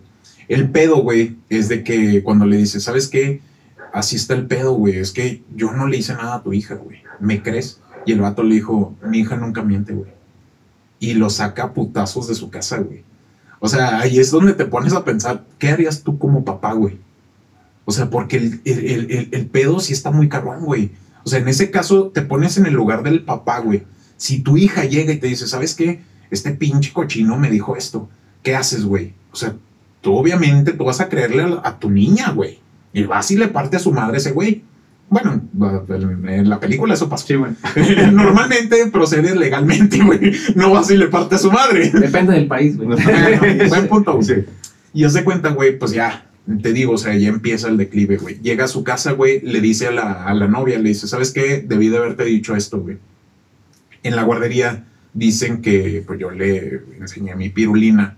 El 0.49 0.71
pedo, 0.71 1.03
güey, 1.03 1.37
es 1.49 1.69
de 1.69 1.85
que 1.85 2.23
cuando 2.23 2.47
le 2.47 2.57
dice, 2.57 2.81
¿sabes 2.81 3.09
qué? 3.09 3.41
Así 3.93 4.17
está 4.17 4.35
el 4.35 4.47
pedo, 4.47 4.73
güey. 4.73 4.97
Es 4.97 5.13
que 5.13 5.43
yo 5.55 5.73
no 5.73 5.87
le 5.87 5.99
hice 5.99 6.15
nada 6.15 6.37
a 6.37 6.43
tu 6.43 6.53
hija, 6.53 6.75
güey. 6.75 7.03
¿Me 7.21 7.43
crees? 7.43 7.81
Y 8.07 8.13
el 8.13 8.21
vato 8.21 8.43
le 8.43 8.55
dijo, 8.55 8.95
mi 9.07 9.19
hija 9.21 9.37
nunca 9.37 9.63
miente, 9.63 9.93
güey. 9.93 10.11
Y 11.01 11.15
lo 11.15 11.31
saca 11.31 11.65
a 11.65 11.73
putazos 11.75 12.29
de 12.29 12.35
su 12.35 12.51
casa, 12.51 12.79
güey. 12.79 13.05
O 13.61 13.69
sea, 13.69 14.01
ahí 14.01 14.19
es 14.19 14.31
donde 14.31 14.53
te 14.55 14.65
pones 14.65 14.93
a 14.95 15.05
pensar, 15.05 15.45
¿qué 15.59 15.69
harías 15.69 16.03
tú 16.03 16.19
como 16.19 16.45
papá, 16.45 16.73
güey? 16.73 16.99
O 17.85 17.93
sea, 17.93 18.09
porque 18.11 18.37
el, 18.37 18.61
el, 18.65 18.79
el- 18.79 19.11
el- 19.11 19.29
el 19.33 19.47
pedo 19.47 19.81
sí 19.81 19.93
está 19.93 20.11
muy 20.11 20.29
cabrón, 20.29 20.65
güey. 20.65 20.93
O 21.25 21.29
sea, 21.29 21.41
en 21.41 21.49
ese 21.49 21.71
caso 21.71 22.09
te 22.09 22.23
pones 22.23 22.57
en 22.57 22.67
el 22.67 22.75
lugar 22.75 23.03
del 23.03 23.25
papá, 23.25 23.59
güey. 23.61 23.83
Si 24.17 24.41
tu 24.41 24.57
hija 24.57 24.85
llega 24.85 25.13
y 25.13 25.19
te 25.19 25.27
dice, 25.27 25.47
¿sabes 25.47 25.75
qué? 25.75 26.01
Este 26.31 26.53
pinche 26.53 26.93
cochino 26.93 27.37
me 27.37 27.51
dijo 27.51 27.77
esto. 27.77 28.09
¿Qué 28.43 28.55
haces, 28.55 28.85
güey? 28.85 29.15
O 29.33 29.37
sea, 29.37 29.55
tú 30.09 30.17
obviamente 30.17 30.73
tú 30.73 30.87
vas 30.87 31.03
a 31.03 31.09
creerle 31.11 31.43
a, 31.43 31.61
a 31.63 31.79
tu 31.79 31.91
niña, 31.91 32.31
güey. 32.31 32.61
Y 32.95 33.03
vas 33.03 33.31
y 33.31 33.37
le 33.37 33.49
parte 33.49 33.77
a 33.77 33.79
su 33.79 33.93
madre 33.93 34.17
ese 34.17 34.33
güey. 34.33 34.65
Bueno, 35.11 35.43
en 36.27 36.49
la 36.49 36.59
película 36.59 36.95
eso 36.95 37.11
pasó. 37.11 37.27
Sí, 37.27 37.35
güey. 37.35 37.53
Normalmente 38.11 38.87
procedes 38.87 39.37
legalmente, 39.37 40.03
güey. 40.03 40.33
No 40.55 40.71
vas 40.71 40.91
y 40.91 40.97
le 40.97 41.09
parte 41.09 41.35
a 41.35 41.39
su 41.39 41.53
madre. 41.53 41.91
Depende 41.91 42.33
del 42.33 42.47
país, 42.47 42.79
güey. 42.79 42.89
Bueno, 42.89 43.69
buen 43.69 43.89
punto, 43.89 44.15
güey. 44.15 44.25
Sí. 44.25 44.35
Y 44.95 45.05
haz 45.05 45.13
de 45.13 45.25
cuenta, 45.25 45.51
güey, 45.51 45.79
pues 45.79 45.93
ya, 45.93 46.25
te 46.63 46.73
digo, 46.73 46.95
o 46.95 46.99
sea, 46.99 47.15
ya 47.15 47.29
empieza 47.29 47.69
el 47.69 47.77
declive, 47.77 48.17
güey. 48.17 48.39
Llega 48.41 48.65
a 48.65 48.69
su 48.69 48.85
casa, 48.85 49.13
güey, 49.13 49.43
le 49.43 49.61
dice 49.61 49.89
a 49.89 49.91
la, 49.91 50.25
a 50.25 50.33
la 50.33 50.49
novia, 50.49 50.79
le 50.79 50.89
dice, 50.89 51.07
¿sabes 51.07 51.33
qué? 51.33 51.63
Debí 51.67 51.91
de 51.91 51.99
haberte 51.99 52.25
dicho 52.25 52.57
esto, 52.57 52.81
güey. 52.81 52.97
En 54.03 54.17
la 54.17 54.23
guardería 54.23 54.87
dicen 55.13 55.61
que, 55.61 56.03
pues 56.07 56.19
yo 56.19 56.31
le 56.31 56.81
enseñé 56.99 57.35
mi 57.37 57.51
pirulina 57.51 58.17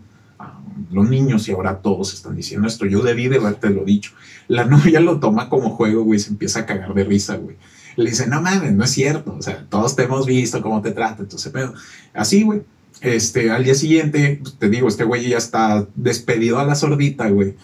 los 0.91 1.09
niños 1.09 1.49
y 1.49 1.53
ahora 1.53 1.79
todos 1.79 2.15
están 2.15 2.37
diciendo 2.37 2.69
esto. 2.69 2.87
Yo 2.87 3.03
debí 3.03 3.29
de 3.29 3.37
haberte 3.37 3.71
lo 3.71 3.85
dicho. 3.85 4.13
La 4.49 4.65
novia 4.67 5.01
lo 5.01 5.21
toma 5.21 5.49
como 5.49 5.71
juego, 5.71 6.03
güey, 6.05 6.19
se 6.19 6.31
empieza 6.31 6.61
a 6.61 6.67
cagar 6.67 6.95
de 6.95 7.05
risa, 7.05 7.37
güey. 7.37 7.57
Le 7.97 8.11
dice, 8.11 8.27
no 8.27 8.41
mames, 8.41 8.73
no 8.73 8.85
es 8.85 8.91
cierto. 8.91 9.35
O 9.39 9.43
sea, 9.43 9.67
todos 9.69 9.97
te 9.97 10.05
hemos 10.05 10.27
visto 10.27 10.63
cómo 10.63 10.81
te 10.81 10.93
trata, 10.93 11.23
entonces, 11.23 11.51
pero 11.53 11.75
así, 12.15 12.43
güey. 12.43 12.63
Este, 13.01 13.51
al 13.51 13.65
día 13.65 13.75
siguiente, 13.75 14.41
pues, 14.43 14.59
te 14.59 14.69
digo, 14.69 14.87
este 14.87 15.05
güey 15.05 15.29
ya 15.29 15.39
está 15.39 15.87
despedido 15.95 16.59
a 16.59 16.65
la 16.65 16.75
sordita, 16.75 17.29
güey. 17.31 17.55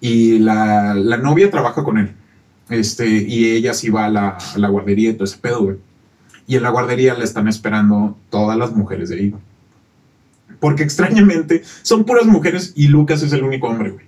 Y 0.00 0.38
la, 0.40 0.94
la 0.94 1.16
novia 1.16 1.50
trabaja 1.50 1.84
con 1.84 1.98
él. 1.98 2.12
Este, 2.70 3.06
y 3.08 3.52
ella 3.52 3.74
sí 3.74 3.90
va 3.90 4.06
a 4.06 4.10
la, 4.10 4.38
la 4.56 4.68
guardería 4.68 5.10
y 5.10 5.14
todo 5.14 5.24
ese 5.24 5.38
pedo, 5.38 5.62
güey. 5.62 5.76
Y 6.46 6.56
en 6.56 6.62
la 6.62 6.70
guardería 6.70 7.14
le 7.14 7.24
están 7.24 7.46
esperando 7.46 8.16
todas 8.30 8.56
las 8.58 8.74
mujeres 8.74 9.08
de 9.08 9.28
güey. 9.28 9.42
Porque 10.60 10.82
extrañamente 10.82 11.62
son 11.82 12.04
puras 12.04 12.26
mujeres 12.26 12.72
y 12.76 12.88
Lucas 12.88 13.22
es 13.22 13.32
el 13.32 13.42
único 13.42 13.66
hombre, 13.66 13.90
güey. 13.90 14.06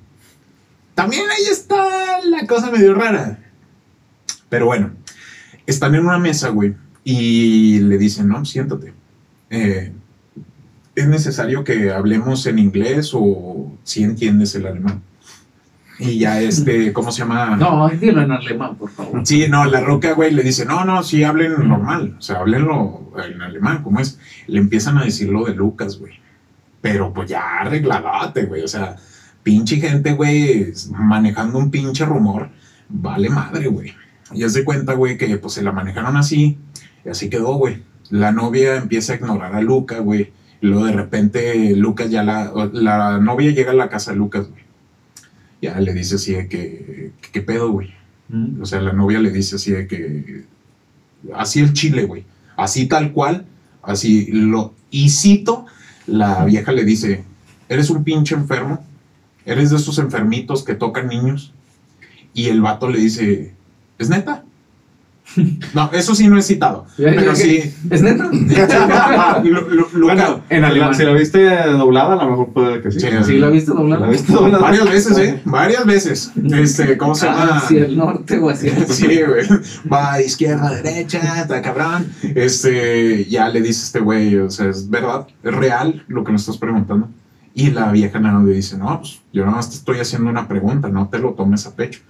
También 0.95 1.25
ahí 1.31 1.47
está 1.51 2.21
la 2.25 2.47
cosa 2.47 2.71
medio 2.71 2.95
rara. 2.95 3.39
Pero 4.49 4.67
bueno, 4.67 4.93
están 5.67 5.95
en 5.95 6.05
una 6.05 6.19
mesa, 6.19 6.51
güey, 6.51 6.75
y 7.05 7.81
le 7.81 7.97
dicen, 7.99 8.29
no, 8.29 8.45
siéntate. 8.45 8.93
Eh, 9.51 9.93
¿Es 10.95 11.09
necesario 11.09 11.65
que 11.65 11.91
hablemos 11.91 12.47
en 12.47 12.59
inglés 12.59 13.13
o 13.15 13.73
si 13.83 14.03
entiendes 14.03 14.55
el 14.55 14.67
alemán? 14.67 15.03
Y 15.99 16.19
ya 16.19 16.41
este, 16.41 16.93
¿cómo 16.93 17.13
se 17.13 17.21
llama? 17.21 17.57
No, 17.57 17.89
dilo 17.89 18.23
en 18.23 18.33
alemán, 18.33 18.77
por 18.77 18.91
favor. 18.91 19.27
Sí, 19.27 19.47
no, 19.49 19.65
la 19.65 19.81
roca, 19.81 20.13
güey, 20.13 20.33
le 20.33 20.43
dice, 20.43 20.67
no, 20.67 20.85
no, 20.85 21.03
sí, 21.03 21.25
hablen 21.25 21.67
normal, 21.67 22.17
o 22.19 22.23
sea, 22.23 22.41
hablenlo 22.41 23.13
en 23.25 23.41
alemán, 23.41 23.83
¿cómo 23.83 24.01
es? 24.01 24.19
Le 24.47 24.59
empiezan 24.59 24.99
a 24.99 25.05
decir 25.05 25.31
lo 25.31 25.45
de 25.45 25.55
Lucas, 25.55 25.99
güey. 25.99 26.22
Pero 26.83 27.15
pues 27.15 27.31
ya 27.31 27.61
arregladote, 27.61 28.45
güey, 28.45 28.63
o 28.63 28.69
sea, 28.69 28.97
pinche 29.43 29.77
gente, 29.77 30.13
güey, 30.13 30.75
manejando 30.91 31.59
un 31.59 31.71
pinche 31.71 32.05
rumor, 32.05 32.51
vale 32.91 33.31
madre, 33.31 33.69
güey. 33.69 33.95
Y 34.35 34.47
se 34.49 34.65
cuenta, 34.65 34.93
güey, 34.93 35.17
que 35.17 35.39
pues 35.39 35.55
se 35.55 35.63
la 35.63 35.73
manejaron 35.73 36.17
así, 36.17 36.59
y 37.05 37.09
así 37.09 37.31
quedó, 37.31 37.55
güey. 37.55 37.83
La 38.11 38.33
novia 38.33 38.77
empieza 38.77 39.15
a 39.15 39.17
ignorar 39.17 39.55
a 39.55 39.63
Lucas, 39.63 40.01
güey. 40.01 40.33
Y 40.61 40.67
luego 40.67 40.85
de 40.85 40.93
repente 40.93 41.75
Lucas 41.77 42.11
ya 42.11 42.23
la, 42.23 42.53
la 42.73 43.19
novia 43.19 43.51
llega 43.53 43.71
a 43.71 43.75
la 43.75 43.89
casa 43.89 44.11
de 44.11 44.19
Lucas, 44.19 44.49
güey. 44.51 44.63
Ya 45.63 45.79
le 45.81 45.95
dice 45.95 46.17
así 46.17 46.33
de 46.35 46.49
que, 46.49 47.13
¿qué 47.33 47.41
pedo, 47.41 47.71
güey? 47.71 47.95
Mm. 48.29 48.63
O 48.63 48.67
sea, 48.67 48.81
la 48.81 48.93
novia 48.93 49.21
le 49.21 49.31
dice 49.31 49.57
así 49.57 49.71
de 49.71 49.87
que. 49.87 50.45
Así 51.35 51.61
el 51.61 51.73
chile, 51.73 52.05
güey. 52.05 52.25
Así 52.57 52.87
tal 52.87 53.13
cual. 53.13 53.47
Así 53.83 54.27
lo. 54.33 54.75
Y 54.91 55.11
cito, 55.11 55.67
la 56.07 56.45
vieja 56.45 56.73
le 56.73 56.85
dice: 56.85 57.25
Eres 57.69 57.91
un 57.91 58.05
pinche 58.05 58.35
enfermo. 58.35 58.85
Eres 59.45 59.71
de 59.71 59.77
esos 59.77 59.99
enfermitos 59.99 60.65
que 60.65 60.75
tocan 60.75 61.09
niños. 61.09 61.53
Y 62.35 62.47
el 62.47 62.61
vato 62.61 62.89
le 62.89 62.99
dice: 62.99 63.55
¿Es 63.99 64.09
neta? 64.09 64.45
No, 65.75 65.91
eso 65.93 66.15
sí 66.15 66.29
no 66.29 66.37
es 66.39 66.47
citado. 66.47 66.87
Pero 66.97 67.35
sí. 67.35 67.73
¿Es 67.91 68.03
neta? 68.03 68.29
Luca- 69.43 69.83
Bueno, 69.95 70.41
en 70.49 70.65
alemán. 70.65 70.95
Si 70.95 71.03
la 71.05 71.13
viste 71.13 71.45
doblada, 71.73 72.15
a 72.21 72.25
lo 72.25 72.31
mejor 72.31 72.53
puede 72.53 72.83
que 72.83 72.91
sí. 72.93 73.01
Sí, 73.01 73.07
¿Sí 73.25 73.39
la 73.39 73.49
viste 73.49 73.73
doblada? 73.73 74.07
¿La 74.07 74.13
viste 74.13 74.33
doblada? 74.33 74.59
varias 74.63 74.89
veces, 74.91 75.19
¿eh? 75.19 75.41
Varias 75.45 75.87
veces. 75.87 76.33
Este, 76.53 76.97
¿cómo 76.99 77.15
se 77.15 77.27
llama? 77.27 77.49
Ah, 77.53 77.59
¿Hacia 77.59 77.85
el 77.87 77.97
norte 77.97 78.39
o 78.39 78.51
hacia 78.51 78.77
el 78.77 78.87
sur? 78.87 78.95
Sí, 78.95 79.07
güey. 79.23 79.47
Va 79.91 80.21
izquierda 80.21 80.71
derecha, 80.71 81.41
está 81.41 81.63
cabrón. 81.63 82.07
Este, 82.23 83.25
ya 83.27 83.49
le 83.49 83.61
dice 83.61 83.85
este 83.85 84.01
güey, 84.01 84.37
o 84.37 84.51
sea, 84.51 84.69
es 84.69 84.89
verdad, 84.91 85.27
es 85.43 85.55
real 85.55 86.05
lo 86.09 86.25
que 86.25 86.31
me 86.33 86.37
estás 86.37 86.57
preguntando. 86.59 87.09
Y 87.55 87.71
la 87.71 87.93
vieja 87.93 88.19
nada 88.19 88.39
más 88.39 88.49
le 88.49 88.55
dice, 88.55 88.79
no, 88.79 88.99
pues 89.01 89.21
yo 89.33 89.45
nada 89.45 89.57
más 89.57 89.69
te 89.71 89.77
estoy 89.77 89.99
haciendo 90.01 90.31
una 90.31 90.49
pregunta, 90.49 90.89
no 90.89 91.09
te 91.09 91.19
lo 91.19 91.31
tomes 91.35 91.67
a 91.67 91.75
pecho. 91.75 92.01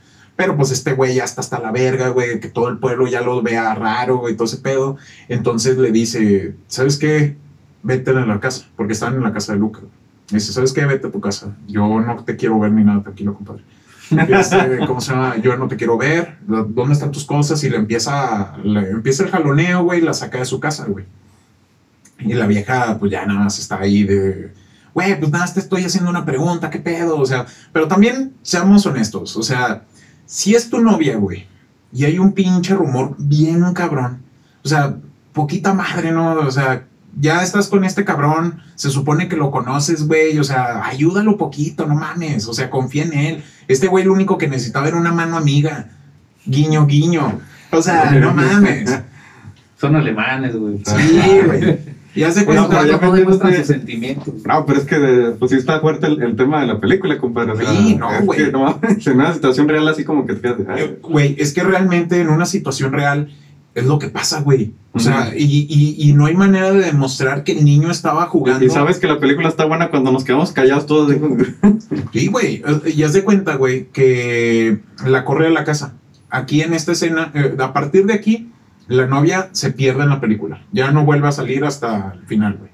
Pero 0.43 0.57
pues 0.57 0.73
este 0.73 0.95
güey 0.95 1.15
ya 1.15 1.23
está 1.23 1.41
hasta 1.41 1.61
la 1.61 1.71
verga, 1.71 2.09
güey, 2.09 2.41
que 2.41 2.49
todo 2.49 2.69
el 2.69 2.79
pueblo 2.79 3.07
ya 3.07 3.21
lo 3.21 3.41
vea 3.43 3.77
raro, 3.77 4.19
güey, 4.19 4.35
todo 4.35 4.47
ese 4.47 4.57
pedo. 4.57 4.97
Entonces 5.29 5.79
le 5.79 5.93
dice, 5.93 6.57
¿sabes 6.67 6.99
qué? 6.99 7.37
Vete 7.85 8.11
a 8.11 8.15
la 8.15 8.41
casa, 8.41 8.67
porque 8.75 8.93
estaban 8.93 9.15
en 9.15 9.23
la 9.23 9.33
casa 9.33 9.53
de 9.53 9.61
Luca. 9.61 9.83
Le 10.31 10.39
dice, 10.39 10.53
¿sabes 10.53 10.73
qué? 10.73 10.85
Vete 10.85 11.07
a 11.07 11.13
tu 11.13 11.21
casa. 11.21 11.57
Yo 11.69 11.87
no 12.01 12.25
te 12.25 12.35
quiero 12.35 12.59
ver 12.59 12.73
ni 12.73 12.83
nada, 12.83 13.05
tranquilo, 13.05 13.35
compadre. 13.35 13.63
Este, 14.41 14.81
¿Cómo 14.85 15.01
se 15.01 15.13
llama? 15.13 15.37
Yo 15.37 15.57
no 15.57 15.69
te 15.69 15.77
quiero 15.77 15.97
ver. 15.97 16.39
¿Dónde 16.45 16.93
están 16.93 17.13
tus 17.13 17.25
cosas? 17.25 17.63
Y 17.63 17.71
le 17.71 17.77
empieza, 17.77 18.57
le 18.65 18.91
empieza 18.91 19.23
el 19.23 19.31
jaloneo, 19.31 19.85
güey, 19.85 20.01
y 20.01 20.03
la 20.03 20.13
saca 20.13 20.39
de 20.39 20.45
su 20.45 20.59
casa, 20.59 20.87
güey. 20.87 21.05
Y 22.19 22.33
la 22.33 22.49
vieja, 22.49 22.99
pues 22.99 23.13
ya 23.13 23.25
nada 23.27 23.45
más 23.45 23.61
está 23.61 23.79
ahí 23.79 24.03
de, 24.03 24.53
güey, 24.93 25.21
pues 25.21 25.31
nada, 25.31 25.47
te 25.55 25.61
estoy 25.61 25.85
haciendo 25.85 26.11
una 26.11 26.25
pregunta, 26.25 26.69
¿qué 26.69 26.81
pedo? 26.81 27.17
O 27.17 27.27
sea, 27.27 27.47
pero 27.73 27.87
también 27.87 28.35
seamos 28.43 28.85
honestos, 28.87 29.37
o 29.37 29.43
sea, 29.45 29.85
si 30.27 30.55
es 30.55 30.71
tu 30.71 30.81
novia, 30.81 31.17
güey, 31.17 31.47
y 31.93 32.05
hay 32.05 32.19
un 32.19 32.33
pinche 32.33 32.75
rumor 32.75 33.15
bien 33.19 33.73
cabrón, 33.75 34.23
o 34.65 34.69
sea, 34.69 34.97
poquita 35.33 35.75
madre, 35.75 36.13
¿no? 36.13 36.35
O 36.35 36.51
sea, 36.51 36.85
ya 37.21 37.43
estás 37.43 37.69
con 37.69 37.85
este 37.85 38.05
cabrón, 38.05 38.61
se 38.75 38.91
supone 38.91 39.29
que 39.29 39.37
lo 39.37 39.51
conoces, 39.51 40.07
güey, 40.07 40.39
o 40.39 40.45
sea, 40.45 40.87
ayúdalo 40.87 41.37
poquito, 41.37 41.87
no 41.87 41.95
mames, 41.95 42.47
o 42.49 42.55
sea, 42.55 42.71
confía 42.71 43.05
en 43.05 43.13
él. 43.13 43.45
Este 43.69 43.87
güey 43.87 44.05
lo 44.05 44.13
único 44.13 44.39
que 44.39 44.49
necesitaba 44.49 44.89
era 44.89 44.97
una 44.97 45.13
mano 45.13 45.37
amiga, 45.37 45.91
guiño, 46.47 46.87
guiño, 46.87 47.41
o 47.71 47.83
sea, 47.83 48.11
no 48.21 48.33
mames. 48.33 49.01
Son 49.79 49.97
alemanes, 49.97 50.57
güey. 50.57 50.81
Sí, 50.85 51.21
güey. 51.45 51.79
Ya 52.15 52.31
se 52.31 52.45
Bueno, 52.45 52.67
cuenta. 52.67 52.83
pero 52.83 52.99
ya 53.01 53.07
no 53.07 53.13
demuestran 53.15 53.55
sus 53.57 53.67
sentimientos. 53.67 54.35
No, 54.47 54.67
pero 54.67 54.79
es 54.81 54.85
que 54.87 54.99
de- 54.99 55.31
pues 55.33 55.51
sí 55.51 55.57
está 55.57 55.81
fuerte 55.81 56.07
el, 56.07 56.23
el 56.23 56.37
tema 56.37 56.61
de 56.61 56.67
la 56.67 56.79
película, 56.81 57.17
compadre. 57.19 57.53
Sí, 57.67 57.97
no, 57.97 58.13
es 58.13 58.27
güey. 58.27 58.45
que 58.45 58.53
no 58.53 58.79
en 58.83 59.13
una 59.15 59.33
situación 59.33 59.69
real 59.69 59.89
así 59.89 60.05
como 60.05 60.27
que 60.27 60.35
te 60.35 60.55
de, 60.55 60.99
Güey, 61.03 61.37
es 61.39 61.53
que 61.55 61.63
realmente 61.63 62.21
en 62.21 62.29
una 62.29 62.45
situación 62.47 62.93
real 62.93 63.33
es 63.75 63.87
lo 63.87 63.99
que 63.99 64.09
pasa, 64.09 64.43
güey. 64.43 64.73
O 64.93 64.99
sea, 64.99 65.33
y, 65.35 65.45
y- 65.71 65.97
y 66.11 66.13
no 66.13 66.27
hay 66.27 66.35
manera 66.37 66.71
de 66.71 66.85
demostrar 66.85 67.45
que 67.45 67.53
el 67.53 67.65
niño 67.65 67.91
estaba 67.91 68.27
jugando. 68.27 68.63
Y 68.63 68.69
sabes 68.69 68.99
que 68.99 69.07
la 69.07 69.19
película 69.19 69.49
está 69.49 69.65
buena 69.65 69.89
cuando 69.89 70.13
nos 70.13 70.23
quedamos 70.25 70.53
callados 70.53 70.85
todos. 70.87 71.09
digo, 71.11 71.35
Sí, 72.13 72.27
güey. 72.27 72.57
eh, 72.85 72.93
Ya 72.95 73.09
se 73.09 73.25
cuenta, 73.25 73.55
güey, 73.57 73.87
que 73.91 74.81
la 75.07 75.25
corre 75.25 75.47
a 75.47 75.51
la 75.51 75.65
casa. 75.65 75.95
Aquí 76.29 76.61
en 76.61 76.75
esta 76.75 76.93
escena, 76.93 77.31
eh, 77.35 77.55
a 77.59 77.73
partir 77.73 78.05
de 78.05 78.13
aquí, 78.13 78.51
la 78.93 79.07
novia 79.07 79.49
se 79.53 79.73
pierde 79.73 80.03
en 80.03 80.09
la 80.11 80.21
película. 80.21 80.63
Ya 80.73 80.91
no 80.91 81.05
vuelve 81.05 81.29
a 81.29 81.33
salir 81.33 81.65
hasta 81.65 82.13
el 82.15 82.27
final, 82.27 82.57
güey. 82.59 82.71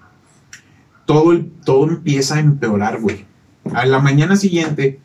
Todo, 1.06 1.32
el- 1.32 1.50
todo 1.64 1.88
empieza 1.88 2.36
a 2.36 2.40
empeorar, 2.40 3.00
güey. 3.00 3.24
A 3.74 3.86
la 3.86 3.98
mañana 3.98 4.36
siguiente, 4.36 5.00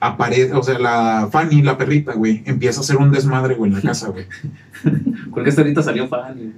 aparece, 0.00 0.52
o 0.52 0.62
sea, 0.62 0.78
la 0.78 1.28
Fanny, 1.30 1.62
la 1.62 1.76
perrita, 1.78 2.12
güey, 2.14 2.42
empieza 2.46 2.80
a 2.80 2.82
hacer 2.82 2.96
un 2.96 3.10
desmadre, 3.10 3.54
güey, 3.54 3.70
en 3.70 3.76
la 3.76 3.82
casa, 3.82 4.08
güey. 4.08 4.26
Porque 5.32 5.50
esta 5.50 5.62
ahorita 5.62 5.82
salió 5.82 6.08
fan. 6.08 6.52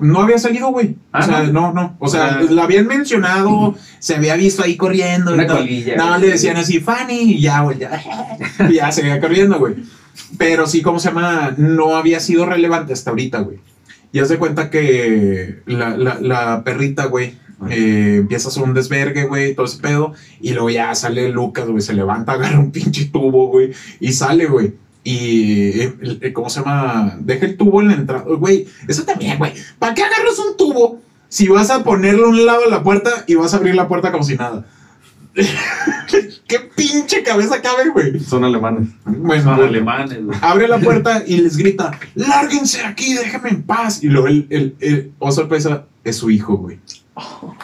No 0.00 0.20
había 0.20 0.38
salido, 0.38 0.68
güey. 0.68 0.96
Ah, 1.12 1.20
o 1.20 1.22
sea, 1.22 1.42
¿no? 1.44 1.52
no, 1.52 1.72
no. 1.72 1.96
O 1.98 2.08
sea, 2.08 2.38
O 2.40 2.46
sea- 2.46 2.50
la 2.50 2.64
habían 2.64 2.86
mencionado, 2.86 3.74
se 3.98 4.16
había 4.16 4.36
visto 4.36 4.62
ahí 4.62 4.76
corriendo. 4.76 5.32
Una 5.32 5.46
colilla, 5.46 5.94
güey. 5.96 6.20
le 6.20 6.26
decían 6.28 6.56
así, 6.56 6.80
Fanny, 6.80 7.34
y 7.34 7.40
ya, 7.40 7.60
güey, 7.60 7.78
ya. 7.78 8.02
ya 8.72 8.92
seguía 8.92 9.20
corriendo, 9.20 9.58
güey. 9.58 9.76
Pero 10.38 10.66
sí, 10.66 10.82
¿cómo 10.82 10.98
se 10.98 11.08
llama? 11.08 11.54
No 11.56 11.96
había 11.96 12.20
sido 12.20 12.46
relevante 12.46 12.92
hasta 12.92 13.10
ahorita, 13.10 13.40
güey. 13.40 13.58
Ya 14.12 14.24
se 14.24 14.38
cuenta 14.38 14.70
que 14.70 15.60
la, 15.66 15.96
la, 15.96 16.20
la 16.20 16.64
perrita, 16.64 17.06
güey, 17.06 17.34
eh, 17.70 18.16
empieza 18.18 18.48
a 18.48 18.50
hacer 18.50 18.62
un 18.62 18.74
desvergue, 18.74 19.24
güey, 19.24 19.54
todo 19.54 19.66
ese 19.66 19.78
pedo. 19.78 20.14
Y 20.40 20.52
luego 20.52 20.70
ya 20.70 20.94
sale 20.94 21.30
Lucas, 21.30 21.66
güey, 21.66 21.82
se 21.82 21.94
levanta, 21.94 22.32
agarra 22.32 22.58
un 22.58 22.70
pinche 22.70 23.06
tubo, 23.06 23.48
güey, 23.48 23.72
y 24.00 24.12
sale, 24.12 24.46
güey. 24.46 24.74
Y, 25.04 25.80
eh, 25.80 25.94
eh, 26.20 26.32
¿cómo 26.32 26.48
se 26.48 26.60
llama? 26.60 27.16
Deja 27.20 27.46
el 27.46 27.56
tubo 27.56 27.80
en 27.80 27.88
la 27.88 27.94
entrada. 27.94 28.24
Güey, 28.24 28.68
eso 28.86 29.02
también, 29.04 29.38
güey. 29.38 29.52
¿Para 29.78 29.94
qué 29.94 30.02
agarras 30.02 30.38
un 30.38 30.56
tubo 30.56 31.00
si 31.28 31.48
vas 31.48 31.70
a 31.70 31.82
ponerlo 31.82 32.26
a 32.26 32.30
un 32.30 32.46
lado 32.46 32.62
de 32.62 32.70
la 32.70 32.82
puerta 32.82 33.24
y 33.26 33.34
vas 33.34 33.52
a 33.54 33.56
abrir 33.56 33.74
la 33.74 33.88
puerta 33.88 34.12
como 34.12 34.22
si 34.22 34.36
nada? 34.36 34.64
¿Qué 36.46 36.58
pinche 36.76 37.22
cabeza 37.22 37.60
cabe, 37.62 37.88
güey? 37.90 38.20
Son 38.20 38.44
alemanes. 38.44 38.88
Bueno, 39.04 39.42
Son 39.44 39.60
alemanes, 39.64 40.24
güey. 40.24 40.38
abre 40.42 40.68
la 40.68 40.78
puerta 40.78 41.22
y 41.26 41.38
les 41.38 41.56
grita, 41.56 41.90
lárguense 42.14 42.82
aquí, 42.84 43.14
déjenme 43.14 43.50
en 43.50 43.62
paz. 43.62 44.02
Y 44.02 44.08
luego 44.08 44.28
el, 44.28 44.46
el, 44.50 44.76
el- 44.80 45.12
oh 45.18 45.32
sorpresa, 45.32 45.86
es 46.04 46.16
su 46.16 46.30
hijo, 46.30 46.56
güey. 46.56 46.78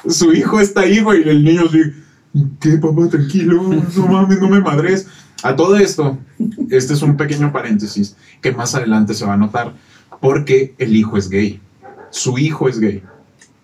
Su 0.09 0.33
hijo 0.33 0.61
está 0.61 0.83
ahí, 0.83 1.01
güey, 1.01 1.27
y 1.27 1.29
el 1.29 1.45
niño 1.45 1.65
así, 1.69 1.81
¿qué, 2.61 2.79
papá? 2.79 3.09
Tranquilo, 3.09 3.63
no 3.97 4.07
mames, 4.07 4.41
no 4.41 4.49
me 4.49 4.61
madres. 4.61 5.07
A 5.43 5.55
todo 5.55 5.77
esto, 5.77 6.19
este 6.71 6.95
es 6.95 7.03
un 7.03 7.17
pequeño 7.17 7.53
paréntesis 7.53 8.17
que 8.41 8.53
más 8.53 8.75
adelante 8.75 9.15
se 9.15 9.25
va 9.25 9.35
a 9.35 9.37
notar, 9.37 9.73
porque 10.21 10.75
el 10.79 10.97
hijo 10.97 11.17
es 11.17 11.29
gay. 11.29 11.61
Su 12.11 12.39
hijo 12.39 12.69
es 12.69 12.81
gay. 12.81 13.03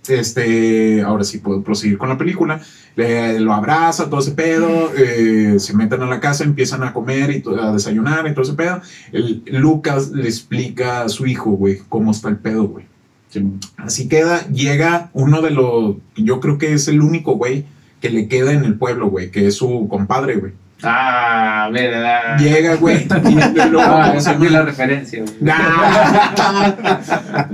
Este, 0.09 1.03
ahora 1.03 1.25
sí 1.25 1.39
puedo 1.39 1.63
proseguir 1.63 1.97
con 1.99 2.09
la 2.09 2.19
película. 2.19 2.61
Le- 2.97 3.41
lo 3.41 3.53
abraza, 3.53 4.09
todo 4.11 4.21
ese 4.21 4.33
pedo. 4.33 4.93
eh, 4.97 5.57
se 5.59 5.75
meten 5.75 6.03
a 6.03 6.07
la 6.07 6.21
casa, 6.21 6.45
empiezan 6.45 6.83
a 6.83 6.93
comer 6.93 7.31
y 7.31 7.43
a 7.61 7.73
desayunar 7.73 8.27
y 8.27 8.33
todo 8.33 8.43
ese 8.43 8.55
pedo. 8.55 8.81
El, 9.13 9.43
Lucas 9.47 10.11
le 10.11 10.29
explica 10.29 11.03
a 11.03 11.09
su 11.09 11.27
hijo, 11.27 11.51
güey, 11.53 11.81
cómo 11.89 12.11
está 12.11 12.29
el 12.29 12.37
pedo, 12.37 12.65
güey. 12.69 12.87
Así 13.79 14.07
queda, 14.09 14.47
llega 14.49 15.11
uno 15.13 15.43
de 15.43 15.51
los, 15.51 15.97
yo 16.17 16.39
creo 16.39 16.57
que 16.57 16.73
es 16.73 16.87
el 16.87 17.01
único, 17.01 17.33
güey, 17.33 17.65
que 18.01 18.09
le 18.11 18.29
queda 18.29 18.53
en 18.53 18.65
el 18.65 18.75
pueblo, 18.79 19.09
güey, 19.09 19.31
que 19.33 19.49
es 19.49 19.57
su 19.57 19.89
compadre, 19.89 20.37
güey. 20.37 20.53
Ah, 20.87 21.69
verdad. 21.73 22.37
Llega, 22.39 22.75
güey, 22.77 23.07
Ah, 23.11 23.21
¿cómo 24.09 24.21
se 24.21 24.31
entendí 24.31 24.47
llama? 24.47 24.51
la 24.51 24.63
referencia, 24.63 25.23
güey. 25.23 25.35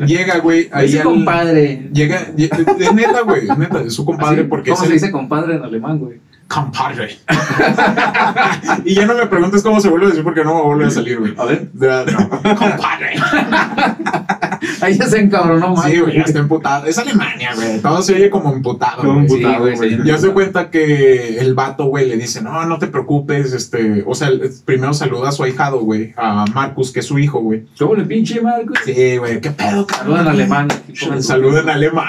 Llega, 0.06 0.38
güey, 0.38 0.68
ahí 0.72 0.96
al- 0.96 1.04
compadre. 1.04 1.88
Llega, 1.92 2.20
lle- 2.36 2.76
es 2.80 2.92
neta, 2.94 3.20
güey, 3.22 3.48
es 3.48 3.58
neta, 3.58 3.80
es 3.82 3.94
su 3.94 4.04
compadre 4.04 4.40
Así, 4.40 4.48
porque 4.48 4.70
¿Cómo 4.70 4.82
es 4.82 4.88
se 4.88 4.94
el 4.94 5.00
dice 5.00 5.10
compadre 5.12 5.56
en 5.56 5.62
alemán, 5.64 5.98
güey? 5.98 6.20
Compadre. 6.50 7.16
y 8.84 8.94
ya 8.94 9.06
no 9.06 9.14
me 9.14 9.26
preguntes 9.26 9.62
cómo 9.62 9.80
se 9.80 9.88
vuelve 9.88 10.06
a 10.06 10.08
decir 10.08 10.24
porque 10.24 10.42
no 10.42 10.56
me 10.56 10.62
vuelve 10.62 10.86
a 10.86 10.90
salir, 10.90 11.20
güey. 11.20 11.34
A 11.38 11.44
ver. 11.44 11.70
No, 11.72 12.28
compadre. 12.56 13.14
Ahí 14.80 14.98
ya 14.98 15.06
se 15.06 15.20
encabronó 15.20 15.74
más. 15.74 15.86
Sí, 15.86 15.98
güey, 16.00 16.16
ya 16.16 16.22
está 16.22 16.38
emputado. 16.38 16.86
Es 16.86 16.98
Alemania, 16.98 17.52
güey. 17.54 17.80
Todo 17.80 18.02
se 18.02 18.14
oye 18.14 18.30
como 18.30 18.52
emputado. 18.52 19.02
Como. 19.02 19.26
Sí, 19.28 19.34
emputado, 19.34 19.60
güey, 19.60 19.76
sí. 19.76 19.98
Ya 20.04 20.18
se 20.18 20.30
cuenta 20.30 20.70
que 20.70 21.38
el 21.38 21.54
vato, 21.54 21.84
güey, 21.84 22.08
le 22.08 22.16
dice, 22.16 22.42
no, 22.42 22.64
no 22.66 22.78
te 22.78 22.88
preocupes, 22.88 23.52
este, 23.52 24.02
o 24.06 24.14
sea, 24.14 24.30
primero 24.64 24.92
saluda 24.92 25.28
a 25.28 25.32
su 25.32 25.44
ahijado, 25.44 25.80
güey, 25.80 26.14
a 26.16 26.44
Marcus, 26.52 26.92
que 26.92 27.00
es 27.00 27.06
su 27.06 27.18
hijo, 27.18 27.40
güey. 27.40 27.64
¿Cómo 27.78 27.94
le 27.94 28.04
pinche 28.04 28.40
Marcos? 28.40 28.78
Sí, 28.84 29.16
güey, 29.18 29.40
qué 29.40 29.50
pedo, 29.50 29.86
Saluda 29.88 30.22
en 30.22 30.28
alemán. 30.28 30.68
Saluda 31.20 31.60
en 31.60 31.68
alemán. 31.68 32.08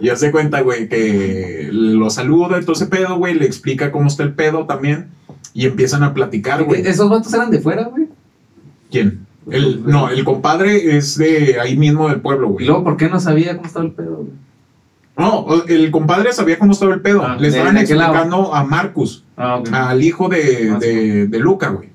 ya 0.00 0.16
se 0.16 0.30
cuenta, 0.30 0.60
güey, 0.60 0.88
que 0.88 1.68
lo 1.72 2.10
saluda, 2.10 2.58
entonces 2.58 2.88
pedo, 2.88 2.99
güey, 3.06 3.34
le 3.34 3.46
explica 3.46 3.90
cómo 3.92 4.08
está 4.08 4.22
el 4.22 4.32
pedo 4.34 4.66
también. 4.66 5.08
Y 5.52 5.66
empiezan 5.66 6.02
a 6.04 6.14
platicar, 6.14 6.62
güey. 6.64 6.86
Esos 6.86 7.10
vatos 7.10 7.32
eran 7.34 7.50
de 7.50 7.60
fuera, 7.60 7.84
güey. 7.84 8.08
¿Quién? 8.90 9.26
El, 9.50 9.84
no, 9.86 10.08
el 10.10 10.24
compadre 10.24 10.96
es 10.96 11.16
de 11.18 11.58
ahí 11.60 11.76
mismo 11.76 12.08
del 12.08 12.20
pueblo, 12.20 12.48
Y 12.48 12.52
güey. 12.52 12.66
luego, 12.66 12.84
¿por 12.84 12.96
qué 12.96 13.08
no 13.08 13.18
sabía 13.18 13.56
cómo 13.56 13.66
estaba 13.66 13.84
el 13.84 13.92
pedo, 13.92 14.16
güey? 14.16 14.30
No, 15.16 15.46
el 15.66 15.90
compadre 15.90 16.32
sabía 16.32 16.58
cómo 16.58 16.72
estaba 16.72 16.94
el 16.94 17.00
pedo. 17.00 17.22
Ah, 17.24 17.36
Le 17.36 17.50
¿de- 17.50 17.58
estaban 17.58 17.74
de 17.74 17.94
lado? 17.94 18.12
explicando 18.14 18.54
a 18.54 18.64
Marcus, 18.64 19.24
Ah, 19.36 19.62
al 19.72 20.02
hijo 20.02 20.28
de, 20.28 20.76
de, 20.78 21.26
de 21.26 21.38
Luca, 21.38 21.68
güey. 21.70 21.88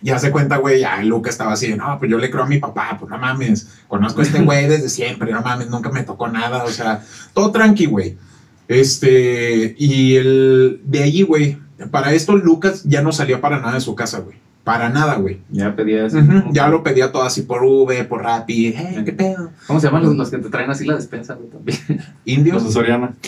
Ya 0.00 0.18
se 0.18 0.30
cuenta, 0.30 0.56
güey, 0.58 0.80
ya 0.80 1.02
Luca 1.02 1.30
estaba 1.30 1.52
así, 1.52 1.68
de, 1.68 1.76
no, 1.76 1.98
pues 1.98 2.10
yo 2.10 2.18
le 2.18 2.30
creo 2.30 2.44
a 2.44 2.46
mi 2.46 2.58
papá, 2.58 2.96
pues 2.98 3.10
no 3.10 3.18
mames, 3.18 3.68
conozco 3.88 4.20
a 4.20 4.24
este 4.24 4.40
güey 4.42 4.66
desde 4.68 4.88
siempre, 4.88 5.32
no 5.32 5.40
mames, 5.42 5.70
nunca 5.70 5.90
me 5.90 6.02
tocó 6.02 6.28
nada, 6.28 6.64
o 6.64 6.68
sea, 6.68 7.02
todo 7.32 7.50
tranqui, 7.52 7.86
güey. 7.86 8.16
Este, 8.68 9.74
y 9.78 10.16
el, 10.16 10.80
de 10.84 11.02
allí, 11.02 11.22
güey, 11.22 11.58
para 11.90 12.12
esto 12.12 12.36
Lucas 12.36 12.82
ya 12.84 13.02
no 13.02 13.12
salía 13.12 13.40
para 13.40 13.60
nada 13.60 13.74
de 13.74 13.80
su 13.80 13.94
casa, 13.94 14.20
güey. 14.20 14.36
Para 14.64 14.88
nada, 14.88 15.16
güey. 15.16 15.40
Ya 15.50 15.76
pedía 15.76 16.06
eso. 16.06 16.18
Ya 16.50 16.68
lo 16.68 16.82
pedía 16.82 17.12
todo 17.12 17.22
así 17.24 17.42
por 17.42 17.62
V, 17.62 18.04
por 18.04 18.22
Rappi, 18.22 18.72
hey, 18.74 19.02
¿qué 19.04 19.12
pedo? 19.12 19.50
¿Cómo 19.66 19.78
se 19.78 19.88
llaman 19.88 20.04
los, 20.04 20.16
los 20.16 20.30
que 20.30 20.38
te 20.38 20.48
traen 20.48 20.70
así 20.70 20.86
la 20.86 20.94
despensa, 20.94 21.34
güey? 21.34 21.50
También. 21.50 21.78
¿Indios? 22.24 22.54
Los 22.54 22.66
de 22.68 22.72
Soriana. 22.72 23.14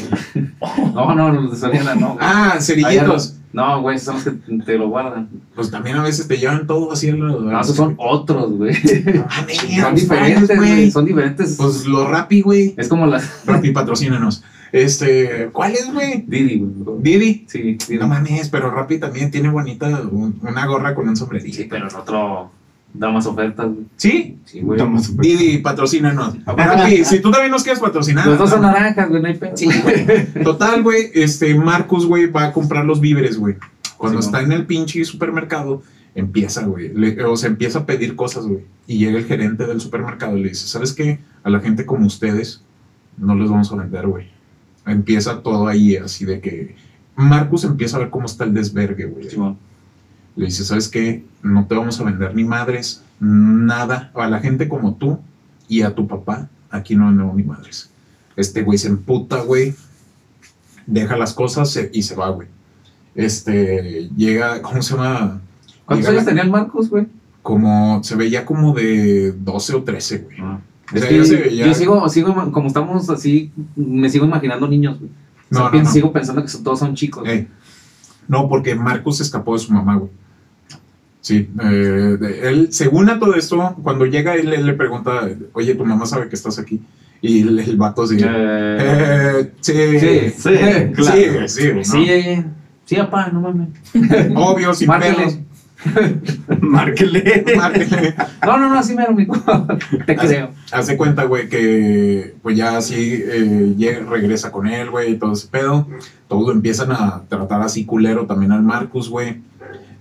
No, 0.95 1.15
no, 1.15 1.31
los 1.31 1.51
de 1.51 1.59
Soriana, 1.59 1.95
no. 1.95 2.15
güey. 2.15 2.19
Ah, 2.23 2.57
cerillitos. 2.59 3.37
No, 3.53 3.83
güey, 3.83 3.99
son 3.99 4.15
los 4.15 4.25
que 4.25 4.31
te 4.65 4.79
lo 4.79 4.89
guardan. 4.89 5.29
Pues 5.55 5.71
también 5.71 5.97
a 5.97 6.03
veces 6.03 6.27
te 6.27 6.39
llevan 6.39 6.67
todo 6.67 6.93
así 6.93 7.09
en 7.09 7.21
los. 7.21 7.43
No, 7.43 7.61
esos 7.61 7.77
son 7.77 7.95
otros, 7.99 8.53
güey. 8.53 8.75
Mames, 9.29 9.59
Son 9.81 9.95
diferentes, 9.95 10.57
güey. 10.57 10.91
Son 10.91 11.05
diferentes. 11.05 11.55
Pues 11.57 11.87
los 11.87 12.09
Rappi, 12.09 12.41
güey. 12.41 12.75
Es 12.77 12.89
como 12.89 13.07
las. 13.07 13.47
Rappi, 13.47 13.73
patrocínanos. 13.73 14.43
Este, 14.85 15.49
¿cuál 15.53 15.73
es, 15.75 15.93
güey? 15.93 16.25
Didi, 16.27 16.59
güey. 16.59 16.99
Didi. 17.03 17.45
Sí, 17.49 17.79
Didi. 17.89 17.99
No 17.99 18.09
mames, 18.09 18.49
pero 18.49 18.71
Rappi 18.71 18.99
también 18.99 19.31
tiene 19.31 19.49
bonita 19.49 19.87
un- 20.11 20.39
una 20.43 20.67
gorra 20.67 20.95
con 20.95 21.09
un 21.09 21.17
Sí, 21.17 21.21
sombrerito. 21.21 21.63
pero 21.71 21.89
en 21.89 21.97
otro 21.97 22.51
da 22.95 23.11
más 23.11 23.27
ofertas, 23.27 23.67
güey. 23.67 23.85
¿Sí? 23.97 24.39
Sí, 24.45 24.61
güey. 24.61 24.81
Didi, 25.19 25.59
patrocínanos. 25.59 26.37
Rappi, 26.47 27.05
si 27.05 27.21
tú 27.21 27.31
también 27.31 27.51
nos 27.53 27.63
quieres 27.63 27.81
patrocinar. 27.81 28.27
Los 28.27 28.39
dos 28.39 28.51
son 28.51 28.63
naranjas, 28.63 29.09
güey, 29.09 29.21
no 29.23 29.29
hay 29.29 29.35
pedo. 29.35 29.57
Sí, 29.57 29.69
güey. 29.83 30.45
Total, 30.45 30.83
güey, 30.83 31.11
este, 31.15 31.55
Marcus, 31.55 32.07
güey, 32.07 32.27
va 32.27 32.45
a 32.47 32.53
comprar 32.53 32.85
los 32.85 33.01
víveres, 33.01 33.39
güey. 33.39 33.57
Cuando 33.97 34.21
Sí, 34.23 34.27
está 34.29 34.41
¿no? 34.41 34.47
en 34.47 34.53
el 34.53 34.67
pinche 34.67 35.05
supermercado, 35.05 35.83
empieza, 36.15 36.65
güey. 36.65 36.91
le- 36.95 37.23
O 37.25 37.37
sea, 37.37 37.49
empieza 37.51 37.81
a 37.81 37.87
pedir 37.87 38.17
cosas, 38.17 38.47
güey. 38.47 38.61
Y 38.87 38.99
llega 38.99 39.19
el 39.19 39.25
gerente 39.27 39.67
del 39.67 39.81
supermercado 39.81 40.37
y 40.37 40.43
le 40.43 40.49
dice, 40.51 40.67
¿sabes 40.67 40.93
qué? 40.93 41.19
A 41.45 41.51
la 41.51 41.61
gente 41.61 41.85
como 41.87 42.07
ustedes 42.07 42.63
no 43.19 43.35
les 43.35 43.51
vamos 43.51 43.71
a 43.73 43.77
vender, 43.77 44.07
güey. 44.07 44.29
Empieza 44.87 45.43
todo 45.43 45.67
ahí 45.69 45.97
así 45.97 46.25
de 46.25 46.41
que... 46.41 46.77
Marcus 47.17 47.65
empieza 47.65 47.97
a 47.97 48.01
ver 48.01 48.11
cómo 48.11 48.27
está 48.27 48.45
el 48.45 48.53
desvergue, 48.55 49.07
güey. 49.07 49.29
Le 50.37 50.45
dice, 50.47 50.65
¿sabes 50.65 50.89
qué? 50.89 51.25
No 51.43 51.67
te 51.67 51.75
vamos 51.75 51.99
a 51.99 52.05
vender 52.05 52.35
ni 52.35 52.45
madres, 52.45 53.03
nada. 53.19 54.11
A 54.15 54.29
la 54.29 54.39
gente 54.41 54.69
como 54.69 54.95
tú 54.97 55.19
y 55.67 55.81
a 55.83 55.95
tu 55.95 56.07
papá, 56.07 56.49
aquí 56.71 56.95
no 56.95 57.07
vendemos 57.07 57.35
ni 57.35 57.43
madres. 57.43 57.89
Este 58.37 58.63
güey 58.63 58.77
se 58.77 58.89
emputa, 58.89 59.41
güey. 59.41 59.75
Deja 60.87 61.17
las 61.17 61.33
cosas 61.33 61.79
y 61.91 62.03
se 62.03 62.15
va, 62.15 62.29
güey. 62.29 62.49
Este, 63.15 64.11
llega, 64.15 64.61
¿cómo 64.61 64.83
se 64.83 64.95
llama? 64.95 65.41
¿Cuántos 65.87 66.07
Llega 66.07 66.11
años 66.11 66.25
la- 66.25 66.29
tenía 66.29 66.43
el 66.43 66.51
Marcos, 66.51 66.91
güey? 66.91 67.07
Como, 67.43 68.03
se 68.05 68.15
veía 68.15 68.45
como 68.45 68.75
de 68.75 69.33
12 69.33 69.75
o 69.75 69.83
13, 69.85 70.19
güey. 70.19 70.37
Es 70.93 71.03
O 71.03 71.07
sea, 71.07 71.09
que 71.09 71.25
se 71.25 71.37
veía- 71.37 71.67
yo 71.67 71.75
sigo, 71.75 72.09
sigo, 72.09 72.53
como 72.53 72.69
estamos 72.69 73.09
así, 73.11 73.51
me 73.75 74.09
sigo 74.09 74.25
imaginando 74.25 74.69
niños, 74.69 74.99
güey. 74.99 75.11
O 75.51 75.55
sea, 75.55 75.59
No, 75.61 75.65
no, 75.67 75.71
pienso- 75.73 75.89
no. 75.91 75.95
Sigo 75.95 76.13
pensando 76.13 76.43
que 76.43 76.49
son- 76.49 76.63
todos 76.65 76.79
son 76.79 76.95
chicos. 76.95 77.25
Eh, 77.29 77.49
no, 78.29 78.49
porque 78.49 78.75
Marcus 78.75 79.21
escapó 79.21 79.55
de 79.55 79.61
su 79.61 79.73
mamá, 79.73 79.97
güey. 79.97 80.11
Sí, 81.21 81.49
eh, 81.61 82.17
de- 82.21 82.49
él, 82.49 82.69
según 82.71 83.11
a 83.11 83.19
todo 83.19 83.35
esto, 83.35 83.75
cuando 83.83 84.07
llega 84.07 84.35
él, 84.37 84.53
él 84.53 84.65
le 84.65 84.75
pregunta, 84.75 85.29
oye, 85.55 85.75
tu 85.75 85.85
mamá 85.85 86.07
sabe 86.07 86.29
que 86.29 86.37
estás 86.37 86.59
aquí. 86.59 86.81
Y 87.21 87.41
el, 87.43 87.59
el 87.59 87.77
vato 87.77 88.03
así, 88.03 88.17
Eh, 88.21 88.77
eh, 88.79 89.53
sí, 89.61 89.73
sí, 89.73 89.99
Sí, 89.99 90.33
sí, 90.37 90.93
claro. 90.95 91.49
sí, 91.49 91.63
¿no? 91.75 91.85
sí, 91.85 92.05
eh, 92.09 92.45
sí, 92.85 92.97
papá, 92.97 93.31
no 93.33 93.41
mames. 93.41 93.69
obvio, 94.37 94.73
sin 94.75 94.87
Márquele. 94.87 95.45
Márquele. 96.61 97.45
Márquele. 97.57 98.15
No, 98.45 98.57
no, 98.59 98.69
no, 98.69 98.79
así 98.79 98.95
mero, 98.95 99.13
mijo. 99.15 99.35
Te 100.07 100.17
creo. 100.17 100.51
Hace 100.73 100.97
cuenta, 100.97 101.25
güey, 101.25 101.49
que 101.49 102.35
pues 102.43 102.57
ya 102.57 102.77
así 102.77 102.95
eh, 103.25 103.75
llega, 103.77 104.09
regresa 104.09 104.51
con 104.53 104.67
él, 104.67 104.91
güey, 104.91 105.13
y 105.13 105.17
todo 105.19 105.33
ese 105.33 105.49
pedo. 105.49 105.87
Todos 106.29 106.47
lo 106.47 106.53
empiezan 106.53 106.93
a 106.93 107.23
tratar 107.29 107.63
así 107.63 107.85
culero 107.85 108.27
también 108.27 108.53
al 108.53 108.63
Marcus, 108.63 109.09
güey. 109.09 109.41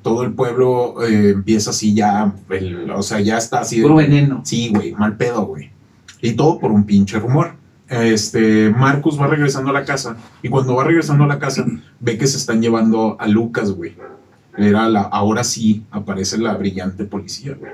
Todo 0.01 0.23
el 0.23 0.33
pueblo 0.33 1.03
eh, 1.03 1.31
empieza 1.31 1.71
así 1.71 1.93
ya, 1.95 2.31
el- 2.49 2.91
o 2.91 3.01
sea, 3.01 3.19
ya 3.21 3.37
está 3.37 3.59
así. 3.61 3.81
Puro 3.81 3.95
veneno. 3.95 4.41
Sí, 4.43 4.69
güey, 4.73 4.93
mal 4.93 5.17
pedo, 5.17 5.45
güey. 5.45 5.71
Y 6.21 6.33
todo 6.33 6.59
por 6.59 6.71
un 6.71 6.83
pinche 6.85 7.19
rumor. 7.19 7.53
Este, 7.87 8.71
Marcus 8.71 9.19
va 9.19 9.27
regresando 9.27 9.69
a 9.69 9.73
la 9.73 9.85
casa 9.85 10.17
y 10.41 10.49
cuando 10.49 10.75
va 10.75 10.83
regresando 10.83 11.23
a 11.23 11.27
la 11.27 11.37
casa 11.37 11.63
ve 11.99 12.17
que 12.17 12.25
se 12.25 12.37
están 12.37 12.59
llevando 12.61 13.15
a 13.19 13.27
Lucas, 13.27 13.71
güey. 13.71 13.95
Era 14.57 14.87
la, 14.89 15.01
ahora 15.01 15.43
sí 15.43 15.85
aparece 15.91 16.37
la 16.37 16.55
brillante 16.55 17.05
policía, 17.05 17.55
güey. 17.59 17.71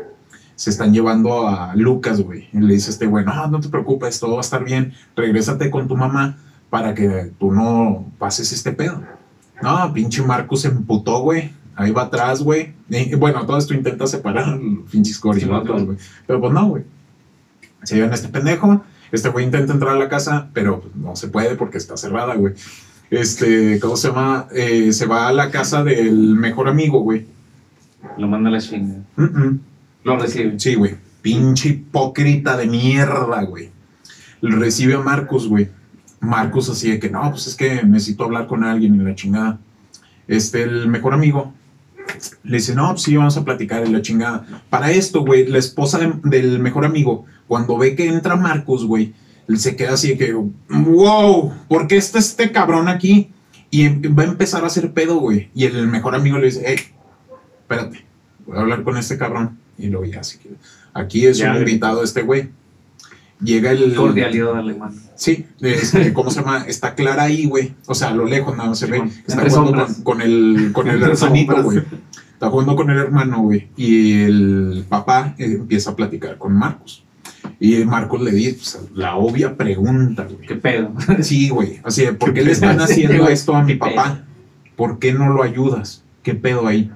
Se 0.56 0.70
están 0.70 0.94
llevando 0.94 1.48
a 1.48 1.76
Lucas, 1.76 2.22
güey. 2.22 2.50
Y 2.54 2.60
le 2.60 2.74
dice 2.74 2.92
este 2.92 3.08
güey, 3.08 3.26
no, 3.26 3.48
no 3.48 3.60
te 3.60 3.70
preocupes, 3.70 4.20
todo 4.20 4.34
va 4.34 4.38
a 4.38 4.42
estar 4.42 4.64
bien. 4.64 4.94
Regrésate 5.16 5.72
con 5.72 5.88
tu 5.88 5.96
mamá 5.96 6.38
para 6.70 6.94
que 6.94 7.32
tú 7.40 7.52
no 7.52 8.12
pases 8.18 8.52
este 8.52 8.72
pedo. 8.72 9.02
No, 9.62 9.94
pinche 9.94 10.24
Marcus 10.24 10.62
se 10.62 10.70
emputó, 10.70 11.22
güey. 11.22 11.52
Ahí 11.76 11.92
va 11.92 12.04
atrás, 12.04 12.42
güey. 12.42 12.74
Bueno, 13.18 13.46
todo 13.46 13.58
esto 13.58 13.74
intenta 13.74 14.06
separar 14.06 14.50
a 14.50 14.60
pinches 14.92 15.16
Sí, 15.16 15.46
güey. 15.46 15.98
Pero 16.28 16.42
pues 16.42 16.54
no, 16.54 16.68
güey. 16.68 16.84
Se 17.84 17.96
llevan 17.96 18.12
a 18.12 18.16
este 18.16 18.30
pendejo. 18.30 18.84
Este 19.12 19.30
güey 19.30 19.46
intenta 19.46 19.74
entrar 19.74 19.96
a 19.96 20.00
la 20.00 20.10
casa, 20.10 20.50
pero 20.54 20.82
pues, 20.82 20.96
no 20.96 21.16
se 21.16 21.28
puede 21.28 21.56
porque 21.56 21.78
está 21.78 21.98
cerrada, 21.98 22.36
güey. 22.36 22.54
Este, 23.12 23.80
¿cómo 23.80 23.98
se 23.98 24.08
llama? 24.08 24.48
Eh, 24.54 24.92
se 24.94 25.06
va 25.06 25.28
a 25.28 25.34
la 25.34 25.52
casa 25.52 25.84
del 25.84 26.34
mejor 26.36 26.68
amigo, 26.70 27.02
güey. 27.02 27.28
Lo 28.18 28.28
manda 28.28 28.50
a 28.50 28.54
la 28.54 28.60
chinga. 28.60 28.96
Mm, 29.18 29.24
mm. 29.24 29.60
Lo 30.06 30.18
recibe. 30.18 30.58
Sí, 30.60 30.76
güey. 30.76 30.96
Pinche 31.22 31.70
hipócrita 31.70 32.58
de 32.58 32.66
mierda, 32.68 33.44
güey. 33.44 33.70
Recibe 34.42 34.96
a 34.96 35.00
Marcus, 35.00 35.48
güey. 35.48 35.70
Marcus 36.22 36.70
así 36.70 36.90
de 36.90 37.00
que, 37.00 37.10
no, 37.10 37.30
pues 37.32 37.48
es 37.48 37.56
que 37.56 37.84
necesito 37.84 38.24
hablar 38.24 38.48
con 38.48 38.64
alguien 38.64 38.96
y 38.96 39.00
la 39.04 39.14
chingada. 39.14 39.60
Este, 40.28 40.64
el 40.64 40.88
mejor 40.88 41.14
amigo. 41.14 41.54
Le 42.44 42.58
dice, 42.58 42.74
no, 42.74 42.90
pues 42.92 43.04
sí, 43.04 43.16
vamos 43.16 43.38
a 43.38 43.46
platicar 43.46 43.86
y 43.86 43.92
la 43.92 44.02
chingada. 44.02 44.46
Para 44.70 44.90
esto, 44.92 45.22
güey, 45.24 45.46
la 45.48 45.58
esposa 45.60 46.00
de- 46.00 46.14
del 46.24 46.60
mejor 46.60 46.86
amigo, 46.86 47.26
cuando 47.48 47.78
ve 47.78 47.96
que 47.96 48.08
entra 48.08 48.36
Marcus, 48.36 48.86
güey, 48.86 49.14
él 49.48 49.60
se 49.60 49.76
queda 49.76 49.94
así 49.94 50.10
de 50.10 50.18
que, 50.18 50.34
wow, 50.70 51.54
¿por 51.68 51.88
qué 51.88 51.98
está 51.98 52.20
este 52.20 52.52
cabrón 52.52 52.88
aquí? 52.88 53.30
Y 53.70 53.84
em- 53.84 54.02
va 54.18 54.24
a 54.24 54.28
empezar 54.28 54.64
a 54.64 54.68
hacer 54.68 54.92
pedo, 54.92 55.18
güey. 55.18 55.50
Y 55.56 55.66
el 55.66 55.88
mejor 55.88 56.16
amigo 56.16 56.38
le 56.38 56.48
dice, 56.48 56.64
hey, 56.66 56.78
espérate, 57.62 58.06
voy 58.46 58.58
a 58.58 58.62
hablar 58.62 58.84
con 58.84 58.98
este 58.98 59.18
cabrón. 59.18 59.58
Y 59.78 59.88
luego 59.88 60.06
ya, 60.06 60.20
así 60.20 60.38
que 60.38 60.50
aquí 60.94 61.26
es 61.26 61.38
Ya, 61.38 61.52
un 61.52 61.58
invitado 61.58 62.04
este 62.04 62.22
güey. 62.22 62.50
Llega 63.44 63.72
el... 63.72 63.96
Cordialidad 63.96 64.56
alemán. 64.56 64.94
Sí, 65.16 65.48
este, 65.62 66.14
¿cómo 66.14 66.30
se 66.30 66.42
llama? 66.42 66.66
Está 66.68 66.94
Clara 66.94 67.24
ahí, 67.24 67.46
güey. 67.48 67.74
O 67.88 67.96
sea, 67.96 68.10
a 68.10 68.14
lo 68.14 68.26
lejos 68.26 68.56
nada 68.56 68.70
más 68.70 68.80
se 68.80 68.86
ve. 68.86 69.02
Está 69.26 69.50
jugando 69.50 69.86
con, 69.86 70.04
con 70.04 70.22
el, 70.22 70.72
con 70.74 70.88
el 70.88 71.02
hermanito, 71.04 71.64
güey. 71.64 71.82
Está 72.34 72.50
jugando 72.50 72.76
con 72.76 72.90
el 72.90 72.98
hermano, 72.98 73.42
güey. 73.42 73.70
Y 73.78 74.22
el 74.22 74.86
papá 74.88 75.34
eh, 75.38 75.46
empieza 75.46 75.92
a 75.92 75.96
platicar 75.96 76.38
con 76.38 76.54
Marcos. 76.54 77.04
Y 77.64 77.86
Marcos 77.86 78.20
le 78.24 78.32
dice 78.32 78.80
pues, 78.80 78.80
la 78.96 79.18
obvia 79.18 79.56
pregunta, 79.56 80.28
¿Qué 80.28 80.56
güey. 80.56 80.60
pedo? 80.60 80.94
Sí, 81.22 81.50
güey. 81.50 81.80
Así, 81.84 82.04
de, 82.04 82.14
¿por 82.14 82.34
qué 82.34 82.42
le 82.42 82.54
están 82.54 82.80
haciendo 82.82 83.30
esto 83.30 83.56
a 83.56 83.62
mi 83.62 83.74
¿Qué 83.74 83.78
papá? 83.78 84.24
¿Por 84.76 84.98
qué 84.98 85.14
no 85.14 85.32
lo 85.32 85.44
ayudas? 85.44 86.04
¿Qué 86.24 86.34
pedo 86.34 86.66
ahí? 86.66 86.90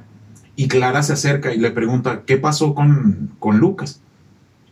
Y 0.55 0.67
Clara 0.67 1.03
se 1.03 1.13
acerca 1.13 1.53
y 1.53 1.59
le 1.59 1.69
pregunta, 1.69 2.23
¿qué 2.25 2.37
pasó 2.37 2.73
con, 2.73 3.29
con 3.37 3.59
Lucas? 3.59 4.01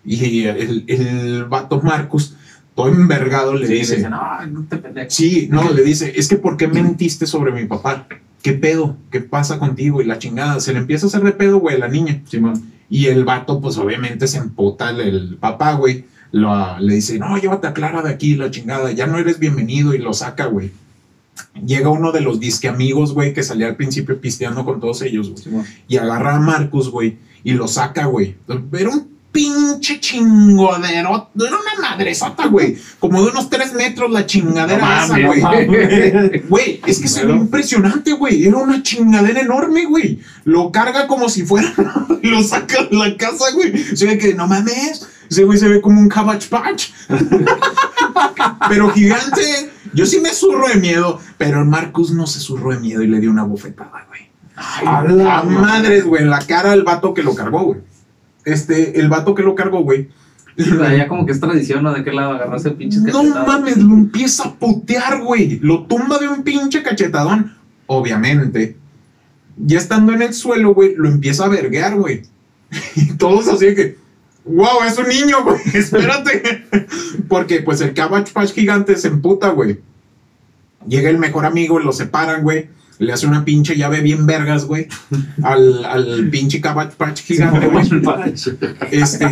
Y 0.03 0.45
el, 0.45 0.83
el 0.87 1.45
vato 1.45 1.79
Marcos, 1.79 2.37
todo 2.73 2.87
envergado, 2.87 3.53
le 3.53 3.67
Sí, 3.67 3.73
dice, 3.75 3.97
dice, 3.97 4.09
no, 4.09 4.45
no 4.47 4.63
te 4.63 4.77
pendejes. 4.77 5.13
Sí, 5.13 5.47
no, 5.51 5.71
le 5.71 5.83
dice, 5.83 6.11
es 6.15 6.27
que 6.27 6.37
¿por 6.37 6.57
qué 6.57 6.67
mentiste 6.67 7.27
sobre 7.27 7.51
mi 7.51 7.65
papá? 7.65 8.07
¿Qué 8.41 8.53
pedo? 8.53 8.97
¿Qué 9.11 9.21
pasa 9.21 9.59
contigo? 9.59 10.01
Y 10.01 10.05
la 10.05 10.17
chingada, 10.17 10.59
se 10.59 10.73
le 10.73 10.79
empieza 10.79 11.05
a 11.05 11.09
hacer 11.09 11.21
de 11.21 11.33
pedo, 11.33 11.59
güey, 11.59 11.75
a 11.75 11.79
la 11.79 11.87
niña. 11.87 12.23
Simón. 12.27 12.73
Y 12.89 13.07
el 13.07 13.25
vato, 13.25 13.59
pues 13.61 13.77
obviamente 13.77 14.27
se 14.27 14.37
emputa 14.37 14.89
el, 14.91 14.99
el 15.01 15.35
papá, 15.37 15.73
güey. 15.73 16.05
Lo- 16.31 16.79
le 16.79 16.95
dice, 16.95 17.19
no, 17.19 17.37
llévate 17.37 17.67
a 17.67 17.73
Clara 17.73 18.01
de 18.01 18.09
aquí, 18.09 18.35
la 18.35 18.49
chingada, 18.51 18.91
ya 18.91 19.05
no 19.07 19.17
eres 19.17 19.39
bienvenido 19.39 19.93
y 19.93 19.99
lo 19.99 20.13
saca, 20.13 20.45
güey. 20.45 20.71
Llega 21.65 21.89
uno 21.89 22.11
de 22.11 22.21
los 22.21 22.39
disque 22.39 22.67
amigos, 22.67 23.13
güey, 23.13 23.33
que 23.33 23.43
salía 23.43 23.67
al 23.67 23.75
principio 23.75 24.19
pisteando 24.19 24.65
con 24.65 24.79
todos 24.79 25.01
ellos, 25.03 25.29
güey. 25.31 25.65
Y 25.87 25.97
agarra 25.97 26.35
a 26.35 26.39
Marcus, 26.39 26.89
güey, 26.89 27.17
y 27.43 27.53
lo 27.53 27.67
saca, 27.67 28.05
güey. 28.05 28.35
Era 28.73 28.89
un 28.89 29.12
pinche 29.33 29.99
chingodero. 29.99 31.31
Era 31.35 31.57
una 31.57 31.89
madresota, 31.89 32.47
güey. 32.47 32.77
Como 32.99 33.21
de 33.23 33.31
unos 33.31 33.49
tres 33.49 33.73
metros 33.73 34.11
la 34.11 34.25
chingadera 34.25 35.03
esa, 35.03 35.19
güey. 35.19 35.41
Güey, 36.47 36.81
es 36.85 36.99
que 36.99 37.07
se 37.09 37.25
ve 37.25 37.33
impresionante, 37.33 38.13
güey. 38.13 38.45
Era 38.45 38.57
una 38.57 38.81
chingadera 38.83 39.41
enorme, 39.41 39.85
güey. 39.85 40.19
Lo 40.45 40.71
carga 40.71 41.07
como 41.07 41.27
si 41.27 41.43
fuera. 41.43 41.73
lo 42.21 42.43
saca 42.43 42.83
de 42.83 42.95
la 42.95 43.17
casa, 43.17 43.45
güey. 43.55 43.77
Se 43.95 44.05
ve 44.05 44.17
que 44.17 44.35
no 44.35 44.47
mames. 44.47 45.09
Ese 45.29 45.43
güey 45.43 45.57
se 45.57 45.67
ve 45.67 45.81
como 45.81 45.99
un 45.99 46.07
cabbage 46.07 46.47
patch. 46.47 46.91
pero 48.69 48.91
gigante. 48.91 49.71
Yo 49.93 50.05
sí 50.05 50.19
me 50.19 50.29
zurro 50.29 50.67
de 50.67 50.75
miedo. 50.75 51.19
Pero 51.39 51.59
el 51.59 51.65
Marcus 51.65 52.11
no 52.11 52.27
se 52.27 52.39
zurró 52.39 52.71
de 52.71 52.79
miedo 52.79 53.01
y 53.01 53.07
le 53.07 53.19
dio 53.19 53.31
una 53.31 53.43
bofetada, 53.43 54.05
güey. 54.07 54.29
A 54.55 55.03
la 55.03 55.39
A 55.39 55.43
madres, 55.43 56.05
güey. 56.05 56.21
En 56.21 56.29
la 56.29 56.39
cara 56.39 56.69
del 56.69 56.83
vato 56.83 57.15
que 57.15 57.23
lo 57.23 57.33
cargó, 57.33 57.63
güey. 57.63 57.92
Este, 58.45 58.99
el 58.99 59.09
vato 59.09 59.35
que 59.35 59.43
lo 59.43 59.55
cargó, 59.55 59.79
güey. 59.83 60.09
Ya 60.55 61.07
como 61.07 61.25
que 61.25 61.31
es 61.31 61.39
tradición, 61.39 61.83
¿no? 61.83 61.93
De 61.93 62.03
qué 62.03 62.11
lado 62.11 62.33
agarrarse 62.33 62.71
pinches 62.71 63.01
No 63.01 63.11
cachetadas. 63.11 63.47
mames, 63.47 63.77
lo 63.77 63.93
empieza 63.95 64.43
a 64.49 64.53
putear, 64.53 65.21
güey. 65.21 65.59
Lo 65.59 65.83
tumba 65.85 66.19
de 66.19 66.27
un 66.27 66.43
pinche 66.43 66.83
cachetadón. 66.83 67.53
Obviamente. 67.87 68.77
Ya 69.57 69.77
estando 69.79 70.13
en 70.13 70.21
el 70.21 70.33
suelo, 70.33 70.73
güey, 70.73 70.95
lo 70.95 71.07
empieza 71.09 71.45
a 71.45 71.49
verguear, 71.49 71.95
güey. 71.95 72.23
Y 72.95 73.13
todos 73.17 73.47
así 73.47 73.67
de 73.67 73.75
que, 73.75 73.97
wow, 74.45 74.83
es 74.87 74.97
un 74.97 75.07
niño, 75.07 75.43
güey, 75.43 75.59
espérate. 75.73 76.65
Porque 77.27 77.61
pues 77.61 77.81
el 77.81 77.93
Cabbage 77.93 78.31
Patch 78.33 78.53
gigante 78.53 78.95
se 78.95 79.07
emputa, 79.07 79.49
güey. 79.49 79.79
Llega 80.87 81.09
el 81.09 81.17
mejor 81.17 81.45
amigo, 81.45 81.79
lo 81.79 81.93
separan, 81.93 82.43
güey. 82.43 82.69
Le 82.99 83.11
hace 83.11 83.25
una 83.27 83.43
pinche 83.43 83.75
llave 83.75 84.01
bien 84.01 84.25
vergas, 84.25 84.65
güey. 84.65 84.87
Al, 85.41 85.83
al 85.85 86.29
pinche 86.29 86.61
Cabbage 86.61 86.95
Patch 86.95 87.21
gigante, 87.23 87.67
güey. 87.67 87.89
Este, 88.91 89.25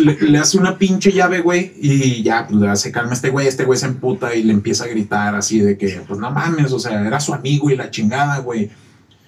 le, 0.00 0.16
le- 0.20 0.38
hace 0.38 0.58
una 0.58 0.76
pinche 0.78 1.10
llave, 1.12 1.40
güey, 1.40 1.72
y 1.80 2.22
ya, 2.22 2.46
pues 2.46 2.80
se 2.80 2.92
calma 2.92 3.14
este 3.14 3.30
güey, 3.30 3.46
este 3.46 3.64
güey 3.64 3.78
se 3.78 3.86
emputa 3.86 4.34
y 4.34 4.42
le 4.42 4.52
empieza 4.52 4.84
a 4.84 4.88
gritar 4.88 5.34
así 5.34 5.60
de 5.60 5.76
que, 5.78 6.02
pues 6.06 6.20
no 6.20 6.30
mames, 6.30 6.72
o 6.72 6.78
sea, 6.78 7.00
era 7.06 7.20
su 7.20 7.32
amigo 7.34 7.70
y 7.70 7.76
la 7.76 7.90
chingada, 7.90 8.38
güey. 8.38 8.70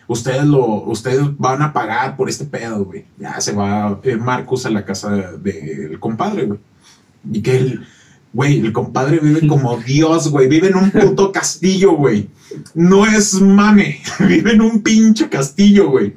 Ustedes 0.09 0.45
lo, 0.45 0.83
ustedes 0.85 1.23
van 1.39 1.63
a 1.63 1.73
pagar 1.73 2.17
por 2.17 2.29
este 2.29 2.45
pedo, 2.45 2.85
güey. 2.85 3.07
Ya 3.19 3.41
se 3.41 3.53
va 3.53 3.99
eh, 4.05 4.17
Marcus 4.17 4.65
a 4.67 4.71
la 4.71 4.85
casa 4.85 5.11
del 5.11 5.99
compadre, 5.99 6.45
güey. 6.45 6.61
Y 7.33 7.41
que 7.43 7.57
el, 7.57 7.85
güey, 8.33 8.61
el 8.61 8.73
compadre 8.73 9.19
vive 9.19 9.49
como 9.49 9.77
Dios, 9.79 10.29
güey. 10.31 10.47
Vive 10.47 10.69
en 10.69 10.77
un 10.77 10.91
puto 10.93 11.33
castillo, 11.33 11.93
güey. 11.97 12.29
No 12.75 13.07
es 13.07 13.35
mame. 13.35 14.01
Vive 14.21 14.53
en 14.53 14.61
un 14.61 14.83
pinche 14.83 15.29
castillo, 15.29 15.89
güey. 15.91 16.15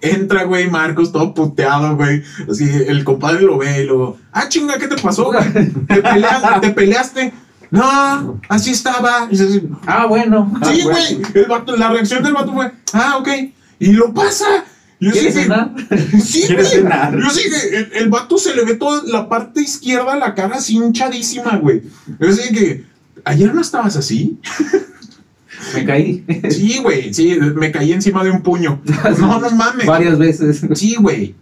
Entra, 0.00 0.44
güey, 0.44 0.68
Marcos, 0.68 1.12
todo 1.12 1.32
puteado, 1.32 1.96
güey. 1.96 2.22
Así, 2.50 2.68
el 2.86 3.04
compadre 3.04 3.40
lo 3.42 3.56
ve 3.58 3.82
y 3.82 3.86
lo. 3.86 4.18
Ah, 4.32 4.48
chinga, 4.48 4.76
¿qué 4.78 4.86
te 4.88 4.96
pasó, 5.00 5.24
güey? 5.32 5.42
¿Te, 5.52 6.02
pelea- 6.02 6.60
te 6.60 6.70
peleaste? 6.70 7.32
No, 7.70 8.40
así 8.48 8.70
estaba. 8.72 9.26
Y 9.30 9.36
dices, 9.36 9.62
Ah, 9.86 10.06
bueno. 10.06 10.52
Ah, 10.60 10.70
Sí, 10.72 10.82
bueno. 10.82 10.98
güey. 10.98 11.22
El 11.34 11.46
vato- 11.46 11.76
La 11.76 11.88
reacción 11.90 12.22
del 12.22 12.34
vato 12.34 12.52
fue, 12.52 12.70
ah, 12.92 13.16
ok. 13.18 13.28
Y 13.78 13.92
lo 13.94 14.12
pasa. 14.12 14.44
Yo 15.00 15.10
sí 15.10 15.18
¿Quieres 15.18 15.34
que- 15.34 15.42
cenar? 15.42 15.74
Sí, 16.22 16.42
¿Quieres 16.46 16.68
güey. 16.70 16.82
cenar? 16.82 17.18
Yo 17.18 17.30
sí 17.30 17.42
que 17.50 17.76
el, 17.78 17.92
el 17.94 18.08
vato 18.10 18.36
se 18.38 18.54
le 18.54 18.64
ve 18.64 18.74
toda 18.74 19.02
la 19.04 19.28
parte 19.28 19.62
izquierda, 19.62 20.16
la 20.16 20.34
cara 20.34 20.56
así 20.56 20.74
hinchadísima, 20.76 21.56
güey. 21.56 21.82
Yo 22.20 22.30
sí 22.32 22.54
que, 22.54 22.84
¿ayer 23.24 23.54
no 23.54 23.60
estabas 23.62 23.96
así? 23.96 24.38
Me 25.74 25.84
caí. 25.84 26.24
Sí, 26.50 26.78
güey, 26.82 27.14
sí, 27.14 27.38
me 27.54 27.70
caí 27.70 27.92
encima 27.92 28.22
de 28.24 28.30
un 28.30 28.42
puño. 28.42 28.80
No, 29.18 29.40
no 29.40 29.50
mames. 29.50 29.86
Varias 29.86 30.18
veces. 30.18 30.66
Sí, 30.74 30.96
güey. 30.96 31.34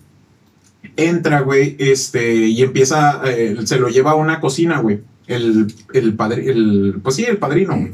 Entra, 0.96 1.40
güey, 1.40 1.76
este, 1.78 2.34
y 2.34 2.62
empieza, 2.62 3.22
eh, 3.24 3.56
se 3.64 3.78
lo 3.78 3.88
lleva 3.88 4.12
a 4.12 4.16
una 4.16 4.40
cocina, 4.40 4.78
güey. 4.80 5.00
El, 5.26 5.72
el 5.94 6.14
padre, 6.14 6.50
el, 6.50 7.00
pues 7.02 7.16
sí, 7.16 7.24
el 7.24 7.38
padrino, 7.38 7.76
güey. 7.76 7.92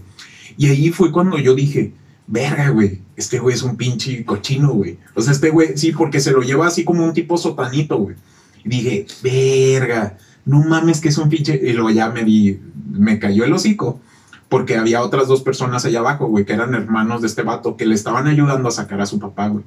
Y 0.56 0.66
ahí 0.66 0.90
fue 0.90 1.12
cuando 1.12 1.38
yo 1.38 1.54
dije, 1.54 1.92
verga, 2.26 2.70
güey, 2.70 3.00
este 3.16 3.38
güey 3.38 3.54
es 3.54 3.62
un 3.62 3.76
pinche 3.76 4.24
cochino, 4.24 4.72
güey. 4.72 4.98
O 5.14 5.22
sea, 5.22 5.32
este 5.32 5.50
güey, 5.50 5.76
sí, 5.76 5.92
porque 5.92 6.20
se 6.20 6.32
lo 6.32 6.42
lleva 6.42 6.66
así 6.66 6.84
como 6.84 7.04
un 7.04 7.12
tipo 7.12 7.38
sotanito, 7.38 7.98
güey. 7.98 8.16
Y 8.64 8.68
dije, 8.68 9.06
verga, 9.22 10.18
no 10.44 10.62
mames 10.62 11.00
que 11.00 11.08
es 11.08 11.18
un 11.18 11.28
pinche, 11.28 11.60
y 11.62 11.72
luego 11.72 11.90
ya 11.90 12.10
me 12.10 12.24
di, 12.24 12.58
me 12.90 13.18
cayó 13.18 13.44
el 13.44 13.52
hocico. 13.52 14.00
Porque 14.48 14.76
había 14.76 15.02
otras 15.02 15.28
dos 15.28 15.42
personas 15.42 15.84
allá 15.84 15.98
abajo, 16.00 16.26
güey, 16.26 16.44
que 16.44 16.54
eran 16.54 16.74
hermanos 16.74 17.20
de 17.20 17.26
este 17.26 17.42
vato, 17.42 17.76
que 17.76 17.86
le 17.86 17.94
estaban 17.94 18.26
ayudando 18.26 18.68
a 18.68 18.72
sacar 18.72 19.00
a 19.00 19.06
su 19.06 19.18
papá, 19.18 19.48
güey. 19.48 19.64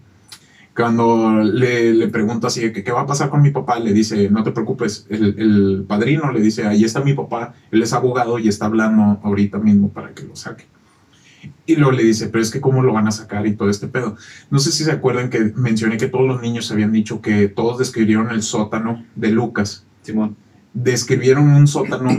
Cuando 0.76 1.44
le, 1.44 1.94
le 1.94 2.08
pregunto 2.08 2.48
así, 2.48 2.62
de 2.62 2.72
que, 2.72 2.84
¿qué 2.84 2.92
va 2.92 3.02
a 3.02 3.06
pasar 3.06 3.30
con 3.30 3.42
mi 3.42 3.52
papá? 3.52 3.78
Le 3.80 3.94
dice, 3.94 4.30
no 4.30 4.42
te 4.44 4.52
preocupes, 4.52 5.06
el, 5.10 5.36
el 5.38 5.86
padrino 5.88 6.32
le 6.32 6.40
dice, 6.40 6.66
ahí 6.66 6.86
está 6.86 7.02
mi 7.02 7.14
papá, 7.14 7.54
él 7.72 7.84
es 7.84 7.94
abogado 7.94 8.40
y 8.40 8.48
está 8.48 8.66
hablando 8.66 9.20
ahorita 9.22 9.60
mismo 9.60 9.90
para 9.90 10.14
que 10.14 10.24
lo 10.24 10.36
saque. 10.36 10.66
Y 11.66 11.76
luego 11.76 11.92
le 11.92 12.04
dice, 12.04 12.28
pero 12.28 12.42
es 12.42 12.52
que 12.52 12.62
cómo 12.62 12.82
lo 12.84 12.94
van 12.94 13.08
a 13.08 13.12
sacar 13.12 13.46
y 13.48 13.56
todo 13.56 13.70
este 13.70 13.88
pedo. 13.88 14.16
No 14.50 14.60
sé 14.60 14.72
si 14.72 14.84
se 14.84 14.92
acuerdan 14.92 15.30
que 15.30 15.52
mencioné 15.56 15.98
que 15.98 16.08
todos 16.08 16.28
los 16.28 16.42
niños 16.42 16.72
habían 16.72 16.92
dicho 16.92 17.22
que 17.22 17.48
todos 17.48 17.78
describieron 17.80 18.30
el 18.32 18.42
sótano 18.44 19.04
de 19.16 19.32
Lucas. 19.32 19.86
Simón. 20.02 20.36
Describieron 20.74 21.50
un 21.50 21.68
sótano 21.68 22.10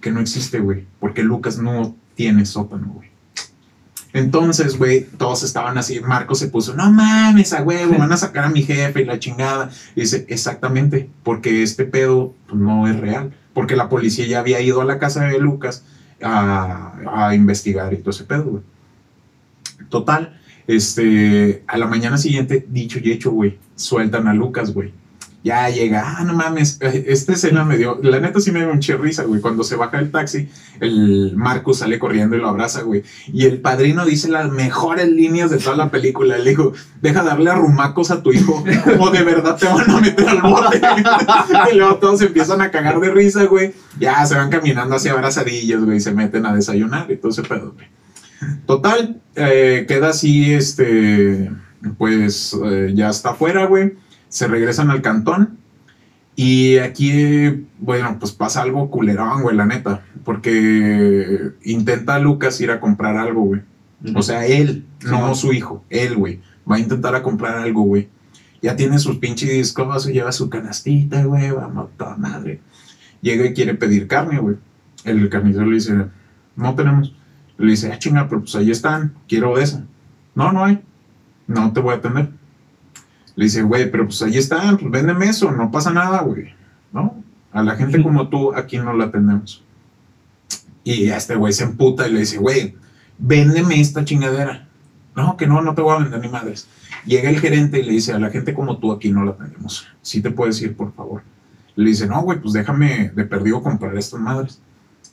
que 0.00 0.10
no 0.10 0.20
existe, 0.20 0.60
güey, 0.60 0.86
porque 1.00 1.22
Lucas 1.22 1.58
no 1.58 1.96
tiene 2.14 2.46
sótano, 2.46 2.92
güey. 2.94 3.14
Entonces, 4.12 4.78
güey, 4.78 5.04
todos 5.04 5.42
estaban 5.42 5.76
así. 5.76 6.00
Marco 6.00 6.36
se 6.36 6.46
puso, 6.46 6.74
no 6.74 6.90
mames, 6.90 7.52
a 7.52 7.62
huevo, 7.62 7.94
van 7.98 8.12
a 8.12 8.16
sacar 8.16 8.44
a 8.44 8.48
mi 8.48 8.62
jefe 8.62 9.02
y 9.02 9.04
la 9.04 9.18
chingada. 9.18 9.70
Y 9.96 10.02
dice, 10.02 10.24
exactamente, 10.28 11.10
porque 11.24 11.62
este 11.62 11.84
pedo 11.84 12.34
pues, 12.46 12.60
no 12.60 12.88
es 12.88 12.98
real. 12.98 13.34
Porque 13.52 13.76
la 13.76 13.88
policía 13.88 14.26
ya 14.26 14.40
había 14.40 14.60
ido 14.60 14.80
a 14.80 14.84
la 14.84 14.98
casa 14.98 15.24
de 15.24 15.38
Lucas 15.38 15.84
a, 16.22 16.94
a 17.12 17.34
investigar 17.34 17.92
y 17.92 17.98
todo 17.98 18.10
ese 18.10 18.24
pedo, 18.24 18.44
güey. 18.44 18.62
Total, 19.88 20.40
este, 20.66 21.62
a 21.66 21.76
la 21.76 21.86
mañana 21.86 22.16
siguiente, 22.16 22.64
dicho 22.68 22.98
y 23.02 23.12
hecho, 23.12 23.30
güey, 23.32 23.58
sueltan 23.74 24.28
a 24.28 24.34
Lucas, 24.34 24.72
güey. 24.72 24.92
Ya 25.44 25.68
llega, 25.68 26.16
ah, 26.16 26.24
no 26.24 26.32
mames, 26.32 26.78
eh, 26.80 27.04
esta 27.08 27.34
escena 27.34 27.66
me 27.66 27.76
dio, 27.76 28.00
la 28.02 28.18
neta 28.18 28.40
sí 28.40 28.50
me 28.50 28.60
dio 28.60 28.72
un 28.72 28.80
risa, 28.80 29.24
güey. 29.24 29.42
Cuando 29.42 29.62
se 29.62 29.76
baja 29.76 29.98
el 29.98 30.10
taxi, 30.10 30.48
el 30.80 31.34
Marcus 31.36 31.80
sale 31.80 31.98
corriendo 31.98 32.34
y 32.34 32.38
lo 32.38 32.48
abraza, 32.48 32.80
güey. 32.80 33.04
Y 33.30 33.44
el 33.44 33.60
padrino 33.60 34.06
dice 34.06 34.30
las 34.30 34.50
mejores 34.50 35.06
líneas 35.06 35.50
de 35.50 35.58
toda 35.58 35.76
la 35.76 35.90
película. 35.90 36.38
Le 36.38 36.48
dijo, 36.48 36.72
deja 37.02 37.22
darle 37.22 37.50
arrumacos 37.50 38.10
a 38.10 38.22
tu 38.22 38.32
hijo 38.32 38.64
o 38.98 39.10
de 39.10 39.22
verdad 39.22 39.58
te 39.58 39.66
van 39.66 39.90
a 39.90 40.00
meter 40.00 40.26
al 40.26 40.40
bote. 40.40 40.80
y 41.72 41.76
luego 41.76 41.96
todos 41.96 42.20
se 42.20 42.26
empiezan 42.26 42.62
a 42.62 42.70
cagar 42.70 42.98
de 42.98 43.10
risa, 43.10 43.44
güey. 43.44 43.74
Ya 44.00 44.24
se 44.24 44.36
van 44.36 44.48
caminando 44.48 44.96
hacia 44.96 45.12
abrazadillos, 45.12 45.84
güey, 45.84 45.98
y 45.98 46.00
se 46.00 46.12
meten 46.12 46.46
a 46.46 46.54
desayunar 46.54 47.10
y 47.10 47.18
todo 47.18 47.30
ese 47.30 47.42
pedo, 47.42 47.74
güey. 47.74 47.86
Total, 48.66 49.20
eh, 49.36 49.84
queda 49.86 50.08
así, 50.08 50.54
este, 50.54 51.50
pues 51.98 52.56
eh, 52.64 52.92
ya 52.94 53.10
está 53.10 53.32
afuera, 53.32 53.66
güey. 53.66 53.92
Se 54.34 54.48
regresan 54.48 54.90
al 54.90 55.00
cantón. 55.00 55.58
Y 56.34 56.78
aquí, 56.78 57.68
bueno, 57.78 58.16
pues 58.18 58.32
pasa 58.32 58.62
algo 58.62 58.90
culerón, 58.90 59.42
güey, 59.42 59.54
la 59.54 59.64
neta. 59.64 60.02
Porque 60.24 61.52
intenta 61.62 62.18
Lucas 62.18 62.60
ir 62.60 62.72
a 62.72 62.80
comprar 62.80 63.16
algo, 63.16 63.42
güey. 63.42 63.60
O 64.16 64.22
sea, 64.22 64.44
él, 64.44 64.86
no 65.04 65.36
su 65.36 65.52
hijo, 65.52 65.84
él, 65.88 66.16
güey. 66.16 66.40
Va 66.68 66.74
a 66.74 66.80
intentar 66.80 67.14
a 67.14 67.22
comprar 67.22 67.58
algo, 67.58 67.82
güey. 67.82 68.08
Ya 68.60 68.74
tiene 68.74 68.98
sus 68.98 69.18
pinches 69.18 69.72
cosas, 69.72 70.12
lleva 70.12 70.32
su 70.32 70.50
canastita, 70.50 71.22
güey, 71.24 71.52
vamos, 71.52 71.90
toda 71.96 72.16
madre. 72.16 72.60
Llega 73.20 73.46
y 73.46 73.54
quiere 73.54 73.74
pedir 73.74 74.08
carne, 74.08 74.40
güey. 74.40 74.56
El 75.04 75.28
carnicero 75.28 75.66
le 75.66 75.76
dice, 75.76 75.94
no 76.56 76.74
tenemos. 76.74 77.14
Le 77.56 77.70
dice, 77.70 77.92
ah, 77.92 78.00
chinga, 78.00 78.28
pero 78.28 78.40
pues 78.40 78.56
ahí 78.56 78.72
están, 78.72 79.14
quiero 79.28 79.56
de 79.56 79.62
esa. 79.62 79.84
No, 80.34 80.50
no 80.50 80.64
hay. 80.64 80.80
No 81.46 81.72
te 81.72 81.78
voy 81.78 81.94
a 81.94 81.98
atender. 81.98 82.30
Le 83.36 83.44
dice, 83.44 83.62
güey, 83.62 83.90
pero 83.90 84.04
pues 84.04 84.22
ahí 84.22 84.36
están, 84.36 84.76
pues 84.78 84.90
véndeme 84.90 85.26
eso, 85.26 85.50
no 85.50 85.70
pasa 85.70 85.92
nada, 85.92 86.22
güey. 86.22 86.54
¿No? 86.92 87.22
A 87.52 87.62
la 87.62 87.76
gente 87.76 88.02
como 88.02 88.28
tú, 88.28 88.54
aquí 88.54 88.78
no 88.78 88.92
la 88.94 89.06
atendemos. 89.06 89.62
Y 90.84 91.08
a 91.10 91.16
este 91.16 91.34
güey 91.34 91.52
se 91.52 91.64
emputa 91.64 92.06
y 92.06 92.12
le 92.12 92.20
dice, 92.20 92.38
güey, 92.38 92.76
véndeme 93.18 93.80
esta 93.80 94.04
chingadera. 94.04 94.68
No, 95.16 95.36
que 95.36 95.46
no, 95.46 95.62
no 95.62 95.74
te 95.74 95.80
voy 95.80 95.94
a 95.94 96.00
vender 96.00 96.20
ni 96.20 96.28
madres. 96.28 96.66
Llega 97.06 97.30
el 97.30 97.40
gerente 97.40 97.78
y 97.78 97.84
le 97.84 97.92
dice, 97.92 98.12
a 98.12 98.18
la 98.18 98.30
gente 98.30 98.54
como 98.54 98.78
tú 98.78 98.92
aquí 98.92 99.10
no 99.10 99.24
la 99.24 99.36
tenemos. 99.36 99.86
Sí 100.02 100.20
te 100.20 100.30
puedes 100.30 100.60
ir, 100.62 100.76
por 100.76 100.92
favor. 100.94 101.22
Le 101.76 101.90
dice, 101.90 102.06
no, 102.06 102.22
güey, 102.22 102.40
pues 102.40 102.54
déjame 102.54 103.10
de 103.14 103.24
perdido 103.24 103.62
comprar 103.62 103.96
estas 103.96 104.20
madres. 104.20 104.60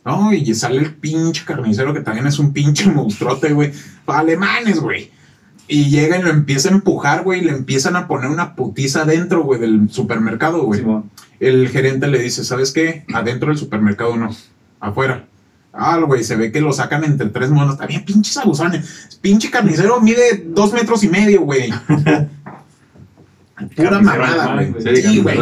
No, 0.04 0.34
y 0.34 0.54
sale 0.56 0.80
el 0.80 0.96
pinche 0.96 1.46
carnicero 1.46 1.94
que 1.94 2.02
también 2.02 2.26
es 2.26 2.40
un 2.40 2.54
pinche 2.54 2.90
monstruote, 2.90 3.54
güey. 3.54 3.72
Alemanes, 4.08 4.80
güey. 4.80 5.12
Y 5.72 5.90
llega 5.90 6.18
y 6.18 6.22
lo 6.22 6.30
empieza 6.30 6.68
a 6.68 6.74
empujar, 6.74 7.24
güey, 7.24 7.40
y 7.40 7.46
le 7.46 7.54
empiezan 7.54 7.96
a 7.96 8.06
poner 8.06 8.30
una 8.30 8.56
putiza 8.56 9.04
adentro, 9.04 9.42
güey, 9.44 9.58
del 9.58 9.90
supermercado, 9.90 10.64
güey. 10.64 10.84
El 11.40 11.70
gerente 11.70 12.08
le 12.08 12.20
dice, 12.20 12.44
¿sabes 12.44 12.74
qué? 12.74 13.06
Adentro 13.14 13.48
del 13.48 13.58
supermercado 13.58 14.18
no, 14.18 14.36
afuera. 14.82 15.28
Ah, 15.72 15.98
güey, 16.00 16.26
se 16.26 16.36
ve 16.36 16.52
que 16.52 16.60
lo 16.60 16.74
sacan 16.74 17.06
entre 17.06 17.30
tres 17.30 17.52
monos. 17.52 17.78
También 17.78 18.04
pinches 18.04 18.36
abusones. 18.36 19.18
Pinche 19.22 19.50
carnicero 19.50 20.02
mide 20.02 20.44
dos 20.46 20.74
metros 20.74 21.06
y 21.06 21.08
medio, 21.08 21.44
güey. 21.44 21.72
Pura 23.78 24.02
mamada, 24.02 24.66
güey. 24.74 24.74
Sí, 25.02 25.22
güey. 25.22 25.38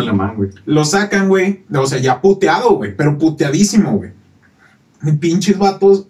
Lo 0.68 0.86
sacan, 0.86 1.28
güey. 1.28 1.64
O 1.74 1.88
sea, 1.88 1.98
ya 1.98 2.22
puteado, 2.22 2.76
güey. 2.76 2.96
Pero 2.96 3.18
puteadísimo, 3.18 3.94
güey. 3.94 4.12
Pinches 5.20 5.58
vatos 5.58 6.06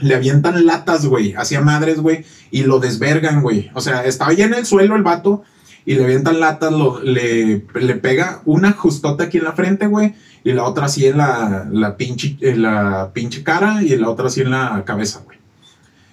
le 0.00 0.14
avientan 0.14 0.66
latas, 0.66 1.06
güey. 1.06 1.34
Hacia 1.34 1.60
madres, 1.60 2.00
güey. 2.00 2.24
Y 2.50 2.64
lo 2.64 2.78
desvergan, 2.80 3.42
güey. 3.42 3.70
O 3.74 3.80
sea, 3.80 4.04
estaba 4.04 4.32
ya 4.32 4.46
en 4.46 4.54
el 4.54 4.66
suelo 4.66 4.96
el 4.96 5.02
vato. 5.02 5.42
Y 5.86 5.94
le 5.94 6.04
avientan 6.04 6.40
latas, 6.40 6.72
lo- 6.72 7.02
le, 7.02 7.64
le 7.74 7.94
pega 7.96 8.42
una 8.44 8.72
justota 8.72 9.24
aquí 9.24 9.38
en 9.38 9.44
la 9.44 9.52
frente, 9.52 9.86
güey. 9.86 10.14
Y 10.44 10.52
la 10.52 10.64
otra 10.64 10.86
así 10.86 11.06
en 11.06 11.18
la, 11.18 11.66
la, 11.70 11.96
pinche, 11.96 12.36
en 12.40 12.62
la 12.62 13.10
pinche 13.12 13.42
cara. 13.42 13.82
Y 13.82 13.96
la 13.96 14.10
otra 14.10 14.26
así 14.26 14.40
en 14.42 14.50
la 14.50 14.82
cabeza, 14.84 15.20
güey. 15.24 15.38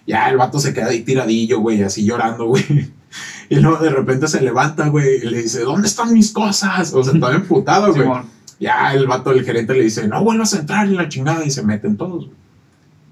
Ya 0.05 0.29
el 0.29 0.37
vato 0.37 0.59
se 0.59 0.73
queda 0.73 0.87
ahí 0.87 1.01
tiradillo, 1.01 1.59
güey. 1.59 1.83
Así 1.83 2.05
llorando, 2.05 2.45
güey. 2.47 2.63
Y 3.49 3.55
luego 3.57 3.77
de 3.77 3.89
repente 3.89 4.27
se 4.27 4.41
levanta, 4.41 4.87
güey. 4.87 5.17
Y 5.17 5.29
le 5.29 5.41
dice, 5.41 5.61
¿dónde 5.61 5.87
están 5.87 6.13
mis 6.13 6.31
cosas? 6.31 6.93
O 6.93 7.03
sea, 7.03 7.13
estaba 7.13 7.35
emputado, 7.35 7.93
güey. 7.93 8.07
Ya 8.59 8.93
el 8.93 9.05
vato 9.05 9.29
del 9.31 9.45
gerente 9.45 9.73
le 9.73 9.83
dice, 9.83 10.07
no 10.07 10.23
vuelvas 10.23 10.53
a 10.53 10.59
entrar 10.59 10.87
en 10.87 10.95
la 10.95 11.07
chingada 11.09 11.45
y 11.45 11.51
se 11.51 11.61
meten 11.63 11.95
todos. 11.97 12.25
güey. 12.25 12.37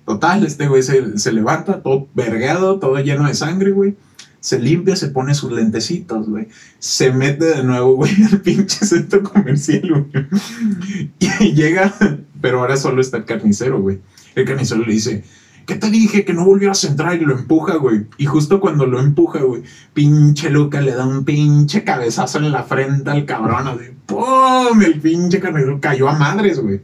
Total, 0.06 0.46
este 0.46 0.68
güey 0.68 0.84
se, 0.84 1.18
se 1.18 1.32
levanta 1.32 1.82
todo 1.82 2.08
vergueado, 2.14 2.80
todo 2.80 3.00
lleno 3.00 3.28
de 3.28 3.34
sangre, 3.34 3.72
güey. 3.72 3.96
Se 4.40 4.60
limpia, 4.60 4.96
se 4.96 5.10
pone 5.10 5.34
sus 5.34 5.52
lentecitos, 5.52 6.30
güey. 6.30 6.48
Se 6.78 7.12
mete 7.12 7.46
de 7.46 7.64
nuevo, 7.64 7.96
güey, 7.96 8.12
al 8.32 8.40
pinche 8.42 8.86
centro 8.86 9.24
comercial, 9.24 10.06
güey. 10.14 11.10
Y 11.40 11.54
llega, 11.54 11.94
pero 12.40 12.60
ahora 12.60 12.78
solo 12.78 13.02
está 13.02 13.18
el 13.18 13.26
carnicero, 13.26 13.82
güey. 13.82 14.00
El 14.36 14.46
carnicero 14.46 14.86
le 14.86 14.94
dice, 14.94 15.24
¿qué 15.66 15.76
te 15.76 15.90
dije? 15.90 16.24
Que 16.24 16.34
no 16.34 16.46
volvieras 16.46 16.84
a 16.84 16.90
entrar 16.90 17.16
y 17.16 17.26
lo 17.26 17.34
empuja, 17.34 17.78
güey. 17.78 18.06
Y 18.20 18.26
justo 18.26 18.60
cuando 18.60 18.86
lo 18.86 19.00
empuja, 19.00 19.40
güey, 19.40 19.64
pinche 19.96 20.52
Luca 20.52 20.82
le 20.82 20.94
da 20.94 21.08
un 21.08 21.26
pinche 21.26 21.84
cabezazo 21.84 22.38
en 22.38 22.52
la 22.52 22.64
frente 22.64 23.10
al 23.10 23.26
cabrón, 23.26 23.68
así, 23.68 23.86
¡pum! 24.06 24.80
El 24.84 25.00
pinche 25.00 25.40
carnicero 25.40 25.80
cayó 25.82 26.08
a 26.08 26.14
madres, 26.14 26.60
güey. 26.60 26.82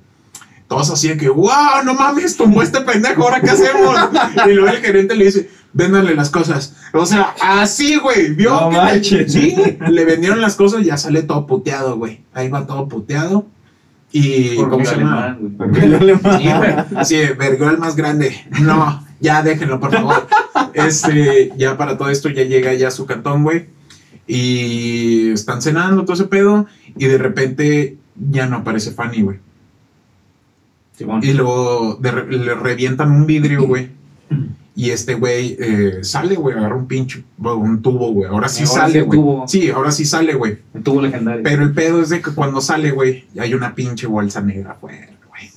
Todos 0.72 0.90
así 0.90 1.10
de 1.10 1.18
que, 1.18 1.28
¡wow! 1.28 1.84
No 1.84 1.94
mames, 1.96 2.38
tumbó 2.38 2.64
este 2.64 2.80
pendejo, 2.80 3.24
¿ahora 3.24 3.42
qué 3.42 3.50
hacemos? 3.50 3.94
Y 4.48 4.54
luego 4.54 4.70
el 4.70 4.78
gerente 4.82 5.16
le 5.18 5.26
dice, 5.26 5.50
véndanle 5.74 6.16
las 6.16 6.30
cosas. 6.30 6.78
O 6.94 7.06
sea, 7.06 7.36
así, 7.42 7.98
güey, 7.98 8.34
vio 8.36 8.52
No 8.52 8.70
que 8.70 8.78
manches. 8.78 9.34
sí, 9.34 9.54
le 9.90 10.06
vendieron 10.06 10.40
las 10.40 10.56
cosas 10.56 10.84
y 10.84 10.86
ya 10.86 10.96
sale 10.96 11.24
todo 11.24 11.46
puteado, 11.46 11.98
güey. 11.98 12.22
Ahí 12.34 12.48
va 12.48 12.66
todo 12.66 12.88
puteado. 12.88 13.48
Y, 14.14 14.56
Por 14.56 14.70
¿cómo 14.70 14.86
se 14.86 14.96
llama? 14.96 15.38
Sí, 17.04 17.18
vergó 17.38 17.70
el 17.70 17.78
más 17.78 17.98
grande. 17.98 18.42
No, 18.62 19.06
ya 19.20 19.44
déjenlo, 19.44 19.78
por 19.78 19.92
favor. 19.92 20.26
Este, 20.74 21.52
ya 21.58 21.76
para 21.76 21.98
todo 21.98 22.10
esto 22.10 22.30
ya 22.30 22.44
llega 22.44 22.74
ya 22.76 22.92
su 22.92 23.06
cantón, 23.06 23.44
güey. 23.44 23.66
Y 24.26 25.32
están 25.32 25.62
cenando 25.62 26.06
todo 26.06 26.14
ese 26.14 26.28
pedo. 26.28 26.66
Y 26.96 27.08
de 27.08 27.18
repente 27.18 27.98
ya 28.16 28.46
no 28.46 28.56
aparece 28.56 28.92
Fanny, 28.92 29.22
güey. 29.22 29.40
Simón. 31.02 31.20
Y 31.24 31.34
luego 31.34 31.96
de 32.02 32.12
le 32.38 32.54
revientan 32.56 33.12
un 33.12 33.26
vidrio, 33.26 33.64
güey. 33.68 33.90
Y 34.74 34.90
este 34.92 35.16
güey 35.16 35.58
eh, 35.60 36.00
sale, 36.02 36.36
güey, 36.36 36.58
agarra 36.58 36.76
un 36.76 36.88
pinche, 36.88 37.24
un 37.40 37.82
tubo, 37.82 38.14
güey. 38.14 38.30
Ahora 38.30 38.48
sí 38.48 38.64
Ahora 38.64 38.82
sale, 38.88 39.02
güey. 39.02 39.20
Sí, 39.48 39.70
ahora 39.70 39.92
sí 39.92 40.06
sale, 40.06 40.34
güey. 40.34 40.60
El 40.74 40.82
tubo 40.82 41.02
legendario. 41.02 41.44
Pero 41.44 41.64
el 41.64 41.74
pedo 41.74 42.02
es 42.02 42.10
de 42.10 42.22
que 42.22 42.32
cuando 42.32 42.62
sale, 42.62 42.92
güey, 42.92 43.26
hay 43.38 43.54
una 43.54 43.76
pinche 43.76 44.08
bolsa 44.08 44.42
negra 44.42 44.72
afuera, 44.72 45.10
güey. 45.28 45.50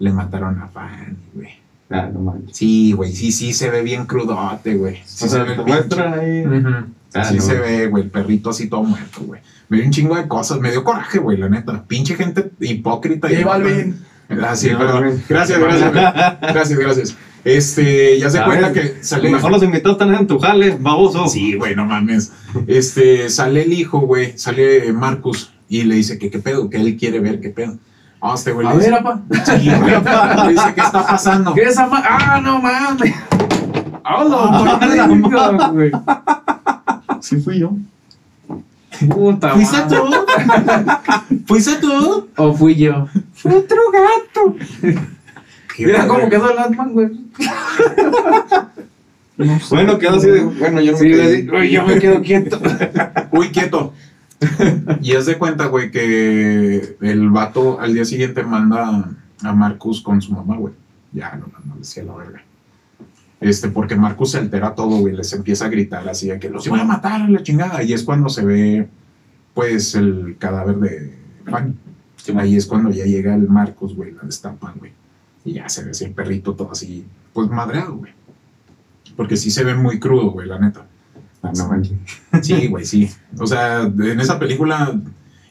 Le 0.00 0.12
mataron 0.12 0.60
a 0.60 0.66
Fanny, 0.68 1.16
güey. 1.34 1.50
Ah, 1.88 2.10
no 2.12 2.18
manches. 2.18 2.56
Sí, 2.56 2.90
güey, 2.92 3.12
sí, 3.12 3.30
sí 3.30 3.52
se 3.52 3.70
ve 3.70 3.82
bien 3.82 4.04
crudote, 4.06 4.74
güey. 4.74 4.96
Sí 5.04 5.24
O 5.24 5.28
se 5.28 5.36
sea, 5.36 5.44
ve 5.44 5.52
el 5.54 5.64
muestran 5.64 6.14
ahí. 6.18 6.42
pinche- 6.44 6.58
Ujú. 6.66 6.86
Ah, 7.14 7.24
sí 7.24 7.36
no. 7.36 7.42
se 7.42 7.54
ve, 7.54 7.86
güey, 7.86 8.02
el 8.04 8.10
perrito 8.10 8.50
así 8.50 8.68
todo 8.68 8.82
muerto, 8.82 9.20
güey. 9.22 9.40
Me 9.68 9.76
dio 9.78 9.86
un 9.86 9.92
chingo 9.92 10.16
de 10.16 10.26
cosas, 10.26 10.58
me 10.60 10.72
dio 10.72 10.82
coraje, 10.82 11.18
güey, 11.20 11.38
la 11.38 11.48
neta. 11.48 11.84
Pinche 11.84 12.16
gente 12.16 12.50
hipócrita. 12.60 13.28
J 13.28 13.40
y- 13.40 13.44
Balvin. 13.44 14.00
Ah, 14.28 14.54
J 14.56 14.76
perdón. 14.78 15.22
Gracias, 15.28 15.58
gracias, 15.58 15.92
güey. 15.92 16.04
Gracias, 16.52 16.78
gracias. 16.78 17.16
Este, 17.44 18.18
ya 18.18 18.28
se 18.28 18.42
cuenta 18.42 18.70
ver, 18.70 18.94
que 18.96 19.04
sale. 19.04 19.30
Mejor 19.30 19.52
los 19.52 19.62
invitados 19.62 20.00
están 20.00 20.12
en 20.14 20.26
tu 20.26 20.38
jale, 20.40 20.76
baboso. 20.80 21.28
Sí, 21.28 21.54
güey, 21.54 21.76
no 21.76 21.84
mames. 21.84 22.32
Este, 22.66 23.28
sale 23.30 23.62
el 23.62 23.72
hijo, 23.72 24.00
güey, 24.00 24.36
sale 24.36 24.92
Marcus 24.92 25.52
y 25.68 25.84
le 25.84 25.94
dice 25.94 26.18
que 26.18 26.28
qué 26.28 26.40
pedo, 26.40 26.68
que 26.68 26.78
él 26.78 26.96
quiere 26.96 27.20
ver 27.20 27.40
qué 27.40 27.50
pedo. 27.50 27.76
Ah, 28.20 28.32
este 28.34 28.50
güey 28.50 28.66
A 28.66 28.70
le 28.72 28.78
dice, 28.78 28.90
ver, 28.90 28.98
apa. 28.98 29.22
sí, 29.44 29.70
güey. 29.70 29.94
Le 30.46 30.52
dice, 30.54 30.74
¿qué 30.74 30.80
está 30.80 31.06
pasando? 31.06 31.54
¿Qué 31.54 31.62
es 31.62 31.76
ma- 31.76 32.02
¡Ah, 32.04 32.40
no 32.42 32.60
mames! 32.60 33.14
¡Ah, 34.02 34.24
la 34.24 35.06
no 35.06 35.72
güey! 35.72 35.92
Sí 37.20 37.36
fui 37.36 37.60
yo. 37.60 37.72
Puta 39.08 39.50
¿Fuiste 39.50 39.76
madre. 39.78 39.96
tú? 39.98 41.36
¿Fuiste 41.46 41.76
tú? 41.76 42.28
¿O 42.36 42.54
fui 42.54 42.74
yo? 42.74 43.08
Fue 43.34 43.54
otro 43.56 43.78
gato. 43.92 44.56
Mira 45.78 46.06
cómo 46.08 46.28
quedó 46.28 46.50
el 46.50 46.58
Ant-Man, 46.58 46.92
güey. 46.92 47.10
Bueno, 49.70 49.98
quedó 49.98 50.16
así 50.16 50.28
de. 50.28 50.40
Bueno, 50.44 50.80
yo 50.80 50.92
no 50.92 50.98
Sí, 50.98 51.04
me 51.08 51.10
quedé. 51.10 51.50
Uy, 51.58 51.70
yo 51.70 51.86
me 51.86 51.98
quedo 51.98 52.22
quieto. 52.22 52.58
Uy, 53.32 53.48
quieto. 53.50 53.92
Y 55.02 55.14
haz 55.14 55.26
de 55.26 55.36
cuenta, 55.36 55.66
güey, 55.66 55.90
que 55.90 56.96
el 57.00 57.30
vato 57.30 57.78
al 57.80 57.92
día 57.94 58.04
siguiente 58.04 58.42
manda 58.42 59.10
a 59.42 59.52
Marcus 59.52 60.00
con 60.02 60.22
su 60.22 60.32
mamá, 60.32 60.56
güey. 60.56 60.72
Ya, 61.12 61.32
no, 61.32 61.46
no, 61.46 61.58
no, 61.64 61.76
decía 61.76 62.04
la 62.04 62.14
verga. 62.14 62.42
Este, 63.40 63.68
porque 63.68 63.96
Marcus 63.96 64.32
se 64.32 64.38
altera 64.38 64.74
todo, 64.74 64.98
güey, 64.98 65.14
les 65.14 65.32
empieza 65.32 65.66
a 65.66 65.68
gritar 65.68 66.08
así 66.08 66.28
de 66.28 66.38
que 66.38 66.48
los 66.48 66.66
voy 66.68 66.80
a 66.80 66.84
matar 66.84 67.22
a 67.22 67.28
la 67.28 67.42
chingada. 67.42 67.82
Y 67.82 67.92
es 67.92 68.02
cuando 68.02 68.28
se 68.28 68.44
ve, 68.44 68.88
pues, 69.54 69.94
el 69.94 70.36
cadáver 70.38 70.76
de 70.76 71.14
Fanny. 71.44 71.74
Ahí 72.36 72.56
es 72.56 72.66
cuando 72.66 72.90
ya 72.90 73.04
llega 73.04 73.34
el 73.34 73.48
Marcus, 73.48 73.94
güey, 73.94 74.12
la 74.12 74.22
destapan, 74.22 74.74
güey. 74.78 74.92
Y 75.44 75.54
ya 75.54 75.68
se 75.68 75.84
ve 75.84 75.90
así 75.90 76.04
el 76.04 76.12
perrito 76.12 76.54
todo 76.54 76.72
así, 76.72 77.06
pues 77.32 77.48
madreado, 77.48 77.96
güey. 77.96 78.12
Porque 79.16 79.36
sí 79.36 79.50
se 79.50 79.62
ve 79.62 79.74
muy 79.74 80.00
crudo, 80.00 80.30
güey, 80.30 80.48
la 80.48 80.58
neta. 80.58 80.86
Ah, 81.42 81.52
no 81.56 81.68
manches. 81.68 81.96
Sí, 82.42 82.66
güey, 82.66 82.84
sí. 82.84 83.08
O 83.38 83.46
sea, 83.46 83.82
en 83.82 84.20
esa 84.20 84.38
película, 84.38 85.00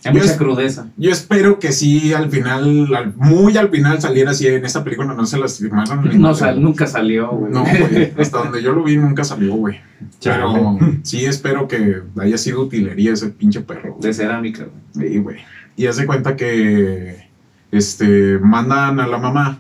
Hay 0.06 0.14
Yo 0.14 0.22
mucha 0.22 0.38
crudeza. 0.38 0.88
yo 0.98 1.12
espero 1.12 1.58
que 1.60 1.72
sí 1.72 2.14
al 2.14 2.30
final, 2.30 2.94
al- 2.96 3.14
muy 3.16 3.58
al 3.58 3.70
final 3.70 4.00
saliera 4.00 4.32
así. 4.32 4.46
En 4.48 4.64
esta 4.64 4.84
película 4.84 5.14
no 5.14 5.26
se 5.26 5.38
lastimaron. 5.40 6.08
ni 6.08 6.18
No, 6.18 6.34
sal, 6.36 6.62
nunca 6.62 6.86
salió, 6.88 7.30
güey. 7.32 7.52
No, 7.52 7.64
güey. 7.64 8.14
Hasta 8.20 8.38
donde 8.38 8.62
yo 8.62 8.72
lo 8.74 8.84
vi 8.84 8.98
nunca 8.98 9.24
salió, 9.24 9.56
güey. 9.56 9.80
Pero 10.24 10.78
sí 11.04 11.26
espero 11.26 11.68
que 11.68 12.02
haya 12.20 12.38
sido 12.38 12.62
utilería 12.62 13.14
ese 13.14 13.30
pinche 13.30 13.62
perro. 13.62 13.98
De 14.00 14.14
cerámica, 14.14 14.66
güey. 14.94 15.10
Sí, 15.10 15.18
güey. 15.20 15.38
Y 15.76 15.88
hace 15.88 16.06
cuenta 16.06 16.36
que 16.36 17.26
este 17.72 18.38
mandan 18.40 19.00
a 19.00 19.08
la 19.08 19.18
mamá, 19.18 19.60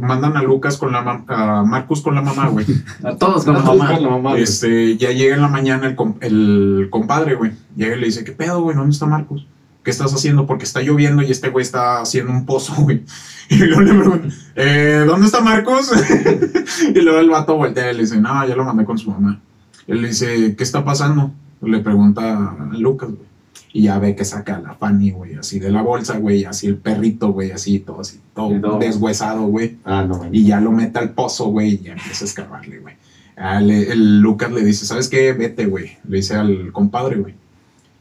mandan 0.00 0.36
a 0.36 0.42
Lucas 0.42 0.76
con 0.76 0.92
la 0.92 1.02
mam- 1.04 1.24
a 1.28 1.64
Marcus 1.64 2.00
con 2.00 2.14
la 2.14 2.22
mamá, 2.22 2.48
güey. 2.48 2.64
A 3.02 3.16
todos 3.16 3.44
con 3.44 3.54
la 3.54 3.62
Todos 3.64 3.78
mamá. 3.78 3.94
con 3.94 4.02
la 4.04 4.08
mamá, 4.10 4.30
güey. 4.30 4.42
Este, 4.42 4.96
ya 4.96 5.10
llega 5.10 5.34
en 5.34 5.42
la 5.42 5.48
mañana 5.48 5.86
el, 5.88 5.96
com- 5.96 6.14
el 6.20 6.86
compadre, 6.90 7.34
güey. 7.34 7.52
Llega 7.76 7.96
y 7.96 8.00
le 8.00 8.06
dice, 8.06 8.24
¿qué 8.24 8.32
pedo, 8.32 8.62
güey? 8.62 8.76
¿Dónde 8.76 8.92
está 8.92 9.06
Marcos? 9.06 9.46
¿Qué 9.90 9.92
estás 9.92 10.14
haciendo? 10.14 10.46
Porque 10.46 10.62
está 10.62 10.80
lloviendo 10.82 11.20
y 11.20 11.32
este 11.32 11.48
güey 11.48 11.64
está 11.64 12.00
haciendo 12.00 12.30
un 12.30 12.46
pozo, 12.46 12.74
güey. 12.78 13.02
Y 13.48 13.56
luego 13.56 13.80
le 13.80 13.92
pregunta, 13.94 14.28
"Eh, 14.54 15.02
¿dónde 15.04 15.26
está 15.26 15.40
Marcos? 15.40 15.90
y 16.94 17.00
luego 17.00 17.18
el 17.18 17.28
vato 17.28 17.56
voltea 17.56 17.90
y 17.90 17.96
le 17.96 18.02
dice, 18.02 18.20
no, 18.20 18.46
ya 18.46 18.54
lo 18.54 18.62
mandé 18.64 18.84
con 18.84 18.96
su 18.96 19.10
mamá. 19.10 19.40
Él 19.88 20.00
le 20.02 20.06
dice, 20.10 20.54
¿qué 20.54 20.62
está 20.62 20.84
pasando? 20.84 21.32
Le 21.60 21.80
pregunta 21.80 22.54
a 22.56 22.68
Lucas, 22.78 23.08
güey. 23.08 23.28
Y 23.72 23.82
ya 23.82 23.98
ve 23.98 24.14
que 24.14 24.24
saca 24.24 24.54
a 24.54 24.60
la 24.60 24.74
Fanny, 24.74 25.10
güey, 25.10 25.34
así 25.34 25.58
de 25.58 25.72
la 25.72 25.82
bolsa, 25.82 26.18
güey, 26.18 26.44
así 26.44 26.68
el 26.68 26.76
perrito, 26.76 27.32
güey, 27.32 27.50
así, 27.50 27.80
todo 27.80 28.02
así, 28.02 28.20
todo 28.32 28.60
todo. 28.60 28.78
deshuesado, 28.78 29.42
güey 29.46 29.78
Ah, 29.84 30.04
no 30.06 30.28
y 30.30 30.44
ya 30.44 30.60
lo 30.60 30.70
mete 30.70 31.00
al 31.00 31.10
pozo, 31.10 31.46
güey, 31.46 31.70
y 31.74 31.78
ya 31.78 31.92
empieza 31.94 32.24
a 32.24 32.28
escarbarle, 32.28 32.78
güey. 32.78 32.94
Ah, 33.36 33.58
el 33.60 34.20
Lucas 34.20 34.52
le 34.52 34.62
dice, 34.64 34.86
¿sabes 34.86 35.08
qué? 35.08 35.32
Vete, 35.32 35.66
güey. 35.66 35.98
Le 36.08 36.18
dice 36.18 36.36
al 36.36 36.70
compadre, 36.70 37.16
güey. 37.16 37.34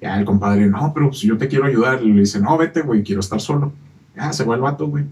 Ya 0.01 0.17
el 0.17 0.25
compadre, 0.25 0.65
no, 0.67 0.91
pero 0.93 1.09
pues 1.09 1.21
yo 1.21 1.37
te 1.37 1.47
quiero 1.47 1.65
ayudar. 1.65 2.01
Le 2.01 2.21
dice, 2.21 2.39
no, 2.39 2.57
vete, 2.57 2.81
güey, 2.81 3.03
quiero 3.03 3.19
estar 3.19 3.41
solo. 3.41 3.73
Ya 4.15 4.31
se 4.33 4.43
va 4.45 4.55
el 4.55 4.61
vato, 4.61 4.87
güey. 4.87 5.05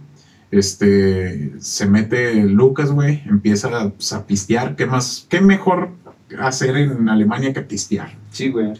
Este, 0.51 1.53
se 1.59 1.85
mete 1.88 2.35
Lucas, 2.45 2.91
güey, 2.91 3.22
empieza 3.27 3.69
pues, 3.91 4.14
a 4.14 4.26
pistear. 4.26 4.76
¿Qué 4.76 4.85
más? 4.85 5.26
¿Qué 5.30 5.41
mejor 5.41 5.89
hacer 6.39 6.77
en 6.77 7.09
Alemania 7.09 7.53
que 7.53 7.61
pistear? 7.61 8.14
Sí, 8.31 8.49
güey. 8.49 8.73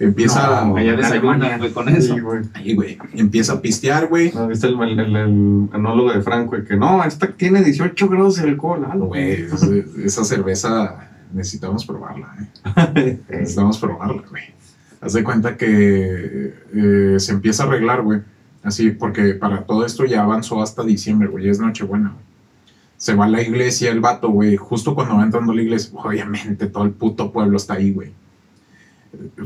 Empieza, 0.00 0.64
No, 0.64 0.76
Allá 0.76 0.92
en 0.92 0.96
desayunan, 0.98 1.58
güey, 1.58 1.72
con 1.72 1.88
eso. 1.88 2.14
Sí, 2.14 2.20
güey. 2.20 2.42
ahí, 2.54 2.74
güey, 2.76 2.98
empieza 3.14 3.54
a 3.54 3.60
pistear, 3.60 4.06
güey. 4.06 4.30
¿No 4.32 4.46
¿Viste 4.46 4.68
el, 4.68 4.80
el, 4.80 5.00
el, 5.00 5.16
el 5.16 5.68
anólogo 5.72 6.12
de 6.12 6.22
Franco? 6.22 6.56
Que 6.64 6.76
no, 6.76 7.02
esta 7.02 7.26
tiene 7.32 7.64
18 7.64 8.08
grados 8.08 8.36
de 8.36 8.44
alcohol. 8.48 8.86
Ah, 8.88 8.94
Güey, 8.96 9.42
esa- 9.42 9.66
esa 10.04 10.24
cerveza 10.24 11.10
necesitamos 11.32 11.84
probarla, 11.84 12.32
eh. 12.94 13.18
Necesitamos 13.28 13.76
probarla, 13.78 14.22
güey. 14.30 14.44
Haz 15.00 15.12
de 15.12 15.22
cuenta 15.22 15.56
que 15.56 16.54
eh, 16.74 17.16
se 17.18 17.32
empieza 17.32 17.62
a 17.62 17.66
arreglar, 17.66 18.02
güey. 18.02 18.20
Así, 18.62 18.90
porque 18.90 19.34
para 19.34 19.62
todo 19.64 19.86
esto 19.86 20.04
ya 20.04 20.22
avanzó 20.22 20.60
hasta 20.62 20.82
diciembre, 20.82 21.28
güey. 21.28 21.48
Es 21.48 21.60
Nochebuena, 21.60 22.10
güey. 22.10 22.24
Se 22.96 23.14
va 23.14 23.26
a 23.26 23.28
la 23.28 23.40
iglesia 23.40 23.92
el 23.92 24.00
vato, 24.00 24.28
güey. 24.28 24.56
Justo 24.56 24.94
cuando 24.94 25.16
va 25.16 25.22
entrando 25.22 25.52
a 25.52 25.54
la 25.54 25.62
iglesia, 25.62 25.90
obviamente 25.94 26.66
todo 26.66 26.84
el 26.84 26.90
puto 26.90 27.32
pueblo 27.32 27.56
está 27.56 27.74
ahí, 27.74 27.92
güey. 27.92 28.12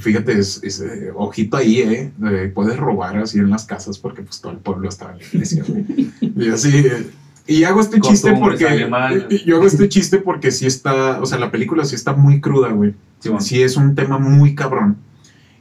Fíjate, 0.01 0.39
es, 0.39 0.61
es, 0.65 0.81
eh, 0.81 1.13
ojito 1.15 1.57
ahí, 1.57 1.81
¿eh? 1.81 2.13
Eh, 2.25 2.51
Puedes 2.53 2.77
robar 2.77 3.17
así 3.19 3.39
en 3.39 3.51
las 3.51 3.65
casas 3.65 3.99
porque 3.99 4.23
pues 4.23 4.41
todo 4.41 4.53
el 4.53 4.59
pueblo 4.59 4.89
está 4.89 5.13
en 5.13 5.19
la 5.19 5.25
iglesia, 5.25 5.65
güey. 5.69 6.11
Y 6.21 6.49
así... 6.49 6.85
y 7.47 7.65
hago 7.65 7.81
este 7.81 8.01
chiste 8.01 8.33
porque... 8.33 8.89
Yo 9.45 9.57
hago 9.57 9.67
este 9.67 9.89
chiste 9.89 10.19
porque 10.19 10.51
sí 10.51 10.67
está... 10.67 11.21
O 11.21 11.27
sea, 11.27 11.39
la 11.39 11.51
película 11.51 11.85
sí 11.85 11.95
está 11.95 12.15
muy 12.15 12.41
cruda, 12.41 12.71
güey. 12.71 12.95
Simón. 13.21 13.43
Sí 13.43 13.63
es 13.63 13.77
un 13.77 13.95
tema 13.95 14.19
muy 14.19 14.55
cabrón. 14.55 14.97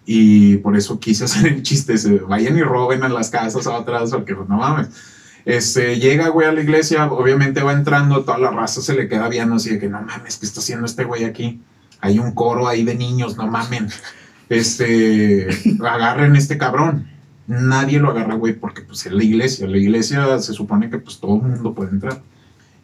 Y 0.05 0.57
por 0.57 0.75
eso 0.75 0.99
quise 0.99 1.23
hacer 1.25 1.47
el 1.47 1.63
chiste. 1.63 1.97
se 1.97 2.19
vayan 2.19 2.57
y 2.57 2.63
roben 2.63 3.03
a 3.03 3.09
las 3.09 3.29
casas 3.29 3.67
a 3.67 3.77
otras, 3.77 4.11
porque 4.11 4.35
pues, 4.35 4.47
no 4.49 4.57
mames. 4.57 4.89
Este, 5.45 5.99
llega, 5.99 6.29
güey, 6.29 6.47
a 6.47 6.51
la 6.51 6.61
iglesia, 6.61 7.11
obviamente 7.11 7.63
va 7.63 7.73
entrando, 7.73 8.23
toda 8.23 8.37
la 8.37 8.51
raza 8.51 8.81
se 8.81 8.93
le 8.93 9.07
queda 9.07 9.27
viendo 9.27 9.55
así 9.55 9.71
de 9.71 9.79
que 9.79 9.89
no 9.89 10.01
mames, 10.01 10.37
¿qué 10.37 10.45
está 10.45 10.59
haciendo 10.59 10.85
este 10.85 11.03
güey 11.03 11.23
aquí? 11.23 11.61
Hay 11.99 12.19
un 12.19 12.33
coro 12.33 12.67
ahí 12.67 12.83
de 12.83 12.95
niños, 12.95 13.37
no 13.37 13.47
mamen. 13.47 13.89
Este, 14.49 15.47
agarren 15.81 16.35
este 16.35 16.57
cabrón. 16.57 17.07
Nadie 17.47 17.99
lo 17.99 18.11
agarra, 18.11 18.35
güey, 18.35 18.53
porque 18.53 18.81
pues 18.81 19.05
es 19.05 19.11
la 19.11 19.23
iglesia. 19.23 19.67
La 19.67 19.77
iglesia 19.77 20.39
se 20.39 20.53
supone 20.53 20.89
que 20.89 20.99
pues 20.99 21.19
todo 21.19 21.35
el 21.35 21.41
mundo 21.41 21.73
puede 21.73 21.91
entrar. 21.91 22.21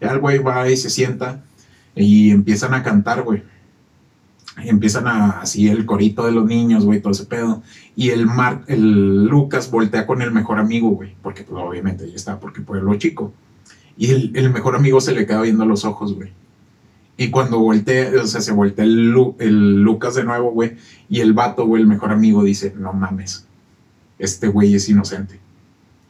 Ya 0.02 0.12
el 0.12 0.20
güey 0.20 0.40
va 0.40 0.70
y 0.70 0.78
se 0.78 0.90
sienta 0.90 1.44
y 1.96 2.32
empiezan 2.32 2.74
a 2.74 2.84
cantar, 2.84 3.24
güey. 3.24 3.44
Empiezan 4.64 5.08
a, 5.08 5.42
así 5.42 5.68
el 5.70 5.86
corito 5.86 6.26
de 6.26 6.32
los 6.32 6.46
niños, 6.46 6.86
güey, 6.86 7.00
todo 7.00 7.12
ese 7.12 7.26
pedo. 7.26 7.62
Y 7.96 8.10
el, 8.10 8.26
Mar, 8.26 8.64
el 8.68 9.26
Lucas 9.26 9.70
voltea 9.70 10.08
con 10.08 10.22
el 10.22 10.32
mejor 10.32 10.60
amigo, 10.60 10.90
güey, 10.90 11.16
porque 11.22 11.44
pues, 11.44 11.62
obviamente 11.62 12.06
ahí 12.06 12.16
está, 12.16 12.40
porque 12.40 12.62
pueblo 12.62 12.96
chico. 12.96 13.34
Y 13.98 14.12
el, 14.12 14.32
el 14.36 14.52
mejor 14.52 14.76
amigo 14.76 15.00
se 15.02 15.14
le 15.14 15.26
queda 15.26 15.42
viendo 15.42 15.66
los 15.66 15.86
ojos, 15.86 16.14
güey. 16.14 16.32
Y 17.18 17.32
cuando 17.32 17.60
voltea, 17.60 18.12
o 18.22 18.28
sea, 18.28 18.42
se 18.42 18.52
voltea 18.52 18.86
el, 18.86 19.16
el 19.40 19.82
Lucas 19.82 20.14
de 20.14 20.24
nuevo, 20.24 20.52
güey, 20.52 20.78
y 21.10 21.20
el 21.22 21.34
vato, 21.34 21.66
güey, 21.66 21.82
el 21.82 21.88
mejor 21.88 22.12
amigo, 22.12 22.44
dice, 22.44 22.74
no 22.78 22.94
mames, 22.94 23.48
este 24.20 24.48
güey 24.48 24.76
es 24.76 24.88
inocente. 24.88 25.40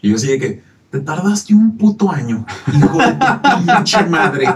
Y 0.02 0.10
yo 0.10 0.18
así 0.18 0.28
de 0.28 0.40
que, 0.40 0.64
te 0.92 1.00
tardaste 1.00 1.54
un 1.54 1.78
puto 1.78 2.12
año, 2.12 2.46
hijo 2.74 2.98
de 2.98 4.10
madre. 4.10 4.48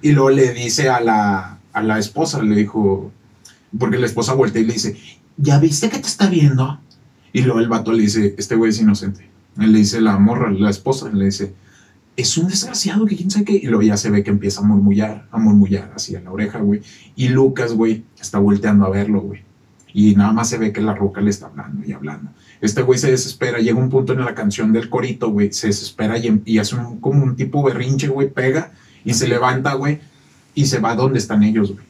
Y 0.00 0.12
luego 0.12 0.30
le 0.30 0.52
dice 0.52 0.88
a 0.88 1.00
la, 1.00 1.58
a 1.72 1.82
la 1.82 1.98
esposa, 1.98 2.42
le 2.42 2.54
dijo, 2.54 3.10
porque 3.76 3.98
la 3.98 4.06
esposa 4.06 4.34
voltea 4.34 4.62
y 4.62 4.66
le 4.66 4.74
dice, 4.74 4.96
¿ya 5.36 5.58
viste 5.58 5.88
que 5.88 5.98
te 5.98 6.06
está 6.06 6.28
viendo? 6.28 6.80
Y 7.32 7.42
luego 7.42 7.60
el 7.60 7.68
vato 7.68 7.92
le 7.92 8.02
dice, 8.02 8.34
este 8.38 8.54
güey 8.54 8.70
es 8.70 8.80
inocente. 8.80 9.28
Él 9.58 9.72
le 9.72 9.78
dice 9.78 10.00
la 10.00 10.18
morra, 10.18 10.50
la 10.50 10.70
esposa, 10.70 11.10
le 11.12 11.26
dice, 11.26 11.54
es 12.16 12.36
un 12.36 12.48
desgraciado 12.48 13.06
que 13.06 13.16
quién 13.16 13.30
sabe 13.30 13.44
qué. 13.44 13.52
Y 13.54 13.66
luego 13.66 13.82
ya 13.82 13.96
se 13.96 14.10
ve 14.10 14.22
que 14.22 14.30
empieza 14.30 14.60
a 14.60 14.64
murmullar, 14.64 15.26
a 15.30 15.38
murmullar 15.38 15.92
así 15.94 16.14
en 16.14 16.24
la 16.24 16.32
oreja, 16.32 16.58
güey. 16.58 16.80
Y 17.16 17.28
Lucas, 17.28 17.72
güey, 17.72 18.04
está 18.20 18.38
volteando 18.38 18.86
a 18.86 18.90
verlo, 18.90 19.20
güey. 19.20 19.42
Y 19.92 20.14
nada 20.14 20.32
más 20.32 20.48
se 20.48 20.58
ve 20.58 20.72
que 20.72 20.80
la 20.80 20.94
ruca 20.94 21.20
le 21.20 21.30
está 21.30 21.46
hablando 21.46 21.86
y 21.86 21.92
hablando. 21.92 22.30
Este 22.60 22.82
güey 22.82 22.98
se 22.98 23.10
desespera, 23.10 23.58
llega 23.58 23.78
un 23.78 23.88
punto 23.88 24.12
en 24.12 24.24
la 24.24 24.34
canción 24.34 24.72
del 24.72 24.90
corito, 24.90 25.30
güey, 25.30 25.52
se 25.52 25.68
desespera 25.68 26.18
y, 26.18 26.26
em- 26.26 26.42
hace 26.60 26.76
como 27.00 27.22
un 27.22 27.36
tipo 27.36 27.62
berrinche, 27.62 28.08
güey, 28.08 28.28
pega 28.30 28.72
y 29.04 29.14
se 29.14 29.28
levanta, 29.28 29.74
güey, 29.74 30.00
y 30.54 30.66
se 30.66 30.80
va 30.80 30.94
donde 30.94 31.18
están 31.18 31.42
ellos, 31.42 31.72
güey. 31.72 31.86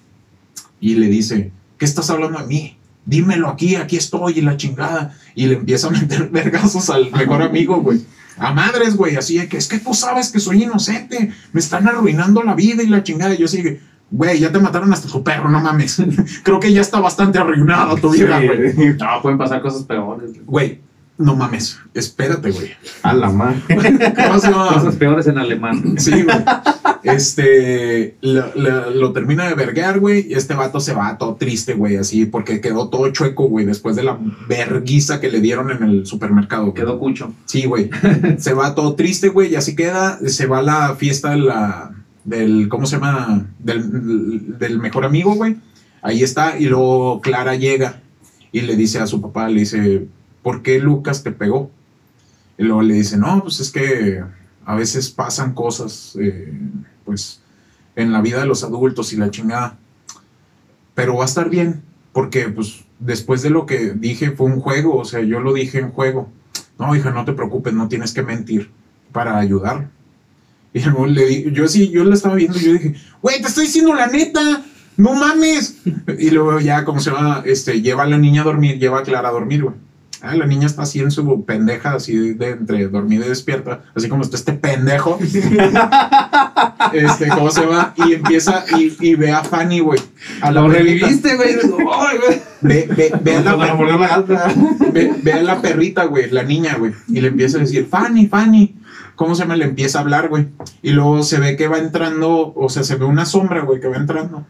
Y 0.80 0.94
le 0.96 1.08
dice, 1.08 1.50
¿qué 1.78 1.84
estás 1.84 2.10
hablando 2.10 2.38
de 2.38 2.46
mí? 2.46 2.76
Dímelo 3.06 3.48
aquí, 3.48 3.76
aquí 3.76 3.96
estoy 3.96 4.34
y 4.38 4.40
la 4.42 4.56
chingada. 4.56 5.14
Y 5.34 5.46
le 5.46 5.54
empieza 5.54 5.88
a 5.88 5.90
meter 5.90 6.28
vergazos 6.32 6.90
al 6.90 7.10
mejor 7.10 7.42
amigo, 7.42 7.80
güey. 7.80 8.04
A 8.36 8.52
madres, 8.52 8.96
güey, 8.96 9.16
así 9.16 9.38
de 9.38 9.48
que 9.48 9.56
es 9.56 9.66
que 9.66 9.78
tú 9.78 9.94
sabes 9.94 10.30
que 10.30 10.38
soy 10.38 10.62
inocente, 10.62 11.32
me 11.52 11.60
están 11.60 11.88
arruinando 11.88 12.42
la 12.42 12.54
vida 12.54 12.82
y 12.82 12.86
la 12.86 13.02
chingada. 13.02 13.34
Y 13.34 13.38
yo 13.38 13.48
sigue, 13.48 13.80
güey, 14.10 14.38
ya 14.38 14.52
te 14.52 14.60
mataron 14.60 14.92
hasta 14.92 15.08
tu 15.08 15.24
perro, 15.24 15.50
no 15.50 15.60
mames. 15.60 16.00
Creo 16.44 16.60
que 16.60 16.72
ya 16.72 16.80
está 16.80 17.00
bastante 17.00 17.38
arruinado 17.38 17.96
tu 17.96 18.10
vida, 18.10 18.40
güey. 18.40 18.96
No, 18.98 19.22
pueden 19.22 19.38
pasar 19.38 19.60
cosas 19.62 19.82
peores. 19.84 20.44
güey. 20.44 20.80
No 21.18 21.34
mames, 21.34 21.78
espérate, 21.94 22.52
güey. 22.52 22.70
A 23.02 23.12
la 23.12 23.28
madre. 23.30 23.60
¿Cómo 23.68 24.38
se 24.38 24.50
llama? 24.50 24.68
Cosas 24.74 24.94
peores 24.96 25.26
en 25.26 25.36
alemán. 25.38 25.98
Sí, 25.98 26.22
güey. 26.22 26.36
Este, 27.02 28.16
lo, 28.20 28.54
lo- 28.54 28.90
lo 28.90 29.12
termina 29.12 29.48
de 29.48 29.54
verguear, 29.54 29.98
güey, 29.98 30.26
y 30.30 30.34
este 30.34 30.54
vato 30.54 30.78
se 30.78 30.94
va 30.94 31.18
todo 31.18 31.34
triste, 31.36 31.74
güey, 31.74 31.96
así, 31.96 32.26
porque 32.26 32.60
quedó 32.60 32.88
todo 32.88 33.10
chueco, 33.10 33.48
güey, 33.48 33.66
después 33.66 33.96
de 33.96 34.04
la 34.04 34.18
verguiza 34.48 35.20
que 35.20 35.28
le 35.30 35.40
dieron 35.40 35.70
en 35.70 35.82
el 35.82 36.06
supermercado. 36.06 36.62
güey. 36.66 36.74
Quedó 36.74 36.98
cucho. 36.98 37.32
Sí, 37.46 37.64
güey. 37.66 37.90
Se 38.38 38.52
va 38.54 38.74
todo 38.74 38.94
triste, 38.94 39.28
güey, 39.28 39.52
y 39.52 39.56
así 39.56 39.74
queda. 39.74 40.18
Se 40.26 40.46
va 40.46 40.58
a 40.58 40.62
la 40.62 40.94
fiesta 40.96 41.30
de 41.30 41.38
la, 41.38 41.90
del, 42.24 42.68
¿cómo 42.68 42.86
se 42.86 42.96
llama? 42.96 43.46
Del, 43.58 44.58
del 44.58 44.78
mejor 44.78 45.04
amigo, 45.04 45.34
güey. 45.34 45.56
Ahí 46.02 46.22
está, 46.22 46.58
y 46.58 46.66
luego 46.66 47.20
Clara 47.20 47.56
llega 47.56 48.00
y 48.52 48.60
le 48.60 48.76
dice 48.76 49.00
a 49.00 49.06
su 49.06 49.20
papá, 49.20 49.48
le 49.48 49.60
dice, 49.60 50.06
¿por 50.42 50.62
qué 50.62 50.78
Lucas 50.78 51.22
te 51.22 51.30
pegó? 51.32 51.70
Y 52.56 52.64
luego 52.64 52.82
le 52.82 52.94
dice, 52.94 53.16
no, 53.16 53.42
pues 53.42 53.60
es 53.60 53.70
que 53.70 54.22
a 54.64 54.74
veces 54.74 55.10
pasan 55.10 55.54
cosas, 55.54 56.16
eh, 56.20 56.52
pues, 57.04 57.40
en 57.96 58.12
la 58.12 58.20
vida 58.20 58.40
de 58.40 58.46
los 58.46 58.64
adultos 58.64 59.12
y 59.12 59.16
la 59.16 59.30
chingada. 59.30 59.76
Pero 60.94 61.16
va 61.16 61.22
a 61.24 61.26
estar 61.26 61.48
bien, 61.48 61.82
porque, 62.12 62.48
pues, 62.48 62.84
después 62.98 63.42
de 63.42 63.50
lo 63.50 63.64
que 63.66 63.92
dije 63.94 64.32
fue 64.32 64.46
un 64.46 64.60
juego, 64.60 64.96
o 64.96 65.04
sea, 65.04 65.20
yo 65.20 65.40
lo 65.40 65.52
dije 65.54 65.78
en 65.78 65.90
juego. 65.90 66.28
No, 66.78 66.94
hija, 66.94 67.10
no 67.10 67.24
te 67.24 67.32
preocupes, 67.32 67.72
no 67.72 67.88
tienes 67.88 68.12
que 68.12 68.22
mentir 68.22 68.70
para 69.12 69.38
ayudar. 69.38 69.88
Y 70.72 70.80
luego 70.84 71.06
le 71.06 71.26
di- 71.26 71.52
yo 71.52 71.66
sí, 71.68 71.88
yo 71.90 72.04
la 72.04 72.14
estaba 72.14 72.34
viendo 72.34 72.58
y 72.58 72.62
yo 72.64 72.72
dije, 72.72 72.94
güey, 73.22 73.40
te 73.40 73.48
estoy 73.48 73.66
diciendo 73.66 73.94
la 73.94 74.06
neta, 74.08 74.64
no 74.96 75.14
mames. 75.14 75.78
Y 76.18 76.30
luego 76.30 76.60
ya, 76.60 76.84
como 76.84 77.00
se 77.00 77.10
llama, 77.10 77.42
este, 77.46 77.80
lleva 77.80 78.02
a 78.02 78.06
la 78.06 78.18
niña 78.18 78.42
a 78.42 78.44
dormir, 78.44 78.78
lleva 78.78 78.98
a 78.98 79.02
Clara 79.02 79.28
a 79.28 79.32
dormir, 79.32 79.62
güey. 79.62 79.74
Ah, 80.20 80.34
la 80.34 80.46
niña 80.46 80.66
está 80.66 80.82
así 80.82 81.00
en 81.00 81.10
su 81.12 81.44
pendeja, 81.44 81.94
así 81.94 82.34
de 82.34 82.50
entre 82.50 82.88
dormida 82.88 83.24
y 83.24 83.28
despierta, 83.28 83.84
así 83.94 84.08
como 84.08 84.22
está 84.22 84.36
este 84.36 84.52
pendejo. 84.52 85.18
este, 86.92 87.28
¿cómo 87.28 87.50
se 87.50 87.60
llama? 87.60 87.94
Y 87.96 88.14
empieza 88.14 88.64
y, 88.76 88.96
y 89.00 89.14
ve 89.14 89.30
a 89.30 89.44
Fanny, 89.44 89.78
güey. 89.80 90.00
A 90.40 90.50
la 90.50 90.62
Lo 90.62 90.68
perrita. 90.72 91.06
reviviste, 91.06 91.36
güey. 91.36 91.56
Ve, 92.60 92.88
ve, 92.96 93.12
ve 93.22 93.36
a 93.36 93.42
la 93.42 93.66
gata. 93.96 94.52
ve, 94.92 95.14
ve 95.22 95.32
a 95.32 95.42
la 95.42 95.62
perrita, 95.62 96.04
güey, 96.04 96.30
la 96.30 96.42
niña, 96.42 96.76
güey, 96.76 96.92
y 97.06 97.20
le 97.20 97.28
empieza 97.28 97.58
a 97.58 97.60
decir, 97.60 97.86
Fanny, 97.88 98.26
Fanny, 98.26 98.76
¿cómo 99.14 99.36
se 99.36 99.42
llama? 99.42 99.54
Le 99.56 99.66
empieza 99.66 99.98
a 99.98 100.02
hablar, 100.02 100.28
güey. 100.28 100.48
Y 100.82 100.90
luego 100.90 101.22
se 101.22 101.38
ve 101.38 101.56
que 101.56 101.68
va 101.68 101.78
entrando, 101.78 102.52
o 102.56 102.68
sea, 102.68 102.82
se 102.82 102.96
ve 102.96 103.04
una 103.04 103.24
sombra, 103.24 103.60
güey, 103.62 103.80
que 103.80 103.86
va 103.86 103.96
entrando. 103.96 104.44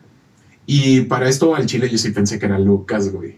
Y 0.65 1.03
para 1.03 1.28
esto 1.28 1.55
al 1.55 1.66
chile 1.66 1.89
yo 1.90 1.99
sí 1.99 2.11
pensé 2.11 2.39
que 2.39 2.47
era 2.47 2.59
Lucas, 2.59 3.12
güey. 3.12 3.36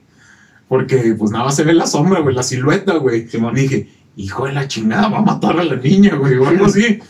Porque 0.71 1.17
pues 1.19 1.33
nada 1.33 1.47
más 1.47 1.57
se 1.57 1.65
ve 1.65 1.75
la 1.75 1.89
sombra, 1.89 2.21
güey, 2.21 2.33
la 2.33 2.45
silueta, 2.45 2.95
güey. 2.95 3.27
Simón. 3.27 3.57
Dije, 3.57 3.89
hijo 4.15 4.47
de 4.47 4.53
la 4.53 4.69
chingada, 4.69 5.09
va 5.09 5.19
a 5.19 5.23
matar 5.23 5.59
a 5.59 5.65
la 5.65 5.75
niña, 5.75 6.15
güey, 6.15 6.37
o 6.37 6.47
algo 6.47 6.67
así. 6.67 7.01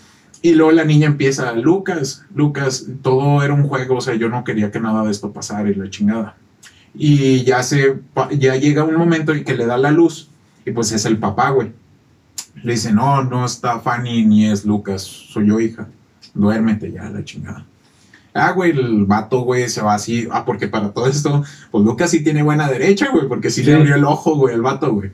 Y 0.41 0.55
luego 0.55 0.73
la 0.73 0.85
niña 0.85 1.09
empieza, 1.09 1.53
Lucas, 1.53 2.25
Lucas, 2.35 2.87
todo 3.03 3.43
era 3.43 3.53
un 3.53 3.65
juego, 3.65 3.97
o 3.97 4.01
sea, 4.01 4.15
yo 4.15 4.31
no 4.31 4.45
quería 4.45 4.71
que 4.71 4.81
nada 4.81 5.05
de 5.05 5.11
esto 5.11 5.31
pasara 5.31 5.69
y 5.69 5.75
la 5.75 5.91
chingada. 5.91 6.37
Y 6.95 7.45
ya 7.45 7.63
se, 7.63 7.99
ya 8.39 8.57
llega 8.57 8.85
un 8.85 8.97
momento 8.97 9.35
en 9.35 9.45
que 9.45 9.55
le 9.55 9.67
da 9.67 9.77
la 9.77 9.91
luz 9.91 10.31
y 10.65 10.71
pues 10.71 10.91
es 10.93 11.05
el 11.05 11.19
papá, 11.19 11.51
güey. 11.51 11.71
Le 12.63 12.73
dice, 12.73 12.95
no, 12.95 13.23
no 13.25 13.45
está 13.45 13.79
Fanny 13.81 14.25
ni 14.25 14.47
es 14.47 14.65
Lucas, 14.65 15.03
soy 15.03 15.49
yo, 15.49 15.61
hija. 15.61 15.87
Duérmete 16.33 16.91
ya, 16.91 17.11
la 17.11 17.23
chingada. 17.23 17.67
Ah, 18.35 18.53
güey, 18.53 18.71
el 18.71 19.07
vato, 19.07 19.41
güey, 19.41 19.69
se 19.69 19.83
va 19.83 19.95
así. 19.95 20.29
Ah, 20.31 20.45
porque 20.45 20.69
para 20.69 20.91
todo 20.93 21.07
esto, 21.09 21.43
pues 21.71 21.85
Lucas 21.85 22.11
sí 22.11 22.23
tiene 22.23 22.43
buena 22.43 22.69
derecha, 22.69 23.09
güey, 23.13 23.27
porque 23.29 23.51
sí, 23.51 23.63
Sí. 23.65 23.71
le 23.71 23.77
abrió 23.77 23.95
el 23.97 24.05
ojo, 24.05 24.37
güey, 24.37 24.55
el 24.55 24.63
vato, 24.63 24.93
güey. 24.93 25.11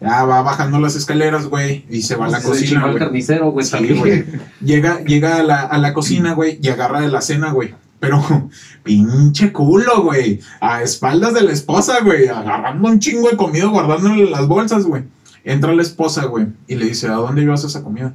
Ya 0.00 0.24
va 0.24 0.40
bajando 0.42 0.78
las 0.80 0.96
escaleras, 0.96 1.46
güey, 1.46 1.84
y 1.90 2.02
se 2.02 2.16
va 2.16 2.26
a 2.26 2.30
la 2.30 2.40
Se 2.40 2.48
cocina, 2.48 2.82
güey. 2.86 2.96
carnicero, 2.98 3.50
güey, 3.50 3.66
Sí, 3.66 3.94
güey. 3.94 4.24
Llega, 4.62 5.00
llega 5.04 5.36
a 5.36 5.42
la, 5.42 5.60
a 5.60 5.78
la 5.78 5.92
cocina, 5.94 6.32
güey, 6.34 6.58
y 6.62 6.68
agarra 6.68 7.00
de 7.02 7.08
la 7.08 7.20
cena, 7.20 7.50
güey. 7.52 7.74
Pero, 7.98 8.22
pinche 8.82 9.52
culo, 9.52 10.02
güey. 10.02 10.40
A 10.60 10.82
espaldas 10.82 11.34
de 11.34 11.42
la 11.42 11.52
esposa, 11.52 12.00
güey. 12.02 12.28
Agarrando 12.28 12.88
un 12.88 12.98
chingo 12.98 13.28
de 13.30 13.36
comida, 13.36 13.66
guardándole 13.66 14.28
las 14.30 14.46
bolsas, 14.48 14.84
güey. 14.84 15.04
Entra 15.44 15.74
la 15.74 15.82
esposa, 15.82 16.24
güey, 16.26 16.46
y 16.66 16.74
le 16.76 16.86
dice, 16.86 17.08
¿a 17.08 17.12
dónde 17.14 17.42
llevas 17.42 17.64
esa 17.64 17.82
comida? 17.82 18.14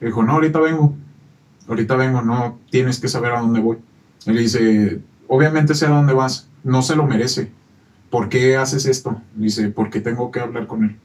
Le 0.00 0.06
dijo, 0.08 0.22
no, 0.22 0.32
ahorita 0.32 0.58
vengo. 0.60 0.94
Ahorita 1.68 1.96
vengo, 1.96 2.22
no 2.22 2.58
tienes 2.70 2.98
que 2.98 3.08
saber 3.08 3.32
a 3.32 3.40
dónde 3.40 3.60
voy. 3.60 3.76
Le 4.26 4.40
dice, 4.40 5.00
obviamente 5.28 5.74
sé 5.74 5.86
a 5.86 5.90
dónde 5.90 6.14
vas. 6.14 6.48
No 6.64 6.82
se 6.82 6.96
lo 6.96 7.06
merece. 7.06 7.52
¿Por 8.10 8.28
qué 8.28 8.56
haces 8.56 8.86
esto? 8.86 9.20
Dice, 9.34 9.68
porque 9.68 10.00
tengo 10.00 10.30
que 10.30 10.40
hablar 10.40 10.66
con 10.66 10.84
él. 10.84 10.96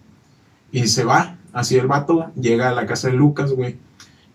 Y 0.71 0.87
se 0.87 1.03
va, 1.03 1.37
así 1.51 1.77
el 1.77 1.87
vato, 1.87 2.31
llega 2.35 2.69
a 2.69 2.73
la 2.73 2.85
casa 2.85 3.09
de 3.09 3.13
Lucas, 3.13 3.51
güey. 3.51 3.77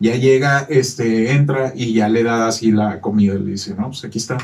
Ya 0.00 0.14
llega, 0.14 0.60
este, 0.68 1.32
entra 1.32 1.72
y 1.74 1.92
ya 1.94 2.08
le 2.08 2.22
da 2.22 2.46
así 2.46 2.70
la 2.70 3.00
comida. 3.00 3.34
Le 3.34 3.52
dice, 3.52 3.74
no, 3.74 3.86
pues 3.86 4.04
aquí 4.04 4.18
está. 4.18 4.36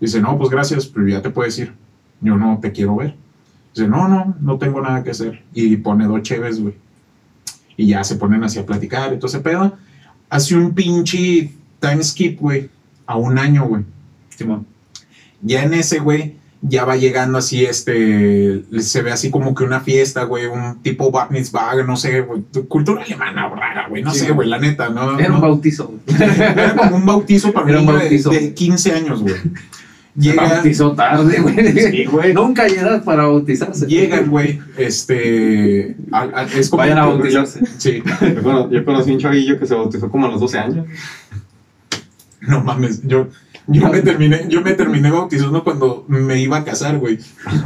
Dice, 0.00 0.20
no, 0.20 0.38
pues 0.38 0.48
gracias, 0.48 0.86
pero 0.86 1.06
ya 1.06 1.20
te 1.20 1.30
puedes 1.30 1.58
ir. 1.58 1.74
Yo 2.20 2.36
no 2.36 2.58
te 2.62 2.72
quiero 2.72 2.96
ver. 2.96 3.16
Dice, 3.74 3.88
no, 3.88 4.08
no, 4.08 4.36
no 4.40 4.58
tengo 4.58 4.80
nada 4.80 5.02
que 5.02 5.10
hacer. 5.10 5.42
Y 5.52 5.76
pone 5.76 6.06
dos 6.06 6.22
cheves, 6.22 6.60
güey. 6.60 6.74
Y 7.76 7.88
ya 7.88 8.04
se 8.04 8.16
ponen 8.16 8.44
así 8.44 8.58
a 8.58 8.66
platicar 8.66 9.12
y 9.12 9.16
todo 9.16 9.26
ese 9.26 9.40
pedo. 9.40 9.76
Hace 10.32 10.56
un 10.56 10.72
pinche 10.72 11.52
time 11.78 12.02
skip, 12.02 12.40
güey, 12.40 12.70
a 13.04 13.16
un 13.18 13.36
año, 13.36 13.66
güey. 13.66 13.82
Simón. 14.34 14.66
Ya 15.42 15.62
en 15.62 15.74
ese, 15.74 15.98
güey, 15.98 16.36
ya 16.62 16.86
va 16.86 16.96
llegando 16.96 17.36
así, 17.36 17.66
este, 17.66 18.62
se 18.80 19.02
ve 19.02 19.12
así 19.12 19.30
como 19.30 19.54
que 19.54 19.62
una 19.62 19.80
fiesta, 19.80 20.24
güey, 20.24 20.46
un 20.46 20.80
tipo 20.80 21.12
Mitzvah, 21.28 21.82
no 21.86 21.98
sé, 21.98 22.22
güey, 22.22 22.44
cultura 22.66 23.02
alemana 23.02 23.46
rara, 23.50 23.88
güey, 23.90 24.02
no 24.02 24.14
Sí, 24.14 24.20
sé, 24.20 24.32
güey. 24.32 24.48
la 24.48 24.58
neta, 24.58 24.88
¿no? 24.88 25.18
Era 25.18 25.34
un 25.34 25.42
bautizo. 25.42 25.92
era 26.06 26.76
como 26.76 26.96
un 26.96 27.04
bautizo 27.04 27.52
para 27.52 27.68
Era 27.68 27.80
un 27.80 27.88
un 27.90 27.98
niño 27.98 28.30
de-. 28.30 28.40
De, 28.40 28.54
15 28.54 28.92
años, 28.92 29.20
güey. 29.20 29.34
Se 30.14 30.20
Llega, 30.28 30.42
bautizó 30.42 30.92
tarde, 30.92 31.40
güey. 31.40 31.72
Sí, 31.72 32.04
güey. 32.04 32.34
Nunca 32.34 32.66
llegas 32.68 33.02
para 33.02 33.24
bautizarse. 33.24 33.86
llegan, 33.86 34.28
güey, 34.28 34.60
este, 34.76 35.96
es 36.54 36.68
como 36.68 36.82
Vayan 36.82 36.98
a 36.98 37.06
bautizarse. 37.06 37.60
Sí, 37.78 38.02
Yo, 38.20 38.70
yo 38.70 38.84
conocí 38.84 39.12
un 39.12 39.18
chavillo 39.18 39.58
que 39.58 39.66
se 39.66 39.74
bautizó 39.74 40.10
como 40.10 40.26
a 40.26 40.30
los 40.30 40.40
12 40.40 40.58
años. 40.58 40.86
no 42.42 42.62
mames, 42.62 43.00
yo, 43.06 43.28
yo 43.68 43.88
me 43.88 44.00
terminé, 44.00 44.46
yo 44.48 44.60
me 44.62 44.72
terminé 44.72 45.10
bautizando 45.10 45.62
cuando 45.64 46.04
me 46.08 46.40
iba 46.40 46.56
a 46.58 46.64
casar, 46.64 46.98
güey, 46.98 47.18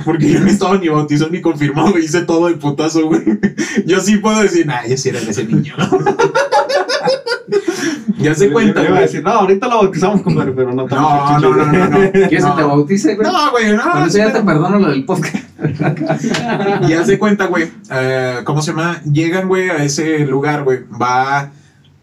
porque 0.04 0.30
yo 0.32 0.40
no 0.40 0.46
estaba 0.46 0.76
ni 0.78 0.88
bautizado 0.88 1.30
ni 1.30 1.40
confirmado, 1.40 1.90
güey, 1.92 2.04
hice 2.04 2.22
todo 2.22 2.48
el 2.48 2.56
putazo, 2.58 3.06
güey. 3.06 3.22
Yo 3.86 4.00
sí 4.00 4.18
puedo 4.18 4.40
decir, 4.42 4.66
nah, 4.66 4.86
yo 4.86 4.96
sí 4.96 5.08
era 5.08 5.20
de 5.20 5.30
ese 5.30 5.44
niño. 5.44 5.74
ya 8.18 8.34
se 8.34 8.50
cuenta, 8.50 8.80
Yo 8.80 8.86
iba 8.88 8.96
a 8.96 8.98
güey. 9.00 9.02
decir, 9.06 9.22
no, 9.22 9.30
ahorita 9.30 9.68
lo 9.68 9.76
bautizamos, 9.78 10.22
compadre, 10.22 10.52
pero 10.52 10.72
no 10.72 10.86
No, 10.86 11.38
no, 11.38 11.54
no, 11.56 11.66
no, 11.66 11.88
no. 11.88 11.98
¿Quieres 12.12 12.42
No. 12.44 12.56
que 12.56 12.62
te 12.62 12.68
bautice, 12.68 13.14
güey? 13.14 13.28
No, 13.30 13.50
güey, 13.50 13.72
no. 13.76 13.90
Con 13.92 14.02
eso 14.04 14.18
ya 14.18 14.32
te 14.32 14.42
perdono 14.42 14.78
lo 14.78 14.90
del 14.90 15.04
podcast. 15.04 15.36
Y 16.88 16.92
haz 16.92 17.06
de 17.06 17.18
cuenta, 17.18 17.46
güey. 17.46 17.68
eh, 17.90 18.40
¿Cómo 18.44 18.62
se 18.62 18.70
llama? 18.72 19.00
Llegan, 19.04 19.48
güey, 19.48 19.70
a 19.70 19.82
ese 19.84 20.20
lugar, 20.26 20.64
güey. 20.64 20.80
Va. 21.00 21.50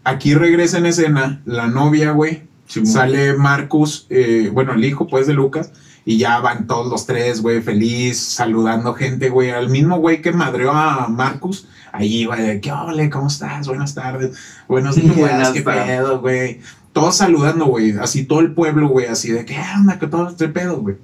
Aquí 0.04 0.34
regresa 0.34 0.78
en 0.78 0.86
escena 0.86 1.40
la 1.44 1.66
novia, 1.66 2.10
güey. 2.12 2.42
Sale 2.66 3.34
Marcus, 3.34 4.06
eh, 4.10 4.50
bueno, 4.52 4.72
el 4.72 4.84
hijo, 4.84 5.06
pues, 5.06 5.26
de 5.26 5.34
Lucas. 5.34 5.72
Y 6.06 6.18
ya 6.18 6.40
van 6.40 6.66
todos 6.66 6.90
los 6.90 7.06
tres, 7.06 7.40
güey, 7.40 7.62
feliz, 7.62 8.18
saludando 8.20 8.92
gente, 8.94 9.30
güey. 9.30 9.50
Al 9.50 9.70
mismo 9.70 9.98
güey 9.98 10.20
que 10.20 10.32
madreó 10.32 10.72
a 10.72 11.08
Marcus. 11.08 11.66
Ahí, 11.92 12.26
güey, 12.26 12.60
¿qué 12.60 12.72
ole? 12.72 13.08
¿Cómo 13.08 13.28
estás? 13.28 13.66
Buenas 13.66 13.94
tardes. 13.94 14.36
Buenos 14.68 14.96
días, 15.00 15.16
Buenas 15.16 15.50
¿qué 15.50 15.62
tardes. 15.62 15.86
pedo, 15.86 16.20
güey? 16.20 16.60
Todos 16.92 17.16
saludando, 17.16 17.66
güey. 17.66 17.92
Así 17.98 18.24
todo 18.24 18.40
el 18.40 18.52
pueblo, 18.52 18.88
güey. 18.88 19.06
Así 19.06 19.30
de, 19.32 19.44
¿qué 19.44 19.58
onda? 19.76 19.98
¿Qué 19.98 20.06
todo 20.06 20.28
este 20.28 20.48
pedo, 20.48 20.78
güey? 20.80 20.96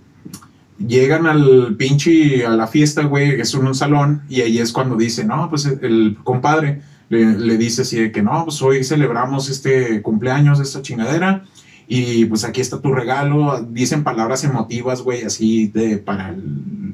Llegan 0.78 1.26
al 1.26 1.76
pinche, 1.76 2.46
a 2.46 2.50
la 2.50 2.66
fiesta, 2.66 3.02
güey, 3.02 3.38
es 3.40 3.52
en 3.52 3.66
un 3.66 3.74
salón, 3.74 4.22
y 4.30 4.40
ahí 4.40 4.58
es 4.58 4.72
cuando 4.72 4.96
dice, 4.96 5.24
no, 5.24 5.50
pues 5.50 5.66
el 5.66 6.16
compadre 6.24 6.80
le, 7.10 7.58
dice 7.58 7.82
así 7.82 8.00
de 8.00 8.12
que 8.12 8.22
no, 8.22 8.44
pues 8.44 8.62
hoy 8.62 8.84
celebramos 8.84 9.50
este 9.50 10.00
cumpleaños, 10.00 10.60
esta 10.60 10.80
chingadera, 10.80 11.44
y 11.88 12.24
pues 12.26 12.44
aquí 12.44 12.60
está 12.60 12.80
tu 12.80 12.92
regalo, 12.94 13.60
dicen 13.68 14.04
palabras 14.04 14.44
emotivas, 14.44 15.02
güey, 15.02 15.24
así 15.24 15.66
de, 15.66 15.98
para, 15.98 16.36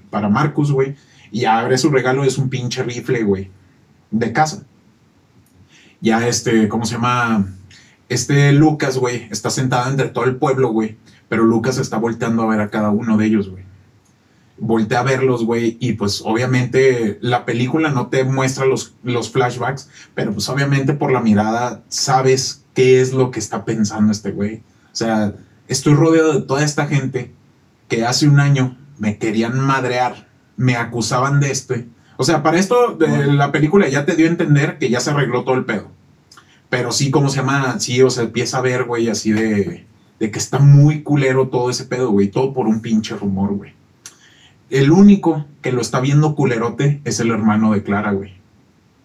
para 0.08 0.30
Marcus, 0.30 0.72
güey, 0.72 0.96
y 1.30 1.44
abre 1.44 1.76
su 1.76 1.90
regalo, 1.90 2.24
es 2.24 2.38
un 2.38 2.48
pinche 2.48 2.82
rifle, 2.82 3.24
güey, 3.24 3.50
de 4.10 4.32
casa. 4.32 4.64
Ya 6.00 6.26
este, 6.26 6.68
¿cómo 6.68 6.86
se 6.86 6.94
llama? 6.94 7.46
Este 8.08 8.52
Lucas, 8.52 8.96
güey, 8.96 9.28
está 9.30 9.50
sentado 9.50 9.90
entre 9.90 10.08
todo 10.08 10.24
el 10.24 10.36
pueblo, 10.36 10.70
güey, 10.70 10.96
pero 11.28 11.44
Lucas 11.44 11.76
está 11.76 11.98
volteando 11.98 12.42
a 12.42 12.46
ver 12.46 12.60
a 12.60 12.70
cada 12.70 12.90
uno 12.90 13.18
de 13.18 13.26
ellos, 13.26 13.50
güey 13.50 13.65
voltea 14.58 15.00
a 15.00 15.04
verlos, 15.04 15.44
güey, 15.44 15.76
y 15.80 15.94
pues 15.94 16.22
obviamente 16.24 17.18
la 17.20 17.44
película 17.44 17.90
no 17.90 18.08
te 18.08 18.24
muestra 18.24 18.64
los, 18.64 18.94
los 19.02 19.30
flashbacks, 19.30 19.88
pero 20.14 20.32
pues 20.32 20.48
obviamente 20.48 20.94
por 20.94 21.12
la 21.12 21.20
mirada 21.20 21.82
sabes 21.88 22.64
qué 22.74 23.00
es 23.00 23.12
lo 23.12 23.30
que 23.30 23.38
está 23.38 23.64
pensando 23.64 24.12
este 24.12 24.30
güey. 24.30 24.62
O 24.92 24.96
sea, 24.96 25.34
estoy 25.68 25.94
rodeado 25.94 26.34
de 26.34 26.42
toda 26.42 26.64
esta 26.64 26.86
gente 26.86 27.32
que 27.88 28.04
hace 28.04 28.28
un 28.28 28.40
año 28.40 28.76
me 28.98 29.18
querían 29.18 29.58
madrear, 29.60 30.28
me 30.56 30.76
acusaban 30.76 31.40
de 31.40 31.50
esto. 31.50 31.74
O 32.16 32.24
sea, 32.24 32.42
para 32.42 32.58
esto 32.58 32.96
de 32.96 33.26
la 33.26 33.52
película 33.52 33.88
ya 33.88 34.06
te 34.06 34.16
dio 34.16 34.26
a 34.26 34.30
entender 34.30 34.78
que 34.78 34.88
ya 34.88 35.00
se 35.00 35.10
arregló 35.10 35.44
todo 35.44 35.56
el 35.56 35.64
pedo. 35.64 35.90
Pero 36.70 36.92
sí, 36.92 37.10
¿cómo 37.10 37.28
se 37.28 37.36
llama? 37.36 37.78
Sí, 37.78 38.00
o 38.02 38.10
sea, 38.10 38.24
empieza 38.24 38.58
a 38.58 38.62
ver, 38.62 38.84
güey, 38.84 39.08
así 39.08 39.32
de, 39.32 39.86
de 40.18 40.30
que 40.30 40.38
está 40.38 40.58
muy 40.58 41.02
culero 41.02 41.48
todo 41.48 41.70
ese 41.70 41.84
pedo, 41.84 42.10
güey, 42.10 42.28
todo 42.28 42.52
por 42.52 42.66
un 42.66 42.80
pinche 42.80 43.14
rumor, 43.14 43.52
güey. 43.54 43.75
El 44.70 44.90
único 44.90 45.44
que 45.62 45.72
lo 45.72 45.80
está 45.80 46.00
viendo 46.00 46.34
culerote 46.34 47.00
es 47.04 47.20
el 47.20 47.30
hermano 47.30 47.72
de 47.72 47.82
Clara, 47.82 48.12
güey. 48.12 48.34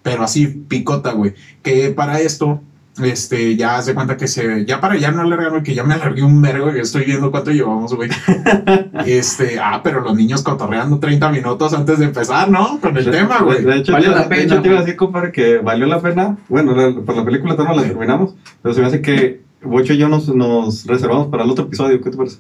Pero 0.04 0.24
así, 0.24 0.48
picota, 0.48 1.12
güey. 1.14 1.34
Que 1.62 1.90
para 1.92 2.20
esto, 2.20 2.62
este, 3.04 3.56
ya 3.56 3.80
se 3.84 3.94
cuenta 3.94 4.18
que 4.18 4.28
se. 4.28 4.66
Ya 4.66 4.82
para 4.82 4.98
ya 4.98 5.12
no 5.12 5.22
alargar, 5.22 5.52
güey, 5.52 5.64
que 5.64 5.76
ya 5.76 5.84
me 5.84 5.94
alargué 5.94 6.24
un 6.24 6.42
vergo, 6.42 6.72
que 6.74 6.80
estoy 6.80 7.06
viendo 7.06 7.30
cuánto 7.32 7.52
llevamos, 7.52 7.94
güey. 7.96 8.10
Este, 9.06 9.60
ah, 9.60 9.82
pero 9.84 10.02
los 10.02 10.16
niños 10.16 10.44
cotorreando 10.44 11.00
30 11.00 11.30
minutos 11.32 11.74
antes 11.74 12.00
de 12.00 12.06
empezar, 12.06 12.50
¿no? 12.50 12.80
Con 12.80 12.96
el 12.98 13.10
tema, 13.10 13.40
güey. 13.42 13.64
de 13.64 13.78
hecho, 13.78 13.94
Valió 13.94 14.10
yo- 14.10 14.16
la 14.16 14.24
de 14.24 14.30
pena, 14.30 14.42
hecho, 14.44 14.62
te 14.62 14.68
iba 14.68 14.78
a 14.78 14.82
decir, 14.82 14.96
compadre, 14.96 15.32
que 15.32 15.58
valió 15.60 15.86
la 15.88 16.00
pena. 16.02 16.38
Bueno, 16.50 16.76
la- 16.76 17.02
por 17.02 17.16
la 17.16 17.26
película 17.26 17.56
todavía 17.56 17.76
no 17.76 17.82
la 17.82 17.88
terminamos, 17.88 18.36
pero 18.62 18.74
se 18.76 18.82
me 18.82 18.88
hace 18.88 19.02
que 19.02 19.42
Bocho 19.64 19.94
y 19.94 19.98
yo 19.98 20.08
nos, 20.10 20.28
nos 20.36 20.86
reservamos 20.88 21.28
para 21.28 21.44
el 21.44 21.50
otro 21.52 21.66
episodio. 21.66 22.02
¿Qué 22.02 22.10
te 22.10 22.18
parece? 22.18 22.38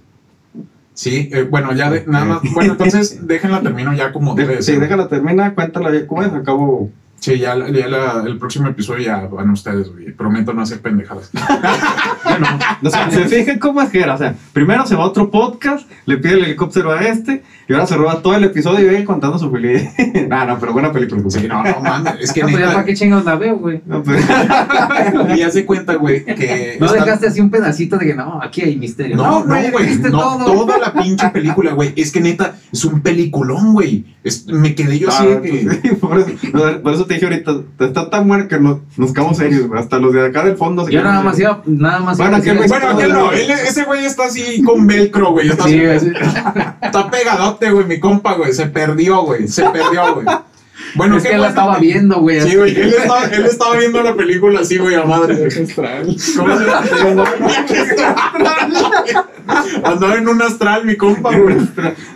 Sí, 1.01 1.29
eh, 1.31 1.41
bueno, 1.49 1.73
ya 1.73 1.89
de- 1.89 2.05
nada 2.05 2.25
más. 2.25 2.41
Bueno, 2.53 2.73
entonces 2.73 3.17
déjenla 3.27 3.61
termino 3.61 3.91
ya 3.91 4.11
como 4.13 4.35
debe 4.35 4.49
de 4.49 4.55
De- 4.57 4.61
sí, 4.61 4.75
déjala, 4.75 5.07
termina, 5.07 5.55
cuéntala 5.55 5.91
ya 5.91 6.05
cómo 6.05 6.21
es. 6.21 6.31
Acabo. 6.31 6.91
Sí, 7.21 7.37
ya, 7.37 7.53
la- 7.55 7.69
ya 7.69 7.87
la- 7.87 8.23
el 8.25 8.37
próximo 8.39 8.67
episodio 8.67 9.03
ya 9.05 9.17
van 9.27 9.51
ustedes, 9.51 9.89
güey. 9.93 10.11
Prometo 10.11 10.53
no 10.53 10.61
hacer 10.63 10.81
pendejadas. 10.81 11.29
Bueno, 12.23 12.47
o 12.83 12.89
sea, 12.89 13.09
se 13.11 13.25
fijan 13.25 13.59
cómo 13.59 13.81
es 13.81 13.89
que 13.89 13.99
era. 13.99 14.13
O 14.13 14.17
sea, 14.17 14.35
primero 14.53 14.85
se 14.85 14.95
va 14.95 15.03
a 15.03 15.07
otro 15.07 15.29
podcast, 15.31 15.89
le 16.05 16.17
pide 16.17 16.33
el 16.35 16.43
helicóptero 16.45 16.91
a 16.91 17.01
este, 17.01 17.43
y 17.67 17.73
ahora 17.73 17.85
se 17.87 17.95
roba 17.97 18.21
todo 18.21 18.35
el 18.35 18.43
episodio 18.45 18.85
y 18.85 18.89
viene 18.89 19.03
contando 19.05 19.37
su 19.37 19.51
felicidad. 19.51 19.91
nah, 20.29 20.45
no, 20.45 20.57
pero 20.59 20.71
buena 20.71 20.91
película. 20.93 21.21
Sí, 21.29 21.47
no, 21.47 21.61
no 21.63 21.79
mames. 21.81 22.13
Es 22.21 22.31
que 22.31 22.41
No, 22.41 22.47
pues 22.47 22.59
ya 22.59 22.65
neta, 22.65 22.73
para 22.73 22.85
qué 22.85 22.93
chingados 22.93 23.25
la 23.25 23.35
veo, 23.35 23.57
güey. 23.57 23.81
No, 23.85 24.01
pues, 24.03 24.23
y 25.35 25.41
haz 25.41 25.53
de 25.55 25.65
cuenta, 25.65 25.95
güey, 25.95 26.23
que. 26.23 26.77
No 26.79 26.85
está- 26.85 27.03
dejaste 27.03 27.27
así 27.27 27.41
un 27.41 27.49
pedacito 27.49 27.97
de 27.97 28.05
que 28.05 28.13
no, 28.15 28.39
aquí 28.41 28.61
hay 28.61 28.77
misterio. 28.77 29.17
No, 29.17 29.43
no, 29.43 29.55
güey. 29.71 29.85
viste 29.87 30.09
No, 30.09 30.19
todo. 30.37 30.45
toda 30.45 30.77
la 30.77 30.93
pinche 30.93 31.27
película, 31.29 31.73
güey. 31.73 31.91
Es 31.97 32.11
que 32.11 32.21
neta, 32.21 32.55
es 32.71 32.85
un 32.85 33.01
peliculón, 33.01 33.73
güey. 33.73 34.05
Es- 34.23 34.45
Me 34.47 34.73
quedé 34.75 34.99
yo 34.99 35.09
así 35.09 35.23
ah, 35.25 35.39
de 35.39 35.41
que. 35.41 35.49
pues, 35.65 35.79
sí, 35.81 35.89
por, 36.01 36.19
eso, 36.19 36.29
no, 36.53 36.81
por 36.81 36.93
eso 36.93 37.05
te 37.19 37.25
dije 37.25 37.25
ahorita, 37.25 37.85
está 37.85 38.09
tan 38.09 38.27
bueno 38.27 38.47
que 38.47 38.57
nos, 38.59 38.77
nos 38.97 39.13
quedamos 39.13 39.37
serios, 39.37 39.67
güey. 39.67 39.79
Hasta 39.79 39.97
los 39.99 40.13
de 40.13 40.25
acá 40.25 40.43
del 40.43 40.55
fondo 40.55 40.85
se 40.85 40.91
Yo 40.91 41.03
nada 41.03 41.21
más 41.21 41.37
iba, 41.39 41.61
nada 41.65 41.99
más 41.99 42.17
Bueno, 42.17 42.31
iba 42.31 42.37
a 42.37 42.39
aquel 42.39 42.57
decir 42.57 42.69
güey- 42.71 42.81
Bueno, 42.81 42.97
aquel 42.97 43.13
no. 43.13 43.31
él- 43.31 43.51
ese 43.51 43.83
güey 43.83 44.05
está 44.05 44.25
así 44.25 44.61
con 44.63 44.87
velcro, 44.87 45.31
güey. 45.31 45.49
Está, 45.49 45.63
Sí, 45.65 45.83
así- 45.85 46.07
sí. 46.09 46.13
está 46.81 47.09
pegadote, 47.11 47.71
güey. 47.71 47.85
Mi 47.85 47.99
compa, 47.99 48.33
güey. 48.35 48.53
Se 48.53 48.67
perdió, 48.67 49.23
güey. 49.23 49.47
Se 49.47 49.63
perdió, 49.69 50.13
güey. 50.15 50.25
Bueno, 50.95 51.17
es 51.17 51.23
qué 51.23 51.29
que 51.29 51.35
él 51.35 51.41
la 51.41 51.49
estaba 51.49 51.77
viendo, 51.79 52.19
güey. 52.19 52.41
Sí, 52.41 52.55
güey, 52.55 52.75
él 52.75 52.93
estaba, 52.93 53.25
él 53.25 53.45
estaba 53.45 53.77
viendo 53.77 54.03
la 54.03 54.15
película 54.15 54.61
así, 54.61 54.77
güey, 54.77 54.95
a 54.95 55.03
madre. 55.03 55.37
¿Cómo 55.37 56.17
se 56.17 57.03
llama? 57.03 57.23
Andaba 59.83 60.15
en 60.15 60.27
un 60.27 60.41
astral, 60.41 60.85
mi 60.85 60.95
compa, 60.95 61.35
güey. 61.35 61.57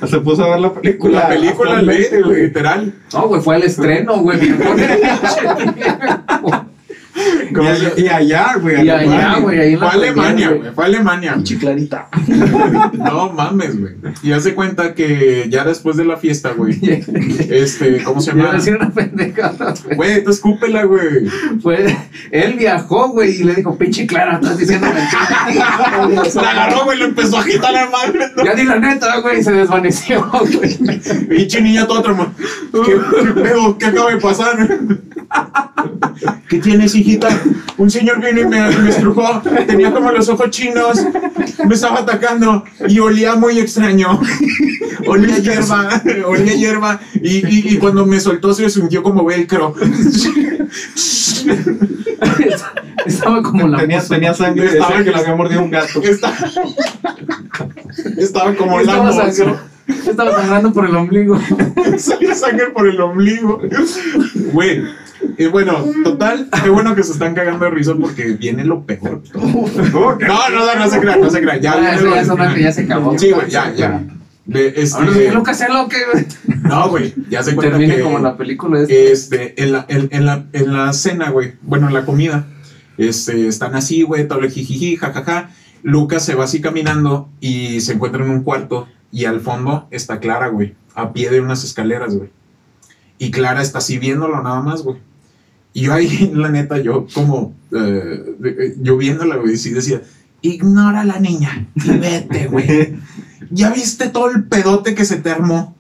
Se 0.08 0.20
puso 0.20 0.44
a 0.44 0.52
ver 0.52 0.60
la 0.60 0.74
película. 0.74 1.20
La 1.20 1.28
película, 1.30 1.82
ley, 1.82 2.08
güey, 2.24 2.44
literal. 2.44 2.94
No, 3.14 3.28
güey, 3.28 3.42
fue 3.42 3.56
al 3.56 3.64
estreno, 3.64 4.20
güey. 4.20 4.40
Y 7.16 7.58
allá, 7.58 7.94
y 7.96 8.08
allá, 8.08 8.56
güey. 8.60 8.86
Y 8.86 8.90
allá, 8.90 9.40
güey, 9.40 9.76
Fue 9.76 9.86
la 9.86 9.88
a 9.88 9.94
Alemania, 9.94 10.50
güey, 10.50 10.74
fue 10.74 10.84
a 10.84 10.88
Alemania. 10.88 11.38
Chiclarita. 11.42 12.10
No 12.96 13.32
mames, 13.32 13.80
güey. 13.80 13.94
Y 14.24 14.32
hace 14.32 14.54
cuenta 14.56 14.94
que 14.94 15.48
ya 15.50 15.64
después 15.64 15.96
de 15.96 16.06
la 16.06 16.18
fiesta, 16.18 16.52
güey, 16.52 16.78
este, 17.50 18.04
¿cómo 18.04 18.20
se 18.20 18.32
llama? 18.32 18.54
decir 18.54 18.76
una 18.76 18.90
pendejada, 18.90 19.74
güey. 19.84 19.96
Güey, 19.96 20.24
tú 20.24 20.32
escúpela, 20.32 20.84
güey. 20.84 21.28
Fue, 21.62 21.96
él 22.32 22.54
viajó, 22.54 23.10
güey, 23.10 23.42
y 23.42 23.44
le 23.44 23.56
dijo, 23.56 23.78
pinche 23.78 24.06
Clara, 24.08 24.36
estás 24.36 24.58
diciendo 24.58 24.88
mentiras. 24.88 26.36
La 26.36 26.52
agarró, 26.52 26.86
güey, 26.86 27.00
le 27.00 27.06
empezó 27.06 27.38
a 27.38 27.42
agitar 27.42 27.72
la 27.72 27.90
madre. 27.90 28.32
Ya 28.44 28.54
di 28.54 28.64
la 28.64 28.80
neta, 28.80 29.20
güey, 29.20 29.40
y 29.40 29.44
se 29.44 29.52
desvaneció, 29.52 30.30
güey. 30.32 30.78
Pinche 31.28 31.62
niña 31.62 31.88
toda 31.88 32.02
trama. 32.04 32.34
¿Qué, 32.74 32.92
qué 32.92 33.42
pedo? 33.42 33.78
¿Qué 33.78 33.86
acaba 33.86 34.12
de 34.12 34.18
pasar? 34.18 34.58
¿Qué 36.50 36.60
tienes, 36.60 36.96
hijita? 36.96 37.28
Un 37.78 37.90
señor 37.90 38.18
vino 38.24 38.42
y 38.42 38.46
me, 38.46 38.70
me 38.70 38.90
estrujó. 38.90 39.42
Tenía 39.68 39.92
como 39.92 40.12
los 40.12 40.30
ojos 40.30 40.50
chinos. 40.50 41.00
Me 41.68 41.76
estaba 41.76 42.00
atacando 42.00 42.64
y 42.88 43.00
olía 43.00 43.36
muy 43.36 43.60
extraño. 43.60 44.20
Olía 45.08 45.38
hierba, 45.38 46.02
olía 46.26 46.54
hierba. 46.56 47.00
Y, 47.22 47.46
y, 47.46 47.74
y 47.74 47.78
cuando 47.78 48.06
me 48.08 48.20
soltó 48.20 48.54
se 48.54 48.68
sintió 48.70 49.04
como 49.04 49.24
velcro. 49.26 49.76
Estaba 53.06 53.42
como 53.44 53.68
la 53.68 53.78
Tenía, 53.80 54.02
sangre, 54.02 54.66
Estaba- 54.66 54.90
decía 54.90 55.04
que 55.04 55.12
le 55.12 55.18
había 55.18 55.36
mordido 55.36 55.62
un 55.64 55.70
gato. 55.72 56.02
Estaba, 56.02 56.36
estaba 58.18 58.56
como 58.56 58.78
la 58.82 58.82
Estaba, 58.82 59.12
sangr- 59.12 59.60
estaba 60.10 60.32
sangrando 60.32 60.74
por 60.74 60.86
el 60.86 60.96
ombligo. 60.96 61.40
Salía 61.98 62.34
sangre 62.36 62.68
por 62.68 62.88
el 62.88 63.00
ombligo. 63.00 63.62
Güey. 64.54 64.84
Y 65.38 65.46
bueno, 65.48 65.84
total, 66.04 66.50
qué 66.64 66.70
bueno 66.70 66.96
que 66.96 67.04
se 67.04 67.12
están 67.14 67.34
cagando 67.36 67.66
de 67.66 67.72
risa 67.72 67.94
porque 68.00 68.34
viene 68.34 68.64
lo 68.64 68.84
peor. 68.84 69.22
No, 69.34 70.50
no, 70.50 70.66
no, 70.66 70.76
no 70.76 70.90
se 70.90 71.00
crean, 71.00 71.22
no 71.22 71.30
se 71.30 71.42
crean. 71.42 71.60
Ya, 71.62 71.74
Ah, 71.74 71.96
viene 72.00 72.20
eso 72.22 72.38
ya 72.38 72.58
ya 72.58 72.72
se 72.72 72.82
acabó. 72.84 73.18
Sí, 73.18 73.32
güey, 73.32 73.50
ya, 73.50 73.74
ya. 73.74 74.04
De, 74.46 74.74
este, 74.78 74.98
Ahora 75.00 75.14
sí, 75.14 75.28
Lucas 75.34 75.58
se 75.58 75.68
lo 75.70 75.90
que 75.90 75.98
no, 76.64 76.90
güey, 76.90 77.14
ya 77.30 77.42
se 77.42 77.56
cuenta 77.56 77.78
termine 77.78 77.96
que 77.96 78.04
como 78.04 78.20
la 78.20 78.38
película 78.38 78.80
esta. 78.82 78.94
este, 78.94 79.62
en 79.64 79.72
la, 79.72 79.86
en, 79.90 80.08
en 80.12 80.26
la, 80.26 80.46
en 80.54 80.72
la 80.74 80.94
cena, 80.94 81.32
güey, 81.32 81.54
bueno, 81.64 81.88
en 81.88 81.94
la 81.96 82.06
comida, 82.06 82.46
este, 82.98 83.48
están 83.48 83.74
así, 83.76 84.04
güey, 84.04 84.28
todo 84.28 84.40
el 84.42 84.52
jijiji, 84.52 84.98
jajaja. 84.98 85.50
Lucas 85.82 86.24
se 86.24 86.36
va 86.36 86.44
así 86.46 86.62
caminando 86.62 87.30
y 87.40 87.82
se 87.82 87.94
encuentra 87.94 88.24
en 88.24 88.30
un 88.30 88.44
cuarto 88.44 88.88
y 89.12 89.26
al 89.26 89.40
fondo 89.42 89.88
está 89.92 90.20
Clara, 90.20 90.48
güey, 90.50 90.76
a 90.94 91.12
pie 91.14 91.30
de 91.32 91.42
unas 91.42 91.64
escaleras, 91.64 92.16
güey. 92.16 92.30
Y 93.18 93.32
Clara 93.32 93.62
está 93.62 93.78
así 93.80 93.98
viéndolo 93.98 94.42
nada 94.44 94.62
más, 94.62 94.84
güey. 94.84 94.98
Y 95.76 95.82
yo 95.82 95.94
ahí, 95.94 96.32
la 96.34 96.50
neta, 96.50 96.80
yo 96.80 97.06
como, 97.14 97.54
eh, 97.72 98.36
de- 98.40 98.76
yo 98.82 98.98
viéndola, 98.98 99.36
güey, 99.36 99.58
sí 99.58 99.72
decía, 99.72 100.02
ignora 100.42 101.02
a 101.02 101.06
la 101.06 101.20
niña 101.20 101.68
y 101.76 101.90
vete, 101.92 102.48
güey. 102.48 102.96
Ya 103.52 103.70
viste 103.72 104.10
todo 104.10 104.32
el 104.32 104.46
pedote 104.46 104.96
que 104.96 105.06
se 105.06 105.18
te 105.18 105.30
armó. 105.30 105.76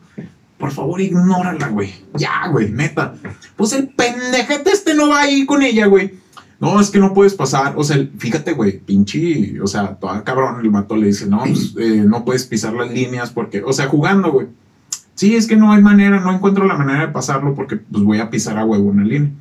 Por 0.60 0.72
favor, 0.72 1.02
ignórala, 1.02 1.68
güey. 1.70 1.92
Ya, 2.14 2.48
güey, 2.52 2.70
neta. 2.72 3.16
Pues 3.56 3.74
el 3.74 3.88
pendejete 3.88 4.70
este 4.72 4.94
no 4.94 5.10
va 5.10 5.22
ahí 5.22 5.48
con 5.48 5.64
ella, 5.64 5.88
güey. 5.88 6.14
No, 6.60 6.80
es 6.80 6.92
que 6.92 7.00
no 7.00 7.14
puedes 7.16 7.34
pasar. 7.34 7.74
O 7.76 7.84
sea, 7.84 7.98
fíjate, 8.20 8.54
güey, 8.54 8.80
pinche. 8.80 9.60
O 9.62 9.68
sea, 9.68 9.96
toda 9.96 10.24
cabrón, 10.24 10.62
el 10.64 10.70
mato 10.70 10.96
le 10.96 11.08
dice, 11.08 11.26
no, 11.26 11.40
pues, 11.40 11.74
eh, 11.80 12.04
no 12.06 12.24
puedes 12.24 12.46
pisar 12.46 12.74
las 12.74 12.92
líneas 12.92 13.32
porque. 13.32 13.64
O 13.64 13.74
sea, 13.74 13.88
jugando, 13.88 14.32
güey. 14.32 14.48
Sí, 15.16 15.36
es 15.36 15.48
que 15.48 15.56
no 15.56 15.72
hay 15.72 15.82
manera, 15.82 16.20
no 16.20 16.34
encuentro 16.36 16.66
la 16.66 16.78
manera 16.78 17.08
de 17.08 17.12
pasarlo 17.12 17.56
porque 17.56 17.78
pues 17.78 18.04
voy 18.04 18.20
a 18.20 18.30
pisar 18.30 18.58
a 18.60 18.66
huevo 18.66 18.90
una 18.90 19.04
línea. 19.04 19.32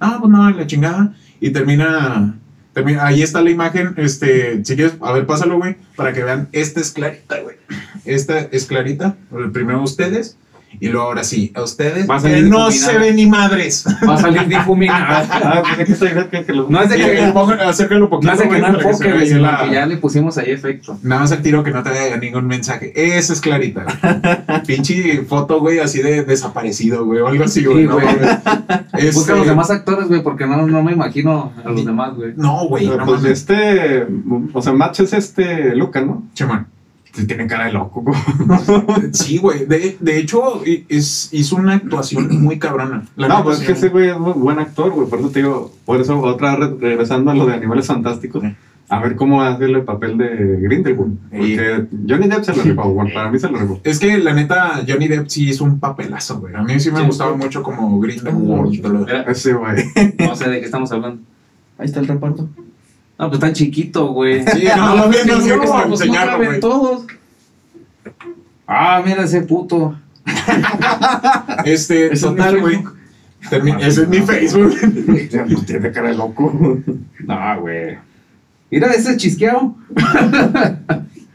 Ah, 0.00 0.16
pues 0.18 0.32
no, 0.32 0.50
la 0.50 0.66
chingada. 0.66 1.14
Y 1.40 1.50
termina. 1.50 2.34
termina 2.72 3.06
ahí 3.06 3.22
está 3.22 3.42
la 3.42 3.50
imagen. 3.50 3.94
Este, 3.96 4.64
si 4.64 4.74
quieres, 4.74 4.94
a 5.00 5.12
ver, 5.12 5.26
pásalo, 5.26 5.58
güey, 5.58 5.76
para 5.94 6.12
que 6.12 6.24
vean. 6.24 6.48
Esta 6.52 6.80
es 6.80 6.90
clarita, 6.90 7.40
güey. 7.40 7.56
Esta 8.04 8.40
es 8.40 8.64
clarita. 8.64 9.16
Primero 9.52 9.82
ustedes. 9.82 10.36
Y 10.78 10.88
luego 10.88 11.06
ahora 11.08 11.24
sí, 11.24 11.52
a 11.54 11.62
ustedes. 11.62 12.06
Que 12.22 12.42
no 12.42 12.70
se 12.70 12.96
ve 12.98 13.12
ni 13.12 13.26
madres. 13.26 13.84
Va 14.08 14.14
a 14.14 14.18
salir 14.18 14.46
difuminada. 14.46 15.26
Ah, 15.42 15.62
pues 15.62 15.78
es 15.80 15.86
que 15.86 15.92
esta 15.92 16.04
idea 16.12 16.30
que, 16.30 16.44
que 16.44 16.52
lo- 16.52 16.68
No 16.68 16.80
es 16.82 16.88
de 16.90 16.96
que, 16.96 17.32
pongan- 17.32 17.60
acércalo 17.60 18.04
un 18.04 18.10
poquito. 18.10 18.32
no 18.32 18.34
es 18.40 18.48
de 18.48 18.54
que 18.54 18.60
no 18.60 18.66
enfoque, 18.68 19.08
la- 19.40 19.64
que 19.64 19.74
ya 19.74 19.86
le 19.86 19.96
pusimos 19.96 20.38
ahí 20.38 20.50
efecto. 20.50 20.98
Nada 21.02 21.22
más 21.22 21.32
el 21.32 21.42
tiro 21.42 21.64
que 21.64 21.70
no 21.70 21.82
te 21.82 21.90
vaya 21.90 22.16
ningún 22.16 22.46
mensaje. 22.46 22.92
Esa 22.94 23.32
es 23.32 23.40
clarita, 23.40 23.84
güey. 23.84 24.60
Pinche 24.66 25.22
foto, 25.22 25.60
güey, 25.60 25.78
así 25.80 26.02
de 26.02 26.24
desaparecido, 26.24 27.04
güey, 27.04 27.20
o 27.20 27.26
algo 27.28 27.44
así, 27.44 27.64
güey. 27.64 27.82
Sí, 27.82 27.88
¿no? 27.88 27.94
güey. 27.94 28.06
Este- 28.94 29.10
Busca 29.12 29.32
a 29.32 29.36
los 29.36 29.46
demás 29.46 29.70
actores, 29.70 30.08
güey, 30.08 30.22
porque 30.22 30.46
no, 30.46 30.66
no 30.66 30.82
me 30.82 30.92
imagino 30.92 31.52
a 31.64 31.68
los 31.70 31.84
demás, 31.84 32.14
güey. 32.14 32.32
No, 32.36 32.66
güey, 32.68 32.86
Pero, 32.88 32.98
no 32.98 33.06
pues 33.06 33.24
este, 33.24 34.06
o 34.52 34.62
sea, 34.62 34.72
Match 34.72 35.00
es 35.00 35.12
este 35.12 35.74
Luca, 35.74 36.00
¿no? 36.00 36.22
Chemán. 36.34 36.66
Sí, 37.12 37.26
tiene 37.26 37.46
cara 37.46 37.66
de 37.66 37.72
loco. 37.72 38.02
güey. 38.02 38.18
Sí, 39.12 39.38
güey. 39.38 39.66
De, 39.66 39.96
de 40.00 40.18
hecho, 40.18 40.62
es, 40.88 41.28
hizo 41.32 41.56
una 41.56 41.74
actuación 41.74 42.40
muy 42.40 42.58
cabrona. 42.58 43.04
La 43.16 43.28
No, 43.28 43.42
pues 43.44 43.60
es 43.60 43.66
que 43.66 43.72
ese 43.72 43.88
güey 43.88 44.08
es 44.10 44.18
muy 44.18 44.32
buen 44.32 44.58
actor, 44.58 44.90
güey. 44.92 45.08
Por 45.08 45.18
eso 45.20 45.30
te 45.30 45.40
digo, 45.40 45.72
por 45.84 46.00
eso 46.00 46.18
otra 46.20 46.56
vez 46.56 46.70
re- 46.70 46.76
regresando 46.80 47.30
a 47.30 47.34
lo 47.34 47.46
de 47.46 47.54
Animales 47.54 47.86
Fantásticos, 47.86 48.42
Sí. 48.42 48.54
a 48.88 49.00
ver 49.00 49.16
cómo 49.16 49.42
hace 49.42 49.64
el 49.64 49.82
papel 49.82 50.18
de 50.18 50.58
Grindelwald. 50.62 51.18
Porque 51.30 51.86
Johnny 52.08 52.28
Depp 52.28 52.44
se 52.44 52.54
lo 52.56 52.62
rifó, 52.62 52.88
güey. 52.90 53.12
Para 53.12 53.30
mí 53.30 53.38
se 53.38 53.48
lo 53.50 53.58
rifó. 53.58 53.80
Es 53.84 53.98
que 53.98 54.18
la 54.18 54.32
neta, 54.32 54.80
Johnny 54.88 55.08
Depp 55.08 55.28
sí 55.28 55.48
hizo 55.48 55.64
un 55.64 55.80
papelazo, 55.80 56.38
güey. 56.40 56.54
A 56.54 56.62
mí 56.62 56.78
sí 56.78 56.90
me 56.92 57.00
Sí. 57.00 57.06
gustaba 57.06 57.36
mucho 57.36 57.62
como 57.62 57.98
Grindelwald. 58.00 59.08
Ese 59.28 59.52
güey. 59.54 59.84
no 60.18 60.36
sé 60.36 60.48
de 60.48 60.60
qué 60.60 60.64
estamos 60.66 60.90
hablando. 60.92 61.22
Ahí 61.78 61.86
está 61.86 61.98
el 62.00 62.06
reparto. 62.08 62.48
No, 63.20 63.28
pues 63.28 63.38
tan 63.38 63.52
chiquito, 63.52 64.14
güey. 64.14 64.42
Sí, 64.46 64.64
no, 64.76 64.96
no 64.96 65.12
sé 65.12 65.18
qué 65.24 65.26
No, 65.26 65.62
está 65.62 65.86
pues 65.86 66.06
no 66.06 66.14
caben 66.14 66.46
güey. 66.48 66.60
todos. 66.60 67.06
Ah, 68.66 69.02
mira 69.04 69.24
ese 69.24 69.42
puto. 69.42 69.94
Este, 71.66 72.06
es 72.14 72.22
total, 72.22 72.54
mi 72.54 72.60
güey. 72.60 72.82
Ese 73.80 74.02
es 74.02 74.08
mi 74.08 74.20
Facebook. 74.20 74.74
Pues 75.30 75.66
tiene 75.66 75.92
cara 75.92 76.08
de 76.08 76.14
loco. 76.14 76.78
No, 77.26 77.60
güey. 77.60 77.98
Mira 78.70 78.88
ese 78.92 79.16
chisqueado. 79.18 79.74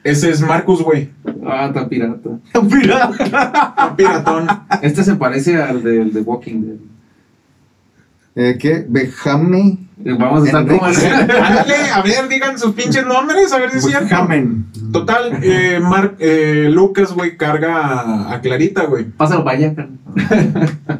Ese 0.04 0.32
es 0.32 0.42
Marcus, 0.42 0.82
güey. 0.82 1.12
Ah, 1.46 1.68
está 1.68 1.88
pirata. 1.88 2.30
Mira. 2.64 3.10
Un 3.90 3.96
piratón. 3.96 4.48
Este 4.82 5.04
se 5.04 5.16
parece 5.16 5.62
al 5.62 5.84
del 5.84 6.12
de 6.14 6.22
Walking 6.22 6.62
Dead. 6.62 6.95
Eh, 8.36 8.58
¿Qué? 8.60 8.86
Bejame. 8.88 9.78
Vamos 9.98 10.44
a 10.44 10.46
estar 10.46 10.68
como. 10.68 10.84
Ándale, 10.86 11.76
a 11.94 12.02
ver, 12.02 12.28
digan 12.30 12.60
sus 12.60 12.74
pinches 12.74 13.06
nombres, 13.06 13.52
a 13.54 13.58
ver 13.60 13.72
si 13.72 13.78
es 13.78 13.86
cierto. 13.86 14.16
Total, 14.92 15.40
eh, 15.42 15.80
Mar- 15.82 16.16
eh, 16.20 16.68
Lucas, 16.70 17.14
güey, 17.14 17.38
carga 17.38 17.78
a, 18.02 18.34
a 18.34 18.42
Clarita, 18.42 18.84
güey. 18.86 19.06
Pásalo 19.06 19.44
para 19.46 19.58
allá. 19.58 19.74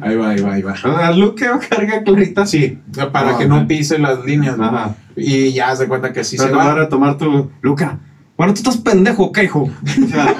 Ahí 0.00 0.16
va, 0.16 0.30
ahí 0.30 0.40
va, 0.40 0.54
ahí 0.54 0.62
va. 0.62 0.74
A 1.06 1.12
Luke 1.12 1.46
carga 1.70 2.02
clarita. 2.02 2.46
Sí, 2.46 2.78
para 3.12 3.34
Ah, 3.34 3.38
que 3.38 3.46
no 3.46 3.66
pise 3.66 3.98
las 3.98 4.24
líneas. 4.24 4.56
Ajá. 4.58 4.94
Y 5.14 5.52
ya 5.52 5.74
se 5.76 5.86
cuenta 5.88 6.12
que 6.12 6.24
sí 6.24 6.36
Pero 6.36 6.50
se 6.50 6.56
va 6.56 6.64
a 6.64 6.68
va. 6.68 6.74
retomar 6.74 7.16
tu. 7.18 7.50
Luca. 7.62 7.98
Bueno, 8.36 8.52
tú 8.54 8.58
estás 8.60 8.76
pendejo, 8.78 9.30
¿qué, 9.32 9.44
hijo? 9.44 9.60
O 9.62 10.08
sea. 10.08 10.34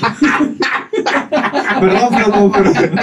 Perdón, 1.80 2.08
perdón, 2.14 2.52
perdón. 2.52 3.00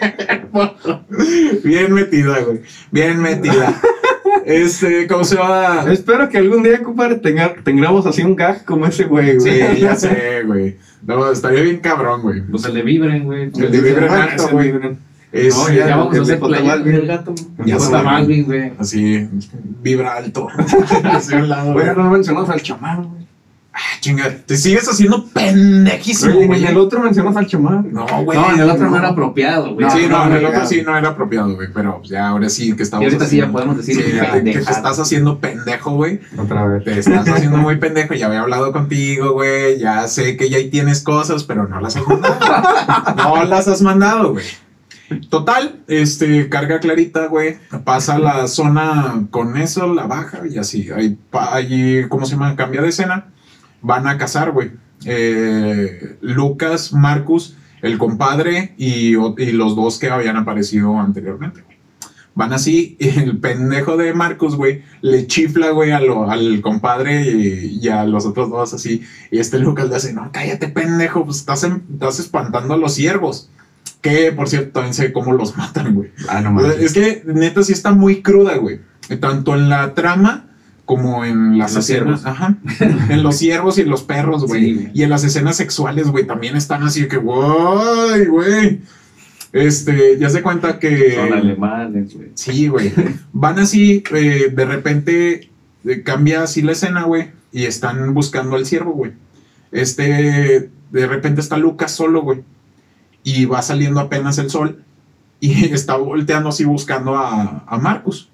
Bien 1.64 1.92
metida, 1.92 2.40
güey. 2.40 2.60
Bien 2.90 3.20
metida. 3.20 3.74
Este, 4.44 5.06
¿cómo 5.06 5.24
se 5.24 5.36
va? 5.36 5.90
Espero 5.90 6.28
que 6.28 6.38
algún 6.38 6.62
día, 6.62 6.82
compadre, 6.82 7.16
tenga, 7.16 7.54
tengamos 7.64 8.04
así 8.06 8.22
un 8.22 8.36
gag 8.36 8.64
como 8.64 8.86
ese 8.86 9.04
güey, 9.04 9.40
Sí, 9.40 9.48
güey. 9.50 9.80
ya 9.80 9.96
sé, 9.96 10.42
güey. 10.44 10.76
No, 11.06 11.30
estaría 11.30 11.62
bien 11.62 11.78
cabrón, 11.78 12.22
güey. 12.22 12.40
Pues 12.42 12.64
el 12.64 12.74
de 12.74 12.82
Vibren, 12.82 13.24
güey. 13.24 13.44
El 13.44 13.70
de 13.72 13.80
Vibren 13.80 14.08
Ah, 14.10 14.24
alto, 14.24 14.44
ese 14.44 14.52
güey. 14.52 14.72
Vibren. 14.72 14.98
Es, 15.32 15.56
No, 15.56 15.68
eh, 15.68 15.76
Ya 15.76 15.96
vamos 15.96 16.16
a 16.18 16.22
hacer 16.22 16.38
Balvin. 16.38 16.92
del 16.92 17.06
gato. 17.06 17.34
Ya 17.58 17.64
Ya 17.64 17.76
está 17.76 17.90
güey. 17.90 18.04
Malvin, 18.04 18.44
güey. 18.44 18.72
Así, 18.78 19.28
vibra 19.82 20.14
alto. 20.16 20.48
Hacia 21.04 21.38
un 21.38 21.48
lado, 21.48 21.72
güey. 21.72 21.86
Oye, 21.88 21.96
no 21.96 22.10
mencionamos 22.10 22.48
al 22.50 22.62
chamán, 22.62 23.04
güey. 23.08 23.23
Ah, 23.76 23.80
chinga, 24.00 24.30
te 24.46 24.56
sigues 24.56 24.88
haciendo 24.88 25.26
pendejísimo, 25.26 26.36
Oye, 26.36 26.46
güey. 26.46 26.62
en 26.62 26.68
el 26.70 26.76
otro 26.76 27.00
mencionamos 27.00 27.36
al 27.36 27.48
chamán. 27.48 27.88
No, 27.92 28.06
güey. 28.22 28.38
No, 28.38 28.52
en 28.54 28.60
el 28.60 28.70
otro 28.70 28.88
no 28.88 28.96
era 28.96 29.08
apropiado, 29.08 29.74
güey. 29.74 29.90
sí, 29.90 30.06
no, 30.08 30.18
no, 30.18 30.26
en 30.30 30.32
el 30.36 30.44
otro 30.46 30.64
sí 30.64 30.82
no 30.86 30.96
era 30.96 31.08
apropiado, 31.08 31.56
güey. 31.56 31.66
Pero 31.74 32.00
ya 32.04 32.28
ahora 32.28 32.48
sí 32.48 32.76
que 32.76 32.84
estamos. 32.84 33.02
Y 33.02 33.06
ahorita 33.06 33.26
sí 33.26 33.38
ya 33.38 33.50
podemos 33.50 33.76
decir 33.76 33.96
Sí, 33.96 34.02
que 34.12 34.40
te 34.52 34.58
estás 34.60 35.00
haciendo 35.00 35.40
pendejo, 35.40 35.90
güey. 35.96 36.20
Otra 36.38 36.64
vez. 36.68 36.84
Te 36.84 36.98
estás 37.00 37.28
haciendo 37.28 37.56
muy 37.58 37.76
pendejo. 37.78 38.14
Ya 38.14 38.26
había 38.26 38.42
hablado 38.42 38.70
contigo, 38.72 39.32
güey. 39.32 39.76
Ya 39.80 40.06
sé 40.06 40.36
que 40.36 40.48
ya 40.48 40.58
ahí 40.58 40.70
tienes 40.70 41.02
cosas, 41.02 41.42
pero 41.42 41.66
no 41.66 41.80
las 41.80 41.96
has 41.96 42.06
mandado. 42.06 42.36
no 43.16 43.44
las 43.44 43.66
has 43.66 43.82
mandado, 43.82 44.34
güey. 44.34 44.44
Total, 45.30 45.80
este, 45.88 46.48
carga 46.48 46.78
clarita, 46.78 47.26
güey. 47.26 47.58
Pasa 47.84 48.18
la 48.20 48.46
zona 48.46 49.24
con 49.30 49.56
eso, 49.56 49.92
la 49.92 50.06
baja 50.06 50.42
y 50.48 50.58
así. 50.58 50.90
Ahí, 50.96 51.18
pa- 51.30 51.54
ahí, 51.54 52.06
¿cómo 52.08 52.24
se 52.24 52.32
llama? 52.32 52.54
Cambia 52.56 52.80
de 52.80 52.88
escena. 52.88 53.26
Van 53.86 54.08
a 54.08 54.16
cazar, 54.16 54.50
güey. 54.52 54.70
Eh, 55.04 56.16
Lucas, 56.22 56.92
Marcus, 56.94 57.54
el 57.82 57.98
compadre 57.98 58.72
y, 58.78 59.12
los 59.52 59.76
dos 59.76 59.98
que 59.98 60.08
habían 60.08 60.38
aparecido 60.38 60.98
anteriormente, 60.98 61.60
güey. 61.60 61.74
Van 62.34 62.52
así, 62.52 62.96
y 62.98 63.10
el 63.20 63.38
pendejo 63.38 63.96
de 63.98 64.12
Marcus, 64.14 64.56
güey, 64.56 64.82
le 65.02 65.26
chifla, 65.26 65.70
güey, 65.70 65.92
al 65.92 66.60
compadre 66.62 67.30
y, 67.30 67.78
y 67.80 67.88
a 67.88 68.04
los 68.04 68.24
otros 68.26 68.48
dos 68.50 68.72
así. 68.72 69.02
Y 69.30 69.38
este 69.38 69.58
Lucas 69.58 69.88
le 69.90 69.96
hace, 69.96 70.14
no, 70.14 70.30
cállate, 70.32 70.68
pendejo, 70.68 71.24
pues 71.26 71.36
estás, 71.36 71.62
en- 71.64 71.84
estás 71.92 72.18
espantando 72.18 72.74
a 72.74 72.78
los 72.78 72.94
ciervos. 72.94 73.50
Que, 74.00 74.32
por 74.32 74.48
cierto, 74.48 74.70
también 74.72 74.94
sé 74.94 75.12
cómo 75.12 75.32
los 75.34 75.56
matan, 75.58 75.94
güey. 75.94 76.10
Ah, 76.28 76.40
no. 76.40 76.58
Es 76.66 76.94
que 76.94 77.22
neta 77.26 77.62
sí 77.62 77.72
está 77.72 77.92
muy 77.92 78.22
cruda, 78.22 78.56
güey. 78.56 78.80
Tanto 79.20 79.54
en 79.54 79.68
la 79.68 79.92
trama 79.94 80.46
como 80.84 81.24
en 81.24 81.58
las 81.58 81.74
los 81.74 81.88
escenas. 81.88 82.20
ciervos. 82.20 82.26
Ajá. 82.26 82.56
En 83.08 83.22
los 83.22 83.36
ciervos 83.36 83.78
y 83.78 83.82
en 83.82 83.90
los 83.90 84.02
perros, 84.02 84.44
güey. 84.46 84.62
Sí, 84.62 84.90
y 84.94 85.02
en 85.02 85.10
las 85.10 85.24
escenas 85.24 85.56
sexuales, 85.56 86.08
güey, 86.08 86.26
también 86.26 86.56
están 86.56 86.82
así 86.82 87.06
que, 87.08 87.16
güey, 87.16 88.26
güey. 88.26 88.80
Este, 89.52 90.18
ya 90.18 90.28
se 90.30 90.42
cuenta 90.42 90.78
que. 90.78 91.14
Son 91.14 91.32
alemanes, 91.32 92.14
güey. 92.14 92.30
Sí, 92.34 92.68
güey. 92.68 92.92
Van 93.32 93.58
así, 93.58 94.02
eh, 94.12 94.52
de 94.54 94.64
repente 94.64 95.50
eh, 95.84 96.02
cambia 96.02 96.42
así 96.42 96.60
la 96.60 96.72
escena, 96.72 97.04
güey. 97.04 97.30
Y 97.52 97.64
están 97.64 98.12
buscando 98.12 98.56
al 98.56 98.66
ciervo, 98.66 98.92
güey. 98.92 99.12
Este, 99.70 100.70
de 100.90 101.06
repente 101.06 101.40
está 101.40 101.56
Lucas 101.56 101.92
solo, 101.92 102.22
güey. 102.22 102.42
Y 103.22 103.46
va 103.46 103.62
saliendo 103.62 104.00
apenas 104.00 104.38
el 104.38 104.50
sol. 104.50 104.82
Y 105.40 105.64
está 105.72 105.96
volteando 105.96 106.50
así 106.50 106.64
buscando 106.64 107.16
a, 107.16 107.64
a 107.66 107.78
Marcus. 107.78 108.28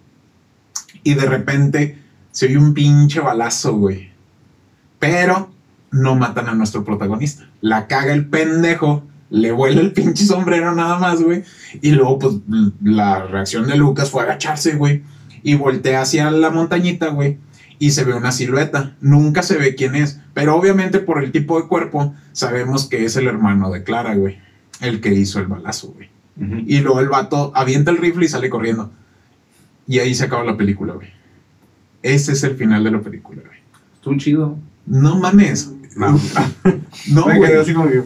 Y 1.04 1.14
de 1.14 1.26
repente 1.26 1.99
se 2.32 2.46
oye 2.46 2.58
un 2.58 2.74
pinche 2.74 3.20
balazo, 3.20 3.74
güey. 3.74 4.10
Pero 4.98 5.50
no 5.90 6.14
matan 6.14 6.48
a 6.48 6.54
nuestro 6.54 6.84
protagonista. 6.84 7.48
La 7.60 7.86
caga 7.86 8.12
el 8.12 8.26
pendejo. 8.26 9.04
Le 9.30 9.52
vuela 9.52 9.80
el 9.80 9.92
pinche 9.92 10.24
sombrero 10.24 10.74
nada 10.74 10.98
más, 10.98 11.22
güey. 11.22 11.44
Y 11.80 11.92
luego, 11.92 12.18
pues, 12.18 12.34
la 12.82 13.26
reacción 13.26 13.66
de 13.68 13.76
Lucas 13.76 14.10
fue 14.10 14.22
agacharse, 14.22 14.74
güey. 14.74 15.02
Y 15.42 15.54
voltea 15.54 16.02
hacia 16.02 16.30
la 16.30 16.50
montañita, 16.50 17.08
güey. 17.08 17.38
Y 17.78 17.92
se 17.92 18.04
ve 18.04 18.12
una 18.12 18.32
silueta. 18.32 18.96
Nunca 19.00 19.42
se 19.42 19.56
ve 19.56 19.74
quién 19.74 19.94
es. 19.94 20.20
Pero 20.34 20.56
obviamente 20.56 20.98
por 20.98 21.22
el 21.22 21.32
tipo 21.32 21.60
de 21.60 21.68
cuerpo 21.68 22.14
sabemos 22.32 22.86
que 22.86 23.04
es 23.04 23.16
el 23.16 23.26
hermano 23.26 23.70
de 23.70 23.84
Clara, 23.84 24.14
güey. 24.14 24.38
El 24.80 25.00
que 25.00 25.14
hizo 25.14 25.38
el 25.38 25.46
balazo, 25.46 25.92
güey. 25.92 26.08
Y 26.66 26.80
luego 26.80 27.00
el 27.00 27.08
vato 27.08 27.52
avienta 27.54 27.90
el 27.90 27.98
rifle 27.98 28.24
y 28.24 28.28
sale 28.28 28.48
corriendo. 28.48 28.90
Y 29.86 29.98
ahí 29.98 30.14
se 30.14 30.24
acaba 30.24 30.42
la 30.42 30.56
película, 30.56 30.94
güey. 30.94 31.19
Ese 32.02 32.32
es 32.32 32.42
el 32.44 32.56
final 32.56 32.82
de 32.84 32.90
la 32.90 33.00
película, 33.00 33.42
güey. 33.44 33.58
Estuvo 33.94 34.16
chido. 34.16 34.58
No 34.86 35.18
mames. 35.18 35.72
No. 35.96 36.18
No, 37.12 37.26
Me 37.26 37.38
güey. 37.38 37.50
quedé 37.50 37.60
así 37.60 37.72
como 37.72 37.88
que. 37.88 38.02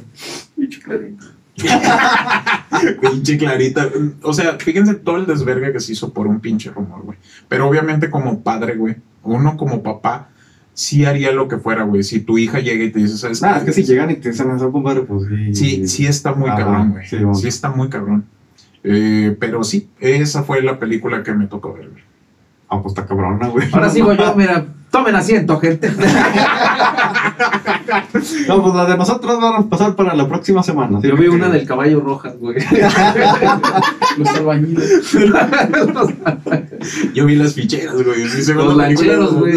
Pinche 3.01 3.39
clarita. 3.39 3.89
O 4.23 4.33
sea, 4.33 4.59
fíjense 4.59 4.95
todo 4.95 5.17
el 5.17 5.27
desvergue 5.27 5.73
que 5.73 5.81
se 5.81 5.93
hizo 5.93 6.13
por 6.13 6.27
un 6.27 6.41
pinche 6.41 6.71
rumor, 6.71 7.03
güey. 7.03 7.19
Pero 7.49 7.69
obviamente 7.69 8.11
como 8.11 8.41
padre, 8.43 8.77
güey, 8.77 8.97
uno 9.23 9.57
como 9.57 9.83
papá, 9.83 10.29
sí 10.73 11.05
haría 11.05 11.33
lo 11.33 11.47
que 11.49 11.59
fuera, 11.59 11.85
güey. 11.85 12.03
Si 12.03 12.21
tu 12.21 12.39
hija 12.39 12.61
llega 12.61 12.85
y 12.85 12.91
te 12.91 12.99
dice, 13.01 13.17
¿sabes 13.17 13.41
Nada, 13.43 13.55
qué? 13.65 13.71
es 13.71 13.77
que 13.77 13.83
si 13.83 13.85
llegan 13.89 14.11
y 14.11 14.17
te 14.17 14.31
dicen 14.31 14.51
eso, 14.51 14.71
compadre, 14.73 15.03
pues 15.03 15.29
sí. 15.29 15.55
Sí, 15.55 15.89
sí 15.89 16.07
está 16.07 16.35
muy 16.35 16.51
Ajá, 16.51 16.59
cabrón, 16.59 16.91
güey. 16.93 17.07
sí, 17.35 17.47
está 17.49 17.71
muy 17.71 17.89
cabrón. 17.89 18.25
Eh, 18.83 19.37
pero 19.41 19.65
sí, 19.65 19.89
esa 20.01 20.43
fue 20.43 20.63
la 20.63 20.79
película 20.79 21.23
que 21.23 21.33
me 21.33 21.47
tocó 21.47 21.73
ver, 21.73 21.89
güey. 21.91 22.03
Ah, 22.75 22.83
pues 22.83 22.93
está 22.93 23.07
cabrona, 23.07 23.49
güey. 23.49 23.69
Ahora 23.73 23.89
sigo 23.91 24.13
yo, 24.13 24.35
mira, 24.37 24.65
tomen 24.91 25.15
asiento, 25.15 25.59
gente. 25.61 25.91
No, 28.49 28.63
pues 28.63 28.75
la 28.75 28.87
de 28.87 28.97
nosotros 28.97 29.41
van 29.41 29.55
a 29.55 29.69
pasar 29.69 29.95
para 29.97 30.15
la 30.15 30.29
próxima 30.29 30.63
semana. 30.63 31.01
Yo 31.03 31.17
vi 31.17 31.27
una 31.29 31.49
del 31.49 31.67
caballo 31.67 32.01
rojas, 32.01 32.37
güey. 32.39 32.57
Los 34.19 34.29
albañiles. 34.29 35.13
Yo 37.15 37.27
vi 37.27 37.37
las 37.37 37.55
ficheras, 37.55 37.95
güey. 38.03 38.25
Los 38.55 38.77
lancheros, 38.77 39.35
güey. 39.35 39.55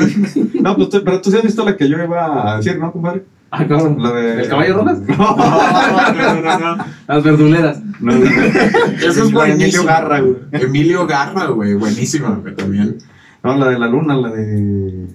No, 0.61 0.75
pues 0.75 0.89
tú- 0.89 1.01
pero 1.03 1.21
tú 1.21 1.31
sí 1.31 1.37
has 1.37 1.43
visto 1.43 1.63
la 1.63 1.77
que 1.77 1.87
yo 1.89 1.97
iba 2.01 2.53
a 2.53 2.57
decir, 2.57 2.77
¿no, 2.79 2.91
compadre? 2.91 3.23
Ah, 3.49 3.65
cabrón. 3.65 3.97
La 4.01 4.11
de. 4.11 4.41
¿El 4.41 4.49
caballo 4.49 4.73
rojas? 4.75 4.99
No, 5.07 5.35
no, 5.35 6.41
no, 6.59 6.75
no. 6.77 6.85
Las 7.07 7.23
verduleras. 7.23 7.81
No, 7.99 8.11
no, 8.13 8.19
no. 8.19 8.25
Eso 8.25 9.09
es 9.09 9.15
de 9.15 9.21
buenísimo. 9.33 9.43
Emilio 9.43 9.83
Garra, 9.85 10.19
güey. 10.19 10.35
Emilio 10.51 11.07
Garra, 11.07 11.45
güey. 11.47 11.73
Buenísima, 11.75 12.29
güey, 12.41 12.55
también. 12.55 12.97
No, 13.43 13.55
la 13.55 13.69
de 13.69 13.79
la 13.79 13.87
luna, 13.87 14.15
la 14.15 14.29
de. 14.29 15.07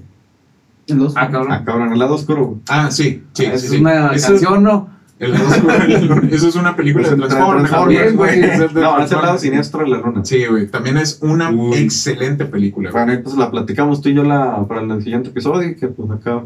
Los- 0.89 1.17
Ah, 1.17 1.29
cabrón. 1.31 1.53
Ah, 1.53 1.63
cabrón, 1.65 1.93
el 1.93 1.99
lado 1.99 2.15
oscuro, 2.15 2.45
güey. 2.47 2.61
Ah, 2.69 2.91
sí, 2.91 3.23
sí, 3.33 3.45
es 3.45 3.61
sí. 3.63 3.69
sí. 3.69 3.77
una 3.81 4.13
Eso- 4.13 4.29
canción, 4.29 4.63
¿no? 4.63 4.91
el 5.19 5.33
lado 5.33 5.49
oscuro 5.49 5.79
de 5.79 5.89
la 5.89 6.01
luna. 6.01 6.29
Eso 6.33 6.49
es 6.49 6.57
una 6.57 6.75
película 6.75 7.09
de 7.09 7.15
Es 7.15 7.21
el 7.23 7.29
Transformers. 7.29 7.69
Transformers, 7.71 8.17
güey. 8.17 8.41
güey. 8.41 8.51
Es 8.51 8.75
de 8.75 8.81
No, 8.81 8.99
es 9.01 9.13
el 9.13 9.19
lado 9.23 9.39
siniestro 9.39 9.81
de 9.85 9.89
la 9.91 9.99
luna. 9.99 10.25
Sí, 10.25 10.45
güey. 10.47 10.67
También 10.67 10.97
es 10.97 11.19
una 11.23 11.51
Uy. 11.51 11.77
excelente 11.79 12.45
película, 12.47 12.91
güey. 12.91 13.05
Bueno, 13.05 13.17
entonces 13.19 13.39
la 13.39 13.51
platicamos 13.51 14.01
tú 14.03 14.09
y 14.09 14.15
yo 14.15 14.25
la, 14.25 14.65
para 14.67 14.81
el 14.81 15.03
siguiente 15.03 15.29
episodio 15.29 15.69
y 15.69 15.77
que 15.77 15.87
pues 15.89 16.11
acá. 16.11 16.43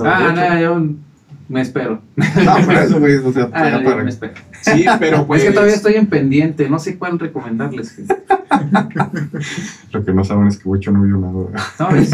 Ah, 0.00 0.32
no, 0.34 0.60
yo 0.60 0.82
me 1.48 1.60
espero. 1.60 2.00
No, 2.16 2.56
por 2.64 2.74
eso, 2.74 2.98
güey, 2.98 3.16
o 3.16 3.32
sea, 3.32 3.48
Ah, 3.52 3.70
ya 3.70 3.78
yo 3.78 3.84
para- 3.84 4.02
me 4.04 4.10
espero. 4.10 4.32
Sí, 4.62 4.84
pero 4.98 5.26
pues. 5.26 5.42
Es 5.42 5.48
que 5.48 5.54
todavía 5.54 5.74
estoy 5.74 5.94
en 5.94 6.06
pendiente, 6.06 6.68
no 6.68 6.78
sé 6.78 6.98
cuál 6.98 7.18
recomendarles. 7.18 7.96
Lo 9.92 10.04
que 10.04 10.12
no 10.12 10.24
saben 10.24 10.46
es 10.48 10.58
que 10.58 10.68
Wicho 10.68 10.90
no 10.92 11.02
vio 11.02 11.16
nada. 11.18 11.68
No, 11.78 11.96
es- 11.96 12.12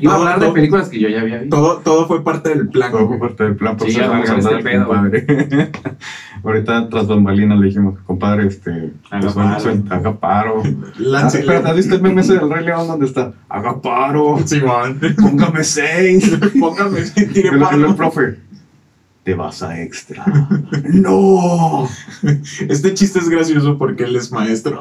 iba 0.00 0.12
a 0.12 0.16
hablar 0.16 0.40
de 0.40 0.52
películas 0.52 0.88
que 0.88 1.00
yo 1.00 1.08
ya 1.08 1.20
había 1.20 1.38
visto. 1.38 1.56
Todo, 1.56 1.78
todo 1.78 2.06
fue 2.06 2.22
parte 2.24 2.50
del 2.50 2.68
plan, 2.68 2.92
Todo 2.92 3.08
fue 3.08 3.18
parte 3.18 3.44
del 3.44 3.56
plan, 3.56 3.76
por 3.76 3.90
Sí, 3.90 3.98
eso 3.98 4.08
vamos 4.10 4.30
a 4.30 4.34
compadre. 4.34 5.26
Ahorita 6.44 6.88
tras 6.88 7.06
bambalinas 7.06 7.58
le 7.60 7.66
dijimos, 7.66 7.98
compadre, 8.04 8.46
este, 8.48 8.92
Haga 9.10 9.20
pues, 9.32 9.34
paro. 9.34 9.82
haga 9.90 10.16
paro. 10.20 10.62
Ah, 11.16 11.26
¿has 11.26 11.76
visto 11.76 11.94
el 11.94 12.02
meme 12.02 12.22
del 12.22 12.50
Rey 12.50 12.64
León 12.64 12.88
donde 12.88 13.06
está? 13.06 13.32
Haga 13.48 13.80
paro, 13.80 14.38
Simón. 14.44 14.98
póngame 15.20 15.62
seis. 15.64 16.30
Póngame, 16.60 17.00
tire 17.02 17.52
luego 17.52 17.70
el 17.70 17.80
paro. 17.82 17.96
profe, 17.96 18.36
te 19.24 19.34
vas 19.34 19.62
a 19.62 19.80
extra. 19.80 20.24
no. 20.84 21.88
Este 22.68 22.94
chiste 22.94 23.18
es 23.20 23.28
gracioso 23.28 23.78
porque 23.78 24.04
él 24.04 24.16
es 24.16 24.32
maestro. 24.32 24.80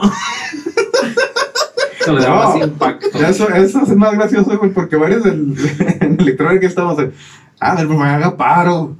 Eso 1.99 2.13
le 2.13 2.21
daba 2.21 2.45
No. 2.45 2.49
más 2.57 2.67
impacto. 2.67 3.07
Eso, 3.23 3.49
eso 3.49 3.81
es 3.83 3.95
más 3.95 4.13
gracioso, 4.13 4.57
güey, 4.57 4.71
porque 4.71 4.95
varios 4.95 5.23
del, 5.23 5.55
en 6.01 6.19
electrónica 6.19 6.65
estamos 6.67 6.97
de, 6.97 7.11
ah, 7.59 7.75
del 7.75 7.87
profe, 7.87 8.03
haga 8.05 8.35
paro. 8.37 8.95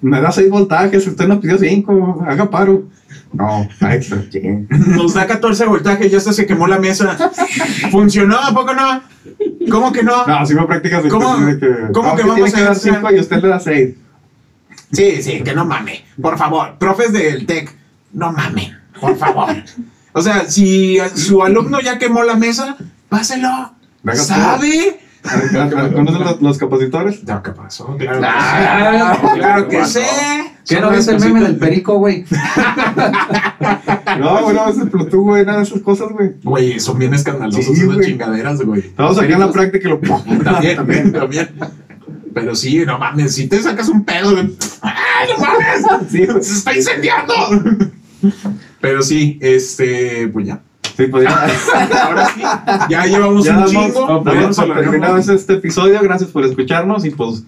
Me 0.00 0.20
da 0.20 0.32
seis 0.32 0.50
voltajes, 0.50 1.06
usted 1.06 1.28
nos 1.28 1.38
pidió 1.38 1.56
cinco, 1.58 2.24
haga 2.26 2.50
paro. 2.50 2.82
No, 3.32 3.68
a 3.80 3.94
extra. 3.94 4.18
Nos 4.68 5.14
da 5.14 5.26
14 5.26 5.64
voltajes, 5.66 6.10
ya 6.10 6.18
hasta 6.18 6.32
se 6.32 6.44
quemó 6.44 6.66
la 6.66 6.78
mesa. 6.80 7.16
¿Funcionó? 7.90 8.36
¿A 8.38 8.52
poco 8.52 8.74
no? 8.74 9.00
¿Cómo 9.70 9.92
que 9.92 10.02
no? 10.02 10.26
No, 10.26 10.44
si 10.44 10.54
me 10.54 10.66
prácticas 10.66 11.04
de 11.04 11.08
¿Cómo- 11.08 11.36
que, 11.58 11.76
cómo 11.92 12.08
no, 12.10 12.16
que 12.16 12.22
vamos 12.24 12.52
a 12.52 12.56
que 12.56 12.62
dar 12.62 12.72
extra? 12.72 12.94
5 12.96 13.12
y 13.12 13.20
usted 13.20 13.40
le 13.42 13.48
da 13.48 13.60
6. 13.60 13.94
Sí, 14.92 15.22
sí, 15.22 15.42
que 15.42 15.54
no 15.54 15.64
mame. 15.64 16.04
Por 16.20 16.36
favor, 16.38 16.76
profes 16.78 17.12
del 17.12 17.46
TEC, 17.46 17.74
no 18.12 18.32
mamen, 18.32 18.76
por 19.00 19.16
favor. 19.16 19.54
O 20.12 20.20
sea, 20.20 20.44
si 20.44 20.98
su 21.14 21.42
alumno 21.42 21.80
ya 21.80 21.98
quemó 21.98 22.22
la 22.24 22.36
mesa, 22.36 22.76
páselo. 23.08 23.72
Venga, 24.02 24.18
¿Sabe? 24.22 25.00
¿Conocen 25.94 26.24
los, 26.24 26.42
los 26.42 26.58
capacitores? 26.58 27.22
Ya, 27.22 27.40
¿qué 27.42 27.52
pasó? 27.52 27.96
Claro, 27.96 29.20
que, 29.20 29.38
claro 29.38 29.68
que 29.68 29.84
sé. 29.86 30.04
¿Qué 30.68 30.80
no 30.80 30.90
ves 30.90 31.08
el 31.08 31.20
meme 31.20 31.40
del 31.40 31.56
perico, 31.56 31.98
güey? 31.98 32.24
No, 34.18 34.42
bueno, 34.42 34.60
a 34.62 34.66
veces 34.66 34.90
Bluetooth, 34.90 35.22
güey, 35.22 35.44
nada 35.46 35.58
de 35.58 35.64
esas 35.64 35.80
cosas, 35.80 36.08
güey. 36.10 36.32
Güey, 36.42 36.80
son 36.80 36.98
bien 36.98 37.14
escandalosos 37.14 37.64
Sí, 37.64 37.72
esas 37.82 37.94
güey. 37.94 38.06
chingaderas, 38.06 38.60
güey. 38.62 38.80
Estamos 38.80 39.18
aquí 39.18 39.32
en 39.32 39.40
la 39.40 39.50
práctica 39.50 39.88
y 39.88 39.90
lo 39.90 39.98
También, 40.44 40.76
también, 40.76 41.12
también. 41.12 41.48
Pero 42.34 42.54
sí, 42.54 42.84
no 42.86 42.98
mames, 42.98 43.34
si 43.34 43.46
te 43.48 43.62
sacas 43.62 43.88
un 43.88 44.04
pedo. 44.04 44.36
¡Ay, 44.80 45.28
no 45.30 45.38
mames! 45.38 46.10
Sí. 46.10 46.26
¡Se 46.40 46.54
está 46.54 46.74
incendiando! 46.74 47.34
Pero 48.80 49.02
sí, 49.02 49.38
este, 49.40 50.28
pues 50.28 50.46
ya. 50.46 50.60
Sí, 50.96 51.06
pues 51.06 51.24
ya. 51.24 51.46
Ahora 52.04 52.28
sí, 52.34 52.42
ya 52.88 53.06
llevamos 53.06 53.44
ya 53.44 53.52
un 53.52 53.56
damos, 53.58 53.70
chingo. 53.70 54.22
damos 54.24 54.56
terminado 54.56 55.16
este 55.18 55.54
episodio. 55.54 56.00
Gracias 56.02 56.30
por 56.30 56.44
escucharnos 56.44 57.04
y 57.04 57.10
pues. 57.10 57.44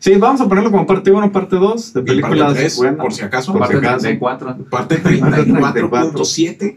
Sí, 0.00 0.14
vamos 0.14 0.40
a 0.40 0.48
ponerlo 0.48 0.70
como 0.70 0.86
parte 0.86 1.10
1, 1.10 1.32
parte 1.32 1.56
2 1.56 1.92
de 1.94 2.02
películas 2.02 2.38
parte 2.40 2.60
tres, 2.60 2.76
buenas. 2.76 3.00
por 3.00 3.12
si 3.12 3.22
acaso. 3.22 3.52
Por 3.52 3.60
Parte 3.62 3.76
acaso. 3.78 3.98
34. 4.02 4.56
Parte 4.70 5.02
34.7. 5.02 6.76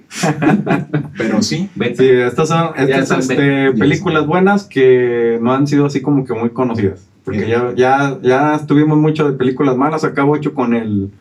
Pero 1.18 1.42
sí, 1.42 1.70
estas 1.76 2.48
son 2.50 2.72
estas, 2.78 3.30
este, 3.30 3.74
películas 3.74 4.26
buenas 4.26 4.64
que 4.64 5.38
no 5.42 5.54
han 5.54 5.68
sido 5.68 5.86
así 5.86 6.02
como 6.02 6.26
que 6.26 6.34
muy 6.34 6.50
conocidas. 6.50 7.08
Porque 7.24 7.48
ya, 7.48 7.74
ya, 7.76 8.18
ya 8.24 8.56
estuvimos 8.56 8.98
mucho 8.98 9.30
de 9.30 9.38
películas 9.38 9.78
malas. 9.78 10.04
Acabo 10.04 10.36
hecho 10.36 10.56
con 10.56 10.74
el, 10.74 11.12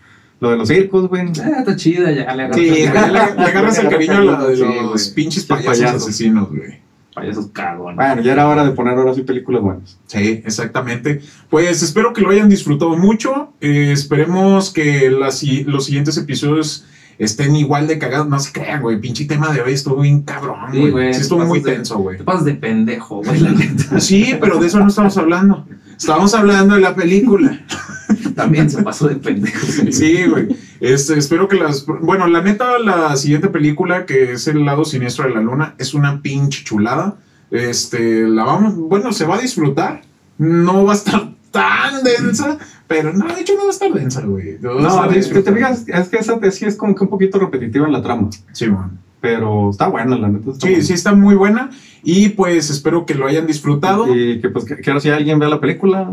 lo 0.40 0.50
de 0.50 0.56
los 0.56 0.68
circos, 0.68 1.06
güey. 1.08 1.26
Ah, 1.42 1.58
está 1.58 1.76
chida, 1.76 2.10
ya 2.10 2.34
le 2.34 2.44
agarras. 2.44 2.56
sí, 2.56 2.70
le, 2.70 2.86
le- 2.86 3.34
le 3.36 3.44
agarras 3.44 3.78
el 3.78 3.88
cariño 3.90 4.12
a 4.14 4.20
lo 4.22 4.46
de 4.48 4.56
los 4.56 5.08
pinches 5.08 5.44
payasos. 5.44 6.02
asesinos, 6.02 6.48
güey. 6.48 6.80
Payasos 7.20 7.46
cagones. 7.52 7.96
Bueno, 7.96 8.22
ya 8.22 8.32
era 8.32 8.48
hora 8.48 8.64
de 8.64 8.72
poner 8.72 8.94
ahora 8.98 9.14
sí 9.14 9.22
películas 9.22 9.62
buenas. 9.62 9.98
Sí, 10.06 10.42
exactamente. 10.44 11.20
Pues 11.48 11.82
espero 11.82 12.12
que 12.12 12.20
lo 12.22 12.30
hayan 12.30 12.48
disfrutado 12.48 12.96
mucho. 12.96 13.52
Eh, 13.60 13.92
esperemos 13.92 14.72
que 14.72 15.10
las, 15.10 15.42
los 15.66 15.84
siguientes 15.84 16.16
episodios 16.16 16.86
estén 17.18 17.54
igual 17.56 17.86
de 17.86 17.98
cagados. 17.98 18.28
No 18.28 18.38
se 18.40 18.52
crean, 18.52 18.82
güey. 18.82 19.00
Pinche 19.00 19.24
tema 19.26 19.52
de 19.52 19.60
hoy 19.60 19.72
estuvo 19.74 20.00
bien 20.00 20.22
cabrón, 20.22 20.56
Sí, 20.72 20.78
güey. 20.80 20.90
güey, 20.90 21.14
Sí, 21.14 21.20
estuvo 21.20 21.44
muy 21.44 21.60
de- 21.60 21.72
tenso, 21.72 21.98
güey. 21.98 22.18
Te 22.18 22.24
pasas 22.24 22.44
de 22.44 22.54
pendejo, 22.54 23.22
güey, 23.22 23.40
la 23.40 23.50
neta. 23.52 24.00
Sí, 24.00 24.34
pero 24.40 24.58
de 24.58 24.66
eso 24.66 24.78
no 24.80 24.88
estamos 24.88 25.16
hablando. 25.16 25.66
Estamos 25.98 26.34
hablando 26.34 26.74
de 26.76 26.80
la 26.80 26.94
película. 26.94 27.60
También 28.34 28.70
se 28.70 28.82
pasó 28.82 29.06
de 29.08 29.16
pendejo. 29.16 29.66
Sí, 29.90 30.24
güey. 30.24 30.48
Este, 30.80 31.18
espero 31.18 31.46
que 31.46 31.56
las. 31.56 31.84
Bueno, 31.86 32.26
la 32.26 32.40
neta, 32.40 32.78
la 32.78 33.14
siguiente 33.16 33.48
película, 33.48 34.06
que 34.06 34.32
es 34.32 34.48
El 34.48 34.64
lado 34.64 34.84
siniestro 34.84 35.26
de 35.26 35.34
la 35.34 35.40
luna, 35.40 35.74
es 35.78 35.92
una 35.94 36.22
pinche 36.22 36.64
chulada. 36.64 37.16
Este, 37.50 38.26
la 38.28 38.44
vamos. 38.44 38.76
Bueno, 38.76 39.12
se 39.12 39.26
va 39.26 39.36
a 39.36 39.40
disfrutar. 39.40 40.02
No 40.38 40.84
va 40.84 40.92
a 40.92 40.96
estar 40.96 41.30
tan 41.50 42.02
densa, 42.02 42.58
pero 42.86 43.12
no, 43.12 43.26
de 43.26 43.42
hecho, 43.42 43.54
no 43.54 43.64
va 43.64 43.68
a 43.68 43.72
estar 43.72 43.92
densa, 43.92 44.22
güey. 44.22 44.56
No, 44.60 45.10
es 45.10 45.28
que 45.28 45.42
te 45.42 45.52
fijas, 45.52 45.84
es 45.86 46.08
que 46.08 46.16
esa 46.16 46.38
sí 46.50 46.64
es 46.64 46.76
como 46.76 46.94
que 46.94 47.04
un 47.04 47.10
poquito 47.10 47.38
repetitiva 47.38 47.86
en 47.86 47.92
la 47.92 48.02
trama. 48.02 48.30
Sí, 48.52 48.66
man. 48.66 48.98
Pero 49.20 49.68
está 49.68 49.88
buena, 49.88 50.16
la 50.16 50.28
neta. 50.28 50.52
Sí, 50.54 50.68
buena. 50.68 50.82
sí, 50.82 50.92
está 50.94 51.12
muy 51.12 51.34
buena. 51.34 51.70
Y 52.02 52.30
pues 52.30 52.70
espero 52.70 53.04
que 53.04 53.14
lo 53.14 53.26
hayan 53.26 53.46
disfrutado. 53.46 54.14
Y 54.14 54.40
que 54.40 54.48
pues 54.48 54.64
que, 54.64 54.76
que 54.78 54.90
ahora 54.90 55.00
si 55.00 55.10
alguien 55.10 55.38
vea 55.38 55.50
la 55.50 55.60
película. 55.60 56.10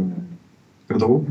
Pero 0.88 1.00
tú, 1.00 1.26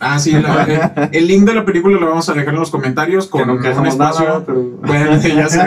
Ah, 0.00 0.18
sí, 0.20 0.30
la- 0.32 0.62
el, 0.64 1.08
el 1.12 1.26
link 1.26 1.44
de 1.44 1.54
la 1.54 1.64
película 1.64 1.98
lo 1.98 2.08
vamos 2.08 2.28
a 2.28 2.32
dejar 2.34 2.54
en 2.54 2.60
los 2.60 2.70
comentarios 2.70 3.26
con 3.26 3.50
un 3.50 3.64
espacio. 3.86 4.24
nada, 4.26 4.44
pero. 4.46 4.62
Bueno, 4.62 5.16
ya 5.20 5.48
sé, 5.48 5.60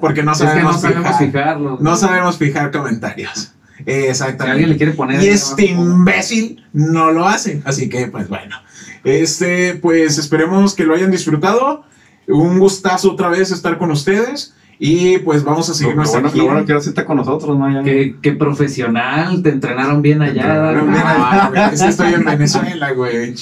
porque 0.00 0.22
no 0.22 0.32
Es 0.32 0.38
que 0.38 0.44
no 0.44 0.50
sabemos, 0.50 0.80
sabemos 0.80 1.06
fijar. 1.08 1.26
fijarlo. 1.26 1.78
No 1.80 1.96
sabemos 1.96 2.38
fijar 2.38 2.70
comentarios. 2.70 3.52
Si 3.76 3.82
Exactamente. 3.92 4.50
alguien 4.52 4.70
le 4.70 4.76
quiere 4.78 4.92
poner. 4.92 5.22
Y 5.22 5.28
este 5.28 5.70
abajo, 5.72 5.84
imbécil 5.90 6.64
no 6.72 7.10
lo 7.12 7.28
hace. 7.28 7.60
Así 7.66 7.88
que, 7.90 8.06
pues 8.06 8.28
bueno. 8.28 8.56
Este, 9.04 9.74
pues 9.74 10.16
esperemos 10.18 10.74
que 10.74 10.84
lo 10.84 10.94
hayan 10.94 11.10
disfrutado. 11.10 11.84
Un 12.26 12.58
gustazo 12.58 13.12
otra 13.12 13.28
vez 13.28 13.50
estar 13.50 13.76
con 13.78 13.90
ustedes. 13.90 14.54
Y 14.78 15.18
pues 15.18 15.42
vamos 15.42 15.66
a 15.68 15.72
Lo, 15.72 15.74
seguirnos 15.74 16.06
lo 16.06 16.12
bueno, 16.12 16.28
aquí. 16.28 16.38
lo 16.38 16.44
bueno 16.44 16.64
que 16.66 16.72
ahora 16.72 16.82
sí 16.82 16.90
está 16.90 17.04
con 17.06 17.16
nosotros, 17.16 17.58
¿no? 17.58 17.82
Qué, 17.82 18.16
qué 18.20 18.32
profesional, 18.32 19.42
te 19.42 19.48
entrenaron 19.50 20.02
bien 20.02 20.20
allá. 20.20 20.42
Pero 20.70 20.84
mira, 20.84 21.48
güey, 21.50 21.74
es 21.74 21.82
que 21.82 21.88
estoy 21.88 22.14
en 22.14 22.24
Venezuela, 22.24 22.92
güey. 22.92 23.34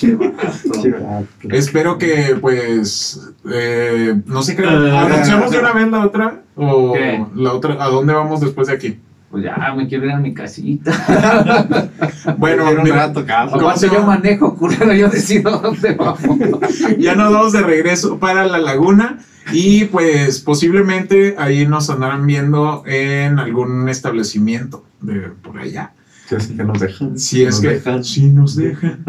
Espero 1.51 1.99
que, 1.99 2.37
pues, 2.41 3.21
eh, 3.51 4.15
no 4.27 4.43
sé 4.43 4.57
qué. 4.57 4.65
Ah. 4.65 5.07
¿Anunciamos 5.07 5.51
de 5.51 5.59
una 5.59 5.73
vez 5.73 5.91
la 5.91 6.07
otra? 6.07 6.43
¿O 6.57 6.93
¿Qué? 6.93 7.25
la 7.35 7.53
otra? 7.53 7.83
¿A 7.83 7.89
dónde 7.89 8.13
vamos 8.15 8.41
después 8.41 8.69
de 8.69 8.75
aquí? 8.75 8.99
Pues 9.35 9.47
ya, 9.47 9.75
me 9.77 9.89
quiero 9.89 10.05
ir 10.05 10.13
a 10.13 10.21
mi 10.21 10.33
casita. 10.33 10.93
Bueno, 12.39 12.71
un 12.71 12.87
rato, 12.89 13.27
cabrón. 13.27 13.55
¿Cómo 13.55 13.67
Aparte 13.67 13.89
se 13.89 13.95
yo 13.95 14.03
manejo, 14.05 14.55
culero, 14.55 14.93
yo 14.93 15.09
decido 15.09 15.59
dónde 15.59 15.95
vamos. 15.95 16.39
ya 16.99 17.17
nos 17.17 17.33
vamos 17.33 17.53
de 17.53 17.63
regreso 17.63 18.21
para 18.21 18.47
la 18.47 18.59
laguna. 18.59 19.19
Y 19.53 19.87
pues 19.87 20.39
posiblemente 20.39 21.35
ahí 21.37 21.67
nos 21.67 21.91
andarán 21.91 22.29
viendo 22.29 22.85
en 22.87 23.41
algún 23.41 23.89
establecimiento 23.89 24.85
de 25.01 25.31
por 25.43 25.59
allá. 25.59 25.95
Sí, 26.41 26.47
así 26.47 26.57
que 26.57 26.65
nos 26.65 26.81
dejan. 26.81 27.19
Si 27.19 27.43
es 27.43 27.55
Nos 27.55 27.61
que 27.61 27.69
dejan. 27.69 28.05
si 28.05 28.23
nos 28.27 28.57
dejan. 28.57 29.05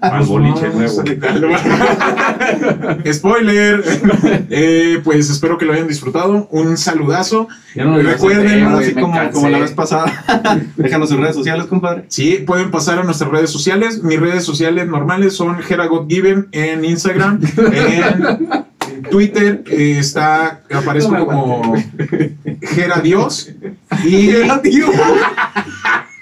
Al 0.00 0.24
boliche 0.24 0.68
nuevo. 0.70 1.02
Spoiler. 3.12 3.84
Eh, 4.50 5.00
pues 5.04 5.30
espero 5.30 5.58
que 5.58 5.64
lo 5.64 5.72
hayan 5.72 5.88
disfrutado. 5.88 6.48
Un 6.50 6.76
saludazo. 6.76 7.48
Yo 7.74 7.84
no 7.84 7.98
lo 7.98 8.10
Recuerden, 8.10 8.48
sé, 8.48 8.62
Ahora 8.62 8.74
güey, 8.76 8.88
sí, 8.88 8.94
me 8.94 9.30
como, 9.30 9.48
la 9.48 9.58
vez 9.58 9.72
pasada. 9.72 10.64
Déjanos 10.76 11.08
sus 11.08 11.18
redes 11.18 11.34
sociales, 11.34 11.66
compadre. 11.66 12.04
Sí, 12.08 12.42
pueden 12.46 12.70
pasar 12.70 12.98
a 12.98 13.04
nuestras 13.04 13.30
redes 13.30 13.50
sociales. 13.50 14.02
Mis 14.02 14.20
redes 14.20 14.44
sociales 14.44 14.86
normales 14.86 15.34
son 15.34 15.58
Given 16.08 16.48
en 16.52 16.84
Instagram, 16.84 17.40
en 17.72 18.64
Twitter 19.10 19.64
eh, 19.66 19.96
está 19.98 20.60
aparezco 20.70 21.12
No 21.12 21.26
como 21.26 21.74
Gera 22.62 23.00
Dios 23.00 23.50
y 24.04 24.30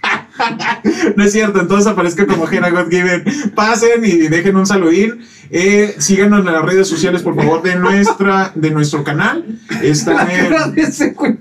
no 1.16 1.24
es 1.24 1.32
cierto, 1.32 1.60
entonces 1.60 1.86
aparezco 1.86 2.26
como 2.26 2.46
Gera 2.46 2.70
Given. 2.88 3.24
Pasen 3.54 4.04
y 4.04 4.28
dejen 4.28 4.56
un 4.56 4.66
saludín. 4.66 5.20
Eh, 5.54 5.96
síganos 5.98 6.40
en 6.40 6.46
las 6.46 6.64
redes 6.64 6.88
sociales, 6.88 7.20
por 7.20 7.36
favor, 7.36 7.62
de 7.62 7.76
nuestra 7.76 8.52
de 8.54 8.70
nuestro 8.70 9.04
canal. 9.04 9.44
Está 9.82 10.14
La 10.14 10.26
cara 10.26 10.64
en 10.64 10.74
de 10.74 10.82
ese 10.82 11.10
güey. 11.10 11.36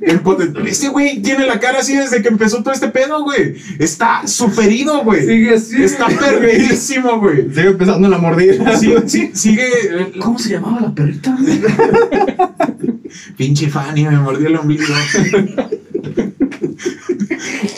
Este 0.65 0.89
güey 0.89 1.21
tiene 1.21 1.47
la 1.47 1.61
cara 1.61 1.79
así 1.79 1.95
desde 1.95 2.21
que 2.21 2.27
empezó 2.27 2.61
todo 2.61 2.73
este 2.73 2.89
pedo, 2.89 3.23
güey. 3.23 3.55
Está 3.79 4.27
superido, 4.27 5.01
güey. 5.05 5.25
Sigue 5.25 5.55
así. 5.55 5.81
Está 5.81 6.07
perverísimo, 6.07 7.19
güey. 7.19 7.49
Sigue 7.53 7.69
empezando 7.69 8.09
la 8.09 8.17
mordida. 8.17 8.77
Sí, 8.77 8.93
sí, 9.07 9.31
sigue. 9.33 10.11
¿Cómo 10.19 10.37
se 10.37 10.49
llamaba 10.49 10.81
la 10.81 10.93
perrita? 10.93 11.37
Pinche 13.37 13.69
Fanny, 13.69 14.03
me 14.05 14.17
mordió 14.17 14.47
el 14.47 14.57
ombligo. 14.57 14.83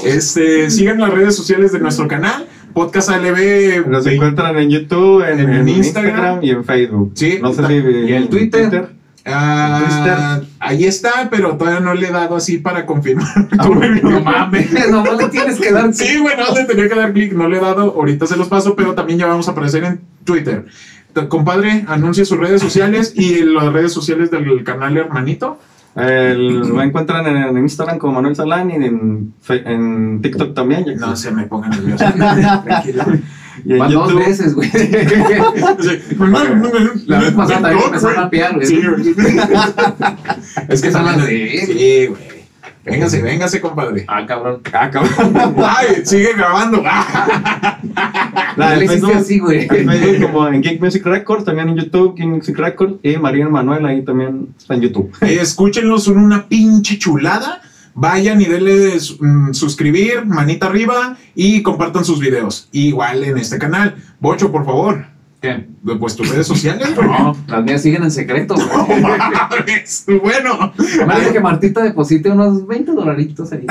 Este, 0.04 0.70
sigan 0.70 1.00
las 1.00 1.12
redes 1.12 1.36
sociales 1.36 1.72
de 1.72 1.80
nuestro 1.80 2.08
canal, 2.08 2.48
Podcast 2.74 3.10
ALB. 3.10 3.88
Nos 3.88 4.06
encuentran 4.08 4.58
en 4.58 4.70
YouTube, 4.70 5.24
en, 5.24 5.40
En 5.40 5.54
en 5.54 5.70
Instagram. 5.70 6.14
Instagram. 6.14 6.44
y 6.44 6.50
en 6.52 6.64
Facebook. 6.66 7.12
Sí. 7.16 7.40
No 7.42 7.54
sé 7.54 7.68
si. 7.68 7.74
¿Y 7.74 8.14
el 8.14 8.30
Twitter? 8.30 8.90
Ah, 9.26 10.42
ahí 10.60 10.84
está, 10.84 11.30
pero 11.32 11.56
todavía 11.56 11.80
no 11.80 11.94
le 11.94 12.08
he 12.08 12.12
dado 12.12 12.36
así 12.36 12.58
para 12.58 12.86
confirmar. 12.86 13.28
No 14.04 14.20
mames, 14.20 14.90
nomás 14.90 15.18
le 15.18 15.30
tienes 15.30 15.60
que 15.60 15.72
dar. 15.72 15.94
Sí, 15.94 16.18
güey, 16.20 16.36
no 16.36 16.54
le 16.54 16.66
tenía 16.66 16.90
que 16.90 16.96
dar 16.96 17.14
clic, 17.14 17.32
no 17.32 17.48
le 17.48 17.58
he 17.58 17.62
dado, 17.62 17.94
ahorita 17.96 18.28
se 18.28 18.36
los 18.36 18.50
paso, 18.50 18.76
pero 18.76 18.94
también 18.96 19.20
ya 19.20 19.28
vamos 19.28 19.48
a 19.48 19.52
aparecer 19.52 19.84
en 19.86 20.02
Twitter. 20.26 20.66
Compadre, 21.30 21.86
anuncia 21.88 22.26
sus 22.26 22.38
redes 22.40 22.60
sociales 22.60 23.14
y 23.16 23.44
las 23.44 23.72
redes 23.72 23.94
sociales 23.94 24.30
del 24.32 24.64
canal 24.64 24.98
hermanito. 24.98 25.60
El, 25.96 26.60
lo 26.60 26.82
encuentran 26.82 27.26
en, 27.28 27.38
en 27.38 27.58
Instagram 27.58 28.00
como 28.00 28.14
Manuel 28.14 28.36
Salán 28.36 28.72
y 28.72 28.76
en, 28.76 29.34
TikTok 30.22 30.54
también. 30.54 30.86
ya 30.86 30.96
No 30.96 31.16
se 31.16 31.32
me 31.32 31.46
pongan 31.46 31.70
nervioso. 31.72 32.06
Tranquilo. 32.64 33.04
Y 33.66 33.74
en 33.74 33.92
dos 33.92 34.16
veces, 34.16 34.56
güey. 34.56 34.72
La 37.06 37.20
vez 37.20 37.32
pasada 37.34 37.62
también 37.62 37.86
empezó 37.86 38.08
a 38.10 38.14
rapear, 38.14 38.56
güey. 38.56 38.66
Sí. 38.66 38.82
Es 40.68 40.82
que 40.82 40.92
son 40.92 41.06
las 41.06 41.18
de. 41.18 41.64
Sí, 41.66 42.08
güey. 42.08 42.33
Véngase, 42.86 43.22
véngase, 43.22 43.62
compadre. 43.62 44.04
Ah, 44.08 44.26
cabrón. 44.26 44.62
Ah, 44.74 44.90
cabrón. 44.90 45.56
Ay, 45.58 46.06
sigue 46.06 46.34
grabando. 46.34 46.84
La 48.58 48.76
le 48.76 48.86
hiciste 48.86 49.14
así, 49.14 49.40
güey. 49.40 49.68
como 50.20 50.48
en 50.48 50.62
Geek 50.62 50.82
Music 50.82 51.06
Records, 51.06 51.46
también 51.46 51.70
en 51.70 51.78
YouTube, 51.78 52.16
Geek 52.16 52.28
Music 52.28 52.58
Records. 52.58 52.96
Y 53.02 53.18
María 53.18 53.48
Manuel 53.48 53.86
ahí 53.86 54.04
también 54.04 54.50
está 54.58 54.76
en 54.76 54.82
YouTube. 54.82 55.12
Eh, 55.24 55.40
escúchenlo, 55.42 55.98
son 55.98 56.18
una 56.18 56.48
pinche 56.48 56.98
chulada. 57.00 57.62
Vayan 57.96 58.42
y 58.42 58.46
denle 58.46 58.98
mm, 59.20 59.54
suscribir, 59.54 60.26
manita 60.26 60.66
arriba 60.68 61.16
y 61.36 61.62
compartan 61.62 62.04
sus 62.04 62.20
videos. 62.20 62.68
Igual 62.72 63.24
en 63.24 63.38
este 63.38 63.58
canal. 63.58 63.96
Bocho, 64.20 64.52
por 64.52 64.66
favor. 64.66 65.13
¿Qué? 65.44 65.68
Pues 66.00 66.16
tus 66.16 66.30
redes 66.30 66.48
sociales, 66.48 66.96
güey. 66.96 67.06
No, 67.06 67.36
las 67.48 67.64
mías 67.66 67.82
siguen 67.82 68.04
en 68.04 68.12
secreto, 68.12 68.56
güey. 68.56 69.02
No 69.02 69.10
mames. 69.10 70.06
Bueno, 70.24 70.72
Me 71.06 71.20
dice 71.20 71.34
que 71.34 71.40
Martita 71.42 71.84
deposite 71.84 72.30
unos 72.30 72.66
20 72.66 72.94
dolaritos 72.94 73.52
ahí. 73.52 73.66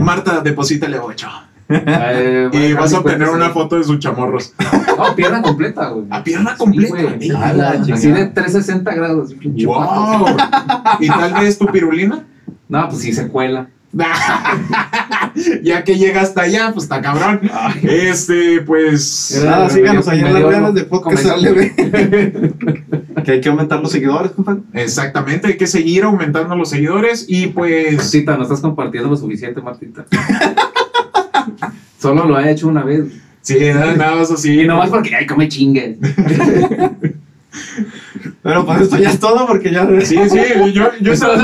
Marta, 0.00 0.40
deposítale 0.40 0.96
a 0.96 1.00
Bocho. 1.02 1.28
Eh, 1.68 2.48
voy 2.50 2.62
Y 2.62 2.72
vas 2.72 2.94
a 2.94 3.00
obtener 3.00 3.28
una 3.28 3.50
foto 3.50 3.76
de 3.76 3.84
sus 3.84 3.98
chamorros. 3.98 4.54
No, 4.96 5.14
pierna 5.14 5.42
completa, 5.42 5.90
güey. 5.90 6.06
A 6.08 6.24
pierna 6.24 6.52
Sí, 6.52 6.56
completa. 6.56 6.94
güey. 7.02 7.30
A 7.30 7.52
la 7.52 7.70
Así 7.72 8.10
de 8.10 8.24
360 8.28 8.94
grados. 8.94 9.34
Wow. 9.66 10.28
¿Y 10.98 11.08
tal 11.08 11.34
vez 11.34 11.58
tu 11.58 11.66
pirulina? 11.66 12.24
No, 12.70 12.88
pues 12.88 13.02
sí 13.02 13.12
se 13.12 13.28
cuela. 13.28 13.68
ya 15.62 15.82
que 15.82 15.96
llega 15.96 16.20
hasta 16.20 16.42
allá, 16.42 16.70
pues 16.72 16.84
está 16.84 17.00
cabrón. 17.00 17.40
Este, 17.82 18.60
pues. 18.62 19.30
Era- 19.32 19.50
Nada, 19.50 19.70
síganos 19.70 20.08
ahí 20.08 20.20
en 20.20 20.34
las 20.34 20.42
redes 20.42 20.74
de 20.74 20.84
Podcast. 20.84 21.26
Que 23.24 23.32
hay 23.32 23.40
que 23.42 23.48
aumentar 23.50 23.80
los 23.80 23.90
seguidores, 23.92 24.30
compadre. 24.30 24.60
Exactamente, 24.72 25.48
hay 25.48 25.56
que 25.58 25.66
seguir 25.66 26.04
aumentando 26.04 26.54
los 26.56 26.70
seguidores 26.70 27.26
y 27.28 27.48
pues. 27.48 27.96
Martita, 27.96 28.36
no 28.36 28.44
estás 28.44 28.60
compartiendo 28.60 29.10
lo 29.10 29.16
suficiente, 29.16 29.60
Martita. 29.60 30.06
Solo 32.00 32.24
lo 32.24 32.38
he 32.38 32.50
hecho 32.50 32.68
una 32.68 32.84
vez. 32.84 33.04
Sí, 33.42 33.58
nada, 33.74 33.94
nada 33.94 34.16
más 34.16 34.30
así. 34.30 34.60
Y 34.60 34.66
nomás 34.66 34.88
porque, 34.88 35.14
ay, 35.14 35.26
come 35.26 35.48
chingue. 35.48 35.98
Pero 38.42 38.64
pues 38.64 38.82
esto 38.82 38.98
ya 38.98 39.10
es 39.10 39.18
todo 39.18 39.46
porque 39.46 39.70
ya. 39.72 39.86
Sí, 40.00 40.16
sí, 40.28 40.38
yo, 40.72 40.90
yo 41.00 41.12
estaba. 41.12 41.36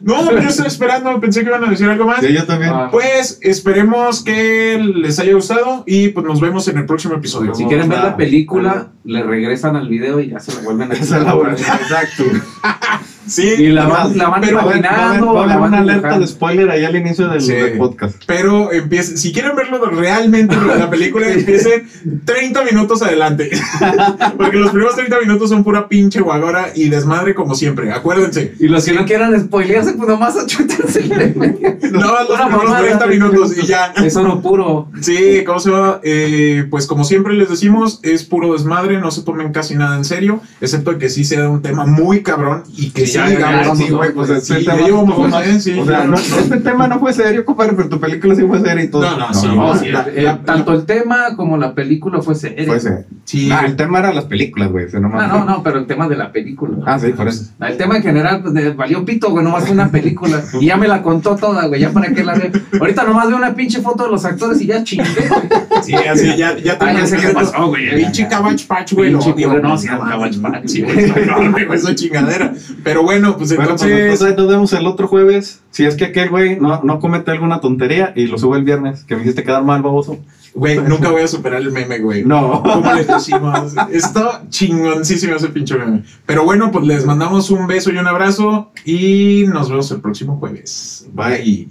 No, 0.00 0.32
yo 0.32 0.48
estaba 0.48 0.68
esperando, 0.68 1.20
pensé 1.20 1.40
que 1.40 1.46
iban 1.46 1.64
a 1.64 1.70
decir 1.70 1.88
algo 1.88 2.06
más. 2.06 2.20
Sí, 2.20 2.32
yo 2.32 2.44
también. 2.44 2.72
Ah. 2.74 2.88
Pues 2.90 3.38
esperemos 3.42 4.24
que 4.24 4.78
les 4.96 5.18
haya 5.20 5.34
gustado 5.34 5.84
y 5.86 6.08
pues 6.08 6.26
nos 6.26 6.40
vemos 6.40 6.66
en 6.68 6.78
el 6.78 6.86
próximo 6.86 7.14
episodio. 7.14 7.54
Si 7.54 7.64
quieren 7.66 7.88
ver 7.88 8.00
la 8.00 8.16
película, 8.16 8.88
le 9.04 9.22
regresan 9.22 9.76
al 9.76 9.88
video 9.88 10.20
y 10.20 10.30
ya 10.30 10.40
se 10.40 10.54
la 10.54 10.62
vuelven 10.62 10.90
a. 10.90 10.94
Exacto. 10.96 12.24
Sí, 13.26 13.42
Y 13.58 13.68
la 13.68 13.86
van, 13.86 14.16
la 14.18 14.28
van 14.28 14.40
Pero, 14.40 14.60
imaginando, 14.60 15.34
va 15.34 15.40
a 15.42 15.44
haber 15.44 15.56
una 15.68 15.78
alerta 15.78 16.18
de 16.18 16.26
spoiler 16.26 16.70
ahí 16.70 16.84
al 16.84 16.96
inicio 16.96 17.28
del, 17.28 17.40
Sí. 17.40 17.52
del 17.52 17.78
podcast. 17.78 18.22
Pero 18.26 18.72
empiecen, 18.72 19.16
si 19.16 19.32
quieren 19.32 19.54
verlo 19.56 19.84
realmente 19.86 20.56
la 20.78 20.90
película, 20.90 21.28
empiecen 21.32 21.86
30 22.24 22.64
minutos 22.64 23.02
adelante. 23.02 23.50
Porque 24.36 24.56
los 24.56 24.70
primeros 24.70 24.96
30 24.96 25.20
minutos 25.20 25.50
son 25.50 25.62
pura 25.64 25.88
pinche 25.88 26.20
guagora 26.20 26.68
y 26.74 26.88
desmadre 26.88 27.34
como 27.34 27.54
siempre. 27.54 27.92
Acuérdense. 27.92 28.54
Y 28.58 28.68
los 28.68 28.84
que 28.84 28.92
no 28.92 29.04
quieran 29.04 29.38
spoilearse, 29.40 29.92
pues 29.94 30.08
nomás 30.08 30.36
achútense. 30.36 31.02
No, 31.92 31.98
los 32.00 32.30
Una 32.30 32.46
primeros 32.46 32.64
mamada. 32.70 32.80
30 32.82 33.06
minutos 33.06 33.56
y 33.58 33.66
ya. 33.66 33.92
Es 34.02 34.16
oro 34.16 34.40
puro. 34.40 34.88
Sí, 35.02 35.42
¿cómo 35.44 35.60
se 35.60 35.70
va? 35.70 36.00
Eh, 36.02 36.66
pues 36.70 36.86
como 36.86 37.04
siempre 37.04 37.34
les 37.34 37.50
decimos, 37.50 38.00
es 38.02 38.24
puro 38.24 38.52
desmadre, 38.54 38.98
no 38.98 39.10
se 39.10 39.22
tomen 39.22 39.52
casi 39.52 39.74
nada 39.74 39.96
en 39.96 40.04
serio, 40.06 40.40
excepto 40.62 40.96
que 40.98 41.10
sí 41.10 41.24
sea 41.24 41.50
un 41.50 41.60
tema 41.60 41.84
muy 41.84 42.22
cabrón 42.22 42.62
y 42.74 42.90
que 42.90 43.06
sí, 43.06 43.11
ya, 43.12 43.28
digamos, 43.28 43.78
sí, 43.78 43.88
güey, 43.90 44.12
pues 44.12 44.30
este 44.30 44.56
tema 44.64 45.02
más- 45.28 45.46
¿eh? 45.46 45.60
Sí, 45.60 45.78
O 45.78 45.86
sea, 45.86 46.04
no, 46.04 46.14
este 46.16 46.56
tema 46.58 46.88
no 46.88 46.98
fue 46.98 47.12
serio, 47.12 47.44
compadre, 47.44 47.72
pero 47.74 47.88
tu 47.88 48.00
película 48.00 48.34
sí 48.34 48.42
fue 48.46 48.60
seria 48.60 48.84
y 48.84 48.88
todo. 48.88 49.02
No, 49.02 49.16
no, 49.18 49.34
sí, 49.34 49.46
No, 49.46 49.54
no, 49.54 49.76
sí, 49.76 49.88
la- 49.90 50.06
eh, 50.14 50.22
la- 50.22 50.38
tanto 50.42 50.72
el 50.72 50.84
tema 50.86 51.36
como 51.36 51.56
la 51.56 51.74
película 51.74 52.20
fue 52.22 52.34
seria. 52.34 52.66
Fue 52.66 52.80
serio. 52.80 53.04
Sí. 53.24 53.50
Ah, 53.52 53.62
el 53.66 53.76
tema 53.76 53.98
eran 54.00 54.14
las 54.14 54.24
películas, 54.24 54.70
güey. 54.70 54.86
o 54.86 54.88
sea, 54.90 55.00
Ah, 55.02 55.26
no, 55.26 55.44
no, 55.44 55.62
pero 55.62 55.78
el 55.78 55.86
tema 55.86 56.08
de 56.08 56.16
la 56.16 56.32
película. 56.32 56.76
Ah, 56.86 56.98
sí, 56.98 57.08
por 57.12 57.28
eso. 57.28 57.44
El 57.60 57.76
tema 57.76 57.96
en 57.96 58.02
general, 58.02 58.42
pues 58.42 58.54
de- 58.54 58.70
valió 58.72 59.04
pito, 59.04 59.30
güey, 59.30 59.44
nomás 59.44 59.64
fue 59.64 59.72
una 59.72 59.90
película. 59.90 60.42
Y 60.60 60.66
ya 60.66 60.76
me 60.76 60.88
la 60.88 61.02
contó 61.02 61.36
toda, 61.36 61.66
güey, 61.66 61.80
ya 61.80 61.90
para 61.90 62.12
qué 62.12 62.24
la 62.24 62.34
veo. 62.34 62.50
Ahorita 62.80 63.04
nomás 63.04 63.28
veo 63.28 63.36
una 63.36 63.54
pinche 63.54 63.80
foto 63.80 64.04
de 64.04 64.10
los 64.10 64.24
actores 64.24 64.60
y 64.60 64.66
ya 64.66 64.82
chingué, 64.84 65.04
güey. 65.28 65.82
Sí, 65.82 65.94
así, 65.94 66.36
ya, 66.36 66.56
ya 66.58 66.78
ya 66.78 67.06
sé 67.06 67.16
qué 67.16 67.28
pasó, 67.28 67.66
güey. 67.68 67.94
Pinche 67.96 68.28
Cabbage 68.28 68.66
Patch, 68.66 68.92
güey. 68.94 69.12
no, 69.12 69.20
era 69.20 69.98
Cabbage 69.98 70.38
Patch, 70.40 70.66
Sí, 70.66 70.82
güey. 70.82 71.10
enorme, 71.22 71.64
güey, 71.66 71.78
esa 71.78 71.94
chingadera. 71.94 72.52
Pero 72.84 73.01
bueno, 73.02 73.36
pues 73.36 73.54
Bueno, 73.54 73.76
pues 73.76 73.82
entonces. 73.82 74.36
nos 74.36 74.48
vemos 74.48 74.72
el 74.72 74.86
otro 74.86 75.08
jueves. 75.08 75.60
Si 75.70 75.84
es 75.84 75.96
que 75.96 76.06
aquel 76.06 76.30
güey 76.30 76.58
no, 76.58 76.82
no 76.82 77.00
comete 77.00 77.30
alguna 77.30 77.60
tontería 77.60 78.12
y 78.16 78.26
lo 78.26 78.38
sube 78.38 78.58
el 78.58 78.64
viernes, 78.64 79.04
que 79.04 79.16
me 79.16 79.22
hiciste 79.22 79.42
quedar 79.42 79.64
mal, 79.64 79.82
baboso. 79.82 80.18
Güey, 80.54 80.78
nunca 80.78 81.10
voy 81.10 81.22
a 81.22 81.28
superar 81.28 81.62
el 81.62 81.72
meme, 81.72 81.98
güey. 81.98 82.24
No. 82.24 82.62
¿Cómo 82.62 82.92
les 82.92 83.06
decimos? 83.06 83.72
Está 83.90 84.42
chingoncísimo 84.50 85.34
ese 85.34 85.48
pinche 85.48 85.76
meme. 85.76 86.04
Pero 86.26 86.44
bueno, 86.44 86.70
pues 86.70 86.86
les 86.86 87.06
mandamos 87.06 87.50
un 87.50 87.66
beso 87.66 87.90
y 87.90 87.96
un 87.96 88.06
abrazo 88.06 88.70
y 88.84 89.44
nos 89.48 89.70
vemos 89.70 89.90
el 89.90 90.00
próximo 90.00 90.36
jueves. 90.36 91.08
Bye. 91.12 91.68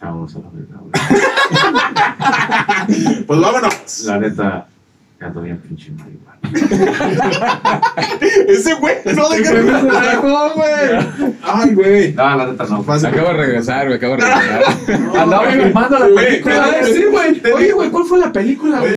Vamos 0.00 0.36
a 0.36 0.40
la. 0.40 0.50
Pues 3.26 3.40
vámonos. 3.40 4.04
La 4.04 4.18
neta, 4.18 4.68
ya 5.18 5.28
bien 5.28 5.58
pinche 5.58 5.90
marihuana. 5.92 6.33
Ese 8.48 8.74
güey 8.74 8.96
no 9.14 9.28
deja 9.30 9.52
de 9.52 9.62
güey. 9.62 11.34
Ay, 11.42 11.74
güey. 11.74 12.12
No, 12.12 12.36
la 12.36 12.46
neta 12.46 12.64
no. 12.64 12.76
Acabo 12.80 13.28
de 13.28 13.32
regresar, 13.34 13.86
güey, 13.86 13.96
acabo 13.96 14.16
de 14.16 14.22
regresar. 14.22 14.62
Andaba 15.18 15.50
filmando 15.50 15.98
la 15.98 16.08
película. 16.20 16.70
güey. 17.10 17.52
Oye, 17.52 17.72
güey, 17.72 17.90
¿cuál 17.90 18.04
fue 18.04 18.18
la 18.18 18.32
película, 18.32 18.80
güey? 18.80 18.94